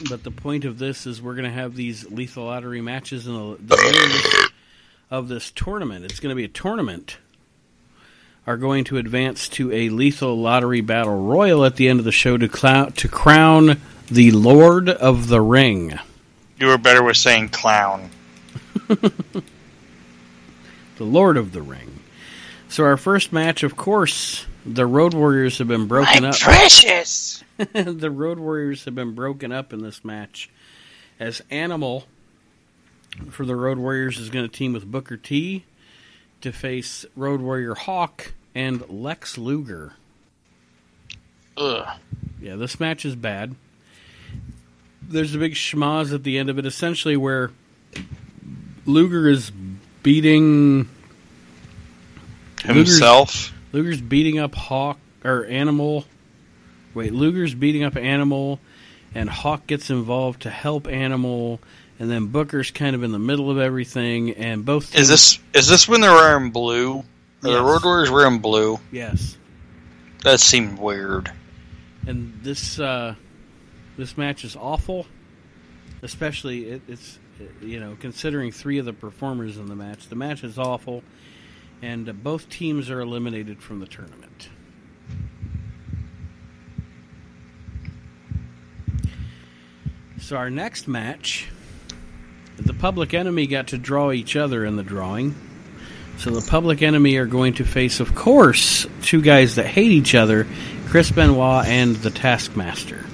but 0.08 0.24
the 0.24 0.30
point 0.30 0.64
of 0.64 0.78
this 0.78 1.06
is 1.06 1.20
we're 1.20 1.34
going 1.34 1.44
to 1.44 1.50
have 1.50 1.74
these 1.74 2.10
lethal 2.10 2.44
lottery 2.44 2.80
matches 2.80 3.26
in 3.26 3.34
the, 3.34 3.58
the 3.60 4.50
of 5.10 5.28
this 5.28 5.50
tournament. 5.50 6.06
It's 6.06 6.20
going 6.20 6.30
to 6.30 6.36
be 6.36 6.44
a 6.44 6.48
tournament. 6.48 7.18
Are 8.46 8.56
going 8.58 8.84
to 8.84 8.98
advance 8.98 9.48
to 9.50 9.72
a 9.72 9.88
lethal 9.88 10.38
lottery 10.38 10.82
battle 10.82 11.22
royal 11.22 11.64
at 11.64 11.76
the 11.76 11.88
end 11.88 11.98
of 11.98 12.04
the 12.04 12.12
show 12.12 12.36
to 12.36 12.46
clou- 12.46 12.90
to 12.90 13.08
crown 13.08 13.80
the 14.08 14.32
Lord 14.32 14.90
of 14.90 15.28
the 15.28 15.40
Ring. 15.40 15.98
You 16.58 16.66
were 16.66 16.76
better 16.76 17.02
with 17.02 17.16
saying 17.16 17.48
clown. 17.48 18.10
the 18.88 19.42
Lord 20.98 21.38
of 21.38 21.52
the 21.52 21.62
Ring. 21.62 22.00
So 22.68 22.84
our 22.84 22.98
first 22.98 23.32
match, 23.32 23.62
of 23.62 23.76
course, 23.76 24.44
the 24.66 24.86
Road 24.86 25.14
Warriors 25.14 25.56
have 25.58 25.68
been 25.68 25.86
broken 25.86 26.22
My 26.24 26.28
up. 26.30 26.38
precious. 26.38 27.42
the 27.72 28.10
Road 28.10 28.38
Warriors 28.38 28.84
have 28.84 28.94
been 28.94 29.14
broken 29.14 29.52
up 29.52 29.72
in 29.72 29.82
this 29.82 30.04
match, 30.04 30.50
as 31.18 31.40
Animal 31.50 32.04
for 33.30 33.46
the 33.46 33.56
Road 33.56 33.78
Warriors 33.78 34.18
is 34.18 34.28
going 34.28 34.44
to 34.44 34.52
team 34.54 34.72
with 34.72 34.84
Booker 34.84 35.16
T 35.16 35.64
to 36.44 36.52
face 36.52 37.06
Road 37.16 37.40
Warrior 37.40 37.74
Hawk 37.74 38.34
and 38.54 38.86
Lex 38.90 39.38
Luger. 39.38 39.94
Ugh. 41.56 41.98
Yeah, 42.38 42.56
this 42.56 42.78
match 42.78 43.06
is 43.06 43.16
bad. 43.16 43.54
There's 45.00 45.34
a 45.34 45.38
big 45.38 45.54
schmoz 45.54 46.12
at 46.12 46.22
the 46.22 46.36
end 46.36 46.50
of 46.50 46.58
it, 46.58 46.66
essentially 46.66 47.16
where 47.16 47.50
Luger 48.84 49.26
is 49.26 49.50
beating 50.02 50.86
Himself. 52.62 53.52
Luger's 53.72 54.02
beating 54.02 54.38
up 54.38 54.54
Hawk 54.54 54.98
or 55.24 55.46
Animal. 55.46 56.04
Wait, 56.92 57.14
Luger's 57.14 57.54
beating 57.54 57.84
up 57.84 57.96
Animal, 57.96 58.60
and 59.14 59.30
Hawk 59.30 59.66
gets 59.66 59.88
involved 59.88 60.42
to 60.42 60.50
help 60.50 60.88
Animal, 60.88 61.58
and 61.98 62.10
then 62.10 62.26
Booker's 62.26 62.70
kind 62.70 62.94
of 62.96 63.02
in 63.02 63.12
the 63.12 63.18
middle 63.18 63.50
of 63.50 63.58
everything, 63.58 64.30
and 64.32 64.64
both 64.64 64.94
Is 64.94 65.08
this 65.08 65.38
is 65.54 65.68
this 65.68 65.88
when 65.88 66.00
they're 66.00 66.12
wearing 66.12 66.50
blue? 66.50 66.98
Are 66.98 67.50
the 67.52 67.62
Road 67.62 67.84
Warriors 67.84 68.10
wearing 68.10 68.38
blue? 68.38 68.78
yes, 68.90 69.36
That 70.22 70.40
seemed 70.40 70.78
weird. 70.78 71.30
and 72.06 72.38
this 72.42 72.78
uh, 72.80 73.14
this 73.96 74.16
match 74.16 74.44
is 74.44 74.56
awful, 74.56 75.06
especially 76.02 76.66
it, 76.70 76.82
it's 76.88 77.18
you 77.60 77.78
know 77.80 77.96
considering 78.00 78.50
three 78.52 78.78
of 78.78 78.84
the 78.86 78.92
performers 78.92 79.56
in 79.58 79.66
the 79.66 79.76
match. 79.76 80.08
The 80.08 80.16
match 80.16 80.42
is 80.42 80.58
awful, 80.58 81.02
and 81.82 82.08
uh, 82.08 82.12
both 82.12 82.48
teams 82.48 82.90
are 82.90 83.00
eliminated 83.00 83.62
from 83.62 83.80
the 83.80 83.86
tournament. 83.86 84.48
So 90.18 90.36
our 90.36 90.48
next 90.50 90.88
match, 90.88 91.48
the 92.58 92.74
Public 92.74 93.14
Enemy 93.14 93.46
got 93.46 93.68
to 93.68 93.78
draw 93.78 94.12
each 94.12 94.36
other 94.36 94.64
in 94.64 94.76
the 94.76 94.82
drawing. 94.82 95.34
So 96.18 96.30
the 96.30 96.48
Public 96.48 96.82
Enemy 96.82 97.16
are 97.16 97.26
going 97.26 97.54
to 97.54 97.64
face, 97.64 98.00
of 98.00 98.14
course, 98.14 98.86
two 99.02 99.20
guys 99.20 99.56
that 99.56 99.66
hate 99.66 99.90
each 99.90 100.14
other, 100.14 100.46
Chris 100.86 101.10
Benoit 101.10 101.66
and 101.66 101.96
the 101.96 102.10
Taskmaster. 102.10 103.04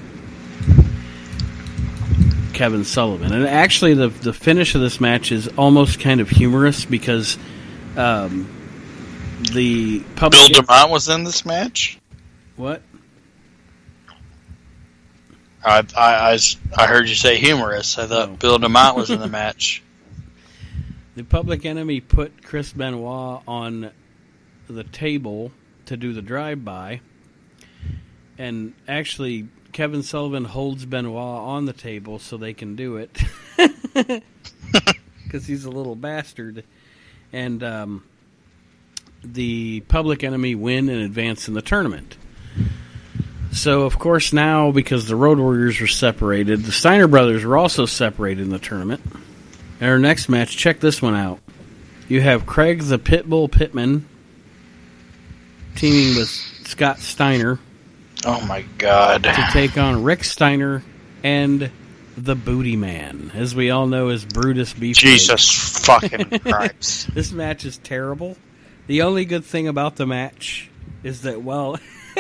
Kevin 2.53 2.85
Sullivan. 2.85 3.33
And 3.33 3.47
actually 3.47 3.95
the 3.95 4.09
the 4.09 4.35
finish 4.35 4.75
of 4.75 4.83
this 4.83 5.01
match 5.01 5.33
is 5.33 5.49
almost 5.57 5.99
kind 5.99 6.21
of 6.21 6.29
humorous 6.29 6.85
because 6.85 7.39
um, 7.97 8.47
the 9.55 10.01
Bill 10.01 10.09
public 10.17 10.53
DeMont 10.53 10.91
was 10.91 11.09
in 11.09 11.25
this 11.25 11.47
match. 11.47 11.99
what? 12.57 12.83
I, 15.65 15.85
I, 15.97 16.33
I 16.35 16.39
I 16.77 16.87
heard 16.87 17.09
you 17.09 17.15
say 17.15 17.37
humorous. 17.37 17.99
I 17.99 18.07
thought 18.07 18.31
No. 18.31 18.37
Bill 18.37 18.59
DeMont 18.59 18.97
was 18.97 19.11
in 19.11 19.21
the 19.21 19.29
match. 19.41 19.83
The 21.17 21.25
Public 21.25 21.67
Enemy 21.67 22.01
put 22.01 22.43
Chris 22.45 22.73
Benoit 22.73 23.43
on 23.47 23.91
the 24.69 24.85
table 24.85 25.53
to 25.87 25.97
do 25.97 26.13
the 26.13 26.23
drive-by, 26.23 27.01
and 28.39 28.73
actually 28.89 29.49
Kevin 29.73 30.03
Sullivan 30.03 30.45
holds 30.45 30.87
Benoit 30.87 31.17
on 31.17 31.67
the 31.67 31.73
table 31.73 32.19
so 32.19 32.37
they 32.37 32.55
can 32.55 32.77
do 32.77 32.97
it 32.97 33.19
because 35.25 35.47
he's 35.47 35.65
a 35.65 35.71
little 35.71 35.97
bastard, 35.97 36.65
and 37.33 37.63
um, 37.63 38.05
the 39.23 39.81
Public 39.81 40.25
Enemy 40.25 40.55
win 40.55 40.89
and 40.89 41.03
advance 41.03 41.49
in 41.49 41.55
the 41.55 41.63
tournament. 41.63 42.17
So, 43.53 43.83
of 43.83 43.99
course, 43.99 44.33
now 44.33 44.71
because 44.71 45.07
the 45.07 45.17
Road 45.17 45.39
Warriors 45.39 45.81
were 45.81 45.87
separated, 45.89 46.63
the 46.63 46.73
Steiner 46.73 47.09
brothers 47.09 47.45
were 47.45 47.57
also 47.57 47.85
separated 47.87 48.43
in 48.43 48.51
the 48.51 48.59
tournament. 48.59 49.01
In 49.81 49.89
our 49.89 49.99
next 49.99 50.29
match, 50.29 50.57
check 50.57 50.79
this 50.81 51.03
one 51.03 51.15
out. 51.17 51.41
You 52.09 52.21
have 52.21 52.47
Craig 52.47 52.83
the 52.83 52.99
Pitbull 52.99 53.51
Pittman 53.51 54.07
teaming 55.77 56.17
with 56.17 56.29
Scott 56.29 56.99
Steiner 56.99 57.59
Oh 58.25 58.45
my 58.47 58.63
god. 58.79 59.23
to 59.25 59.47
take 59.53 59.79
on 59.79 60.03
Rick 60.05 60.25
Steiner 60.25 60.83
and 61.25 61.71
the 62.17 62.35
Booty 62.35 62.77
Man, 62.77 63.31
as 63.35 63.55
we 63.55 63.71
all 63.71 63.87
know 63.87 64.09
as 64.09 64.25
Brutus 64.25 64.75
Beefcake. 64.75 64.95
Jesus 64.97 65.81
fucking 65.87 66.39
Christ. 66.41 67.15
This 67.15 67.33
match 67.33 67.65
is 67.65 67.79
terrible. 67.79 68.37
The 68.89 69.03
only 69.03 69.25
good 69.25 69.45
thing 69.45 69.69
about 69.69 69.97
the 69.97 70.07
match 70.07 70.69
is 71.03 71.23
that, 71.23 71.43
well, 71.43 71.79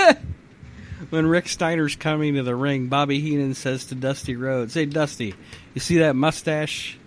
when 1.09 1.27
Rick 1.27 1.49
Steiner's 1.49 1.97
coming 1.97 2.35
to 2.35 2.43
the 2.43 2.55
ring, 2.55 2.89
Bobby 2.89 3.21
Heenan 3.21 3.55
says 3.55 3.87
to 3.87 3.95
Dusty 3.95 4.37
Rhodes, 4.37 4.75
Hey, 4.75 4.85
Dusty, 4.85 5.35
you 5.75 5.81
see 5.81 5.99
that 5.99 6.15
mustache 6.15 6.99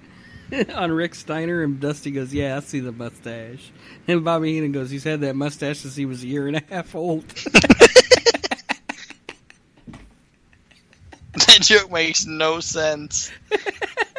on 0.76 0.92
Rick 0.92 1.16
Steiner? 1.16 1.62
And 1.64 1.80
Dusty 1.80 2.12
goes, 2.12 2.34
Yeah, 2.34 2.58
I 2.58 2.60
see 2.62 2.80
the 2.80 2.92
mustache. 2.92 3.72
And 4.08 4.26
Bobby 4.26 4.54
Heenan 4.54 4.72
goes, 4.72 4.90
He's 4.90 5.04
had 5.04 5.22
that 5.22 5.36
mustache 5.36 5.80
since 5.80 5.96
he 5.96 6.06
was 6.06 6.24
a 6.24 6.28
year 6.28 6.48
and 6.48 6.56
a 6.58 6.64
half 6.70 6.96
old. 6.96 7.28
that 11.34 11.60
joke 11.62 11.92
makes 11.92 12.26
no 12.26 12.60
sense. 12.60 13.32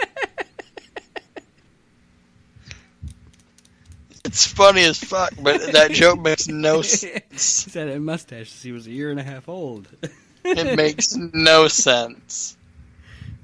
it's 4.25 4.47
funny 4.47 4.83
as 4.85 4.99
fuck, 4.99 5.35
but 5.41 5.73
that 5.73 5.93
joke 5.93 6.21
makes 6.21 6.49
no 6.49 6.83
sense. 6.83 7.65
He's 7.65 7.75
had 7.75 7.89
that 7.89 8.01
mustache 8.01 8.51
since 8.51 8.63
he 8.63 8.73
was 8.73 8.87
a 8.87 8.91
year 8.91 9.11
and 9.11 9.21
a 9.21 9.23
half 9.23 9.49
old. 9.49 9.89
It 10.45 10.77
makes 10.77 11.15
no 11.15 11.69
sense. 11.69 12.57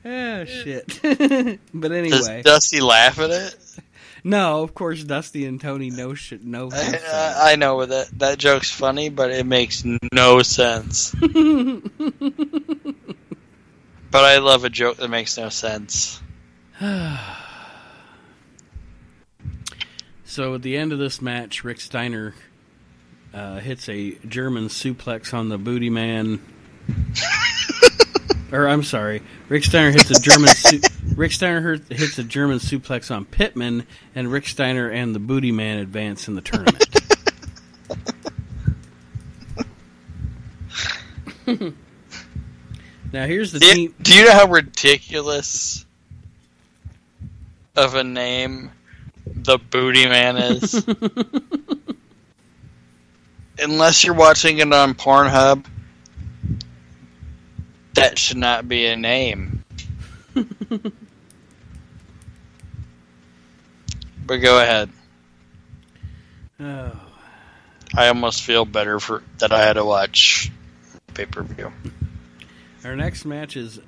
Oh, 0.05 0.44
shit. 0.47 0.98
but 1.02 1.89
Does 1.89 2.28
anyway. 2.28 2.43
Dusty 2.43 2.81
laugh 2.81 3.19
at 3.19 3.31
it? 3.31 3.57
No, 4.24 4.62
of 4.62 4.74
course, 4.74 5.05
Dusty 5.05 5.47
and 5.47 5.61
Tony 5.61 5.90
know 5.90 6.15
shit. 6.15 6.43
No. 6.43 6.70
I, 6.73 7.52
I 7.52 7.57
know 7.57 7.85
that 7.85 8.09
that 8.19 8.39
joke's 8.39 8.70
funny, 8.70 9.11
but 9.11 9.31
it 9.31 9.47
makes 9.47 9.85
no 10.12 10.43
sense. 10.43 11.15
but 11.15 11.85
I 14.12 14.39
love 14.39 14.65
a 14.65 14.70
joke 14.70 14.97
that 14.98 15.09
makes 15.09 15.36
no 15.36 15.51
sense. 15.51 16.20
so 20.31 20.55
at 20.55 20.62
the 20.62 20.77
end 20.77 20.93
of 20.93 21.01
this 21.01 21.20
match, 21.20 21.65
Rick 21.65 21.81
Steiner 21.81 22.35
uh, 23.35 23.59
hits 23.59 23.89
a 23.89 24.12
German 24.27 24.69
suplex 24.69 25.35
on 25.35 25.48
the 25.48 25.59
Booty 25.59 25.90
Man. 25.90 26.40
or 28.52 28.69
I'm 28.69 28.85
sorry, 28.85 29.23
Rick 29.48 29.65
Steiner 29.65 29.90
hits 29.90 30.09
a 30.11 30.20
German. 30.20 30.48
Su- 30.51 30.81
Rick 31.16 31.32
Steiner 31.32 31.74
hits 31.90 32.16
a 32.19 32.24
German 32.24 32.59
suplex 32.59 33.15
on 33.15 33.24
Pittman, 33.24 33.86
and 34.15 34.31
Rick 34.31 34.47
Steiner 34.47 34.89
and 34.89 35.16
the 35.16 35.19
Booty 35.19 35.51
Man 35.51 35.78
advance 35.78 36.28
in 36.28 36.36
the 36.36 36.43
tournament. 36.43 36.86
now 43.12 43.27
here's 43.27 43.51
the 43.51 43.59
Do 43.59 43.73
team. 43.73 43.94
do 44.01 44.15
you 44.15 44.27
know 44.27 44.32
how 44.32 44.47
ridiculous 44.47 45.85
of 47.74 47.97
a 47.97 48.05
name 48.05 48.70
the 49.35 49.59
Booty 49.59 50.07
Man 50.07 50.36
is? 50.36 50.73
Unless 53.59 54.05
you're 54.05 54.15
watching 54.15 54.59
it 54.59 54.73
on 54.73 54.94
Pornhub, 54.94 55.66
that 57.94 58.19
should 58.19 58.39
not 58.39 58.69
be 58.69 58.86
a 58.86 58.97
name. 58.97 59.65
but 60.35 60.93
go 64.36 64.61
ahead. 64.61 64.90
Oh. 66.59 66.93
I 67.94 68.09
almost 68.09 68.43
feel 68.43 68.65
better 68.65 68.98
for 69.01 69.23
that 69.39 69.52
I 69.52 69.65
had 69.65 69.74
to 69.74 69.85
watch 69.85 70.51
pay 71.15 71.27
per 71.27 71.43
view. 71.43 71.73
Our 72.85 72.97
next 72.97 73.24
match 73.24 73.57
is 73.57 73.81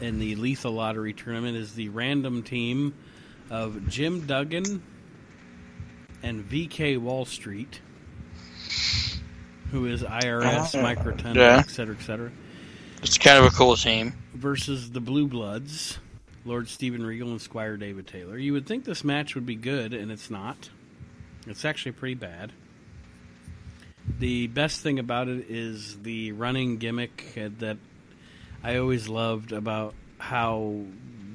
in 0.00 0.18
the 0.18 0.34
Lethal 0.34 0.72
Lottery 0.72 1.12
tournament 1.12 1.56
is 1.56 1.74
the 1.74 1.88
random 1.90 2.42
team 2.42 2.94
of 3.52 3.86
Jim 3.88 4.26
Duggan 4.26 4.82
and 6.22 6.42
VK 6.48 6.96
Wall 6.98 7.26
Street, 7.26 7.80
who 9.70 9.84
is 9.86 10.02
IRS, 10.02 10.74
Oh, 10.74 10.82
Mike 10.82 11.04
Rotunda, 11.04 11.38
yeah. 11.38 11.58
et 11.58 11.70
cetera, 11.70 11.94
et 11.98 12.02
cetera, 12.02 12.30
It's 13.02 13.18
kind 13.18 13.38
of 13.38 13.44
a 13.52 13.54
cool 13.54 13.76
team. 13.76 14.14
versus 14.34 14.90
the 14.90 15.00
Blue 15.00 15.26
Bloods, 15.26 15.98
Lord 16.46 16.66
Steven 16.68 17.04
Regal 17.04 17.30
and 17.30 17.40
Squire 17.42 17.76
David 17.76 18.06
Taylor. 18.06 18.38
You 18.38 18.54
would 18.54 18.66
think 18.66 18.84
this 18.84 19.04
match 19.04 19.34
would 19.34 19.44
be 19.46 19.54
good, 19.54 19.92
and 19.92 20.10
it's 20.10 20.30
not. 20.30 20.70
It's 21.46 21.64
actually 21.66 21.92
pretty 21.92 22.14
bad. 22.14 22.52
The 24.18 24.46
best 24.48 24.80
thing 24.80 24.98
about 24.98 25.28
it 25.28 25.46
is 25.50 25.98
the 26.02 26.32
running 26.32 26.78
gimmick 26.78 27.34
uh, 27.36 27.50
that 27.58 27.76
I 28.64 28.76
always 28.78 29.08
loved 29.08 29.52
about 29.52 29.94
how 30.18 30.84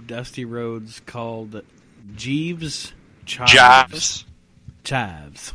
Dusty 0.06 0.46
Rhodes 0.46 1.00
called 1.06 1.62
Jeeves 2.16 2.94
Chives. 3.26 3.52
Jobs. 3.52 4.26
Chives. 4.84 5.54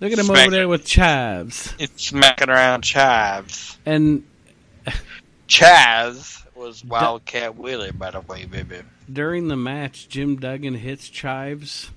Look 0.00 0.12
at 0.12 0.18
him 0.18 0.26
Smack- 0.26 0.46
over 0.46 0.50
there 0.50 0.68
with 0.68 0.84
chives. 0.86 1.74
It's 1.78 2.04
smacking 2.06 2.48
around 2.50 2.82
Chives. 2.82 3.78
And 3.84 4.24
Chaz 5.48 6.42
was 6.54 6.84
Wildcat 6.84 7.56
Willie, 7.56 7.90
by 7.92 8.10
the 8.10 8.20
way, 8.20 8.44
baby. 8.44 8.80
during 9.12 9.48
the 9.48 9.56
match, 9.56 10.08
Jim 10.08 10.36
Duggan 10.36 10.74
hits 10.74 11.08
Chives, 11.08 11.90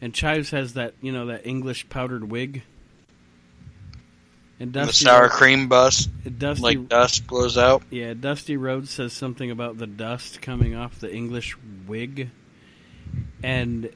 and 0.00 0.14
Chives 0.14 0.50
has 0.50 0.74
that 0.74 0.94
you 1.00 1.12
know 1.12 1.26
that 1.26 1.46
English 1.46 1.88
powdered 1.88 2.30
wig. 2.30 2.62
And 4.62 4.72
the 4.72 4.84
Dusty, 4.84 5.06
sour 5.06 5.28
cream 5.28 5.66
bust, 5.66 6.08
Dusty, 6.38 6.62
like 6.62 6.88
dust 6.88 7.26
blows 7.26 7.58
out. 7.58 7.82
yeah, 7.90 8.14
Dusty 8.14 8.56
Rhodes 8.56 8.90
says 8.92 9.12
something 9.12 9.50
about 9.50 9.76
the 9.76 9.88
dust 9.88 10.40
coming 10.40 10.76
off 10.76 11.00
the 11.00 11.12
English 11.12 11.56
wig, 11.88 12.30
and 13.42 13.90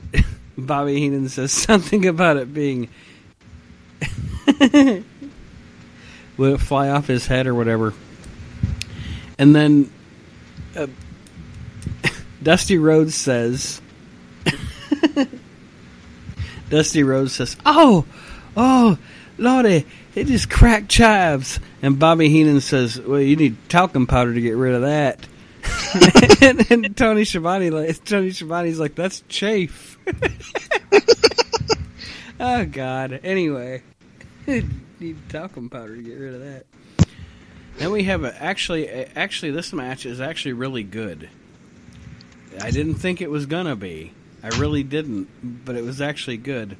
Bobby 0.56 0.98
Heenan 1.00 1.28
says 1.28 1.52
something 1.52 2.06
about 2.06 2.38
it 2.38 2.54
being. 2.54 2.88
Will 6.38 6.54
it 6.54 6.60
fly 6.62 6.88
off 6.88 7.06
his 7.06 7.26
head 7.26 7.46
or 7.46 7.54
whatever? 7.54 7.92
And 9.38 9.54
then 9.54 9.92
uh, 10.74 10.86
Dusty 12.42 12.78
Rhodes 12.78 13.14
says, 13.14 13.82
Dusty 16.70 17.02
Rhodes 17.02 17.34
says, 17.34 17.54
"Oh, 17.66 18.06
oh, 18.56 18.96
Lordy, 19.36 19.84
it 20.16 20.26
just 20.26 20.50
cracked 20.50 20.88
chives." 20.88 21.60
And 21.82 21.98
Bobby 21.98 22.28
Heenan 22.28 22.60
says, 22.60 23.00
"Well, 23.00 23.20
you 23.20 23.36
need 23.36 23.56
talcum 23.68 24.08
powder 24.08 24.34
to 24.34 24.40
get 24.40 24.56
rid 24.56 24.74
of 24.74 24.82
that." 24.82 25.24
and, 26.42 26.70
and 26.70 26.96
Tony 26.96 27.24
Schiavone, 27.24 27.70
like 27.70 28.04
Tony 28.04 28.30
Schiavone's 28.30 28.80
like, 28.80 28.96
"That's 28.96 29.22
chafe." 29.28 29.98
oh 32.40 32.64
God. 32.64 33.20
Anyway, 33.22 33.82
need 34.46 35.28
talcum 35.28 35.70
powder 35.70 35.96
to 35.96 36.02
get 36.02 36.18
rid 36.18 36.34
of 36.34 36.40
that. 36.40 36.66
Then 37.78 37.90
we 37.90 38.04
have 38.04 38.24
a, 38.24 38.42
actually, 38.42 38.88
actually, 38.88 39.50
this 39.50 39.72
match 39.72 40.06
is 40.06 40.20
actually 40.20 40.54
really 40.54 40.82
good. 40.82 41.28
I 42.60 42.70
didn't 42.70 42.94
think 42.94 43.20
it 43.20 43.30
was 43.30 43.46
gonna 43.46 43.76
be. 43.76 44.12
I 44.42 44.48
really 44.48 44.82
didn't, 44.82 45.64
but 45.64 45.76
it 45.76 45.84
was 45.84 46.00
actually 46.00 46.38
good. 46.38 46.76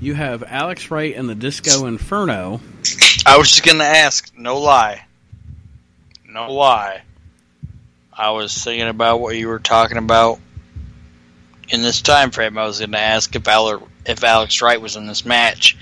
You 0.00 0.14
have 0.14 0.42
Alex 0.42 0.90
Wright 0.90 1.14
and 1.16 1.28
the 1.28 1.34
Disco 1.34 1.86
Inferno. 1.86 2.60
I 3.26 3.38
was 3.38 3.48
just 3.50 3.64
gonna 3.64 3.84
ask, 3.84 4.32
no 4.36 4.58
lie, 4.58 5.04
no 6.28 6.52
lie. 6.52 7.02
I 8.12 8.30
was 8.30 8.52
thinking 8.62 8.88
about 8.88 9.20
what 9.20 9.36
you 9.36 9.48
were 9.48 9.58
talking 9.58 9.96
about 9.96 10.38
in 11.70 11.82
this 11.82 12.02
time 12.02 12.30
frame. 12.30 12.58
I 12.58 12.66
was 12.66 12.80
gonna 12.80 12.98
ask 12.98 13.34
if 13.34 13.48
Ale- 13.48 13.88
if 14.04 14.22
Alex 14.22 14.60
Wright 14.60 14.80
was 14.80 14.96
in 14.96 15.06
this 15.06 15.24
match 15.24 15.76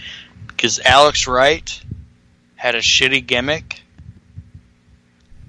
because 0.47 0.79
Alex 0.81 1.27
Wright 1.27 1.83
had 2.55 2.77
a 2.77 2.81
shitty 2.81 3.27
gimmick, 3.27 3.83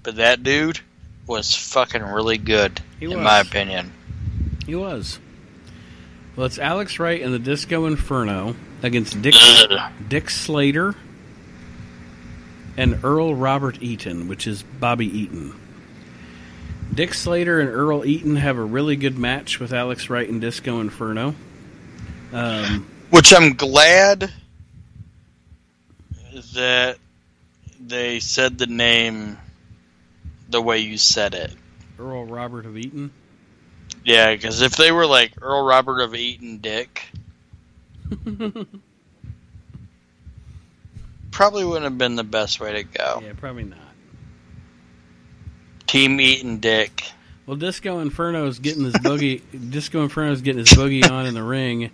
but 0.02 0.16
that 0.16 0.42
dude 0.42 0.80
was 1.28 1.56
fucking 1.56 2.02
really 2.02 2.40
good, 2.40 2.82
He 3.00 3.06
in 3.06 3.12
was. 3.18 3.24
my 3.24 3.40
opinion. 3.40 3.94
He 4.66 4.74
was. 4.76 5.20
Well, 6.36 6.48
it's 6.48 6.58
Alex 6.58 6.98
Wright 6.98 7.22
and 7.22 7.32
the 7.32 7.40
Disco 7.40 7.86
Inferno 7.86 8.56
against 8.82 9.22
Dick 9.22 9.36
Ugh. 9.38 9.92
Dick 10.08 10.32
Slater 10.32 10.96
and 12.76 13.04
Earl 13.04 13.36
Robert 13.36 13.84
Eaton, 13.84 14.28
which 14.28 14.48
is 14.48 14.64
Bobby 14.64 15.06
Eaton. 15.06 15.54
Dick 16.92 17.14
Slater 17.14 17.60
and 17.60 17.70
Earl 17.70 18.04
Eaton 18.04 18.36
have 18.36 18.58
a 18.58 18.64
really 18.64 18.96
good 18.96 19.18
match 19.18 19.60
with 19.60 19.74
Alex 19.74 20.10
Wright 20.10 20.28
and 20.28 20.42
Disco 20.42 20.80
Inferno. 20.80 21.36
Um, 22.32 22.88
Which 23.12 23.32
I'm 23.32 23.54
glad 23.54 24.32
that 26.56 26.98
they 27.80 28.20
said 28.20 28.58
the 28.58 28.66
name 28.66 29.38
the 30.50 30.62
way 30.62 30.80
you 30.80 30.98
said 30.98 31.36
it. 31.36 31.54
Earl 32.00 32.26
Robert 32.26 32.66
of 32.66 32.76
Eaton. 32.76 33.12
Yeah, 34.06 34.34
because 34.34 34.62
if 34.62 34.76
they 34.76 34.92
were 34.92 35.06
like 35.06 35.34
Earl 35.42 35.64
Robert 35.66 36.02
of 36.02 36.14
Eaton 36.16 36.58
Dick, 36.60 37.04
probably 41.32 41.66
wouldn't 41.66 41.86
have 41.86 41.98
been 41.98 42.16
the 42.16 42.24
best 42.24 42.60
way 42.60 42.74
to 42.74 42.84
go. 42.84 43.22
Yeah, 43.24 43.34
probably 43.38 43.64
not. 43.64 43.80
Team 45.88 46.20
Eating 46.20 46.60
Dick. 46.60 47.04
Well, 47.46 47.58
Disco 47.58 48.00
Inferno 48.00 48.48
is 48.48 48.60
getting 48.60 48.84
his 48.86 48.94
boogie. 48.96 49.42
Disco 49.72 50.04
Inferno 50.04 50.32
is 50.32 50.42
getting 50.42 50.60
his 50.60 50.70
boogie 50.70 51.10
on 51.10 51.26
in 51.26 51.34
the 51.34 51.44
ring, 51.44 51.92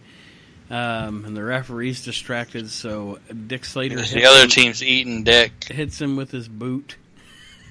um, 0.69 1.26
and 1.26 1.36
the 1.36 1.44
referee's 1.44 2.03
distracted. 2.03 2.69
So 2.69 3.19
Dick 3.48 3.65
Slater 3.65 3.98
hits 3.98 4.14
The 4.14 4.26
other 4.26 4.44
him, 4.44 4.49
team's 4.49 4.84
eating 4.84 5.23
dick. 5.23 5.65
hits 5.65 5.99
him 5.99 6.15
with 6.15 6.31
his 6.31 6.48
boot, 6.48 6.98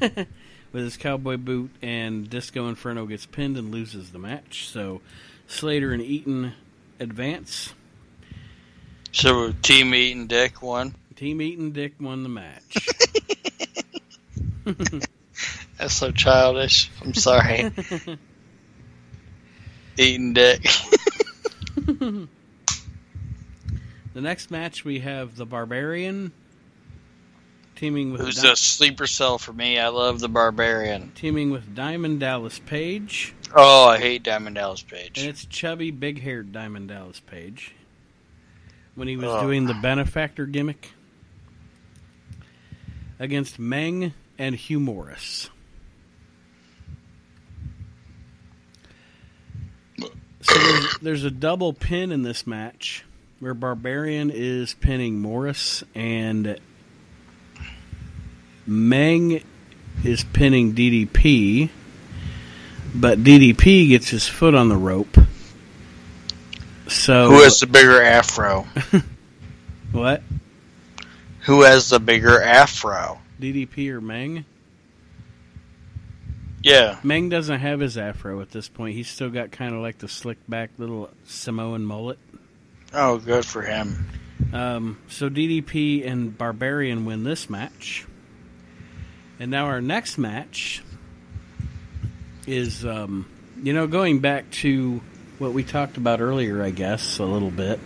with 0.73 0.85
his 0.85 0.97
cowboy 0.97 1.37
boot, 1.37 1.71
and 1.83 2.29
Disco 2.29 2.69
Inferno 2.69 3.07
gets 3.07 3.27
pinned 3.27 3.57
and 3.57 3.71
loses 3.71 4.11
the 4.11 4.19
match. 4.19 4.69
So 4.69 5.01
Slater 5.47 5.93
and 5.93 6.03
Eaton 6.03 6.53
advance. 7.01 7.75
So 9.13 9.53
Team 9.63 9.95
Eating 9.95 10.27
Dick 10.27 10.63
won. 10.63 10.95
Team 11.17 11.41
Eaton 11.43 11.73
Dick 11.73 11.95
won 12.01 12.23
the 12.23 12.29
match. 12.29 12.89
That's 15.79 15.95
so 15.95 16.11
childish. 16.11 16.91
I'm 17.03 17.15
sorry. 17.15 17.73
Eating 19.97 20.35
Dick. 20.35 20.63
the 21.87 22.29
next 24.15 24.51
match 24.51 24.85
we 24.85 25.01
have 25.01 25.37
the 25.37 25.47
Barbarian 25.47 26.33
teaming 27.79 28.13
with 28.13 28.21
Who's 28.21 28.43
Di- 28.43 28.53
a 28.53 28.57
sleeper 28.57 29.07
cell 29.07 29.39
for 29.39 29.53
me? 29.53 29.79
I 29.79 29.89
love 29.89 30.21
the 30.21 30.29
Barbarian. 30.29 31.13
teaming 31.15 31.51
with 31.51 31.75
Diamond 31.75 32.21
Dallas 32.21 32.59
Page. 32.59 33.35
Oh, 33.55 33.87
I 33.89 33.99
hate 33.99 34.23
Diamond 34.25 34.57
Dallas 34.57 34.83
Page. 34.83 35.19
And 35.19 35.29
it's 35.29 35.45
chubby, 35.47 35.91
big 35.91 36.21
haired 36.21 36.53
Diamond 36.53 36.89
Dallas 36.89 37.21
Page. 37.21 37.73
When 38.95 39.07
he 39.09 39.17
was 39.17 39.27
Oh. 39.27 39.41
doing 39.43 39.67
the 39.67 39.75
benefactor 39.75 40.45
gimmick 40.45 40.91
against 43.21 43.59
Meng 43.59 44.13
and 44.39 44.55
Hugh 44.57 44.81
Morris. 44.81 45.49
So 50.41 50.55
there's, 50.59 50.99
there's 51.01 51.25
a 51.25 51.31
double 51.31 51.73
pin 51.73 52.13
in 52.13 52.23
this 52.23 52.47
match 52.47 53.05
where 53.41 53.55
Barbarian 53.55 54.31
is 54.31 54.75
pinning 54.75 55.21
Morris 55.21 55.85
and 55.95 56.59
Meng 58.69 59.43
is 60.05 60.25
pinning 60.25 60.75
DDP, 60.75 61.71
but 62.95 63.25
DDP 63.25 63.89
gets 63.89 64.11
his 64.11 64.29
foot 64.29 64.55
on 64.55 64.69
the 64.69 64.77
rope. 64.77 65.17
So 66.87 67.31
Who 67.31 67.43
has 67.43 67.61
the 67.61 67.67
bigger 67.67 68.03
afro? 68.03 68.67
what? 69.93 70.23
Who 71.41 71.63
has 71.63 71.89
the 71.89 71.99
bigger 71.99 72.43
afro? 72.43 73.19
DDP 73.41 73.91
or 73.91 74.03
Meng? 74.03 74.45
Yeah. 76.63 76.99
Meng 77.03 77.31
doesn't 77.31 77.61
have 77.61 77.81
his 77.81 77.97
afro 77.97 78.43
at 78.43 78.51
this 78.51 78.69
point. 78.69 78.95
He's 78.95 79.09
still 79.09 79.31
got 79.31 79.51
kind 79.51 79.75
of 79.75 79.81
like 79.81 79.97
the 79.97 80.09
slick 80.09 80.39
back 80.47 80.71
little 80.77 81.09
Samoan 81.25 81.87
mullet. 81.87 82.19
Oh, 82.93 83.17
good 83.17 83.47
for 83.47 83.63
him. 83.63 84.09
Um, 84.53 84.99
so 85.09 85.31
DDP 85.31 86.07
and 86.07 86.37
Barbarian 86.37 87.07
win 87.07 87.25
this 87.25 87.49
match. 87.49 88.07
And 89.41 89.51
now 89.51 89.67
our 89.67 89.81
next 89.81 90.19
match 90.19 90.83
is, 92.47 92.85
um, 92.85 93.27
you 93.63 93.73
know, 93.73 93.87
going 93.87 94.19
back 94.21 94.51
to 94.51 95.01
what 95.39 95.53
we 95.53 95.63
talked 95.63 95.97
about 95.97 96.21
earlier, 96.21 96.63
I 96.63 96.71
guess, 96.71 97.19
a 97.19 97.25
little 97.25 97.51
bit. 97.51 97.79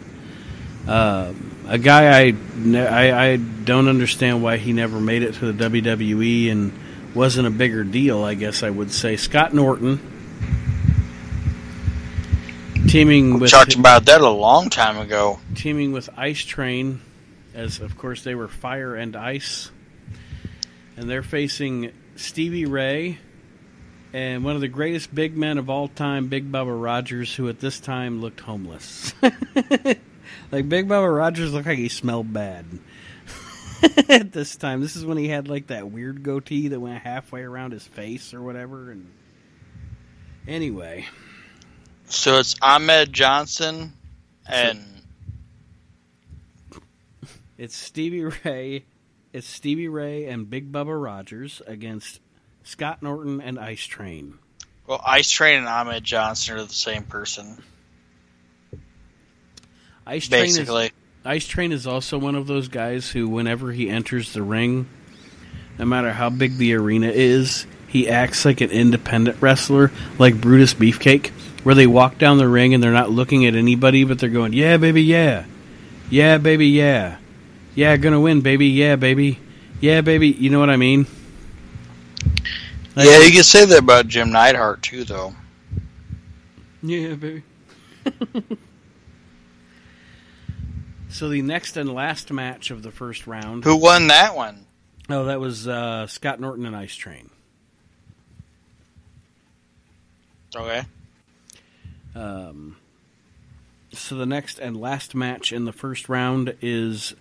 Um 0.89 1.51
a 1.69 1.79
guy 1.79 2.20
I, 2.20 2.35
ne- 2.57 2.85
I 2.87 3.33
I 3.33 3.37
don't 3.37 3.87
understand 3.87 4.43
why 4.43 4.57
he 4.57 4.73
never 4.73 4.99
made 5.01 5.23
it 5.23 5.35
to 5.35 5.53
the 5.53 5.69
WWE 5.70 6.51
and 6.51 6.73
wasn't 7.15 7.47
a 7.47 7.51
bigger 7.51 7.85
deal. 7.85 8.24
I 8.24 8.35
guess 8.35 8.65
I 8.65 8.70
would 8.70 8.91
say 8.91 9.16
Scott 9.16 9.55
Norton 9.55 10.01
teaming 12.89 13.35
We 13.35 13.41
with 13.43 13.51
talked 13.53 13.74
about 13.77 14.07
that 14.07 14.20
a 14.20 14.29
long 14.29 14.70
time 14.70 14.99
ago. 14.99 15.39
teaming 15.55 15.93
with 15.93 16.11
Ice 16.16 16.41
Train, 16.45 17.01
as 17.55 17.81
of 17.81 17.97
course 17.97 18.24
they 18.24 18.35
were 18.35 18.49
Fire 18.49 18.97
and 18.97 19.15
Ice, 19.15 19.70
and 20.97 21.09
they're 21.09 21.23
facing 21.23 21.93
Stevie 22.16 22.66
Ray 22.66 23.19
and 24.12 24.44
one 24.44 24.55
of 24.55 24.60
the 24.60 24.69
greatest 24.69 25.14
big 25.14 25.36
men 25.36 25.56
of 25.56 25.70
all 25.70 25.89
time, 25.89 26.28
Big 26.28 26.52
Bubba 26.52 26.81
Rogers, 26.81 27.35
who 27.35 27.48
at 27.48 27.60
this 27.60 27.81
time 27.81 28.20
looked 28.20 28.40
homeless. 28.40 29.14
like 29.23 30.69
Big 30.69 30.86
Bubba 30.86 31.16
Rogers 31.16 31.52
looked 31.52 31.66
like 31.66 31.78
he 31.78 31.89
smelled 31.89 32.32
bad. 32.32 32.66
at 34.10 34.32
this 34.32 34.56
time, 34.56 34.82
this 34.82 34.97
is 34.97 35.05
when 35.06 35.16
he 35.16 35.28
had 35.28 35.48
like 35.48 35.69
that 35.69 35.90
weird 35.90 36.23
goatee 36.23 36.69
that 36.69 36.78
went 36.78 37.02
halfway 37.02 37.40
around 37.43 37.73
his 37.73 37.86
face 37.86 38.35
or 38.35 38.43
whatever. 38.43 38.90
And 38.90 39.10
anyway, 40.47 41.06
So 42.05 42.39
it's 42.39 42.55
Ahmed 42.60 43.12
Johnson 43.12 43.94
and 44.47 44.85
It's 47.59 47.77
Stevie 47.77 48.24
Ray. 48.24 48.85
It's 49.33 49.47
Stevie 49.47 49.89
Ray 49.89 50.27
and 50.27 50.49
Big 50.51 50.71
Bubba 50.71 51.03
Rogers 51.03 51.63
against 51.67 52.21
Scott 52.65 53.03
Norton 53.03 53.41
and 53.41 53.59
Ice 53.59 53.83
Train. 53.85 54.35
well, 54.87 55.01
Ice 55.07 55.31
Train 55.31 55.61
and 55.61 55.67
Ahmed 55.67 56.05
Johnson 56.05 56.59
are 56.59 56.65
the 56.65 56.73
same 56.73 57.05
person, 57.05 57.63
Ice 60.07 60.29
Train 60.29 60.45
is 60.45 60.59
basically. 60.59 60.91
Ice 61.25 61.47
Train 61.47 61.73
is 61.73 61.87
also 61.87 62.19
one 62.19 62.35
of 62.35 62.47
those 62.47 62.69
guys 62.69 63.09
who, 63.09 63.27
whenever 63.29 63.73
he 63.73 63.89
enters 63.89 64.35
the 64.35 64.43
ring, 64.43 64.87
no 65.79 65.87
matter 65.87 66.13
how 66.13 66.29
big 66.29 66.59
the 66.59 66.75
arena 66.75 67.09
is, 67.09 67.67
he 67.89 68.11
acts 68.11 68.45
like 68.45 68.61
an 68.61 68.71
independent 68.71 69.41
wrestler, 69.41 69.93
like 70.19 70.41
Brutus 70.41 70.75
Beefcake, 70.75 71.29
where 71.63 71.75
they 71.75 71.87
walk 71.87 72.19
down 72.19 72.37
the 72.37 72.49
ring 72.49 72.75
and 72.75 72.83
they're 72.83 72.93
not 72.93 73.11
looking 73.11 73.47
at 73.47 73.55
anybody, 73.55 74.05
but 74.05 74.19
they're 74.19 74.29
going, 74.29 74.53
"Yeah, 74.53 74.77
baby, 74.77 75.05
yeah, 75.05 75.45
yeah, 76.11 76.37
baby, 76.39 76.67
yeah, 76.69 77.19
yeah, 77.74 77.97
gonna 77.97 78.20
win, 78.20 78.40
baby, 78.40 78.66
yeah, 78.69 78.97
baby, 78.97 79.39
yeah, 79.81 80.01
baby." 80.01 80.28
You 80.28 80.51
know 80.51 80.61
what 80.61 80.70
I 80.70 80.77
mean? 80.77 81.07
Like- 82.94 83.07
yeah, 83.07 83.20
you 83.20 83.32
can 83.32 83.43
say 83.43 83.65
that 83.65 83.78
about 83.78 84.09
Jim 84.09 84.31
Neidhart 84.31 84.82
too, 84.82 85.05
though. 85.05 85.35
Yeah, 86.82 87.15
baby. 87.15 87.43
so 91.09 91.28
the 91.28 91.43
next 91.43 91.77
and 91.77 91.93
last 91.93 92.32
match 92.32 92.70
of 92.70 92.82
the 92.82 92.90
first 92.90 93.27
round. 93.27 93.65
Who 93.65 93.77
won 93.77 94.09
that 94.09 94.35
one? 94.35 94.66
Oh, 95.09 95.24
that 95.24 95.40
was 95.40 95.66
uh, 95.69 96.07
Scott 96.07 96.40
Norton 96.40 96.66
and 96.66 96.77
Ice 96.77 96.94
Train. 96.94 97.31
Okay. 100.55 100.82
Um, 102.15 102.77
so 103.93 104.16
the 104.16 104.27
next 104.27 104.59
and 104.59 104.77
last 104.77 105.15
match 105.15 105.53
in 105.53 105.65
the 105.65 105.73
first 105.73 106.09
round 106.09 106.55
is 106.61 107.15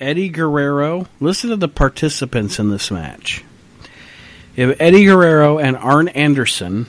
Eddie 0.00 0.28
Guerrero. 0.28 1.06
Listen 1.20 1.50
to 1.50 1.56
the 1.56 1.68
participants 1.68 2.58
in 2.58 2.70
this 2.70 2.90
match. 2.90 3.44
You 4.56 4.68
have 4.68 4.80
Eddie 4.80 5.04
Guerrero 5.04 5.58
and 5.58 5.76
Arn 5.76 6.08
Anderson 6.08 6.86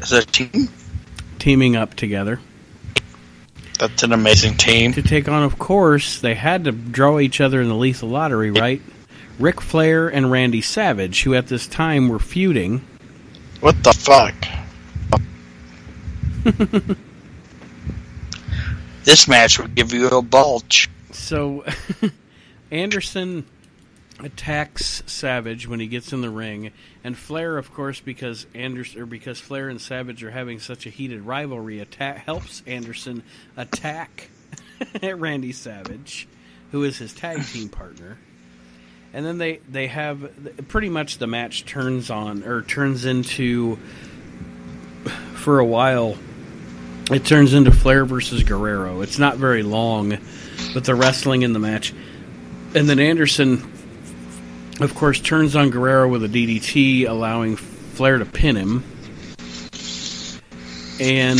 Is 0.00 0.10
that 0.10 0.24
a 0.24 0.26
team? 0.26 0.68
teaming 1.38 1.76
up 1.76 1.94
together 1.94 2.40
That's 3.78 4.02
an 4.02 4.12
amazing 4.12 4.56
team. 4.56 4.92
to 4.94 5.02
take 5.02 5.28
on, 5.28 5.44
of 5.44 5.58
course, 5.58 6.20
they 6.20 6.34
had 6.34 6.64
to 6.64 6.72
draw 6.72 7.20
each 7.20 7.40
other 7.40 7.60
in 7.60 7.68
the 7.68 7.76
lethal 7.76 8.08
lottery, 8.08 8.50
right? 8.50 8.82
Ric 9.38 9.60
Flair 9.60 10.08
and 10.08 10.32
Randy 10.32 10.60
Savage, 10.60 11.22
who 11.22 11.34
at 11.34 11.46
this 11.46 11.68
time 11.68 12.08
were 12.08 12.18
feuding. 12.18 12.80
What 13.60 13.82
the 13.84 13.92
fuck? 13.92 14.34
this 19.04 19.28
match 19.28 19.60
would 19.60 19.74
give 19.76 19.92
you 19.92 20.08
a 20.08 20.22
bulge. 20.22 20.90
So 21.28 21.62
Anderson 22.70 23.44
attacks 24.18 25.02
Savage 25.04 25.68
when 25.68 25.78
he 25.78 25.86
gets 25.86 26.14
in 26.14 26.22
the 26.22 26.30
ring, 26.30 26.72
and 27.04 27.14
Flair, 27.18 27.58
of 27.58 27.70
course, 27.74 28.00
because 28.00 28.46
Anderson 28.54 29.02
or 29.02 29.04
because 29.04 29.38
Flair 29.38 29.68
and 29.68 29.78
Savage 29.78 30.24
are 30.24 30.30
having 30.30 30.58
such 30.58 30.86
a 30.86 30.88
heated 30.88 31.20
rivalry, 31.20 31.80
attack 31.80 32.24
helps 32.24 32.62
Anderson 32.66 33.22
attack 33.58 34.30
Randy 35.02 35.52
Savage, 35.52 36.26
who 36.72 36.82
is 36.84 36.96
his 36.96 37.12
tag 37.12 37.44
team 37.44 37.68
partner. 37.68 38.16
And 39.12 39.26
then 39.26 39.36
they 39.36 39.60
they 39.68 39.88
have 39.88 40.66
pretty 40.68 40.88
much 40.88 41.18
the 41.18 41.26
match 41.26 41.66
turns 41.66 42.08
on 42.08 42.42
or 42.42 42.62
turns 42.62 43.04
into 43.04 43.76
for 45.34 45.58
a 45.58 45.64
while. 45.66 46.16
It 47.10 47.26
turns 47.26 47.52
into 47.52 47.70
Flair 47.70 48.06
versus 48.06 48.44
Guerrero. 48.44 49.02
It's 49.02 49.18
not 49.18 49.36
very 49.36 49.62
long, 49.62 50.16
but 50.74 50.84
the 50.84 50.94
wrestling 50.94 51.42
in 51.42 51.52
the 51.52 51.58
match. 51.58 51.92
And 52.74 52.88
then 52.88 52.98
Anderson, 52.98 53.72
of 54.80 54.94
course, 54.94 55.20
turns 55.20 55.56
on 55.56 55.70
Guerrero 55.70 56.08
with 56.08 56.24
a 56.24 56.28
DDT, 56.28 57.08
allowing 57.08 57.56
Flair 57.56 58.18
to 58.18 58.24
pin 58.24 58.56
him. 58.56 58.84
And 61.00 61.38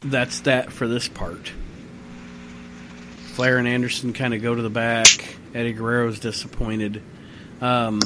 that's 0.00 0.40
that 0.40 0.72
for 0.72 0.88
this 0.88 1.08
part. 1.08 1.52
Flair 3.34 3.58
and 3.58 3.68
Anderson 3.68 4.12
kind 4.12 4.34
of 4.34 4.42
go 4.42 4.54
to 4.54 4.62
the 4.62 4.70
back. 4.70 5.36
Eddie 5.54 5.72
Guerrero's 5.72 6.18
disappointed. 6.18 7.02
Um, 7.60 8.00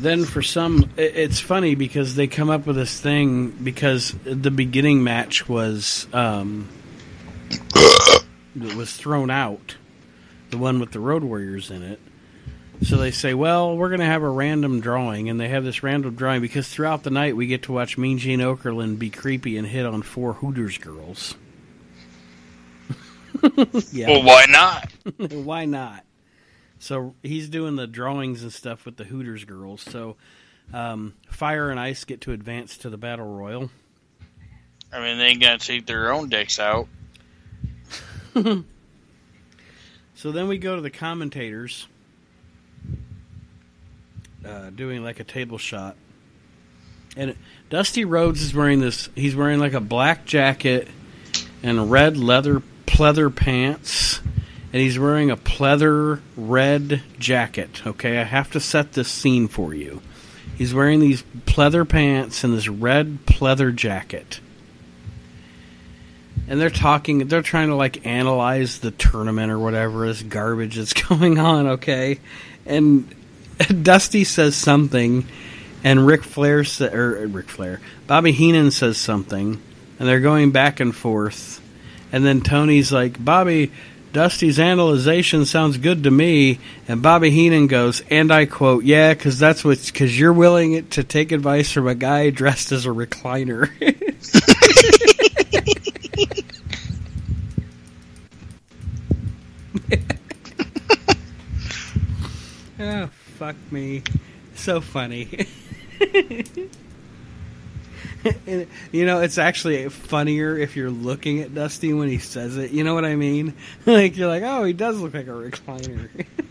then 0.00 0.24
for 0.24 0.42
some, 0.42 0.90
it's 0.96 1.40
funny 1.40 1.74
because 1.74 2.14
they 2.14 2.26
come 2.26 2.50
up 2.50 2.66
with 2.66 2.76
this 2.76 3.00
thing 3.00 3.50
because 3.50 4.14
the 4.24 4.50
beginning 4.50 5.02
match 5.02 5.48
was 5.48 6.06
um, 6.12 6.68
was 8.76 8.96
thrown 8.96 9.30
out, 9.30 9.76
the 10.50 10.58
one 10.58 10.80
with 10.80 10.92
the 10.92 11.00
Road 11.00 11.24
Warriors 11.24 11.70
in 11.70 11.82
it. 11.82 12.00
So 12.82 12.96
they 12.96 13.10
say, 13.10 13.34
well, 13.34 13.76
we're 13.76 13.88
going 13.88 14.00
to 14.00 14.06
have 14.06 14.22
a 14.22 14.28
random 14.28 14.80
drawing, 14.80 15.28
and 15.28 15.40
they 15.40 15.48
have 15.48 15.64
this 15.64 15.82
random 15.82 16.14
drawing 16.14 16.40
because 16.40 16.68
throughout 16.68 17.02
the 17.02 17.10
night 17.10 17.34
we 17.34 17.48
get 17.48 17.64
to 17.64 17.72
watch 17.72 17.98
Mean 17.98 18.18
Gene 18.18 18.38
Okerlund 18.38 19.00
be 19.00 19.10
creepy 19.10 19.56
and 19.56 19.66
hit 19.66 19.84
on 19.84 20.02
four 20.02 20.34
Hooters 20.34 20.78
girls. 20.78 21.34
yeah. 23.92 24.08
Well, 24.08 24.22
why 24.22 24.46
not? 24.48 24.92
Why 25.32 25.64
not? 25.64 26.04
So 26.78 27.14
he's 27.22 27.48
doing 27.48 27.76
the 27.76 27.86
drawings 27.86 28.42
and 28.42 28.52
stuff 28.52 28.84
with 28.84 28.96
the 28.96 29.04
Hooters 29.04 29.44
girls. 29.44 29.82
So 29.82 30.16
um, 30.72 31.14
Fire 31.28 31.70
and 31.70 31.80
Ice 31.80 32.04
get 32.04 32.20
to 32.22 32.32
advance 32.32 32.78
to 32.78 32.90
the 32.90 32.98
Battle 32.98 33.26
Royal. 33.26 33.70
I 34.92 35.00
mean, 35.00 35.18
they 35.18 35.26
ain't 35.26 35.40
gonna 35.40 35.58
take 35.58 35.86
their 35.86 36.12
own 36.12 36.28
dicks 36.28 36.58
out. 36.58 36.88
So 40.18 40.32
then 40.32 40.48
we 40.48 40.58
go 40.58 40.74
to 40.74 40.82
the 40.82 40.90
commentators 40.90 41.86
uh, 44.44 44.70
doing 44.70 45.04
like 45.04 45.20
a 45.20 45.24
table 45.24 45.58
shot. 45.58 45.94
And 47.16 47.36
Dusty 47.70 48.04
Rhodes 48.04 48.42
is 48.42 48.52
wearing 48.52 48.80
this, 48.80 49.08
he's 49.14 49.36
wearing 49.36 49.60
like 49.60 49.74
a 49.74 49.80
black 49.80 50.24
jacket 50.24 50.88
and 51.62 51.88
red 51.88 52.16
leather 52.16 52.64
pleather 52.84 53.32
pants. 53.32 54.20
And 54.72 54.82
he's 54.82 54.98
wearing 54.98 55.30
a 55.30 55.36
pleather 55.36 56.20
red 56.36 57.02
jacket. 57.18 57.86
Okay, 57.86 58.18
I 58.18 58.24
have 58.24 58.50
to 58.52 58.60
set 58.60 58.92
this 58.92 59.08
scene 59.08 59.48
for 59.48 59.72
you. 59.72 60.02
He's 60.56 60.74
wearing 60.74 61.00
these 61.00 61.22
pleather 61.46 61.88
pants 61.88 62.44
and 62.44 62.54
this 62.54 62.68
red 62.68 63.20
pleather 63.26 63.74
jacket. 63.74 64.40
And 66.48 66.60
they're 66.60 66.70
talking, 66.70 67.28
they're 67.28 67.42
trying 67.42 67.68
to 67.68 67.74
like 67.74 68.06
analyze 68.06 68.80
the 68.80 68.90
tournament 68.90 69.52
or 69.52 69.58
whatever 69.58 70.06
this 70.06 70.22
garbage 70.22 70.76
that's 70.76 70.92
going 71.08 71.38
on, 71.38 71.66
okay? 71.66 72.20
And 72.66 73.14
Dusty 73.82 74.24
says 74.24 74.56
something, 74.56 75.26
and 75.82 76.06
Ric 76.06 76.22
Flair, 76.22 76.64
sa- 76.64 76.86
or 76.86 77.18
uh, 77.18 77.26
Ric 77.26 77.48
Flair, 77.48 77.80
Bobby 78.06 78.32
Heenan 78.32 78.70
says 78.70 78.98
something, 78.98 79.60
and 79.98 80.08
they're 80.08 80.20
going 80.20 80.50
back 80.52 80.80
and 80.80 80.94
forth. 80.94 81.60
And 82.12 82.24
then 82.24 82.40
Tony's 82.40 82.92
like, 82.92 83.22
Bobby, 83.22 83.72
Dusty's 84.12 84.58
analyzation 84.58 85.44
sounds 85.44 85.76
good 85.76 86.04
to 86.04 86.10
me. 86.10 86.58
And 86.86 87.02
Bobby 87.02 87.30
Heenan 87.30 87.66
goes, 87.66 88.02
and 88.10 88.32
I 88.32 88.46
quote, 88.46 88.84
yeah, 88.84 89.14
because 89.14 89.38
that's 89.38 89.64
what, 89.64 89.84
because 89.84 90.18
you're 90.18 90.32
willing 90.32 90.86
to 90.88 91.04
take 91.04 91.32
advice 91.32 91.70
from 91.70 91.86
a 91.86 91.94
guy 91.94 92.30
dressed 92.30 92.72
as 92.72 92.86
a 92.86 92.90
recliner. 92.90 93.70
oh, 102.80 103.06
fuck 103.38 103.56
me. 103.70 104.02
So 104.54 104.80
funny. 104.80 105.46
You 108.92 109.06
know, 109.06 109.20
it's 109.20 109.38
actually 109.38 109.88
funnier 109.88 110.56
if 110.56 110.76
you're 110.76 110.90
looking 110.90 111.40
at 111.40 111.54
Dusty 111.54 111.92
when 111.92 112.08
he 112.08 112.18
says 112.18 112.56
it. 112.56 112.70
You 112.70 112.84
know 112.84 112.94
what 112.94 113.04
I 113.04 113.16
mean? 113.16 113.54
like 113.86 114.16
you're 114.16 114.28
like, 114.28 114.42
oh, 114.42 114.64
he 114.64 114.72
does 114.72 114.98
look 114.98 115.14
like 115.14 115.26
a 115.26 115.30
recliner. 115.30 116.08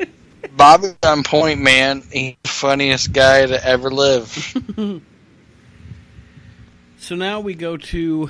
Bobby's 0.56 0.95
on 1.04 1.24
point, 1.24 1.62
man. 1.62 2.04
He's 2.12 2.36
the 2.44 2.49
funniest 2.49 3.12
guy 3.14 3.45
to 3.45 3.64
ever 3.66 3.91
live. 3.91 4.28
so 6.99 7.16
now 7.16 7.40
we 7.40 7.54
go 7.54 7.78
to 7.78 8.30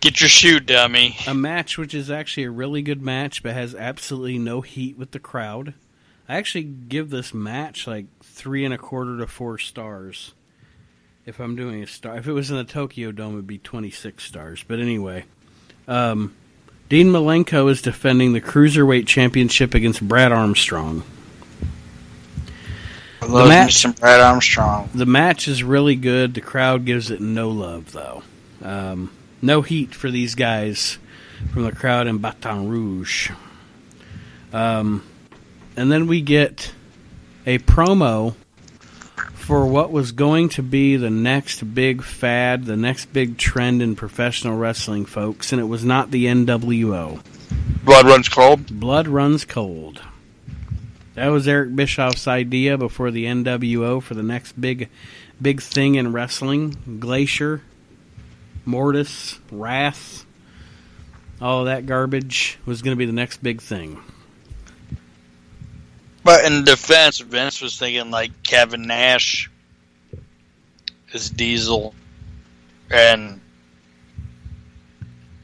Get 0.00 0.20
your 0.20 0.28
shoe, 0.28 0.60
dummy. 0.60 1.16
a 1.26 1.32
match 1.34 1.78
which 1.78 1.94
is 1.94 2.10
actually 2.10 2.44
a 2.44 2.50
really 2.50 2.82
good 2.82 3.00
match, 3.00 3.42
but 3.42 3.54
has 3.54 3.74
absolutely 3.74 4.38
no 4.38 4.60
heat 4.60 4.98
with 4.98 5.12
the 5.12 5.18
crowd. 5.18 5.72
I 6.28 6.36
actually 6.36 6.64
give 6.64 7.10
this 7.10 7.32
match 7.32 7.86
like 7.86 8.06
three 8.22 8.64
and 8.64 8.74
a 8.74 8.78
quarter 8.78 9.16
to 9.18 9.26
four 9.26 9.58
stars. 9.58 10.32
If 11.26 11.40
I'm 11.40 11.56
doing 11.56 11.82
a 11.82 11.86
star, 11.86 12.16
if 12.18 12.26
it 12.26 12.32
was 12.32 12.50
in 12.50 12.56
the 12.58 12.64
Tokyo 12.64 13.10
Dome, 13.10 13.34
it'd 13.34 13.46
be 13.46 13.58
26 13.58 14.22
stars. 14.22 14.62
But 14.66 14.78
anyway, 14.78 15.24
um, 15.88 16.34
Dean 16.90 17.06
Malenko 17.08 17.70
is 17.70 17.80
defending 17.80 18.34
the 18.34 18.42
cruiserweight 18.42 19.06
championship 19.06 19.74
against 19.74 20.06
Brad 20.06 20.32
Armstrong. 20.32 21.02
I 23.22 23.26
love 23.26 23.44
me 23.44 23.48
match- 23.54 23.76
some 23.76 23.92
Brad 23.92 24.20
Armstrong. 24.20 24.90
The 24.94 25.06
match 25.06 25.48
is 25.48 25.64
really 25.64 25.96
good. 25.96 26.34
The 26.34 26.42
crowd 26.42 26.84
gives 26.84 27.10
it 27.10 27.22
no 27.22 27.48
love, 27.48 27.92
though. 27.92 28.22
Um, 28.62 29.10
no 29.40 29.62
heat 29.62 29.94
for 29.94 30.10
these 30.10 30.34
guys 30.34 30.98
from 31.52 31.62
the 31.62 31.72
crowd 31.72 32.06
in 32.06 32.18
Baton 32.18 32.68
Rouge. 32.68 33.30
Um, 34.52 35.02
and 35.74 35.90
then 35.90 36.06
we 36.06 36.20
get 36.20 36.72
a 37.46 37.58
promo 37.60 38.34
for 39.44 39.66
what 39.66 39.92
was 39.92 40.12
going 40.12 40.48
to 40.48 40.62
be 40.62 40.96
the 40.96 41.10
next 41.10 41.74
big 41.74 42.02
fad, 42.02 42.64
the 42.64 42.78
next 42.78 43.12
big 43.12 43.36
trend 43.36 43.82
in 43.82 43.94
professional 43.94 44.56
wrestling, 44.56 45.04
folks, 45.04 45.52
and 45.52 45.60
it 45.60 45.64
was 45.64 45.84
not 45.84 46.10
the 46.10 46.24
NWO. 46.24 47.22
Blood 47.84 48.06
runs 48.06 48.30
cold. 48.30 48.80
Blood 48.80 49.06
runs 49.06 49.44
cold. 49.44 50.00
That 51.12 51.28
was 51.28 51.46
Eric 51.46 51.76
Bischoff's 51.76 52.26
idea 52.26 52.78
before 52.78 53.10
the 53.10 53.26
NWO 53.26 54.02
for 54.02 54.14
the 54.14 54.22
next 54.22 54.58
big, 54.58 54.88
big 55.40 55.60
thing 55.60 55.96
in 55.96 56.12
wrestling. 56.12 56.98
Glacier, 56.98 57.60
Mortis, 58.64 59.38
Wrath, 59.52 60.24
all 61.42 61.60
of 61.60 61.66
that 61.66 61.84
garbage 61.84 62.58
was 62.64 62.80
going 62.80 62.96
to 62.96 62.98
be 62.98 63.06
the 63.06 63.12
next 63.12 63.42
big 63.42 63.60
thing. 63.60 64.00
But 66.24 66.44
in 66.46 66.64
defense, 66.64 67.18
Vince 67.18 67.60
was 67.60 67.78
thinking 67.78 68.10
like 68.10 68.42
Kevin 68.42 68.82
Nash 68.82 69.50
is 71.12 71.30
Diesel 71.30 71.94
and 72.90 73.40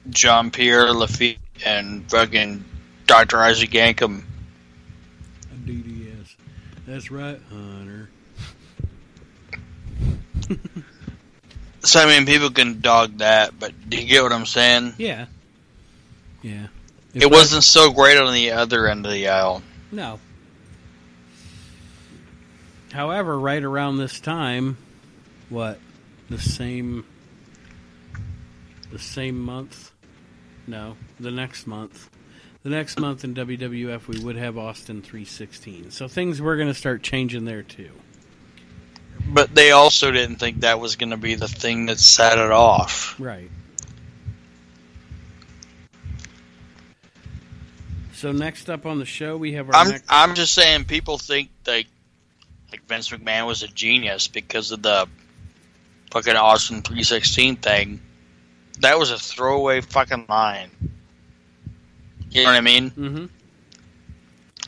John 0.08 0.50
Pierre 0.50 0.92
Lafitte 0.92 1.38
and 1.64 2.10
fucking 2.10 2.64
Dr. 3.06 3.38
Isaac 3.38 3.70
Yankem. 3.70 4.22
DDS. 5.64 6.34
That's 6.86 7.10
right, 7.10 7.38
Hunter. 7.50 8.08
So 11.82 12.00
I 12.00 12.06
mean, 12.06 12.26
people 12.26 12.50
can 12.50 12.80
dog 12.80 13.18
that, 13.18 13.58
but 13.58 13.72
do 13.88 13.96
you 13.96 14.06
get 14.06 14.22
what 14.22 14.32
I'm 14.32 14.46
saying? 14.46 14.94
Yeah. 14.98 15.26
Yeah. 16.42 16.66
If 17.14 17.22
It 17.22 17.30
wasn't 17.30 17.64
so 17.64 17.90
great 17.90 18.18
on 18.18 18.32
the 18.34 18.52
other 18.52 18.86
end 18.86 19.06
of 19.06 19.12
the 19.12 19.28
aisle. 19.28 19.62
No. 19.90 20.20
However, 22.92 23.38
right 23.38 23.62
around 23.62 23.98
this 23.98 24.18
time, 24.20 24.76
what 25.48 25.78
the 26.28 26.38
same 26.38 27.04
the 28.90 28.98
same 28.98 29.38
month? 29.38 29.92
No, 30.66 30.96
the 31.18 31.30
next 31.30 31.66
month. 31.66 32.10
The 32.62 32.70
next 32.70 33.00
month 33.00 33.24
in 33.24 33.34
WWF 33.34 34.06
we 34.06 34.18
would 34.18 34.36
have 34.36 34.58
Austin 34.58 35.02
316. 35.02 35.90
So 35.92 36.08
things 36.08 36.40
were 36.40 36.56
going 36.56 36.68
to 36.68 36.74
start 36.74 37.02
changing 37.02 37.44
there 37.44 37.62
too. 37.62 37.90
But 39.28 39.54
they 39.54 39.70
also 39.70 40.10
didn't 40.10 40.36
think 40.36 40.60
that 40.60 40.80
was 40.80 40.96
going 40.96 41.10
to 41.10 41.16
be 41.16 41.36
the 41.36 41.48
thing 41.48 41.86
that 41.86 41.98
set 41.98 42.38
it 42.38 42.50
off. 42.50 43.14
Right. 43.18 43.50
So 48.14 48.32
next 48.32 48.68
up 48.68 48.84
on 48.84 48.98
the 48.98 49.06
show 49.06 49.36
we 49.36 49.54
have 49.54 49.68
our 49.68 49.76
I'm 49.76 49.88
next 49.88 50.04
I'm 50.08 50.34
just 50.34 50.52
saying 50.52 50.84
people 50.84 51.16
think 51.16 51.48
like 51.66 51.86
like 52.70 52.86
Vince 52.86 53.08
McMahon 53.10 53.46
was 53.46 53.62
a 53.62 53.68
genius 53.68 54.28
because 54.28 54.70
of 54.70 54.82
the 54.82 55.08
fucking 56.10 56.36
Austin 56.36 56.82
316 56.82 57.56
thing. 57.56 58.00
That 58.80 58.98
was 58.98 59.10
a 59.10 59.18
throwaway 59.18 59.80
fucking 59.80 60.26
line. 60.28 60.70
You 62.30 62.44
know 62.44 62.50
what 62.50 62.56
I 62.56 62.60
mean? 62.60 62.90
Mhm. 62.90 63.28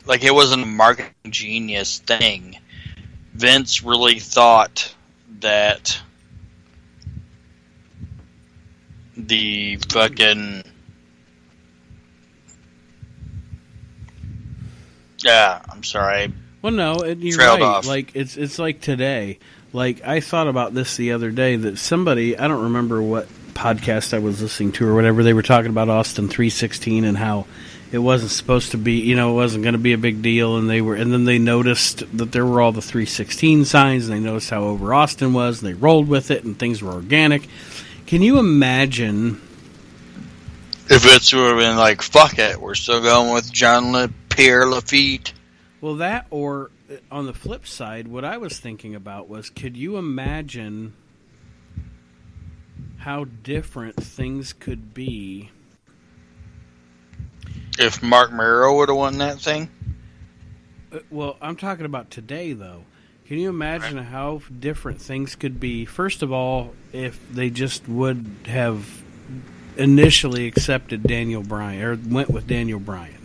Like 0.04 0.24
it 0.24 0.34
wasn't 0.34 0.64
a 0.64 0.66
marketing 0.66 1.12
genius 1.30 1.98
thing. 1.98 2.58
Vince 3.34 3.82
really 3.82 4.18
thought 4.18 4.94
that 5.40 6.00
the 9.16 9.76
fucking 9.90 10.64
yeah, 15.24 15.60
I'm 15.70 15.84
sorry. 15.84 16.32
Well, 16.62 16.72
no, 16.72 16.94
it, 17.00 17.18
you're 17.18 17.36
Trailed 17.36 17.60
right. 17.60 17.66
off. 17.66 17.86
Like 17.86 18.14
it's 18.14 18.36
it's 18.36 18.58
like 18.58 18.80
today. 18.80 19.38
Like 19.72 20.02
I 20.04 20.20
thought 20.20 20.48
about 20.48 20.74
this 20.74 20.96
the 20.96 21.12
other 21.12 21.30
day 21.30 21.56
that 21.56 21.78
somebody 21.78 22.38
I 22.38 22.46
don't 22.48 22.64
remember 22.64 23.02
what 23.02 23.28
podcast 23.52 24.14
I 24.14 24.18
was 24.20 24.40
listening 24.40 24.72
to 24.72 24.86
or 24.86 24.94
whatever, 24.94 25.22
they 25.22 25.34
were 25.34 25.42
talking 25.42 25.70
about 25.70 25.88
Austin 25.88 26.28
316 26.28 27.04
and 27.04 27.16
how 27.16 27.46
it 27.90 27.98
wasn't 27.98 28.30
supposed 28.30 28.70
to 28.70 28.78
be, 28.78 29.00
you 29.00 29.14
know, 29.14 29.32
it 29.32 29.34
wasn't 29.34 29.62
going 29.62 29.74
to 29.74 29.78
be 29.78 29.92
a 29.92 29.98
big 29.98 30.22
deal, 30.22 30.56
and 30.56 30.68
they 30.68 30.80
were, 30.80 30.94
and 30.94 31.12
then 31.12 31.24
they 31.24 31.38
noticed 31.38 31.98
that 32.16 32.32
there 32.32 32.46
were 32.46 32.62
all 32.62 32.72
the 32.72 32.80
316 32.80 33.66
signs, 33.66 34.08
and 34.08 34.16
they 34.16 34.20
noticed 34.20 34.48
how 34.48 34.62
over 34.62 34.94
Austin 34.94 35.34
was, 35.34 35.60
and 35.62 35.68
they 35.68 35.74
rolled 35.74 36.08
with 36.08 36.30
it, 36.30 36.42
and 36.42 36.58
things 36.58 36.82
were 36.82 36.92
organic. 36.92 37.46
Can 38.06 38.22
you 38.22 38.38
imagine? 38.38 39.42
If 40.88 41.04
it's 41.04 41.34
would 41.34 41.48
have 41.48 41.58
been 41.58 41.76
like, 41.76 42.00
fuck 42.00 42.38
it, 42.38 42.58
we're 42.58 42.74
still 42.74 43.02
going 43.02 43.34
with 43.34 43.52
John 43.52 43.92
Le- 43.92 44.08
Pierre 44.30 44.66
Lafitte. 44.66 45.34
Well, 45.82 45.96
that 45.96 46.28
or 46.30 46.70
uh, 46.88 46.94
on 47.10 47.26
the 47.26 47.34
flip 47.34 47.66
side, 47.66 48.06
what 48.06 48.24
I 48.24 48.38
was 48.38 48.58
thinking 48.58 48.94
about 48.94 49.28
was, 49.28 49.50
could 49.50 49.76
you 49.76 49.96
imagine 49.96 50.94
how 52.98 53.24
different 53.24 53.96
things 53.96 54.52
could 54.52 54.94
be? 54.94 55.50
If 57.80 58.00
Mark 58.00 58.32
Mero 58.32 58.76
would 58.76 58.90
have 58.90 58.96
won 58.96 59.18
that 59.18 59.40
thing, 59.40 59.68
Uh, 60.92 61.00
Well, 61.10 61.36
I'm 61.42 61.56
talking 61.56 61.84
about 61.84 62.10
today, 62.10 62.52
though. 62.52 62.84
Can 63.26 63.38
you 63.38 63.48
imagine 63.48 63.98
how 63.98 64.42
different 64.60 65.00
things 65.00 65.34
could 65.34 65.58
be? 65.58 65.84
First 65.84 66.22
of 66.22 66.32
all, 66.32 66.74
if 66.92 67.18
they 67.32 67.50
just 67.50 67.88
would 67.88 68.26
have 68.46 69.02
initially 69.76 70.46
accepted 70.46 71.02
Daniel 71.02 71.42
Bryan 71.42 71.82
or 71.82 71.98
went 72.08 72.30
with 72.30 72.46
Daniel 72.46 72.78
Bryan 72.78 73.21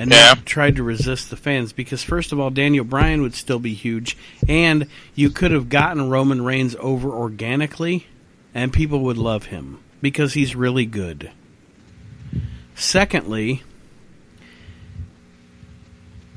and 0.00 0.10
Yeah. 0.10 0.34
tried 0.46 0.76
to 0.76 0.82
resist 0.82 1.28
the 1.28 1.36
fans, 1.36 1.72
because 1.74 2.02
first 2.02 2.32
of 2.32 2.40
all, 2.40 2.48
Daniel 2.48 2.84
Bryan 2.84 3.20
would 3.20 3.34
still 3.34 3.58
be 3.58 3.74
huge, 3.74 4.16
and 4.48 4.86
you 5.14 5.28
could 5.28 5.50
have 5.50 5.68
gotten 5.68 6.08
Roman 6.08 6.42
Reigns 6.42 6.74
over 6.80 7.10
organically, 7.10 8.06
and 8.54 8.72
people 8.72 9.00
would 9.00 9.18
love 9.18 9.46
him 9.46 9.76
because 10.00 10.32
he's 10.32 10.56
really 10.56 10.86
good. 10.86 11.30
Secondly, 12.74 13.62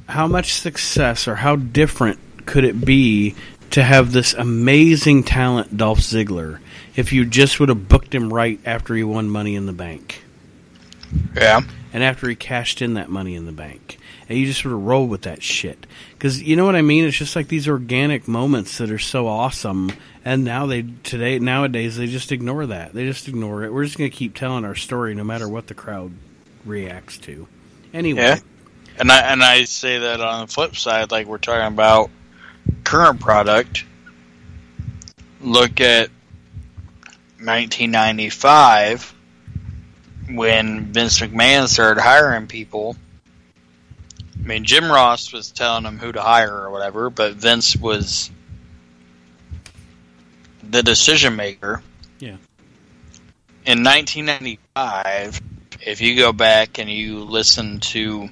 how 0.09 0.27
much 0.27 0.53
success 0.53 1.25
or 1.25 1.35
how 1.35 1.55
different 1.55 2.19
could 2.45 2.65
it 2.65 2.83
be 2.83 3.33
to 3.69 3.81
have 3.81 4.11
this 4.11 4.33
amazing 4.33 5.23
talent, 5.23 5.77
Dolph 5.77 5.99
Ziggler, 5.99 6.59
if 6.97 7.13
you 7.13 7.23
just 7.23 7.61
would 7.61 7.69
have 7.69 7.87
booked 7.87 8.13
him 8.13 8.31
right 8.31 8.59
after 8.65 8.93
he 8.93 9.03
won 9.03 9.29
Money 9.29 9.55
in 9.55 9.65
the 9.67 9.73
Bank 9.73 10.22
yeah, 11.35 11.61
and 11.93 12.03
after 12.03 12.27
he 12.27 12.35
cashed 12.35 12.81
in 12.81 12.95
that 12.95 13.09
Money 13.09 13.35
in 13.35 13.45
the 13.45 13.51
Bank? 13.51 13.99
And 14.29 14.37
you 14.37 14.45
just 14.45 14.61
sort 14.61 14.73
of 14.73 14.83
roll 14.85 15.07
with 15.07 15.23
that 15.23 15.43
shit. 15.43 15.85
Because 16.13 16.41
you 16.41 16.55
know 16.55 16.65
what 16.65 16.75
I 16.75 16.81
mean? 16.81 17.03
It's 17.03 17.17
just 17.17 17.35
like 17.35 17.49
these 17.49 17.67
organic 17.67 18.27
moments 18.27 18.77
that 18.77 18.89
are 18.89 18.99
so 18.99 19.27
awesome. 19.27 19.91
And 20.23 20.45
now 20.45 20.65
they, 20.65 20.85
today, 21.03 21.39
nowadays, 21.39 21.97
they 21.97 22.07
just 22.07 22.31
ignore 22.31 22.65
that. 22.67 22.93
They 22.93 23.05
just 23.05 23.27
ignore 23.27 23.63
it. 23.63 23.73
We're 23.73 23.83
just 23.83 23.97
going 23.97 24.09
to 24.09 24.15
keep 24.15 24.33
telling 24.33 24.63
our 24.63 24.75
story 24.75 25.13
no 25.13 25.25
matter 25.25 25.47
what 25.49 25.67
the 25.67 25.73
crowd 25.73 26.13
reacts 26.65 27.17
to. 27.19 27.47
Anyway. 27.93 28.21
Yeah. 28.21 28.39
and 28.97 29.11
I 29.11 29.19
and 29.31 29.43
I 29.43 29.65
say 29.65 29.99
that 29.99 30.21
on 30.21 30.47
the 30.47 30.51
flip 30.51 30.75
side, 30.77 31.11
like 31.11 31.27
we're 31.27 31.37
talking 31.37 31.67
about 31.67 32.09
current 32.83 33.19
product. 33.19 33.83
Look 35.41 35.81
at 35.81 36.09
1995 37.39 39.12
when 40.29 40.85
Vince 40.93 41.19
McMahon 41.19 41.67
started 41.67 42.01
hiring 42.01 42.47
people. 42.47 42.95
I 44.37 44.47
mean, 44.47 44.65
Jim 44.65 44.91
Ross 44.91 45.31
was 45.31 45.51
telling 45.51 45.83
them 45.83 45.97
who 45.97 46.11
to 46.11 46.21
hire 46.21 46.53
or 46.53 46.69
whatever, 46.69 47.09
but 47.09 47.35
Vince 47.35 47.75
was 47.75 48.29
the 50.61 50.83
decision 50.83 51.35
maker. 51.35 51.81
Yeah. 52.19 52.37
In 53.65 53.83
1995, 53.83 55.41
if 55.81 56.01
you 56.01 56.17
go 56.17 56.33
back 56.33 56.79
and 56.79 56.89
you 56.89 57.19
listen 57.19 57.79
to 57.79 58.29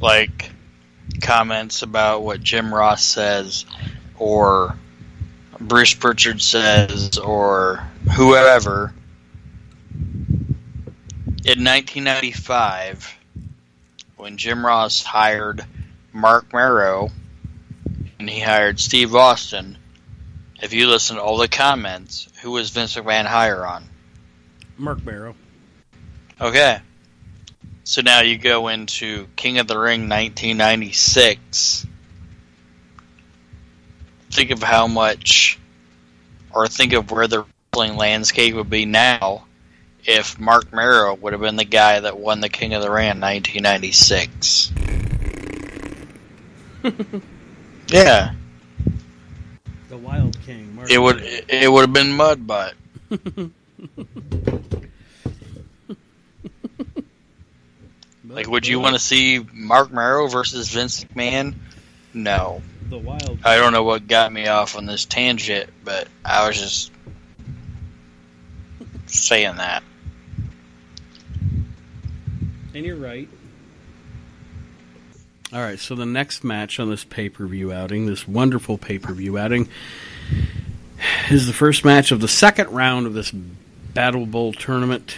like 0.00 0.50
comments 1.20 1.82
about 1.82 2.22
what 2.22 2.40
Jim 2.40 2.72
Ross 2.72 3.04
says 3.04 3.66
or 4.18 4.76
Bruce 5.60 5.94
Pritchard 5.94 6.40
says 6.40 7.18
or 7.18 7.86
whoever 8.16 8.94
in 11.44 11.64
1995 11.64 13.14
when 14.16 14.36
Jim 14.36 14.64
Ross 14.64 15.02
hired 15.02 15.64
Mark 16.12 16.52
Mero 16.52 17.10
and 18.18 18.28
he 18.28 18.40
hired 18.40 18.80
Steve 18.80 19.14
Austin 19.14 19.76
if 20.62 20.72
you 20.72 20.86
listen 20.86 21.16
to 21.16 21.22
all 21.22 21.36
the 21.36 21.48
comments 21.48 22.28
who 22.42 22.50
was 22.50 22.70
Vince 22.70 22.96
McMahon 22.96 23.26
hire 23.26 23.66
on 23.66 23.84
Mark 24.76 25.04
Barrow. 25.04 25.34
Okay. 26.40 26.78
So 27.84 28.02
now 28.02 28.20
you 28.22 28.38
go 28.38 28.68
into 28.68 29.26
King 29.36 29.58
of 29.58 29.66
the 29.66 29.78
Ring 29.78 30.08
1996. 30.08 31.86
Think 34.30 34.50
of 34.50 34.62
how 34.62 34.86
much, 34.86 35.58
or 36.52 36.68
think 36.68 36.92
of 36.92 37.10
where 37.10 37.26
the 37.26 37.44
wrestling 37.72 37.96
landscape 37.96 38.54
would 38.54 38.70
be 38.70 38.84
now 38.84 39.44
if 40.04 40.38
Mark 40.38 40.72
Mero 40.72 41.14
would 41.14 41.32
have 41.32 41.42
been 41.42 41.56
the 41.56 41.64
guy 41.64 42.00
that 42.00 42.18
won 42.18 42.40
the 42.40 42.48
King 42.48 42.74
of 42.74 42.82
the 42.82 42.90
Ring 42.90 43.10
in 43.10 43.20
1996. 43.20 44.72
yeah, 47.88 48.34
The 49.88 49.96
Wild 49.98 50.40
King. 50.42 50.74
Mark 50.74 50.90
it 50.90 50.98
would 50.98 51.18
Barrow. 51.18 51.40
it 51.48 51.72
would 51.72 51.80
have 51.82 51.92
been 51.92 52.12
mud 52.12 52.46
butt. 52.46 52.74
Like, 58.30 58.48
would 58.48 58.66
you 58.66 58.78
want 58.78 58.94
to 58.94 59.00
see 59.00 59.44
Mark 59.52 59.90
Mero 59.92 60.28
versus 60.28 60.68
Vince 60.68 61.04
McMahon? 61.04 61.54
No. 62.14 62.62
The 62.90 62.98
Wild? 62.98 63.38
I 63.44 63.56
don't 63.56 63.72
know 63.72 63.84
what 63.84 64.06
got 64.08 64.32
me 64.32 64.48
off 64.48 64.76
on 64.76 64.84
this 64.84 65.04
tangent, 65.04 65.70
but 65.84 66.08
I 66.24 66.46
was 66.46 66.58
just 66.58 66.92
saying 69.06 69.56
that. 69.56 69.82
And 72.74 72.84
you're 72.84 72.96
right. 72.96 73.28
All 75.52 75.60
right, 75.60 75.78
so 75.78 75.94
the 75.96 76.06
next 76.06 76.44
match 76.44 76.78
on 76.78 76.90
this 76.90 77.02
pay 77.04 77.28
per 77.28 77.46
view 77.46 77.72
outing, 77.72 78.06
this 78.06 78.26
wonderful 78.28 78.78
pay 78.78 78.98
per 78.98 79.12
view 79.12 79.38
outing, 79.38 79.68
is 81.30 81.46
the 81.46 81.52
first 81.52 81.84
match 81.84 82.12
of 82.12 82.20
the 82.20 82.28
second 82.28 82.70
round 82.70 83.06
of 83.06 83.14
this 83.14 83.30
Battle 83.30 84.26
Bowl 84.26 84.52
tournament. 84.52 85.16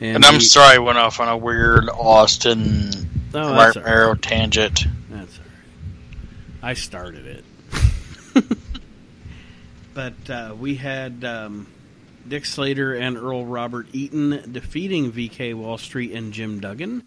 And, 0.00 0.24
I'm 0.24 0.34
we- 0.34 0.40
sorry 0.40 0.76
I 0.76 0.78
went 0.78 0.98
off 0.98 1.18
on 1.20 1.28
a 1.28 1.36
weird 1.36 1.88
Austin 1.88 2.90
Oh, 3.34 3.52
Mark 3.54 3.74
that's 3.74 3.76
all 3.76 3.82
right. 3.82 3.90
Mero 3.90 4.14
tangent. 4.14 4.86
That's 6.68 6.94
all 6.94 7.00
right. 7.00 7.12
I 7.12 7.14
started 7.14 7.26
it. 7.26 7.44
but 9.94 10.30
uh, 10.30 10.54
we 10.58 10.74
had 10.74 11.24
um, 11.24 11.66
Dick 12.28 12.44
Slater 12.44 12.94
and 12.94 13.16
Earl 13.16 13.46
Robert 13.46 13.86
Eaton 13.94 14.52
defeating 14.52 15.10
VK 15.10 15.54
Wall 15.54 15.78
Street 15.78 16.12
and 16.12 16.32
Jim 16.32 16.60
Duggan. 16.60 17.06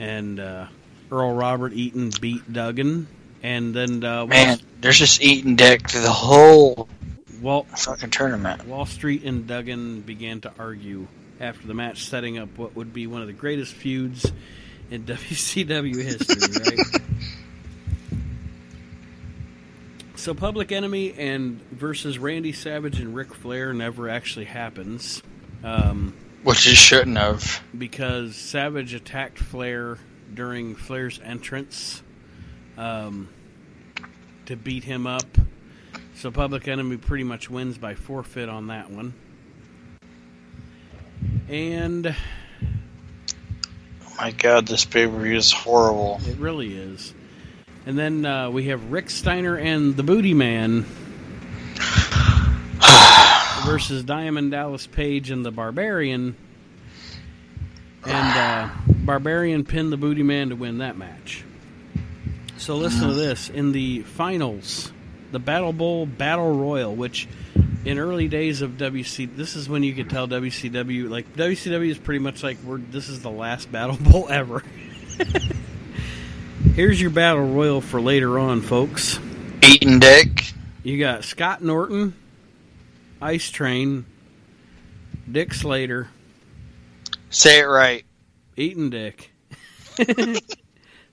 And 0.00 0.40
uh, 0.40 0.66
Earl 1.12 1.34
Robert 1.34 1.72
Eaton 1.74 2.10
beat 2.20 2.52
Duggan. 2.52 3.06
And 3.42 3.74
then 3.74 4.02
uh, 4.02 4.18
Wall, 4.18 4.26
Man, 4.26 4.58
they're 4.80 4.92
just 4.92 5.22
eating 5.22 5.54
dick 5.54 5.88
through 5.88 6.02
the 6.02 6.10
whole 6.10 6.88
Wall, 7.40 7.64
fucking 7.76 8.10
tournament. 8.10 8.66
Wall 8.66 8.86
Street 8.86 9.22
and 9.24 9.46
Duggan 9.46 10.00
began 10.00 10.40
to 10.40 10.52
argue 10.58 11.06
after 11.40 11.66
the 11.66 11.74
match, 11.74 12.06
setting 12.06 12.38
up 12.38 12.48
what 12.56 12.74
would 12.74 12.92
be 12.92 13.06
one 13.06 13.20
of 13.20 13.26
the 13.26 13.32
greatest 13.32 13.74
feuds 13.74 14.30
in 14.90 15.02
WCW 15.06 15.94
history, 16.02 16.76
right? 16.76 17.02
so, 20.22 20.34
Public 20.34 20.70
Enemy 20.70 21.14
and 21.18 21.60
versus 21.72 22.16
Randy 22.16 22.52
Savage 22.52 23.00
and 23.00 23.12
Ric 23.12 23.34
Flair 23.34 23.72
never 23.72 24.08
actually 24.08 24.44
happens 24.44 25.20
um, 25.64 26.14
Which 26.44 26.64
you 26.64 26.76
shouldn't 26.76 27.18
have. 27.18 27.60
because 27.76 28.36
Savage 28.36 28.94
attacked 28.94 29.40
Flair 29.40 29.98
during 30.32 30.76
Flair's 30.76 31.18
entrance 31.24 32.04
um, 32.78 33.30
to 34.46 34.54
beat 34.54 34.84
him 34.84 35.08
up. 35.08 35.26
So, 36.14 36.30
Public 36.30 36.68
Enemy 36.68 36.98
pretty 36.98 37.24
much 37.24 37.50
wins 37.50 37.76
by 37.76 37.96
forfeit 37.96 38.48
on 38.48 38.68
that 38.68 38.90
one. 38.90 39.14
And 41.48 42.14
Oh 44.06 44.14
my 44.18 44.30
god, 44.30 44.68
this 44.68 44.84
pay 44.84 45.08
per 45.08 45.18
view 45.18 45.36
is 45.36 45.50
horrible. 45.50 46.20
It 46.26 46.38
really 46.38 46.76
is. 46.76 47.12
And 47.84 47.98
then 47.98 48.24
uh, 48.24 48.50
we 48.50 48.66
have 48.66 48.92
Rick 48.92 49.10
Steiner 49.10 49.56
and 49.56 49.96
the 49.96 50.04
Booty 50.04 50.34
Man 50.34 50.82
versus 53.66 54.04
Diamond 54.04 54.52
Dallas 54.52 54.86
Page 54.86 55.30
and 55.30 55.44
the 55.44 55.50
Barbarian. 55.50 56.36
And 58.04 58.38
uh, 58.38 58.68
Barbarian 58.86 59.64
pinned 59.64 59.92
the 59.92 59.96
Booty 59.96 60.22
Man 60.22 60.50
to 60.50 60.56
win 60.56 60.78
that 60.78 60.96
match. 60.96 61.44
So 62.56 62.76
listen 62.76 63.08
to 63.08 63.14
this. 63.14 63.50
In 63.50 63.72
the 63.72 64.02
finals, 64.02 64.92
the 65.32 65.40
Battle 65.40 65.72
Bowl 65.72 66.06
Battle 66.06 66.54
Royal, 66.54 66.94
which 66.94 67.26
in 67.84 67.98
early 67.98 68.28
days 68.28 68.62
of 68.62 68.72
WC, 68.72 69.34
this 69.34 69.56
is 69.56 69.68
when 69.68 69.82
you 69.82 69.94
could 69.94 70.08
tell 70.08 70.28
WCW 70.28 71.10
like 71.10 71.34
WCW 71.34 71.90
is 71.90 71.98
pretty 71.98 72.20
much 72.20 72.44
like 72.44 72.58
we're 72.62 72.78
this 72.78 73.08
is 73.08 73.22
the 73.22 73.30
last 73.30 73.72
battle 73.72 73.96
bowl 73.96 74.28
ever. 74.30 74.62
Here's 76.74 77.00
your 77.00 77.10
battle 77.10 77.46
royal 77.46 77.80
for 77.80 78.00
later 78.00 78.38
on, 78.38 78.60
folks. 78.62 79.18
Eaton 79.62 79.98
dick. 79.98 80.52
You 80.82 80.98
got 80.98 81.24
Scott 81.24 81.62
Norton, 81.62 82.14
Ice 83.20 83.50
Train, 83.50 84.04
Dick 85.30 85.54
Slater, 85.54 86.08
Say 87.32 87.60
it 87.60 87.64
right. 87.64 88.04
Eaton 88.58 88.90
Dick. 88.90 89.32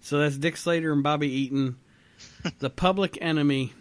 so 0.02 0.20
that's 0.20 0.38
Dick 0.38 0.58
Slater 0.58 0.92
and 0.92 1.02
Bobby 1.02 1.30
Eaton, 1.30 1.78
the 2.60 2.70
Public 2.70 3.18
Enemy, 3.22 3.72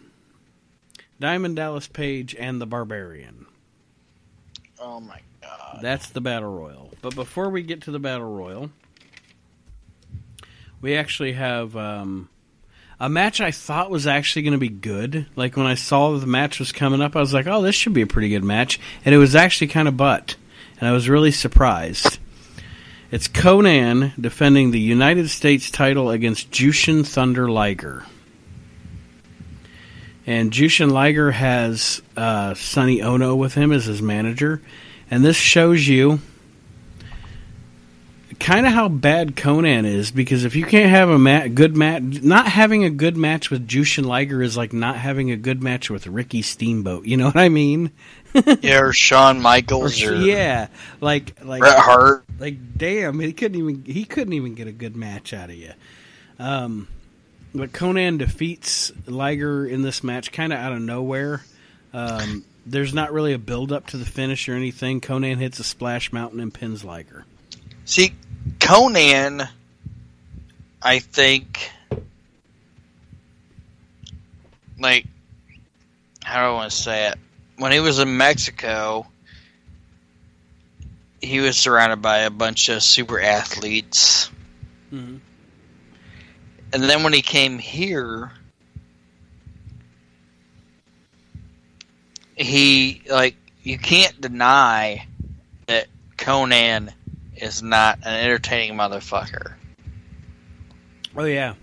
Diamond 1.19 1.57
Dallas 1.57 1.87
Page, 1.87 2.33
and 2.39 2.61
the 2.61 2.65
Barbarian. 2.65 3.45
Oh 4.79 5.01
my 5.01 5.19
god. 5.41 5.79
That's 5.81 6.09
the 6.11 6.21
battle 6.21 6.49
royal. 6.49 6.93
But 7.01 7.13
before 7.13 7.49
we 7.49 7.61
get 7.61 7.81
to 7.83 7.91
the 7.91 7.99
battle 7.99 8.33
royal, 8.33 8.71
we 10.81 10.95
actually 10.95 11.33
have 11.33 11.75
um, 11.75 12.29
a 12.99 13.09
match 13.09 13.41
I 13.41 13.51
thought 13.51 13.91
was 13.91 14.07
actually 14.07 14.43
going 14.43 14.53
to 14.53 14.59
be 14.59 14.69
good. 14.69 15.25
Like 15.35 15.57
when 15.57 15.65
I 15.65 15.75
saw 15.75 16.17
the 16.17 16.27
match 16.27 16.59
was 16.59 16.71
coming 16.71 17.01
up, 17.01 17.15
I 17.15 17.19
was 17.19 17.33
like, 17.33 17.47
"Oh, 17.47 17.61
this 17.61 17.75
should 17.75 17.93
be 17.93 18.01
a 18.01 18.07
pretty 18.07 18.29
good 18.29 18.43
match," 18.43 18.79
and 19.05 19.13
it 19.13 19.17
was 19.17 19.35
actually 19.35 19.67
kind 19.67 19.87
of 19.87 19.97
butt, 19.97 20.35
and 20.79 20.87
I 20.87 20.91
was 20.91 21.09
really 21.09 21.31
surprised. 21.31 22.19
It's 23.11 23.27
Konnan 23.27 24.13
defending 24.21 24.69
the 24.69 24.79
United 24.79 25.29
States 25.29 25.71
title 25.71 26.11
against 26.11 26.51
Jushin 26.51 27.05
Thunder 27.05 27.49
Liger. 27.49 28.05
And 30.27 30.51
Jushin 30.51 30.91
Liger 30.91 31.31
has 31.31 32.03
uh, 32.15 32.53
Sonny 32.53 33.01
Onoo 33.01 33.35
with 33.35 33.55
him 33.55 33.71
as 33.71 33.85
his 33.85 33.99
manager. 33.99 34.61
And 35.09 35.25
this 35.25 35.35
shows 35.35 35.87
you 35.87 36.19
kind 38.39 38.65
of 38.65 38.71
how 38.71 38.87
bad 38.87 39.35
Konnan 39.35 39.85
is 39.85 40.11
because 40.11 40.45
if 40.45 40.55
you 40.55 40.65
can't 40.65 40.89
have 40.89 41.09
a 41.09 41.19
ma- 41.19 41.47
good 41.47 41.75
match, 41.75 42.21
not 42.23 42.47
having 42.47 42.83
a 42.83 42.89
good 42.89 43.17
match 43.17 43.51
with 43.51 43.67
Jushin 43.67 44.05
Liger 44.05 44.41
is 44.41 44.55
like 44.57 44.73
not 44.73 44.95
having 44.95 45.31
a 45.31 45.35
good 45.35 45.61
match 45.61 45.89
with 45.89 46.07
Ricky 46.07 46.41
Steamboat. 46.41 47.05
You 47.05 47.17
know 47.17 47.25
what 47.25 47.37
I 47.37 47.49
mean? 47.49 47.91
yeah, 48.61 48.79
or 48.79 48.93
Shawn 48.93 49.41
Michaels 49.41 50.01
or 50.01 50.15
yeah, 50.15 50.67
like 51.01 51.43
like 51.43 51.61
Bret 51.61 51.77
Hart. 51.77 52.25
like 52.39 52.77
damn, 52.77 53.19
he 53.19 53.33
couldn't 53.33 53.59
even 53.59 53.83
he 53.85 54.05
couldn't 54.05 54.33
even 54.33 54.55
get 54.55 54.67
a 54.67 54.71
good 54.71 54.95
match 54.95 55.33
out 55.33 55.49
of 55.49 55.55
you. 55.55 55.71
Um, 56.37 56.87
but 57.53 57.71
Konnan 57.71 58.19
defeats 58.19 58.91
Liger 59.07 59.65
in 59.65 59.81
this 59.81 60.03
match 60.03 60.31
kind 60.31 60.53
of 60.53 60.59
out 60.59 60.71
of 60.71 60.81
nowhere. 60.81 61.43
Um, 61.93 62.45
there's 62.65 62.93
not 62.93 63.11
really 63.11 63.33
a 63.33 63.39
build 63.39 63.71
up 63.71 63.87
to 63.87 63.97
the 63.97 64.05
finish 64.05 64.47
or 64.47 64.53
anything. 64.53 65.01
Konnan 65.01 65.37
hits 65.37 65.59
a 65.59 65.63
splash 65.63 66.13
mountain 66.13 66.39
and 66.39 66.53
pins 66.53 66.83
Liger. 66.83 67.25
See, 67.85 68.13
Konnan, 68.59 69.49
I 70.81 70.99
think, 70.99 71.71
like, 74.79 75.05
how 76.23 76.41
do 76.41 76.47
I 76.47 76.53
want 76.53 76.71
to 76.71 76.77
say 76.77 77.07
it? 77.07 77.15
When 77.57 77.71
he 77.71 77.79
was 77.79 77.99
in 77.99 78.15
Mexico, 78.15 79.07
he 81.21 81.39
was 81.39 81.57
surrounded 81.57 82.01
by 82.01 82.19
a 82.19 82.29
bunch 82.29 82.69
of 82.69 82.83
super 82.83 83.19
athletes. 83.19 84.29
Mm-hmm. 84.93 85.17
And 86.71 86.83
then 86.83 87.03
when 87.03 87.13
he 87.13 87.21
came 87.21 87.57
here, 87.57 88.31
he, 92.35 93.01
like, 93.09 93.35
you 93.63 93.77
can't 93.77 94.21
deny 94.21 95.07
that 95.65 95.87
Konnan 96.17 96.93
is 97.41 97.61
not 97.63 97.99
an 98.05 98.13
entertaining 98.23 98.77
motherfucker. 98.77 99.53
Oh 101.15 101.25
yeah, 101.25 101.55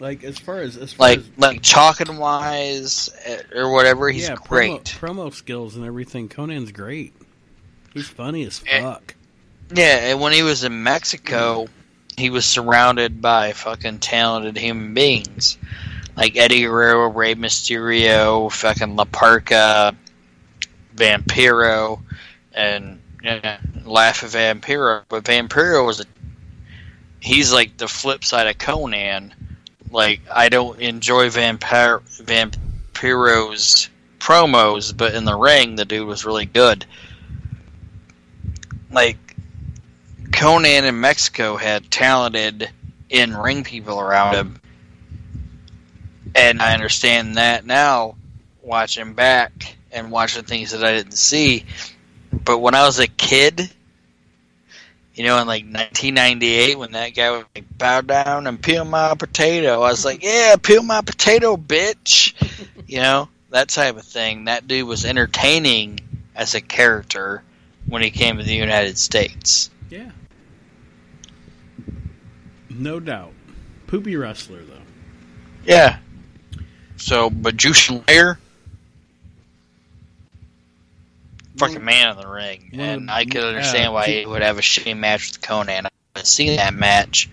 like 0.00 0.24
as 0.24 0.38
far 0.38 0.58
as 0.60 0.76
as 0.76 0.92
far 0.92 1.08
Like, 1.08 1.18
as 1.20 1.30
like 1.36 1.62
talking 1.62 2.18
wise 2.18 3.08
eh, 3.24 3.38
or 3.54 3.72
whatever, 3.72 4.08
he's 4.10 4.28
yeah, 4.28 4.36
great. 4.46 4.84
Promo, 4.84 5.28
promo 5.28 5.34
skills 5.34 5.76
and 5.76 5.84
everything. 5.84 6.28
Konnan's 6.28 6.72
great. 6.72 7.14
He's 7.94 8.08
funny 8.08 8.44
as 8.44 8.62
Eh. 8.66 8.82
fuck. 8.82 9.14
Yeah, 9.74 10.10
and 10.12 10.20
when 10.20 10.32
he 10.32 10.42
was 10.42 10.64
in 10.64 10.82
Mexico, 10.82 11.66
he 12.16 12.30
was 12.30 12.44
surrounded 12.44 13.20
by 13.20 13.52
fucking 13.52 13.98
talented 14.00 14.56
human 14.56 14.94
beings. 14.94 15.58
Like 16.16 16.36
Eddie 16.36 16.62
Guerrero, 16.62 17.08
Rey 17.10 17.34
Mysterio, 17.36 18.50
fucking 18.50 18.96
La 18.96 19.04
Parca, 19.04 19.94
Vampiro, 20.96 22.02
and 22.52 22.97
yeah, 23.22 23.58
Laugh 23.84 24.24
at 24.24 24.30
Vampiro. 24.30 25.02
But 25.08 25.24
Vampiro 25.24 25.86
was 25.86 26.00
a. 26.00 26.04
He's 27.20 27.52
like 27.52 27.76
the 27.76 27.88
flip 27.88 28.24
side 28.24 28.46
of 28.46 28.58
Konnan. 28.58 29.32
Like, 29.90 30.20
I 30.32 30.48
don't 30.50 30.80
enjoy 30.80 31.30
Vampir- 31.30 32.02
Vampiro's 32.22 33.88
promos, 34.18 34.96
but 34.96 35.14
in 35.14 35.24
the 35.24 35.36
ring, 35.36 35.76
the 35.76 35.84
dude 35.84 36.06
was 36.06 36.24
really 36.24 36.46
good. 36.46 36.84
Like, 38.90 39.16
Konnan 40.30 40.82
in 40.82 41.00
Mexico 41.00 41.56
had 41.56 41.90
talented 41.90 42.70
in 43.08 43.36
ring 43.36 43.64
people 43.64 43.98
around 43.98 44.34
him. 44.34 44.60
And 46.34 46.60
I 46.60 46.74
understand 46.74 47.36
that 47.36 47.64
now, 47.64 48.16
watching 48.62 49.14
back 49.14 49.76
and 49.90 50.10
watching 50.10 50.44
things 50.44 50.72
that 50.72 50.84
I 50.84 50.92
didn't 50.92 51.12
see. 51.12 51.64
But 52.32 52.58
when 52.58 52.74
I 52.74 52.84
was 52.86 52.98
a 52.98 53.06
kid, 53.06 53.70
you 55.14 55.24
know, 55.24 55.38
in 55.40 55.46
like 55.46 55.64
1998, 55.64 56.78
when 56.78 56.92
that 56.92 57.14
guy 57.14 57.30
would 57.30 57.46
like, 57.54 57.78
bow 57.78 58.00
down 58.02 58.46
and 58.46 58.62
peel 58.62 58.84
my 58.84 59.14
potato, 59.14 59.74
I 59.82 59.90
was 59.90 60.04
like, 60.04 60.22
yeah, 60.22 60.56
peel 60.56 60.82
my 60.82 61.00
potato, 61.00 61.56
bitch. 61.56 62.34
you 62.86 62.98
know, 62.98 63.28
that 63.50 63.68
type 63.68 63.96
of 63.96 64.04
thing. 64.04 64.44
That 64.44 64.68
dude 64.68 64.86
was 64.86 65.04
entertaining 65.04 66.00
as 66.34 66.54
a 66.54 66.60
character 66.60 67.42
when 67.86 68.02
he 68.02 68.10
came 68.10 68.38
to 68.38 68.44
the 68.44 68.54
United 68.54 68.98
States. 68.98 69.70
Yeah, 69.90 70.10
no 72.70 73.00
doubt. 73.00 73.32
Poopy 73.86 74.16
wrestler 74.16 74.62
though. 74.62 74.74
Yeah. 75.64 75.98
So, 76.96 77.30
but 77.30 77.56
Jushin 77.56 78.06
Liger, 78.06 78.38
fucking 81.58 81.80
mm. 81.80 81.84
man 81.84 82.10
in 82.10 82.16
the 82.20 82.28
ring, 82.28 82.70
mm, 82.72 82.78
One 82.78 82.88
and 82.88 83.10
I 83.10 83.24
could 83.24 83.44
understand 83.44 83.92
why 83.92 84.06
he 84.06 84.26
would 84.26 84.42
have 84.42 84.58
a 84.58 84.62
shitty 84.62 84.96
match 84.96 85.32
with 85.32 85.40
Konnan. 85.40 85.86
I 85.86 85.90
haven't 86.14 86.26
seen 86.26 86.56
that 86.56 86.74
match, 86.74 87.28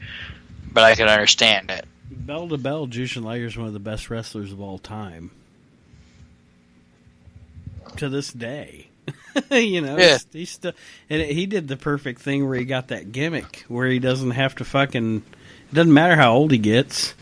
but 0.72 0.84
I 0.84 0.95
could 0.95 1.07
understand 1.07 1.72
it. 1.72 1.85
Bell 2.10 2.47
to 2.49 2.57
bell, 2.57 2.88
Jushin 2.88 3.23
Liger 3.23 3.45
is 3.45 3.57
one 3.57 3.68
of 3.68 3.73
the 3.73 3.80
best 3.80 4.10
wrestlers 4.10 4.52
of 4.52 4.61
all 4.61 4.80
time. 4.80 5.31
To 7.97 8.10
this 8.10 8.34
day, 8.34 8.88
you 9.52 9.81
know, 9.81 9.97
Yeah. 9.97 10.18
he's 10.34 10.49
still, 10.49 10.73
and 11.10 11.22
he 11.22 11.45
did 11.45 11.68
the 11.68 11.77
perfect 11.77 12.22
thing 12.22 12.47
where 12.47 12.57
he 12.57 12.65
got 12.65 12.89
that 12.89 13.11
gimmick 13.11 13.64
where 13.68 13.88
he 13.88 13.99
doesn't 13.99 14.31
have 14.31 14.56
to 14.56 14.65
fucking. 14.65 15.23
It 15.72 15.73
doesn't 15.73 15.93
matter 15.93 16.15
how 16.15 16.34
old 16.34 16.52
he 16.52 16.57
gets. 16.57 17.14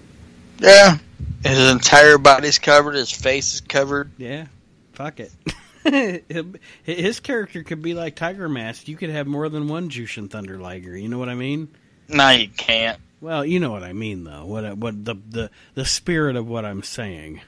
Yeah. 0.60 0.98
His 1.44 1.72
entire 1.72 2.18
body's 2.18 2.58
covered. 2.60 2.96
His 2.96 3.12
face 3.12 3.54
is 3.56 3.62
covered. 3.62 4.12
Yeah, 4.18 4.48
fuck 4.94 5.20
it. 5.20 5.32
His 6.84 7.20
character 7.20 7.64
could 7.64 7.82
be 7.82 7.94
like 7.94 8.16
Tiger 8.16 8.48
Mask. 8.48 8.88
You 8.88 8.96
could 8.96 9.10
have 9.10 9.28
more 9.28 9.50
than 9.50 9.68
one 9.68 9.90
Jushin 9.90 10.30
Thunder 10.30 10.58
Liger. 10.58 10.98
You 10.98 11.10
know 11.10 11.18
what 11.20 11.30
I 11.30 11.36
mean? 11.36 11.70
No, 12.08 12.30
you 12.30 12.50
can't. 12.50 13.00
Well, 13.22 13.46
you 13.46 13.60
know 13.60 13.72
what 13.72 13.84
I 13.84 13.94
mean, 13.94 14.26
though. 14.26 14.46
What 14.46 14.78
what 14.78 15.06
the 15.06 15.16
the 15.30 15.50
the 15.76 15.86
spirit 15.86 16.36
of 16.36 16.48
what 16.48 16.66
I'm 16.66 16.84
saying. 16.84 17.42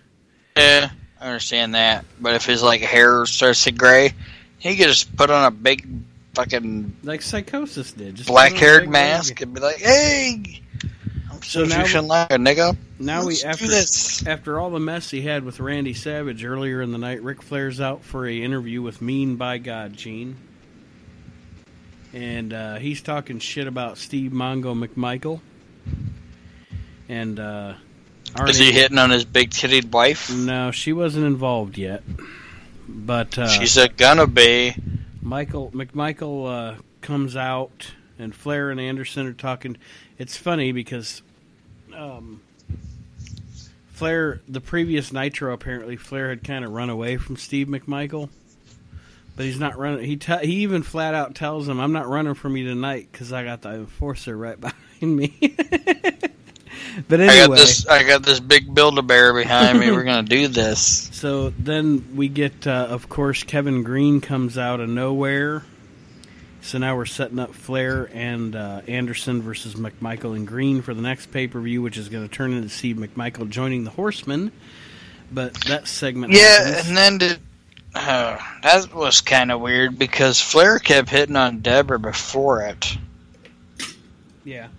Yeah, 0.55 0.89
I 1.19 1.25
understand 1.25 1.75
that. 1.75 2.05
But 2.19 2.35
if 2.35 2.45
his 2.45 2.63
like 2.63 2.81
hair 2.81 3.25
starts 3.25 3.65
to 3.65 3.71
gray, 3.71 4.13
he 4.57 4.77
could 4.77 4.87
just 4.87 5.15
put 5.15 5.29
on 5.29 5.45
a 5.45 5.51
big 5.51 5.85
fucking 6.33 6.95
Like 7.03 7.21
Psicosis 7.21 7.95
did. 7.95 8.15
Just 8.15 8.29
black 8.29 8.53
put 8.53 8.57
on 8.57 8.63
a 8.63 8.65
haired 8.65 8.89
mask 8.89 9.41
and 9.41 9.53
be 9.53 9.59
like, 9.59 9.77
"Hey, 9.77 10.61
So 11.47 11.63
now- 11.63 11.83
nigga." 11.83 12.77
Now 12.97 13.21
we 13.21 13.27
Let's 13.33 13.43
after 13.43 13.65
do 13.65 13.71
this. 13.71 14.25
after 14.25 14.59
all 14.59 14.69
the 14.69 14.79
mess 14.79 15.09
he 15.11 15.21
had 15.21 15.43
with 15.43 15.59
Randy 15.59 15.93
Savage 15.93 16.43
earlier 16.45 16.81
in 16.81 16.91
the 16.91 16.97
night, 16.97 17.21
Ric 17.23 17.41
Flair's 17.41 17.81
out 17.81 18.03
for 18.03 18.25
a 18.27 18.41
interview 18.41 18.81
with 18.81 19.01
Mean 19.01 19.35
by 19.35 19.57
God 19.57 19.93
Gene, 19.93 20.37
and 22.13 22.53
uh, 22.53 22.75
he's 22.75 23.01
talking 23.01 23.39
shit 23.39 23.67
about 23.67 23.97
Steve 23.97 24.31
Mongo 24.31 24.73
McMichael, 24.87 25.41
and 27.09 27.39
uh, 27.39 27.73
Is 28.47 28.57
he 28.57 28.71
hitting 28.71 28.97
on 28.97 29.09
his 29.09 29.25
big 29.25 29.49
titted 29.51 29.91
wife? 29.91 30.33
No, 30.33 30.71
she 30.71 30.93
wasn't 30.93 31.25
involved 31.25 31.77
yet, 31.77 32.03
but 32.87 33.37
uh, 33.37 33.47
She's 33.49 33.75
a 33.77 33.89
gonna 33.89 34.27
be. 34.27 34.73
Michael 35.21 35.71
McMichael 35.71 36.75
uh, 36.77 36.81
comes 37.01 37.35
out, 37.35 37.91
and 38.17 38.33
Flair 38.33 38.69
and 38.69 38.79
Anderson 38.79 39.27
are 39.27 39.33
talking. 39.33 39.75
It's 40.17 40.37
funny 40.37 40.71
because 40.71 41.21
um, 41.95 42.41
Flair, 43.93 44.41
the 44.47 44.61
previous 44.61 45.11
Nitro, 45.13 45.53
apparently 45.53 45.95
Flair 45.95 46.29
had 46.29 46.43
kind 46.43 46.65
of 46.65 46.71
run 46.71 46.89
away 46.89 47.17
from 47.17 47.37
Steve 47.37 47.67
McMichael, 47.67 48.29
But 49.35 49.45
he's 49.45 49.59
not 49.59 49.77
running. 49.77 50.05
He 50.05 50.17
te- 50.17 50.45
he 50.45 50.53
even 50.63 50.83
flat 50.83 51.13
out 51.13 51.35
tells 51.35 51.67
him, 51.67 51.79
"I'm 51.79 51.91
not 51.93 52.07
running 52.07 52.33
from 52.33 52.57
you 52.57 52.67
tonight 52.67 53.07
because 53.11 53.31
I 53.33 53.43
got 53.43 53.61
the 53.61 53.69
enforcer 53.73 54.35
right 54.37 54.59
behind 54.61 55.15
me." 55.15 55.33
but 57.07 57.19
anyway, 57.19 57.33
I 57.33 57.47
got 57.47 57.55
this. 57.57 57.87
I 57.87 58.03
got 58.03 58.23
this 58.23 58.39
big 58.39 58.73
builder 58.73 59.01
Bear 59.01 59.33
behind 59.33 59.79
me. 59.79 59.91
We're 59.91 60.03
gonna 60.03 60.23
do 60.23 60.47
this. 60.47 61.09
So 61.25 61.49
then 61.49 62.15
we 62.15 62.27
get, 62.27 62.67
uh, 62.67 62.87
of 62.89 63.09
course, 63.09 63.41
Kevin 63.41 63.81
Greene 63.81 64.21
comes 64.21 64.59
out 64.59 64.79
of 64.79 64.89
nowhere. 64.89 65.63
So 66.65 66.79
now 66.79 66.95
we're 66.95 67.05
setting 67.05 67.37
up 67.37 67.53
Flair 67.53 68.09
and 68.11 68.55
uh, 68.55 68.81
Anderson 68.87 69.43
versus 69.43 69.75
McMichael 69.75 70.35
and 70.35 70.47
Greene 70.47 70.81
for 70.81 70.95
the 70.95 71.01
next 71.03 71.27
pay 71.27 71.47
per 71.47 71.59
view, 71.61 71.83
which 71.83 71.95
is 71.95 72.09
going 72.09 72.27
to 72.27 72.33
turn 72.33 72.53
into 72.53 72.69
Steve 72.69 72.95
McMichael 72.95 73.47
joining 73.47 73.83
the 73.83 73.91
Horsemen. 73.91 74.51
But 75.31 75.53
that 75.65 75.87
segment, 75.87 76.33
Yeah, 76.33 76.65
happens. 76.65 76.87
and 76.87 76.97
then 76.97 77.17
did. 77.19 77.39
Uh, 77.93 78.39
that 78.63 78.95
was 78.95 79.21
kind 79.21 79.51
of 79.51 79.61
weird 79.61 79.99
because 79.99 80.41
Flair 80.41 80.79
kept 80.79 81.09
hitting 81.11 81.35
on 81.35 81.59
Deborah 81.59 81.99
before 81.99 82.63
it. 82.63 82.97
yeah. 84.43 84.69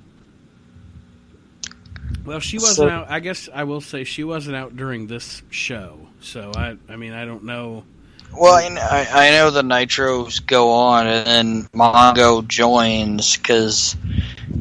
Well, 2.25 2.41
she 2.41 2.57
wasn't 2.59 2.77
So- 2.77 2.89
out. 2.89 3.11
I 3.11 3.21
guess 3.21 3.49
I 3.55 3.63
will 3.63 3.81
say 3.81 4.03
she 4.03 4.25
wasn't 4.25 4.57
out 4.57 4.77
during 4.77 5.07
this 5.07 5.41
show. 5.51 6.01
So 6.21 6.51
I, 6.57 6.77
I 6.89 6.97
mean, 6.97 7.13
I 7.13 7.25
don't 7.25 7.45
know. 7.45 7.85
Well, 8.32 8.55
I, 8.55 8.66
I, 8.77 9.28
I 9.28 9.31
know 9.31 9.51
the 9.51 9.62
Nitros 9.62 10.44
go 10.44 10.70
on, 10.73 11.07
and 11.07 11.27
then 11.27 11.62
Mongo 11.74 12.47
joins 12.47 13.36
because 13.36 13.97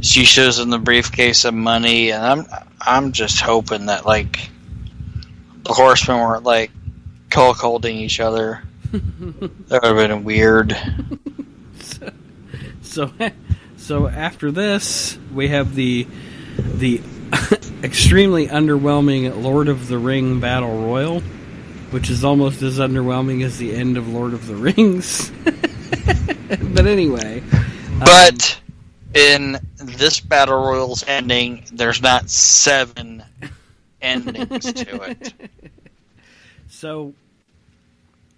she 0.01 0.25
shows 0.25 0.59
him 0.59 0.69
the 0.69 0.79
briefcase 0.79 1.45
of 1.45 1.53
money, 1.53 2.11
and 2.11 2.25
I'm 2.25 2.45
I'm 2.79 3.11
just 3.11 3.41
hoping 3.41 3.87
that 3.87 4.05
like 4.05 4.49
the 5.63 5.73
Horsemen 5.73 6.19
weren't 6.19 6.43
like 6.43 6.71
cold 7.29 7.57
holding 7.57 7.97
each 7.97 8.19
other. 8.19 8.63
That 9.67 9.81
would 9.83 9.97
have 9.97 10.09
been 10.09 10.23
weird. 10.23 10.77
So, 12.81 13.11
so 13.75 14.07
after 14.07 14.51
this, 14.51 15.17
we 15.33 15.49
have 15.49 15.75
the 15.75 16.07
the 16.57 17.01
extremely 17.83 18.47
underwhelming 18.47 19.43
Lord 19.43 19.67
of 19.67 19.89
the 19.89 19.97
Ring 19.97 20.39
Battle 20.39 20.81
Royal, 20.81 21.21
which 21.95 22.09
is 22.09 22.25
almost 22.25 22.61
as 22.61 22.77
underwhelming 22.77 23.41
as 23.41 23.57
the 23.57 23.73
end 23.73 23.95
of 23.95 24.05
Lord 24.09 24.33
of 24.33 24.47
the 24.47 24.55
Rings. 24.57 25.31
but 26.73 26.85
anyway, 26.85 27.39
um, 27.39 27.99
But 27.99 28.59
in 29.13 29.57
this 29.77 30.19
battle 30.19 30.57
royal's 30.57 31.05
ending, 31.07 31.63
there's 31.71 32.01
not 32.01 32.29
seven 32.29 33.23
endings 34.01 34.73
to 34.73 35.03
it. 35.03 35.33
So, 36.67 37.13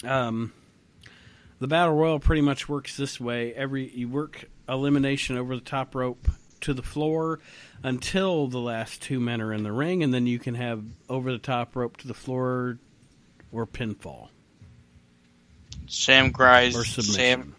um, 0.04 0.54
the 1.60 1.68
battle 1.68 1.96
royal 1.96 2.20
pretty 2.20 2.44
much 2.44 2.70
works 2.70 2.96
this 2.96 3.20
way: 3.20 3.56
every 3.56 3.90
you 3.90 4.08
work 4.08 4.48
elimination 4.70 5.36
over 5.36 5.56
the 5.56 5.62
top 5.62 5.96
rope 5.96 6.28
to 6.62 6.76
the 6.76 6.84
floor 6.84 7.40
until 7.82 8.46
the 8.46 8.60
last 8.60 9.02
two 9.02 9.20
men 9.20 9.42
are 9.42 9.52
in 9.52 9.64
the 9.64 9.72
ring, 9.72 10.04
and 10.04 10.14
then 10.14 10.28
you 10.28 10.38
can 10.38 10.54
have 10.54 10.84
over 11.10 11.32
the 11.32 11.40
top 11.40 11.76
rope 11.76 11.98
to 11.98 12.08
the 12.08 12.14
floor 12.14 12.78
or 13.58 13.66
pinfall 13.66 14.30
Sam 15.88 16.32
Grise, 16.32 16.76
or 16.76 16.86
submission. 16.86 17.56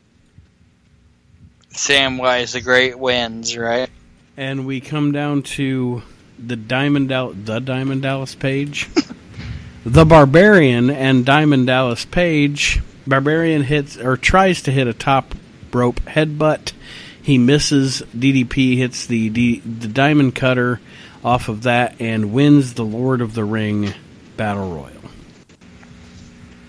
Sam 1.71 2.17
Samwise 2.19 2.53
the 2.53 2.61
Great 2.61 2.99
wins, 2.99 3.57
right? 3.57 3.91
And 4.37 4.67
we 4.67 4.81
come 4.81 5.13
down 5.13 5.43
to 5.43 6.03
the 6.39 6.57
Diamond 6.57 7.09
Dal- 7.09 7.33
the 7.33 7.61
Diamond 7.61 8.03
Dallas 8.03 8.35
Page, 8.35 8.89
the 9.85 10.05
Barbarian, 10.05 10.91
and 10.91 11.27
Diamond 11.27 11.67
Dallas 11.67 12.05
Page. 12.05 12.81
Barbarian 13.07 13.63
hits 13.63 13.97
or 13.97 14.17
tries 14.17 14.63
to 14.63 14.71
hit 14.71 14.87
a 14.87 14.95
top 14.95 15.35
rope 15.73 16.01
headbutt. 16.03 16.73
He 17.21 17.39
misses. 17.39 18.03
DDP 18.15 18.77
hits 18.77 19.07
the 19.07 19.31
D- 19.31 19.61
the 19.61 19.89
Diamond 19.89 20.35
Cutter 20.35 20.81
off 21.25 21.49
of 21.49 21.63
that 21.63 22.01
and 22.01 22.33
wins 22.33 22.75
the 22.75 22.85
Lord 22.85 23.21
of 23.21 23.35
the 23.35 23.45
Ring 23.45 23.95
Battle 24.37 24.71
Royal 24.71 24.99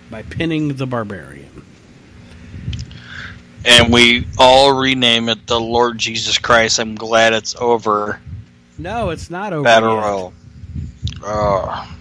by 0.09 0.23
pinning 0.23 0.75
the 0.75 0.85
Barbarian. 0.85 1.49
And 3.65 3.91
we 3.91 4.25
all 4.37 4.73
rename 4.79 5.29
it 5.29 5.45
the 5.47 5.59
Lord 5.59 5.97
Jesus 5.97 6.37
Christ. 6.37 6.79
I'm 6.79 6.95
glad 6.95 7.33
it's 7.33 7.55
over. 7.55 8.21
No, 8.77 9.09
it's 9.09 9.29
not 9.29 9.51
over. 9.51 9.63
Battle. 9.63 9.97
Royal. 9.97 10.33
Oh. 11.21 11.95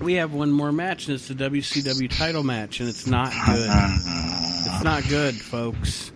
We 0.00 0.14
have 0.14 0.32
one 0.32 0.50
more 0.50 0.72
match, 0.72 1.06
and 1.06 1.14
it's 1.14 1.28
the 1.28 1.34
WCW 1.34 2.10
title 2.10 2.42
match, 2.42 2.80
and 2.80 2.88
it's 2.88 3.06
not 3.06 3.32
good. 3.46 3.70
It's 4.66 4.82
not 4.82 5.06
good, 5.10 5.34
folks. 5.34 6.10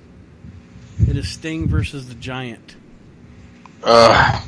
It 1.07 1.19
is 1.19 1.29
Sting 1.29 1.69
versus 1.69 2.09
the 2.09 2.15
Giant. 2.15 2.77
Ugh. 3.85 4.43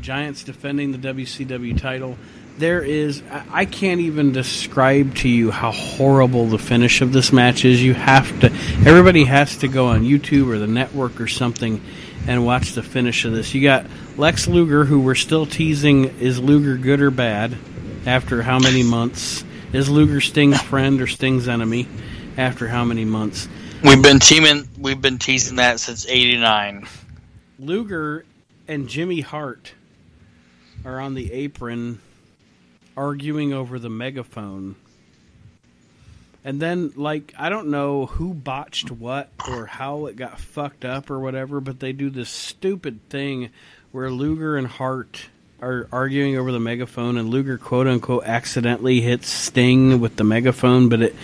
Giants 0.00 0.44
defending 0.44 0.92
the 0.92 0.98
WCW 0.98 1.78
title. 1.78 2.16
There 2.58 2.82
is, 2.82 3.22
I 3.30 3.66
can't 3.66 4.00
even 4.00 4.32
describe 4.32 5.14
to 5.18 5.28
you 5.28 5.52
how 5.52 5.70
horrible 5.70 6.46
the 6.46 6.58
finish 6.58 7.02
of 7.02 7.12
this 7.12 7.32
match 7.32 7.64
is. 7.64 7.80
You 7.80 7.94
have 7.94 8.40
to, 8.40 8.46
everybody 8.84 9.24
has 9.24 9.58
to 9.58 9.68
go 9.68 9.86
on 9.86 10.02
YouTube 10.02 10.48
or 10.48 10.58
the 10.58 10.66
network 10.66 11.20
or 11.20 11.28
something 11.28 11.80
and 12.26 12.44
watch 12.44 12.72
the 12.72 12.82
finish 12.82 13.24
of 13.24 13.32
this. 13.32 13.54
You 13.54 13.62
got 13.62 13.86
Lex 14.16 14.48
Luger, 14.48 14.84
who 14.84 14.98
we're 14.98 15.14
still 15.14 15.46
teasing 15.46 16.18
is 16.18 16.40
Luger 16.40 16.76
good 16.76 17.00
or 17.00 17.12
bad 17.12 17.56
after 18.06 18.42
how 18.42 18.58
many 18.58 18.82
months? 18.82 19.44
Is 19.72 19.88
Luger 19.88 20.20
Sting's 20.20 20.60
friend 20.60 21.00
or 21.00 21.06
Sting's 21.06 21.46
enemy 21.46 21.86
after 22.36 22.66
how 22.66 22.84
many 22.84 23.04
months? 23.04 23.48
We've 23.84 24.02
been 24.02 24.18
teaming. 24.18 24.68
We've 24.78 25.00
been 25.00 25.18
teasing 25.18 25.56
that 25.56 25.78
since 25.78 26.08
'89. 26.08 26.88
Luger 27.60 28.24
and 28.66 28.88
Jimmy 28.88 29.20
Hart 29.20 29.72
are 30.84 31.00
on 31.00 31.14
the 31.14 31.32
apron 31.32 32.00
arguing 32.98 33.52
over 33.52 33.78
the 33.78 33.88
megaphone. 33.88 34.74
And 36.44 36.60
then, 36.60 36.92
like, 36.96 37.32
I 37.38 37.48
don't 37.48 37.68
know 37.68 38.06
who 38.06 38.34
botched 38.34 38.90
what 38.90 39.30
or 39.48 39.66
how 39.66 40.06
it 40.06 40.16
got 40.16 40.40
fucked 40.40 40.84
up 40.84 41.08
or 41.08 41.20
whatever, 41.20 41.60
but 41.60 41.78
they 41.78 41.92
do 41.92 42.10
this 42.10 42.28
stupid 42.28 43.08
thing 43.08 43.50
where 43.92 44.10
Luger 44.10 44.56
and 44.56 44.66
Hart 44.66 45.26
are 45.60 45.86
arguing 45.92 46.36
over 46.36 46.50
the 46.50 46.58
megaphone, 46.58 47.18
and 47.18 47.28
Luger, 47.30 47.56
quote 47.56 47.86
unquote, 47.86 48.24
accidentally 48.24 49.00
hits 49.00 49.28
Sting 49.28 50.00
with 50.00 50.16
the 50.16 50.24
megaphone, 50.24 50.88
but 50.88 51.02
it. 51.02 51.16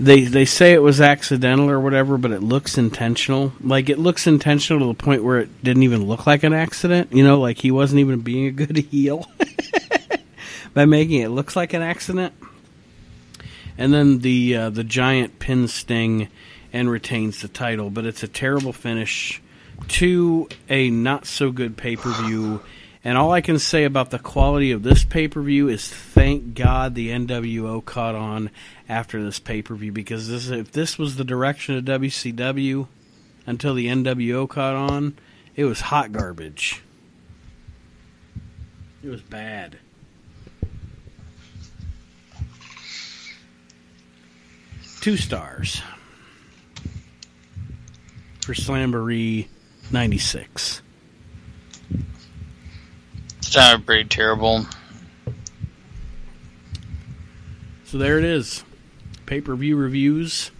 They 0.00 0.22
they 0.22 0.46
say 0.46 0.72
it 0.72 0.82
was 0.82 1.00
accidental 1.00 1.70
or 1.70 1.78
whatever, 1.78 2.16
but 2.16 2.32
it 2.32 2.42
looks 2.42 2.76
intentional. 2.78 3.52
Like 3.62 3.88
it 3.88 3.98
looks 3.98 4.26
intentional 4.26 4.80
to 4.80 4.98
the 4.98 5.04
point 5.04 5.22
where 5.22 5.38
it 5.38 5.62
didn't 5.62 5.84
even 5.84 6.06
look 6.06 6.26
like 6.26 6.42
an 6.42 6.54
accident. 6.54 7.12
You 7.12 7.22
know, 7.22 7.38
like 7.38 7.58
he 7.58 7.70
wasn't 7.70 8.00
even 8.00 8.20
being 8.20 8.46
a 8.46 8.50
good 8.50 8.76
heel 8.90 9.30
by 10.74 10.84
making 10.84 11.20
it 11.20 11.28
looks 11.28 11.56
like 11.56 11.72
an 11.72 11.82
accident. 11.82 12.34
And 13.78 13.92
then 13.92 14.18
the 14.18 14.56
uh, 14.56 14.70
the 14.70 14.84
giant 14.84 15.38
pin 15.38 15.68
Sting 15.68 16.28
and 16.72 16.90
retains 16.90 17.42
the 17.42 17.48
title, 17.48 17.90
but 17.90 18.06
it's 18.06 18.22
a 18.22 18.28
terrible 18.28 18.72
finish 18.72 19.42
to 19.88 20.48
a 20.68 20.90
not 20.90 21.26
so 21.26 21.50
good 21.50 21.76
pay 21.76 21.96
per 21.96 22.10
view. 22.24 22.60
And 23.04 23.18
all 23.18 23.32
I 23.32 23.40
can 23.40 23.58
say 23.58 23.84
about 23.84 24.10
the 24.10 24.18
quality 24.18 24.70
of 24.70 24.82
this 24.82 25.04
pay 25.04 25.26
per 25.28 25.42
view 25.42 25.68
is 25.68 25.88
thank 25.88 26.54
God 26.54 26.94
the 26.94 27.10
NWO 27.10 27.84
caught 27.84 28.14
on 28.14 28.50
after 28.88 29.22
this 29.22 29.38
pay 29.38 29.62
per 29.62 29.74
view 29.74 29.92
because 29.92 30.28
this, 30.28 30.48
if 30.48 30.72
this 30.72 30.98
was 30.98 31.16
the 31.16 31.24
direction 31.24 31.76
of 31.76 31.84
WCW 31.84 32.86
until 33.46 33.74
the 33.74 33.86
NWO 33.88 34.48
caught 34.48 34.74
on, 34.74 35.16
it 35.56 35.64
was 35.64 35.80
hot 35.80 36.12
garbage. 36.12 36.82
It 39.02 39.08
was 39.08 39.22
bad. 39.22 39.78
Two 45.02 45.16
stars 45.16 45.82
for 48.40 48.54
Slamboree 48.54 49.48
96. 49.90 50.80
Sounded 53.40 53.84
pretty 53.84 54.08
terrible. 54.08 54.64
So 57.82 57.98
there 57.98 58.16
it 58.16 58.24
is. 58.24 58.62
Pay 59.26 59.40
per 59.40 59.56
view 59.56 59.74
reviews 59.76 60.52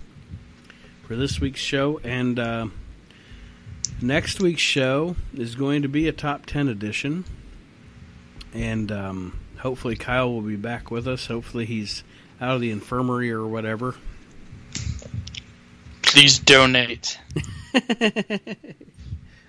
for 1.07 1.15
this 1.15 1.39
week's 1.39 1.61
show. 1.61 2.01
And 2.03 2.41
uh, 2.41 2.67
next 4.01 4.41
week's 4.41 4.61
show 4.61 5.15
is 5.35 5.55
going 5.55 5.83
to 5.83 5.89
be 5.89 6.09
a 6.09 6.13
top 6.13 6.47
10 6.47 6.67
edition. 6.67 7.25
And 8.53 8.91
um, 8.91 9.39
hopefully, 9.59 9.95
Kyle 9.95 10.33
will 10.33 10.41
be 10.41 10.57
back 10.57 10.91
with 10.91 11.07
us. 11.07 11.29
Hopefully, 11.29 11.65
he's 11.65 12.03
out 12.41 12.57
of 12.57 12.61
the 12.61 12.73
infirmary 12.73 13.31
or 13.31 13.47
whatever. 13.47 13.95
Please 16.13 16.39
donate. 16.39 17.19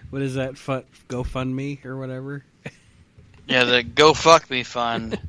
what 0.10 0.22
is 0.22 0.35
that? 0.35 0.57
Fun, 0.57 0.84
GoFundMe 1.10 1.84
or 1.85 1.98
whatever? 1.98 2.44
Yeah, 3.45 3.65
the 3.65 3.84
Go 3.84 4.14
Fuck 4.14 4.49
Me 4.49 4.64
fund. 4.64 5.19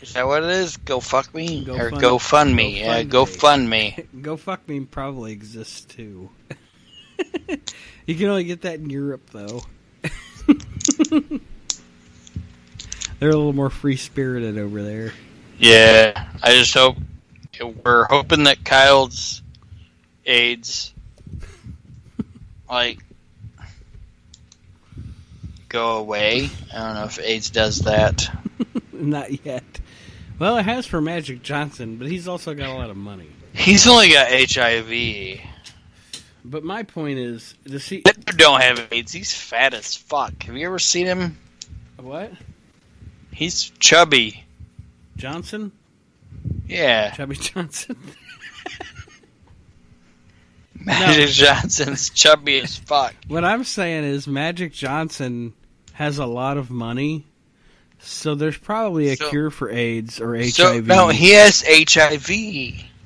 Is 0.00 0.14
that 0.14 0.26
what 0.26 0.42
it 0.42 0.48
is? 0.48 0.78
Go 0.78 1.00
fuck 1.00 1.34
me 1.34 1.62
Go 1.64 1.74
or 1.74 1.90
fund- 1.90 2.00
go 2.00 2.18
fund 2.18 2.56
me? 2.56 2.72
go 2.72 2.78
Yeah, 2.80 2.94
fund 2.96 3.10
go 3.10 3.26
fund 3.26 3.68
me. 3.68 3.98
Go 4.22 4.36
fuck 4.38 4.66
me 4.66 4.80
probably 4.80 5.32
exists 5.32 5.82
too. 5.82 6.30
you 8.06 8.14
can 8.14 8.26
only 8.28 8.44
get 8.44 8.62
that 8.62 8.76
in 8.76 8.88
Europe 8.88 9.28
though. 9.32 9.60
They're 13.18 13.30
a 13.30 13.36
little 13.36 13.52
more 13.52 13.68
free 13.70 13.96
spirited 13.96 14.56
over 14.56 14.82
there. 14.82 15.12
Yeah, 15.58 16.28
I 16.42 16.52
just 16.52 16.72
hope 16.72 16.96
we're 17.62 18.04
hoping 18.04 18.44
that 18.44 18.64
Kyle's 18.64 19.42
AIDS 20.26 20.92
like 22.68 22.98
go 25.68 25.98
away. 25.98 26.50
I 26.72 26.78
don't 26.78 26.94
know 26.94 27.04
if 27.04 27.18
AIDS 27.18 27.50
does 27.50 27.80
that. 27.80 28.28
Not 28.92 29.44
yet. 29.44 29.64
Well, 30.38 30.56
it 30.56 30.64
has 30.64 30.86
for 30.86 31.00
Magic 31.00 31.42
Johnson, 31.42 31.96
but 31.96 32.08
he's 32.08 32.26
also 32.26 32.54
got 32.54 32.68
a 32.68 32.74
lot 32.74 32.90
of 32.90 32.96
money. 32.96 33.28
He's 33.52 33.86
only 33.86 34.10
got 34.10 34.28
HIV. 34.30 35.40
But 36.44 36.64
my 36.64 36.82
point 36.82 37.18
is, 37.18 37.54
does 37.64 37.88
he 37.88 38.02
don't 38.36 38.60
have 38.60 38.88
AIDS. 38.90 39.12
He's 39.12 39.34
fat 39.34 39.74
as 39.74 39.94
fuck. 39.96 40.42
Have 40.42 40.56
you 40.56 40.66
ever 40.66 40.78
seen 40.78 41.06
him? 41.06 41.38
what 41.96 42.32
He's 43.32 43.70
chubby. 43.78 44.44
Johnson? 45.16 45.72
Yeah, 46.66 47.10
Chubby 47.12 47.36
Johnson? 47.36 47.96
Magic 50.74 51.30
Johnson's 51.30 52.10
chubby 52.10 52.58
as 52.60 52.76
fuck. 52.76 53.14
What 53.28 53.44
I'm 53.44 53.64
saying 53.64 54.04
is 54.04 54.26
Magic 54.26 54.72
Johnson 54.72 55.54
has 55.94 56.18
a 56.18 56.26
lot 56.26 56.56
of 56.58 56.70
money, 56.70 57.24
so 58.00 58.34
there's 58.34 58.58
probably 58.58 59.08
a 59.10 59.16
So- 59.16 59.30
cure 59.30 59.50
for 59.50 59.70
AIDS 59.70 60.20
or 60.20 60.36
HIV. 60.36 60.50
So 60.52 60.80
no, 60.80 61.08
he 61.08 61.30
has 61.32 61.64
HIV. 61.66 62.30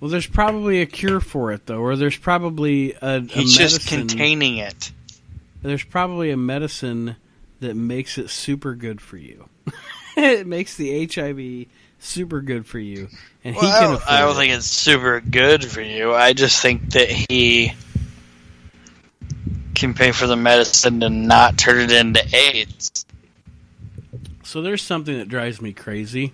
well, 0.01 0.10
there's 0.10 0.26
probably 0.26 0.80
a 0.80 0.86
cure 0.86 1.20
for 1.20 1.52
it 1.52 1.66
though, 1.66 1.80
or 1.80 1.94
there's 1.97 2.16
probably 2.16 2.94
a, 2.94 3.16
a 3.16 3.20
He's 3.20 3.56
just 3.56 3.80
medicine- 3.85 4.09
containing 4.09 4.56
it. 4.59 4.93
There's 5.62 5.85
probably 5.85 6.30
a 6.30 6.36
medicine 6.36 7.16
that 7.60 7.74
makes 7.76 8.16
it 8.18 8.30
super 8.30 8.74
good 8.74 9.01
for 9.01 9.16
you. 9.18 9.48
it 10.16 10.47
makes 10.47 10.76
the 10.76 11.06
HIV 11.06 11.66
super 11.98 12.40
good 12.40 12.66
for 12.66 12.78
you, 12.78 13.08
and 13.44 13.54
he 13.54 13.60
Well, 13.60 13.70
I 13.70 13.78
can 13.78 13.82
don't, 13.88 13.94
afford 13.96 14.08
I 14.14 14.20
don't 14.20 14.36
think 14.36 14.52
it's 14.54 14.66
super 14.66 15.20
good 15.20 15.64
for 15.64 15.82
you. 15.82 16.14
I 16.14 16.32
just 16.32 16.60
think 16.62 16.92
that 16.92 17.08
he 17.10 17.72
can 19.74 19.94
pay 19.94 20.12
for 20.12 20.26
the 20.26 20.36
medicine 20.36 21.00
to 21.00 21.08
not 21.08 21.56
turn 21.56 21.78
it 21.78 21.92
into 21.92 22.22
AIDS. 22.34 23.04
So 24.42 24.62
there's 24.62 24.82
something 24.82 25.18
that 25.18 25.28
drives 25.28 25.60
me 25.60 25.72
crazy. 25.72 26.32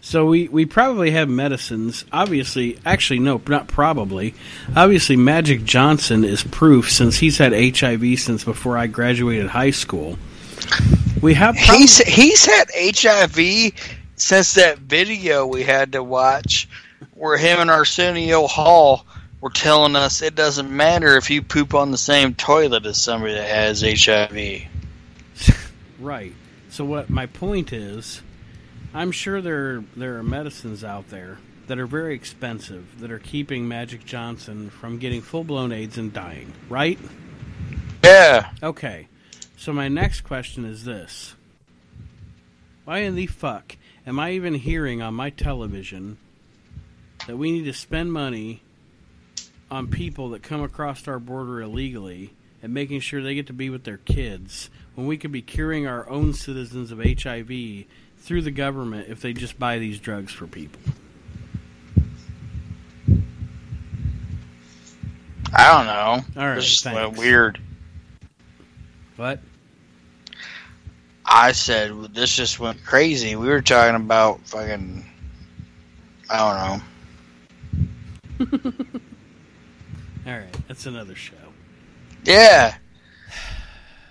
So 0.00 0.26
we, 0.26 0.48
we 0.48 0.66
probably 0.66 1.12
have 1.12 1.28
medicines. 1.28 2.04
Obviously, 2.12 2.78
actually, 2.84 3.20
no, 3.20 3.40
not 3.46 3.68
probably. 3.68 4.34
Obviously, 4.74 5.14
Magic 5.14 5.62
Johnson 5.64 6.24
is 6.24 6.42
proof 6.42 6.90
since 6.90 7.18
he's 7.18 7.38
had 7.38 7.52
HIV 7.52 8.18
since 8.18 8.42
before 8.42 8.76
I 8.76 8.88
graduated 8.88 9.46
high 9.46 9.70
school. 9.70 10.18
We 11.20 11.34
have 11.34 11.56
He's 11.56 11.98
he's 11.98 12.46
had 12.46 12.70
HIV 12.74 13.72
since 14.16 14.54
that 14.54 14.78
video 14.78 15.46
we 15.46 15.62
had 15.62 15.92
to 15.92 16.02
watch, 16.02 16.66
where 17.14 17.36
him 17.36 17.60
and 17.60 17.70
Arsenio 17.70 18.46
Hall 18.46 19.06
were 19.40 19.50
telling 19.50 19.96
us 19.96 20.22
it 20.22 20.34
doesn't 20.34 20.70
matter 20.70 21.16
if 21.16 21.30
you 21.30 21.42
poop 21.42 21.74
on 21.74 21.90
the 21.90 21.98
same 21.98 22.34
toilet 22.34 22.86
as 22.86 22.98
somebody 22.98 23.34
that 23.34 23.48
has 23.48 23.82
HIV. 23.82 24.62
right. 25.98 26.34
So 26.70 26.84
what 26.84 27.10
my 27.10 27.26
point 27.26 27.72
is, 27.72 28.22
I'm 28.94 29.12
sure 29.12 29.42
there 29.42 29.84
there 29.96 30.16
are 30.16 30.22
medicines 30.22 30.82
out 30.82 31.10
there 31.10 31.38
that 31.66 31.78
are 31.78 31.86
very 31.86 32.14
expensive 32.14 32.98
that 33.00 33.10
are 33.10 33.18
keeping 33.18 33.68
Magic 33.68 34.06
Johnson 34.06 34.70
from 34.70 34.98
getting 34.98 35.20
full 35.20 35.44
blown 35.44 35.70
AIDS 35.70 35.98
and 35.98 36.14
dying. 36.14 36.54
Right? 36.70 36.98
Yeah. 38.02 38.50
Okay. 38.62 39.06
So 39.60 39.74
my 39.74 39.88
next 39.88 40.22
question 40.22 40.64
is 40.64 40.86
this. 40.86 41.34
Why 42.86 43.00
in 43.00 43.14
the 43.14 43.26
fuck 43.26 43.76
am 44.06 44.18
I 44.18 44.30
even 44.30 44.54
hearing 44.54 45.02
on 45.02 45.12
my 45.12 45.28
television 45.28 46.16
that 47.26 47.36
we 47.36 47.52
need 47.52 47.66
to 47.66 47.74
spend 47.74 48.10
money 48.10 48.62
on 49.70 49.88
people 49.88 50.30
that 50.30 50.42
come 50.42 50.62
across 50.62 51.06
our 51.06 51.18
border 51.18 51.60
illegally 51.60 52.32
and 52.62 52.72
making 52.72 53.00
sure 53.00 53.22
they 53.22 53.34
get 53.34 53.48
to 53.48 53.52
be 53.52 53.68
with 53.68 53.84
their 53.84 53.98
kids 53.98 54.70
when 54.94 55.06
we 55.06 55.18
could 55.18 55.30
be 55.30 55.42
curing 55.42 55.86
our 55.86 56.08
own 56.08 56.32
citizens 56.32 56.90
of 56.90 56.98
HIV 56.98 57.84
through 58.16 58.40
the 58.40 58.50
government 58.50 59.08
if 59.10 59.20
they 59.20 59.34
just 59.34 59.58
buy 59.58 59.78
these 59.78 60.00
drugs 60.00 60.32
for 60.32 60.46
people? 60.46 60.80
I 65.52 65.68
don't 65.68 65.84
know. 65.84 66.40
All 66.40 66.48
right, 66.48 66.56
It's 66.56 66.66
just 66.66 66.84
thanks. 66.84 67.18
weird. 67.18 67.60
What? 69.16 69.40
I 71.24 71.52
said 71.52 72.14
this 72.14 72.34
just 72.34 72.58
went 72.58 72.84
crazy. 72.84 73.36
We 73.36 73.48
were 73.48 73.62
talking 73.62 73.96
about 73.96 74.40
fucking. 74.46 75.04
I 76.28 76.80
don't 78.38 78.60
know. 78.60 78.72
All 80.26 80.38
right, 80.38 80.68
that's 80.68 80.86
another 80.86 81.14
show. 81.14 81.34
Yeah. 82.24 82.76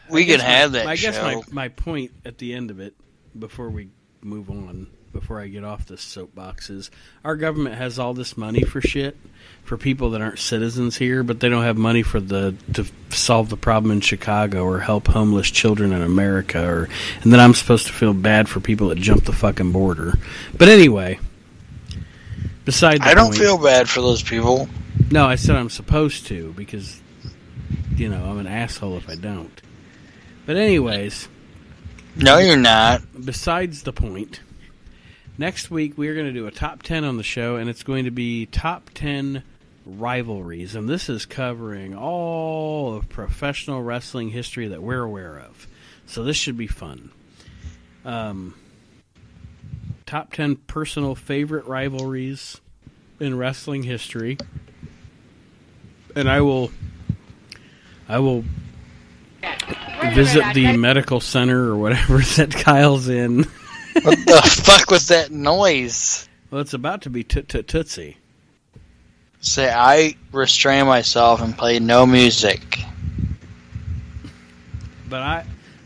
We 0.09 0.25
can 0.25 0.39
have 0.39 0.71
my, 0.71 0.79
that 0.79 0.87
I 0.87 0.95
show. 0.95 1.11
guess 1.11 1.21
my, 1.21 1.41
my 1.51 1.67
point 1.69 2.11
at 2.25 2.37
the 2.39 2.53
end 2.53 2.71
of 2.71 2.79
it, 2.79 2.95
before 3.37 3.69
we 3.69 3.89
move 4.21 4.49
on, 4.49 4.87
before 5.19 5.41
I 5.41 5.47
get 5.47 5.63
off 5.63 5.85
this 5.85 6.01
soapbox, 6.01 6.69
is 6.69 6.89
our 7.25 7.35
government 7.35 7.75
has 7.75 7.99
all 7.99 8.13
this 8.13 8.37
money 8.37 8.61
for 8.63 8.79
shit 8.81 9.17
for 9.63 9.77
people 9.77 10.11
that 10.11 10.21
aren't 10.21 10.39
citizens 10.39 10.97
here, 10.97 11.23
but 11.23 11.39
they 11.39 11.49
don't 11.49 11.63
have 11.63 11.77
money 11.77 12.01
for 12.03 12.19
the 12.19 12.55
to 12.73 12.85
solve 13.09 13.49
the 13.49 13.57
problem 13.57 13.91
in 13.91 13.99
Chicago 14.01 14.63
or 14.63 14.79
help 14.79 15.07
homeless 15.07 15.51
children 15.51 15.91
in 15.91 16.01
America, 16.01 16.65
or 16.65 16.87
and 17.21 17.33
then 17.33 17.39
I'm 17.39 17.53
supposed 17.53 17.87
to 17.87 17.93
feel 17.93 18.13
bad 18.13 18.47
for 18.47 18.59
people 18.61 18.87
that 18.89 18.97
jump 18.97 19.25
the 19.25 19.33
fucking 19.33 19.71
border. 19.71 20.17
But 20.57 20.69
anyway, 20.69 21.19
beside 22.65 23.01
I 23.01 23.13
don't 23.13 23.27
point- 23.27 23.37
feel 23.39 23.57
bad 23.57 23.89
for 23.89 24.01
those 24.01 24.23
people. 24.23 24.69
no, 25.11 25.25
I 25.25 25.35
said 25.35 25.55
I'm 25.55 25.69
supposed 25.69 26.27
to 26.27 26.53
because, 26.55 26.99
you 27.95 28.09
know, 28.09 28.23
I'm 28.23 28.37
an 28.39 28.47
asshole 28.47 28.97
if 28.97 29.09
I 29.09 29.15
don't. 29.15 29.61
But 30.45 30.55
anyways, 30.57 31.27
No, 32.15 32.37
you're 32.39 32.57
not. 32.57 33.01
besides 33.23 33.83
the 33.83 33.93
point, 33.93 34.39
next 35.39 35.71
week 35.71 35.97
we 35.97 36.09
are 36.09 36.13
going 36.13 36.27
to 36.27 36.33
do 36.33 36.45
a 36.45 36.51
top 36.51 36.83
10 36.83 37.03
on 37.05 37.17
the 37.17 37.23
show, 37.23 37.55
and 37.55 37.69
it's 37.69 37.81
going 37.81 38.05
to 38.05 38.11
be 38.11 38.45
top 38.45 38.91
10 38.93 39.41
rivalries. 39.85 40.75
And 40.75 40.87
this 40.87 41.09
is 41.09 41.25
covering 41.25 41.95
all 41.95 42.93
of 42.93 43.09
professional 43.09 43.81
wrestling 43.81 44.29
history 44.29 44.67
that 44.67 44.83
we're 44.83 45.01
aware 45.01 45.39
of. 45.39 45.67
So 46.05 46.23
this 46.23 46.35
should 46.35 46.57
be 46.57 46.67
fun. 46.67 47.11
Um, 48.03 48.53
top 50.05 50.33
10 50.33 50.57
personal 50.57 51.15
favorite 51.15 51.65
rivalries 51.65 52.59
in 53.19 53.37
wrestling 53.37 53.83
history. 53.83 54.37
And 56.15 56.29
I 56.29 56.41
will. 56.41 56.71
I 58.07 58.17
will 58.17 58.43
visit 60.15 60.43
the 60.55 60.75
medical 60.75 61.19
center 61.19 61.69
or 61.69 61.77
whatever 61.77 62.17
that 62.37 62.49
Kyle's 62.51 63.07
in. 63.07 63.45
What 64.03 64.17
the 64.25 64.61
fuck 64.63 64.89
was 64.89 65.07
that 65.09 65.31
noise? 65.31 66.27
Well, 66.51 66.61
it's 66.61 66.73
about 66.73 67.03
to 67.03 67.09
be 67.09 67.23
toot 67.23 67.47
toot 67.49 67.67
tootsie. 67.67 68.17
Say, 69.41 69.71
I 69.71 70.15
restrain 70.31 70.85
myself 70.85 71.41
and 71.41 71.57
play 71.57 71.79
no 71.79 72.05
music. 72.05 72.83
But 75.07 75.21
I, 75.21 75.45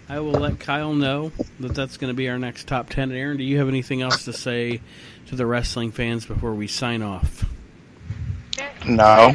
I 0.09 0.19
will 0.19 0.31
let 0.31 0.59
Kyle 0.59 0.93
know 0.93 1.31
that 1.59 1.75
that's 1.75 1.97
going 1.97 2.09
to 2.09 2.15
be 2.15 2.29
our 2.29 2.39
next 2.39 2.67
top 2.67 2.89
ten. 2.89 3.11
Aaron, 3.11 3.37
do 3.37 3.43
you 3.43 3.59
have 3.59 3.67
anything 3.67 4.01
else 4.01 4.25
to 4.25 4.33
say 4.33 4.81
to 5.27 5.35
the 5.35 5.45
wrestling 5.45 5.91
fans 5.91 6.25
before 6.25 6.53
we 6.53 6.67
sign 6.67 7.01
off? 7.01 7.45
No. 8.85 9.33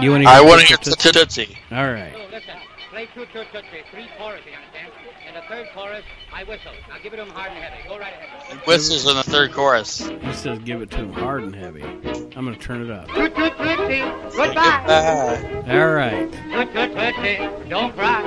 You 0.00 0.12
want 0.12 0.22
to 0.22 0.28
I 0.28 0.40
want 0.40 0.60
to 0.60 0.66
hear 0.66 0.76
Toot 0.76 0.98
Toot 0.98 1.14
Tootsie. 1.14 1.58
All 1.72 1.90
right. 1.92 2.12
Oh, 2.14 2.28
listen, 2.30 2.54
play 2.90 3.08
Toot 3.14 3.28
Toot 3.32 3.46
Tootsie, 3.52 3.82
three 3.90 4.06
choruses, 4.16 4.46
you 4.46 4.52
understand? 4.52 4.92
In 5.26 5.34
the 5.34 5.40
third 5.48 5.66
chorus, 5.74 6.04
I 6.38 6.44
whistle. 6.44 6.70
Now 6.88 6.94
give 7.02 7.12
it 7.12 7.16
to 7.16 7.22
him 7.22 7.30
hard 7.30 7.50
and 7.50 7.58
heavy. 7.58 7.88
Go 7.88 7.98
right 7.98 8.12
ahead. 8.12 8.58
Whistles 8.64 9.10
in 9.10 9.16
the 9.16 9.24
third 9.24 9.52
chorus. 9.52 9.98
He 10.06 10.32
says 10.34 10.60
give 10.60 10.80
it 10.82 10.90
to 10.92 10.98
him 10.98 11.12
hard 11.12 11.42
and 11.42 11.52
heavy. 11.54 11.82
I'm 11.82 12.44
going 12.44 12.54
to 12.54 12.60
turn 12.60 12.84
it 12.84 12.92
up. 12.92 13.08
Toot 13.08 13.34
Toot 13.34 13.56
Tootsie, 13.58 14.02
goodbye. 14.36 14.84
Goodbye. 14.86 15.80
All 15.80 15.90
right. 15.90 16.30
Toot 16.30 16.72
Toot 16.72 16.94
Tootsie, 16.94 17.68
don't 17.68 17.92
cry. 17.96 18.22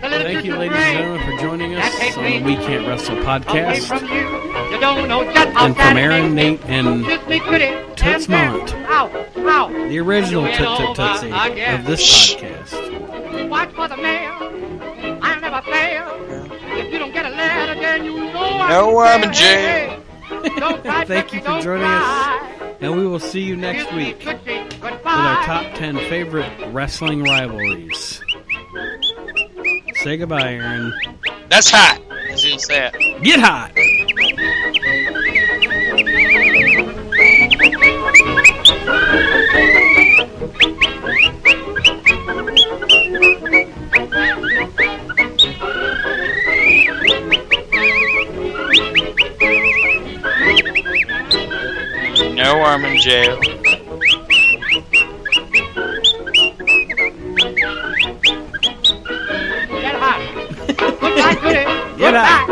The 0.00 0.24
Thank 0.24 0.44
you, 0.44 0.56
ladies 0.56 0.76
and 0.76 0.98
gentlemen, 0.98 1.30
for 1.36 1.42
joining 1.42 1.74
us 1.76 2.16
on 2.16 2.24
the 2.24 2.42
We 2.42 2.56
Can't 2.56 2.88
Wrestle 2.88 3.16
podcast. 3.18 3.86
from 3.86 4.08
you, 4.08 4.74
you 4.74 4.80
don't 4.80 5.06
know 5.08 5.22
just 5.32 5.48
how 5.50 5.66
And 5.66 5.76
from 5.76 5.96
Aaron, 5.96 6.34
Nate, 6.34 6.60
and 6.64 7.04
Kiss 7.96 8.26
Toots. 8.26 8.28
Mont. 8.28 8.74
Ow, 8.74 9.26
ow. 9.36 9.68
the 9.88 9.98
original 10.00 10.42
Doing 10.42 10.56
Toot 10.56 10.76
Toot 10.76 10.96
Tootsie 10.96 11.32
of 11.74 11.84
this 11.84 12.00
Shh. 12.00 12.34
podcast. 12.34 13.48
Watch 13.48 13.70
for 13.74 13.86
the 13.86 13.96
mail. 13.96 15.18
I'll 15.22 15.40
never 15.40 15.62
fail. 15.62 16.37
No, 18.68 18.98
I'm 18.98 19.22
in 19.22 19.32
jail. 19.32 20.02
Thank 21.06 21.32
you 21.32 21.40
for 21.40 21.60
joining 21.60 21.84
us, 21.84 22.42
and 22.80 22.96
we 22.96 23.06
will 23.06 23.18
see 23.18 23.40
you 23.40 23.56
next 23.56 23.92
week 23.94 24.18
with 24.24 25.06
our 25.06 25.44
top 25.44 25.74
10 25.74 25.96
favorite 26.08 26.50
wrestling 26.72 27.22
rivalries. 27.24 28.22
Say 30.02 30.16
goodbye, 30.16 30.54
Aaron. 30.54 30.92
That's 31.48 31.70
hot. 31.70 32.00
As 32.30 32.44
you 32.44 32.58
say 32.58 32.90
it. 32.92 33.22
Get 33.22 33.40
hot! 33.40 33.72
No, 52.38 52.62
I'm 52.62 52.84
in 52.84 52.98
jail. 53.00 53.38
Get 58.58 59.94
hot. 59.94 60.20
Goodbye, 60.76 61.34
Goody. 61.42 61.64
Get 61.98 62.14
hot. 62.14 62.46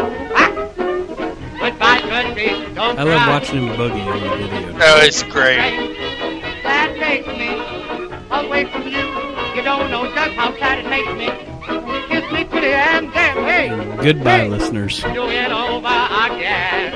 Goodbye, 1.58 2.00
Goody. 2.02 2.74
Don't 2.74 2.98
I 2.98 3.02
love 3.02 3.22
cry. 3.22 3.28
watching 3.32 3.66
him 3.66 3.76
boogie 3.76 4.06
on 4.06 4.20
the 4.20 4.28
video. 4.46 4.78
Oh, 4.80 5.00
it's 5.02 5.22
great. 5.24 5.56
That 6.62 6.96
makes 6.98 7.26
me 7.26 7.50
away 8.30 8.64
from 8.70 8.82
you. 8.82 9.04
You 9.56 9.62
don't 9.62 9.90
know 9.90 10.04
just 10.14 10.32
how 10.34 10.56
sad 10.58 10.78
it 10.84 10.88
makes 10.88 11.12
me. 11.18 11.28
Kiss 12.08 12.30
me 12.32 12.44
pretty 12.44 12.68
and 12.68 13.12
then, 13.12 13.36
hey, 13.44 13.68
mm, 13.70 14.02
Goodbye, 14.02 14.38
Hey. 14.40 14.48
listeners. 14.48 15.02
do 15.02 15.26
it 15.28 15.50
over 15.50 15.88
again. 16.26 16.92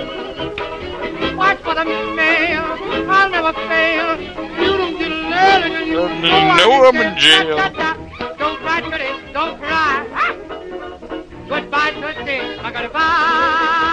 Watch 1.37 1.59
for 1.61 1.75
the 1.75 1.85
mail. 1.85 2.77
I'll 3.21 3.29
never 3.29 3.53
fail. 3.53 4.19
You 4.19 4.79
don't 4.79 4.99
get 4.99 5.11
love 5.11 5.63
and 5.63 5.87
you 5.87 5.95
No, 5.95 6.85
I'm 6.87 6.97
in 6.97 7.19
jail. 7.19 7.57
Don't 8.39 8.59
cry, 8.61 8.81
Goody. 8.81 9.33
Don't 9.35 9.59
cry. 9.61 10.07
Goodbye, 11.47 11.91
Goody. 12.01 12.41
I 12.41 12.73
gotta 12.73 12.89
bye. 12.89 13.90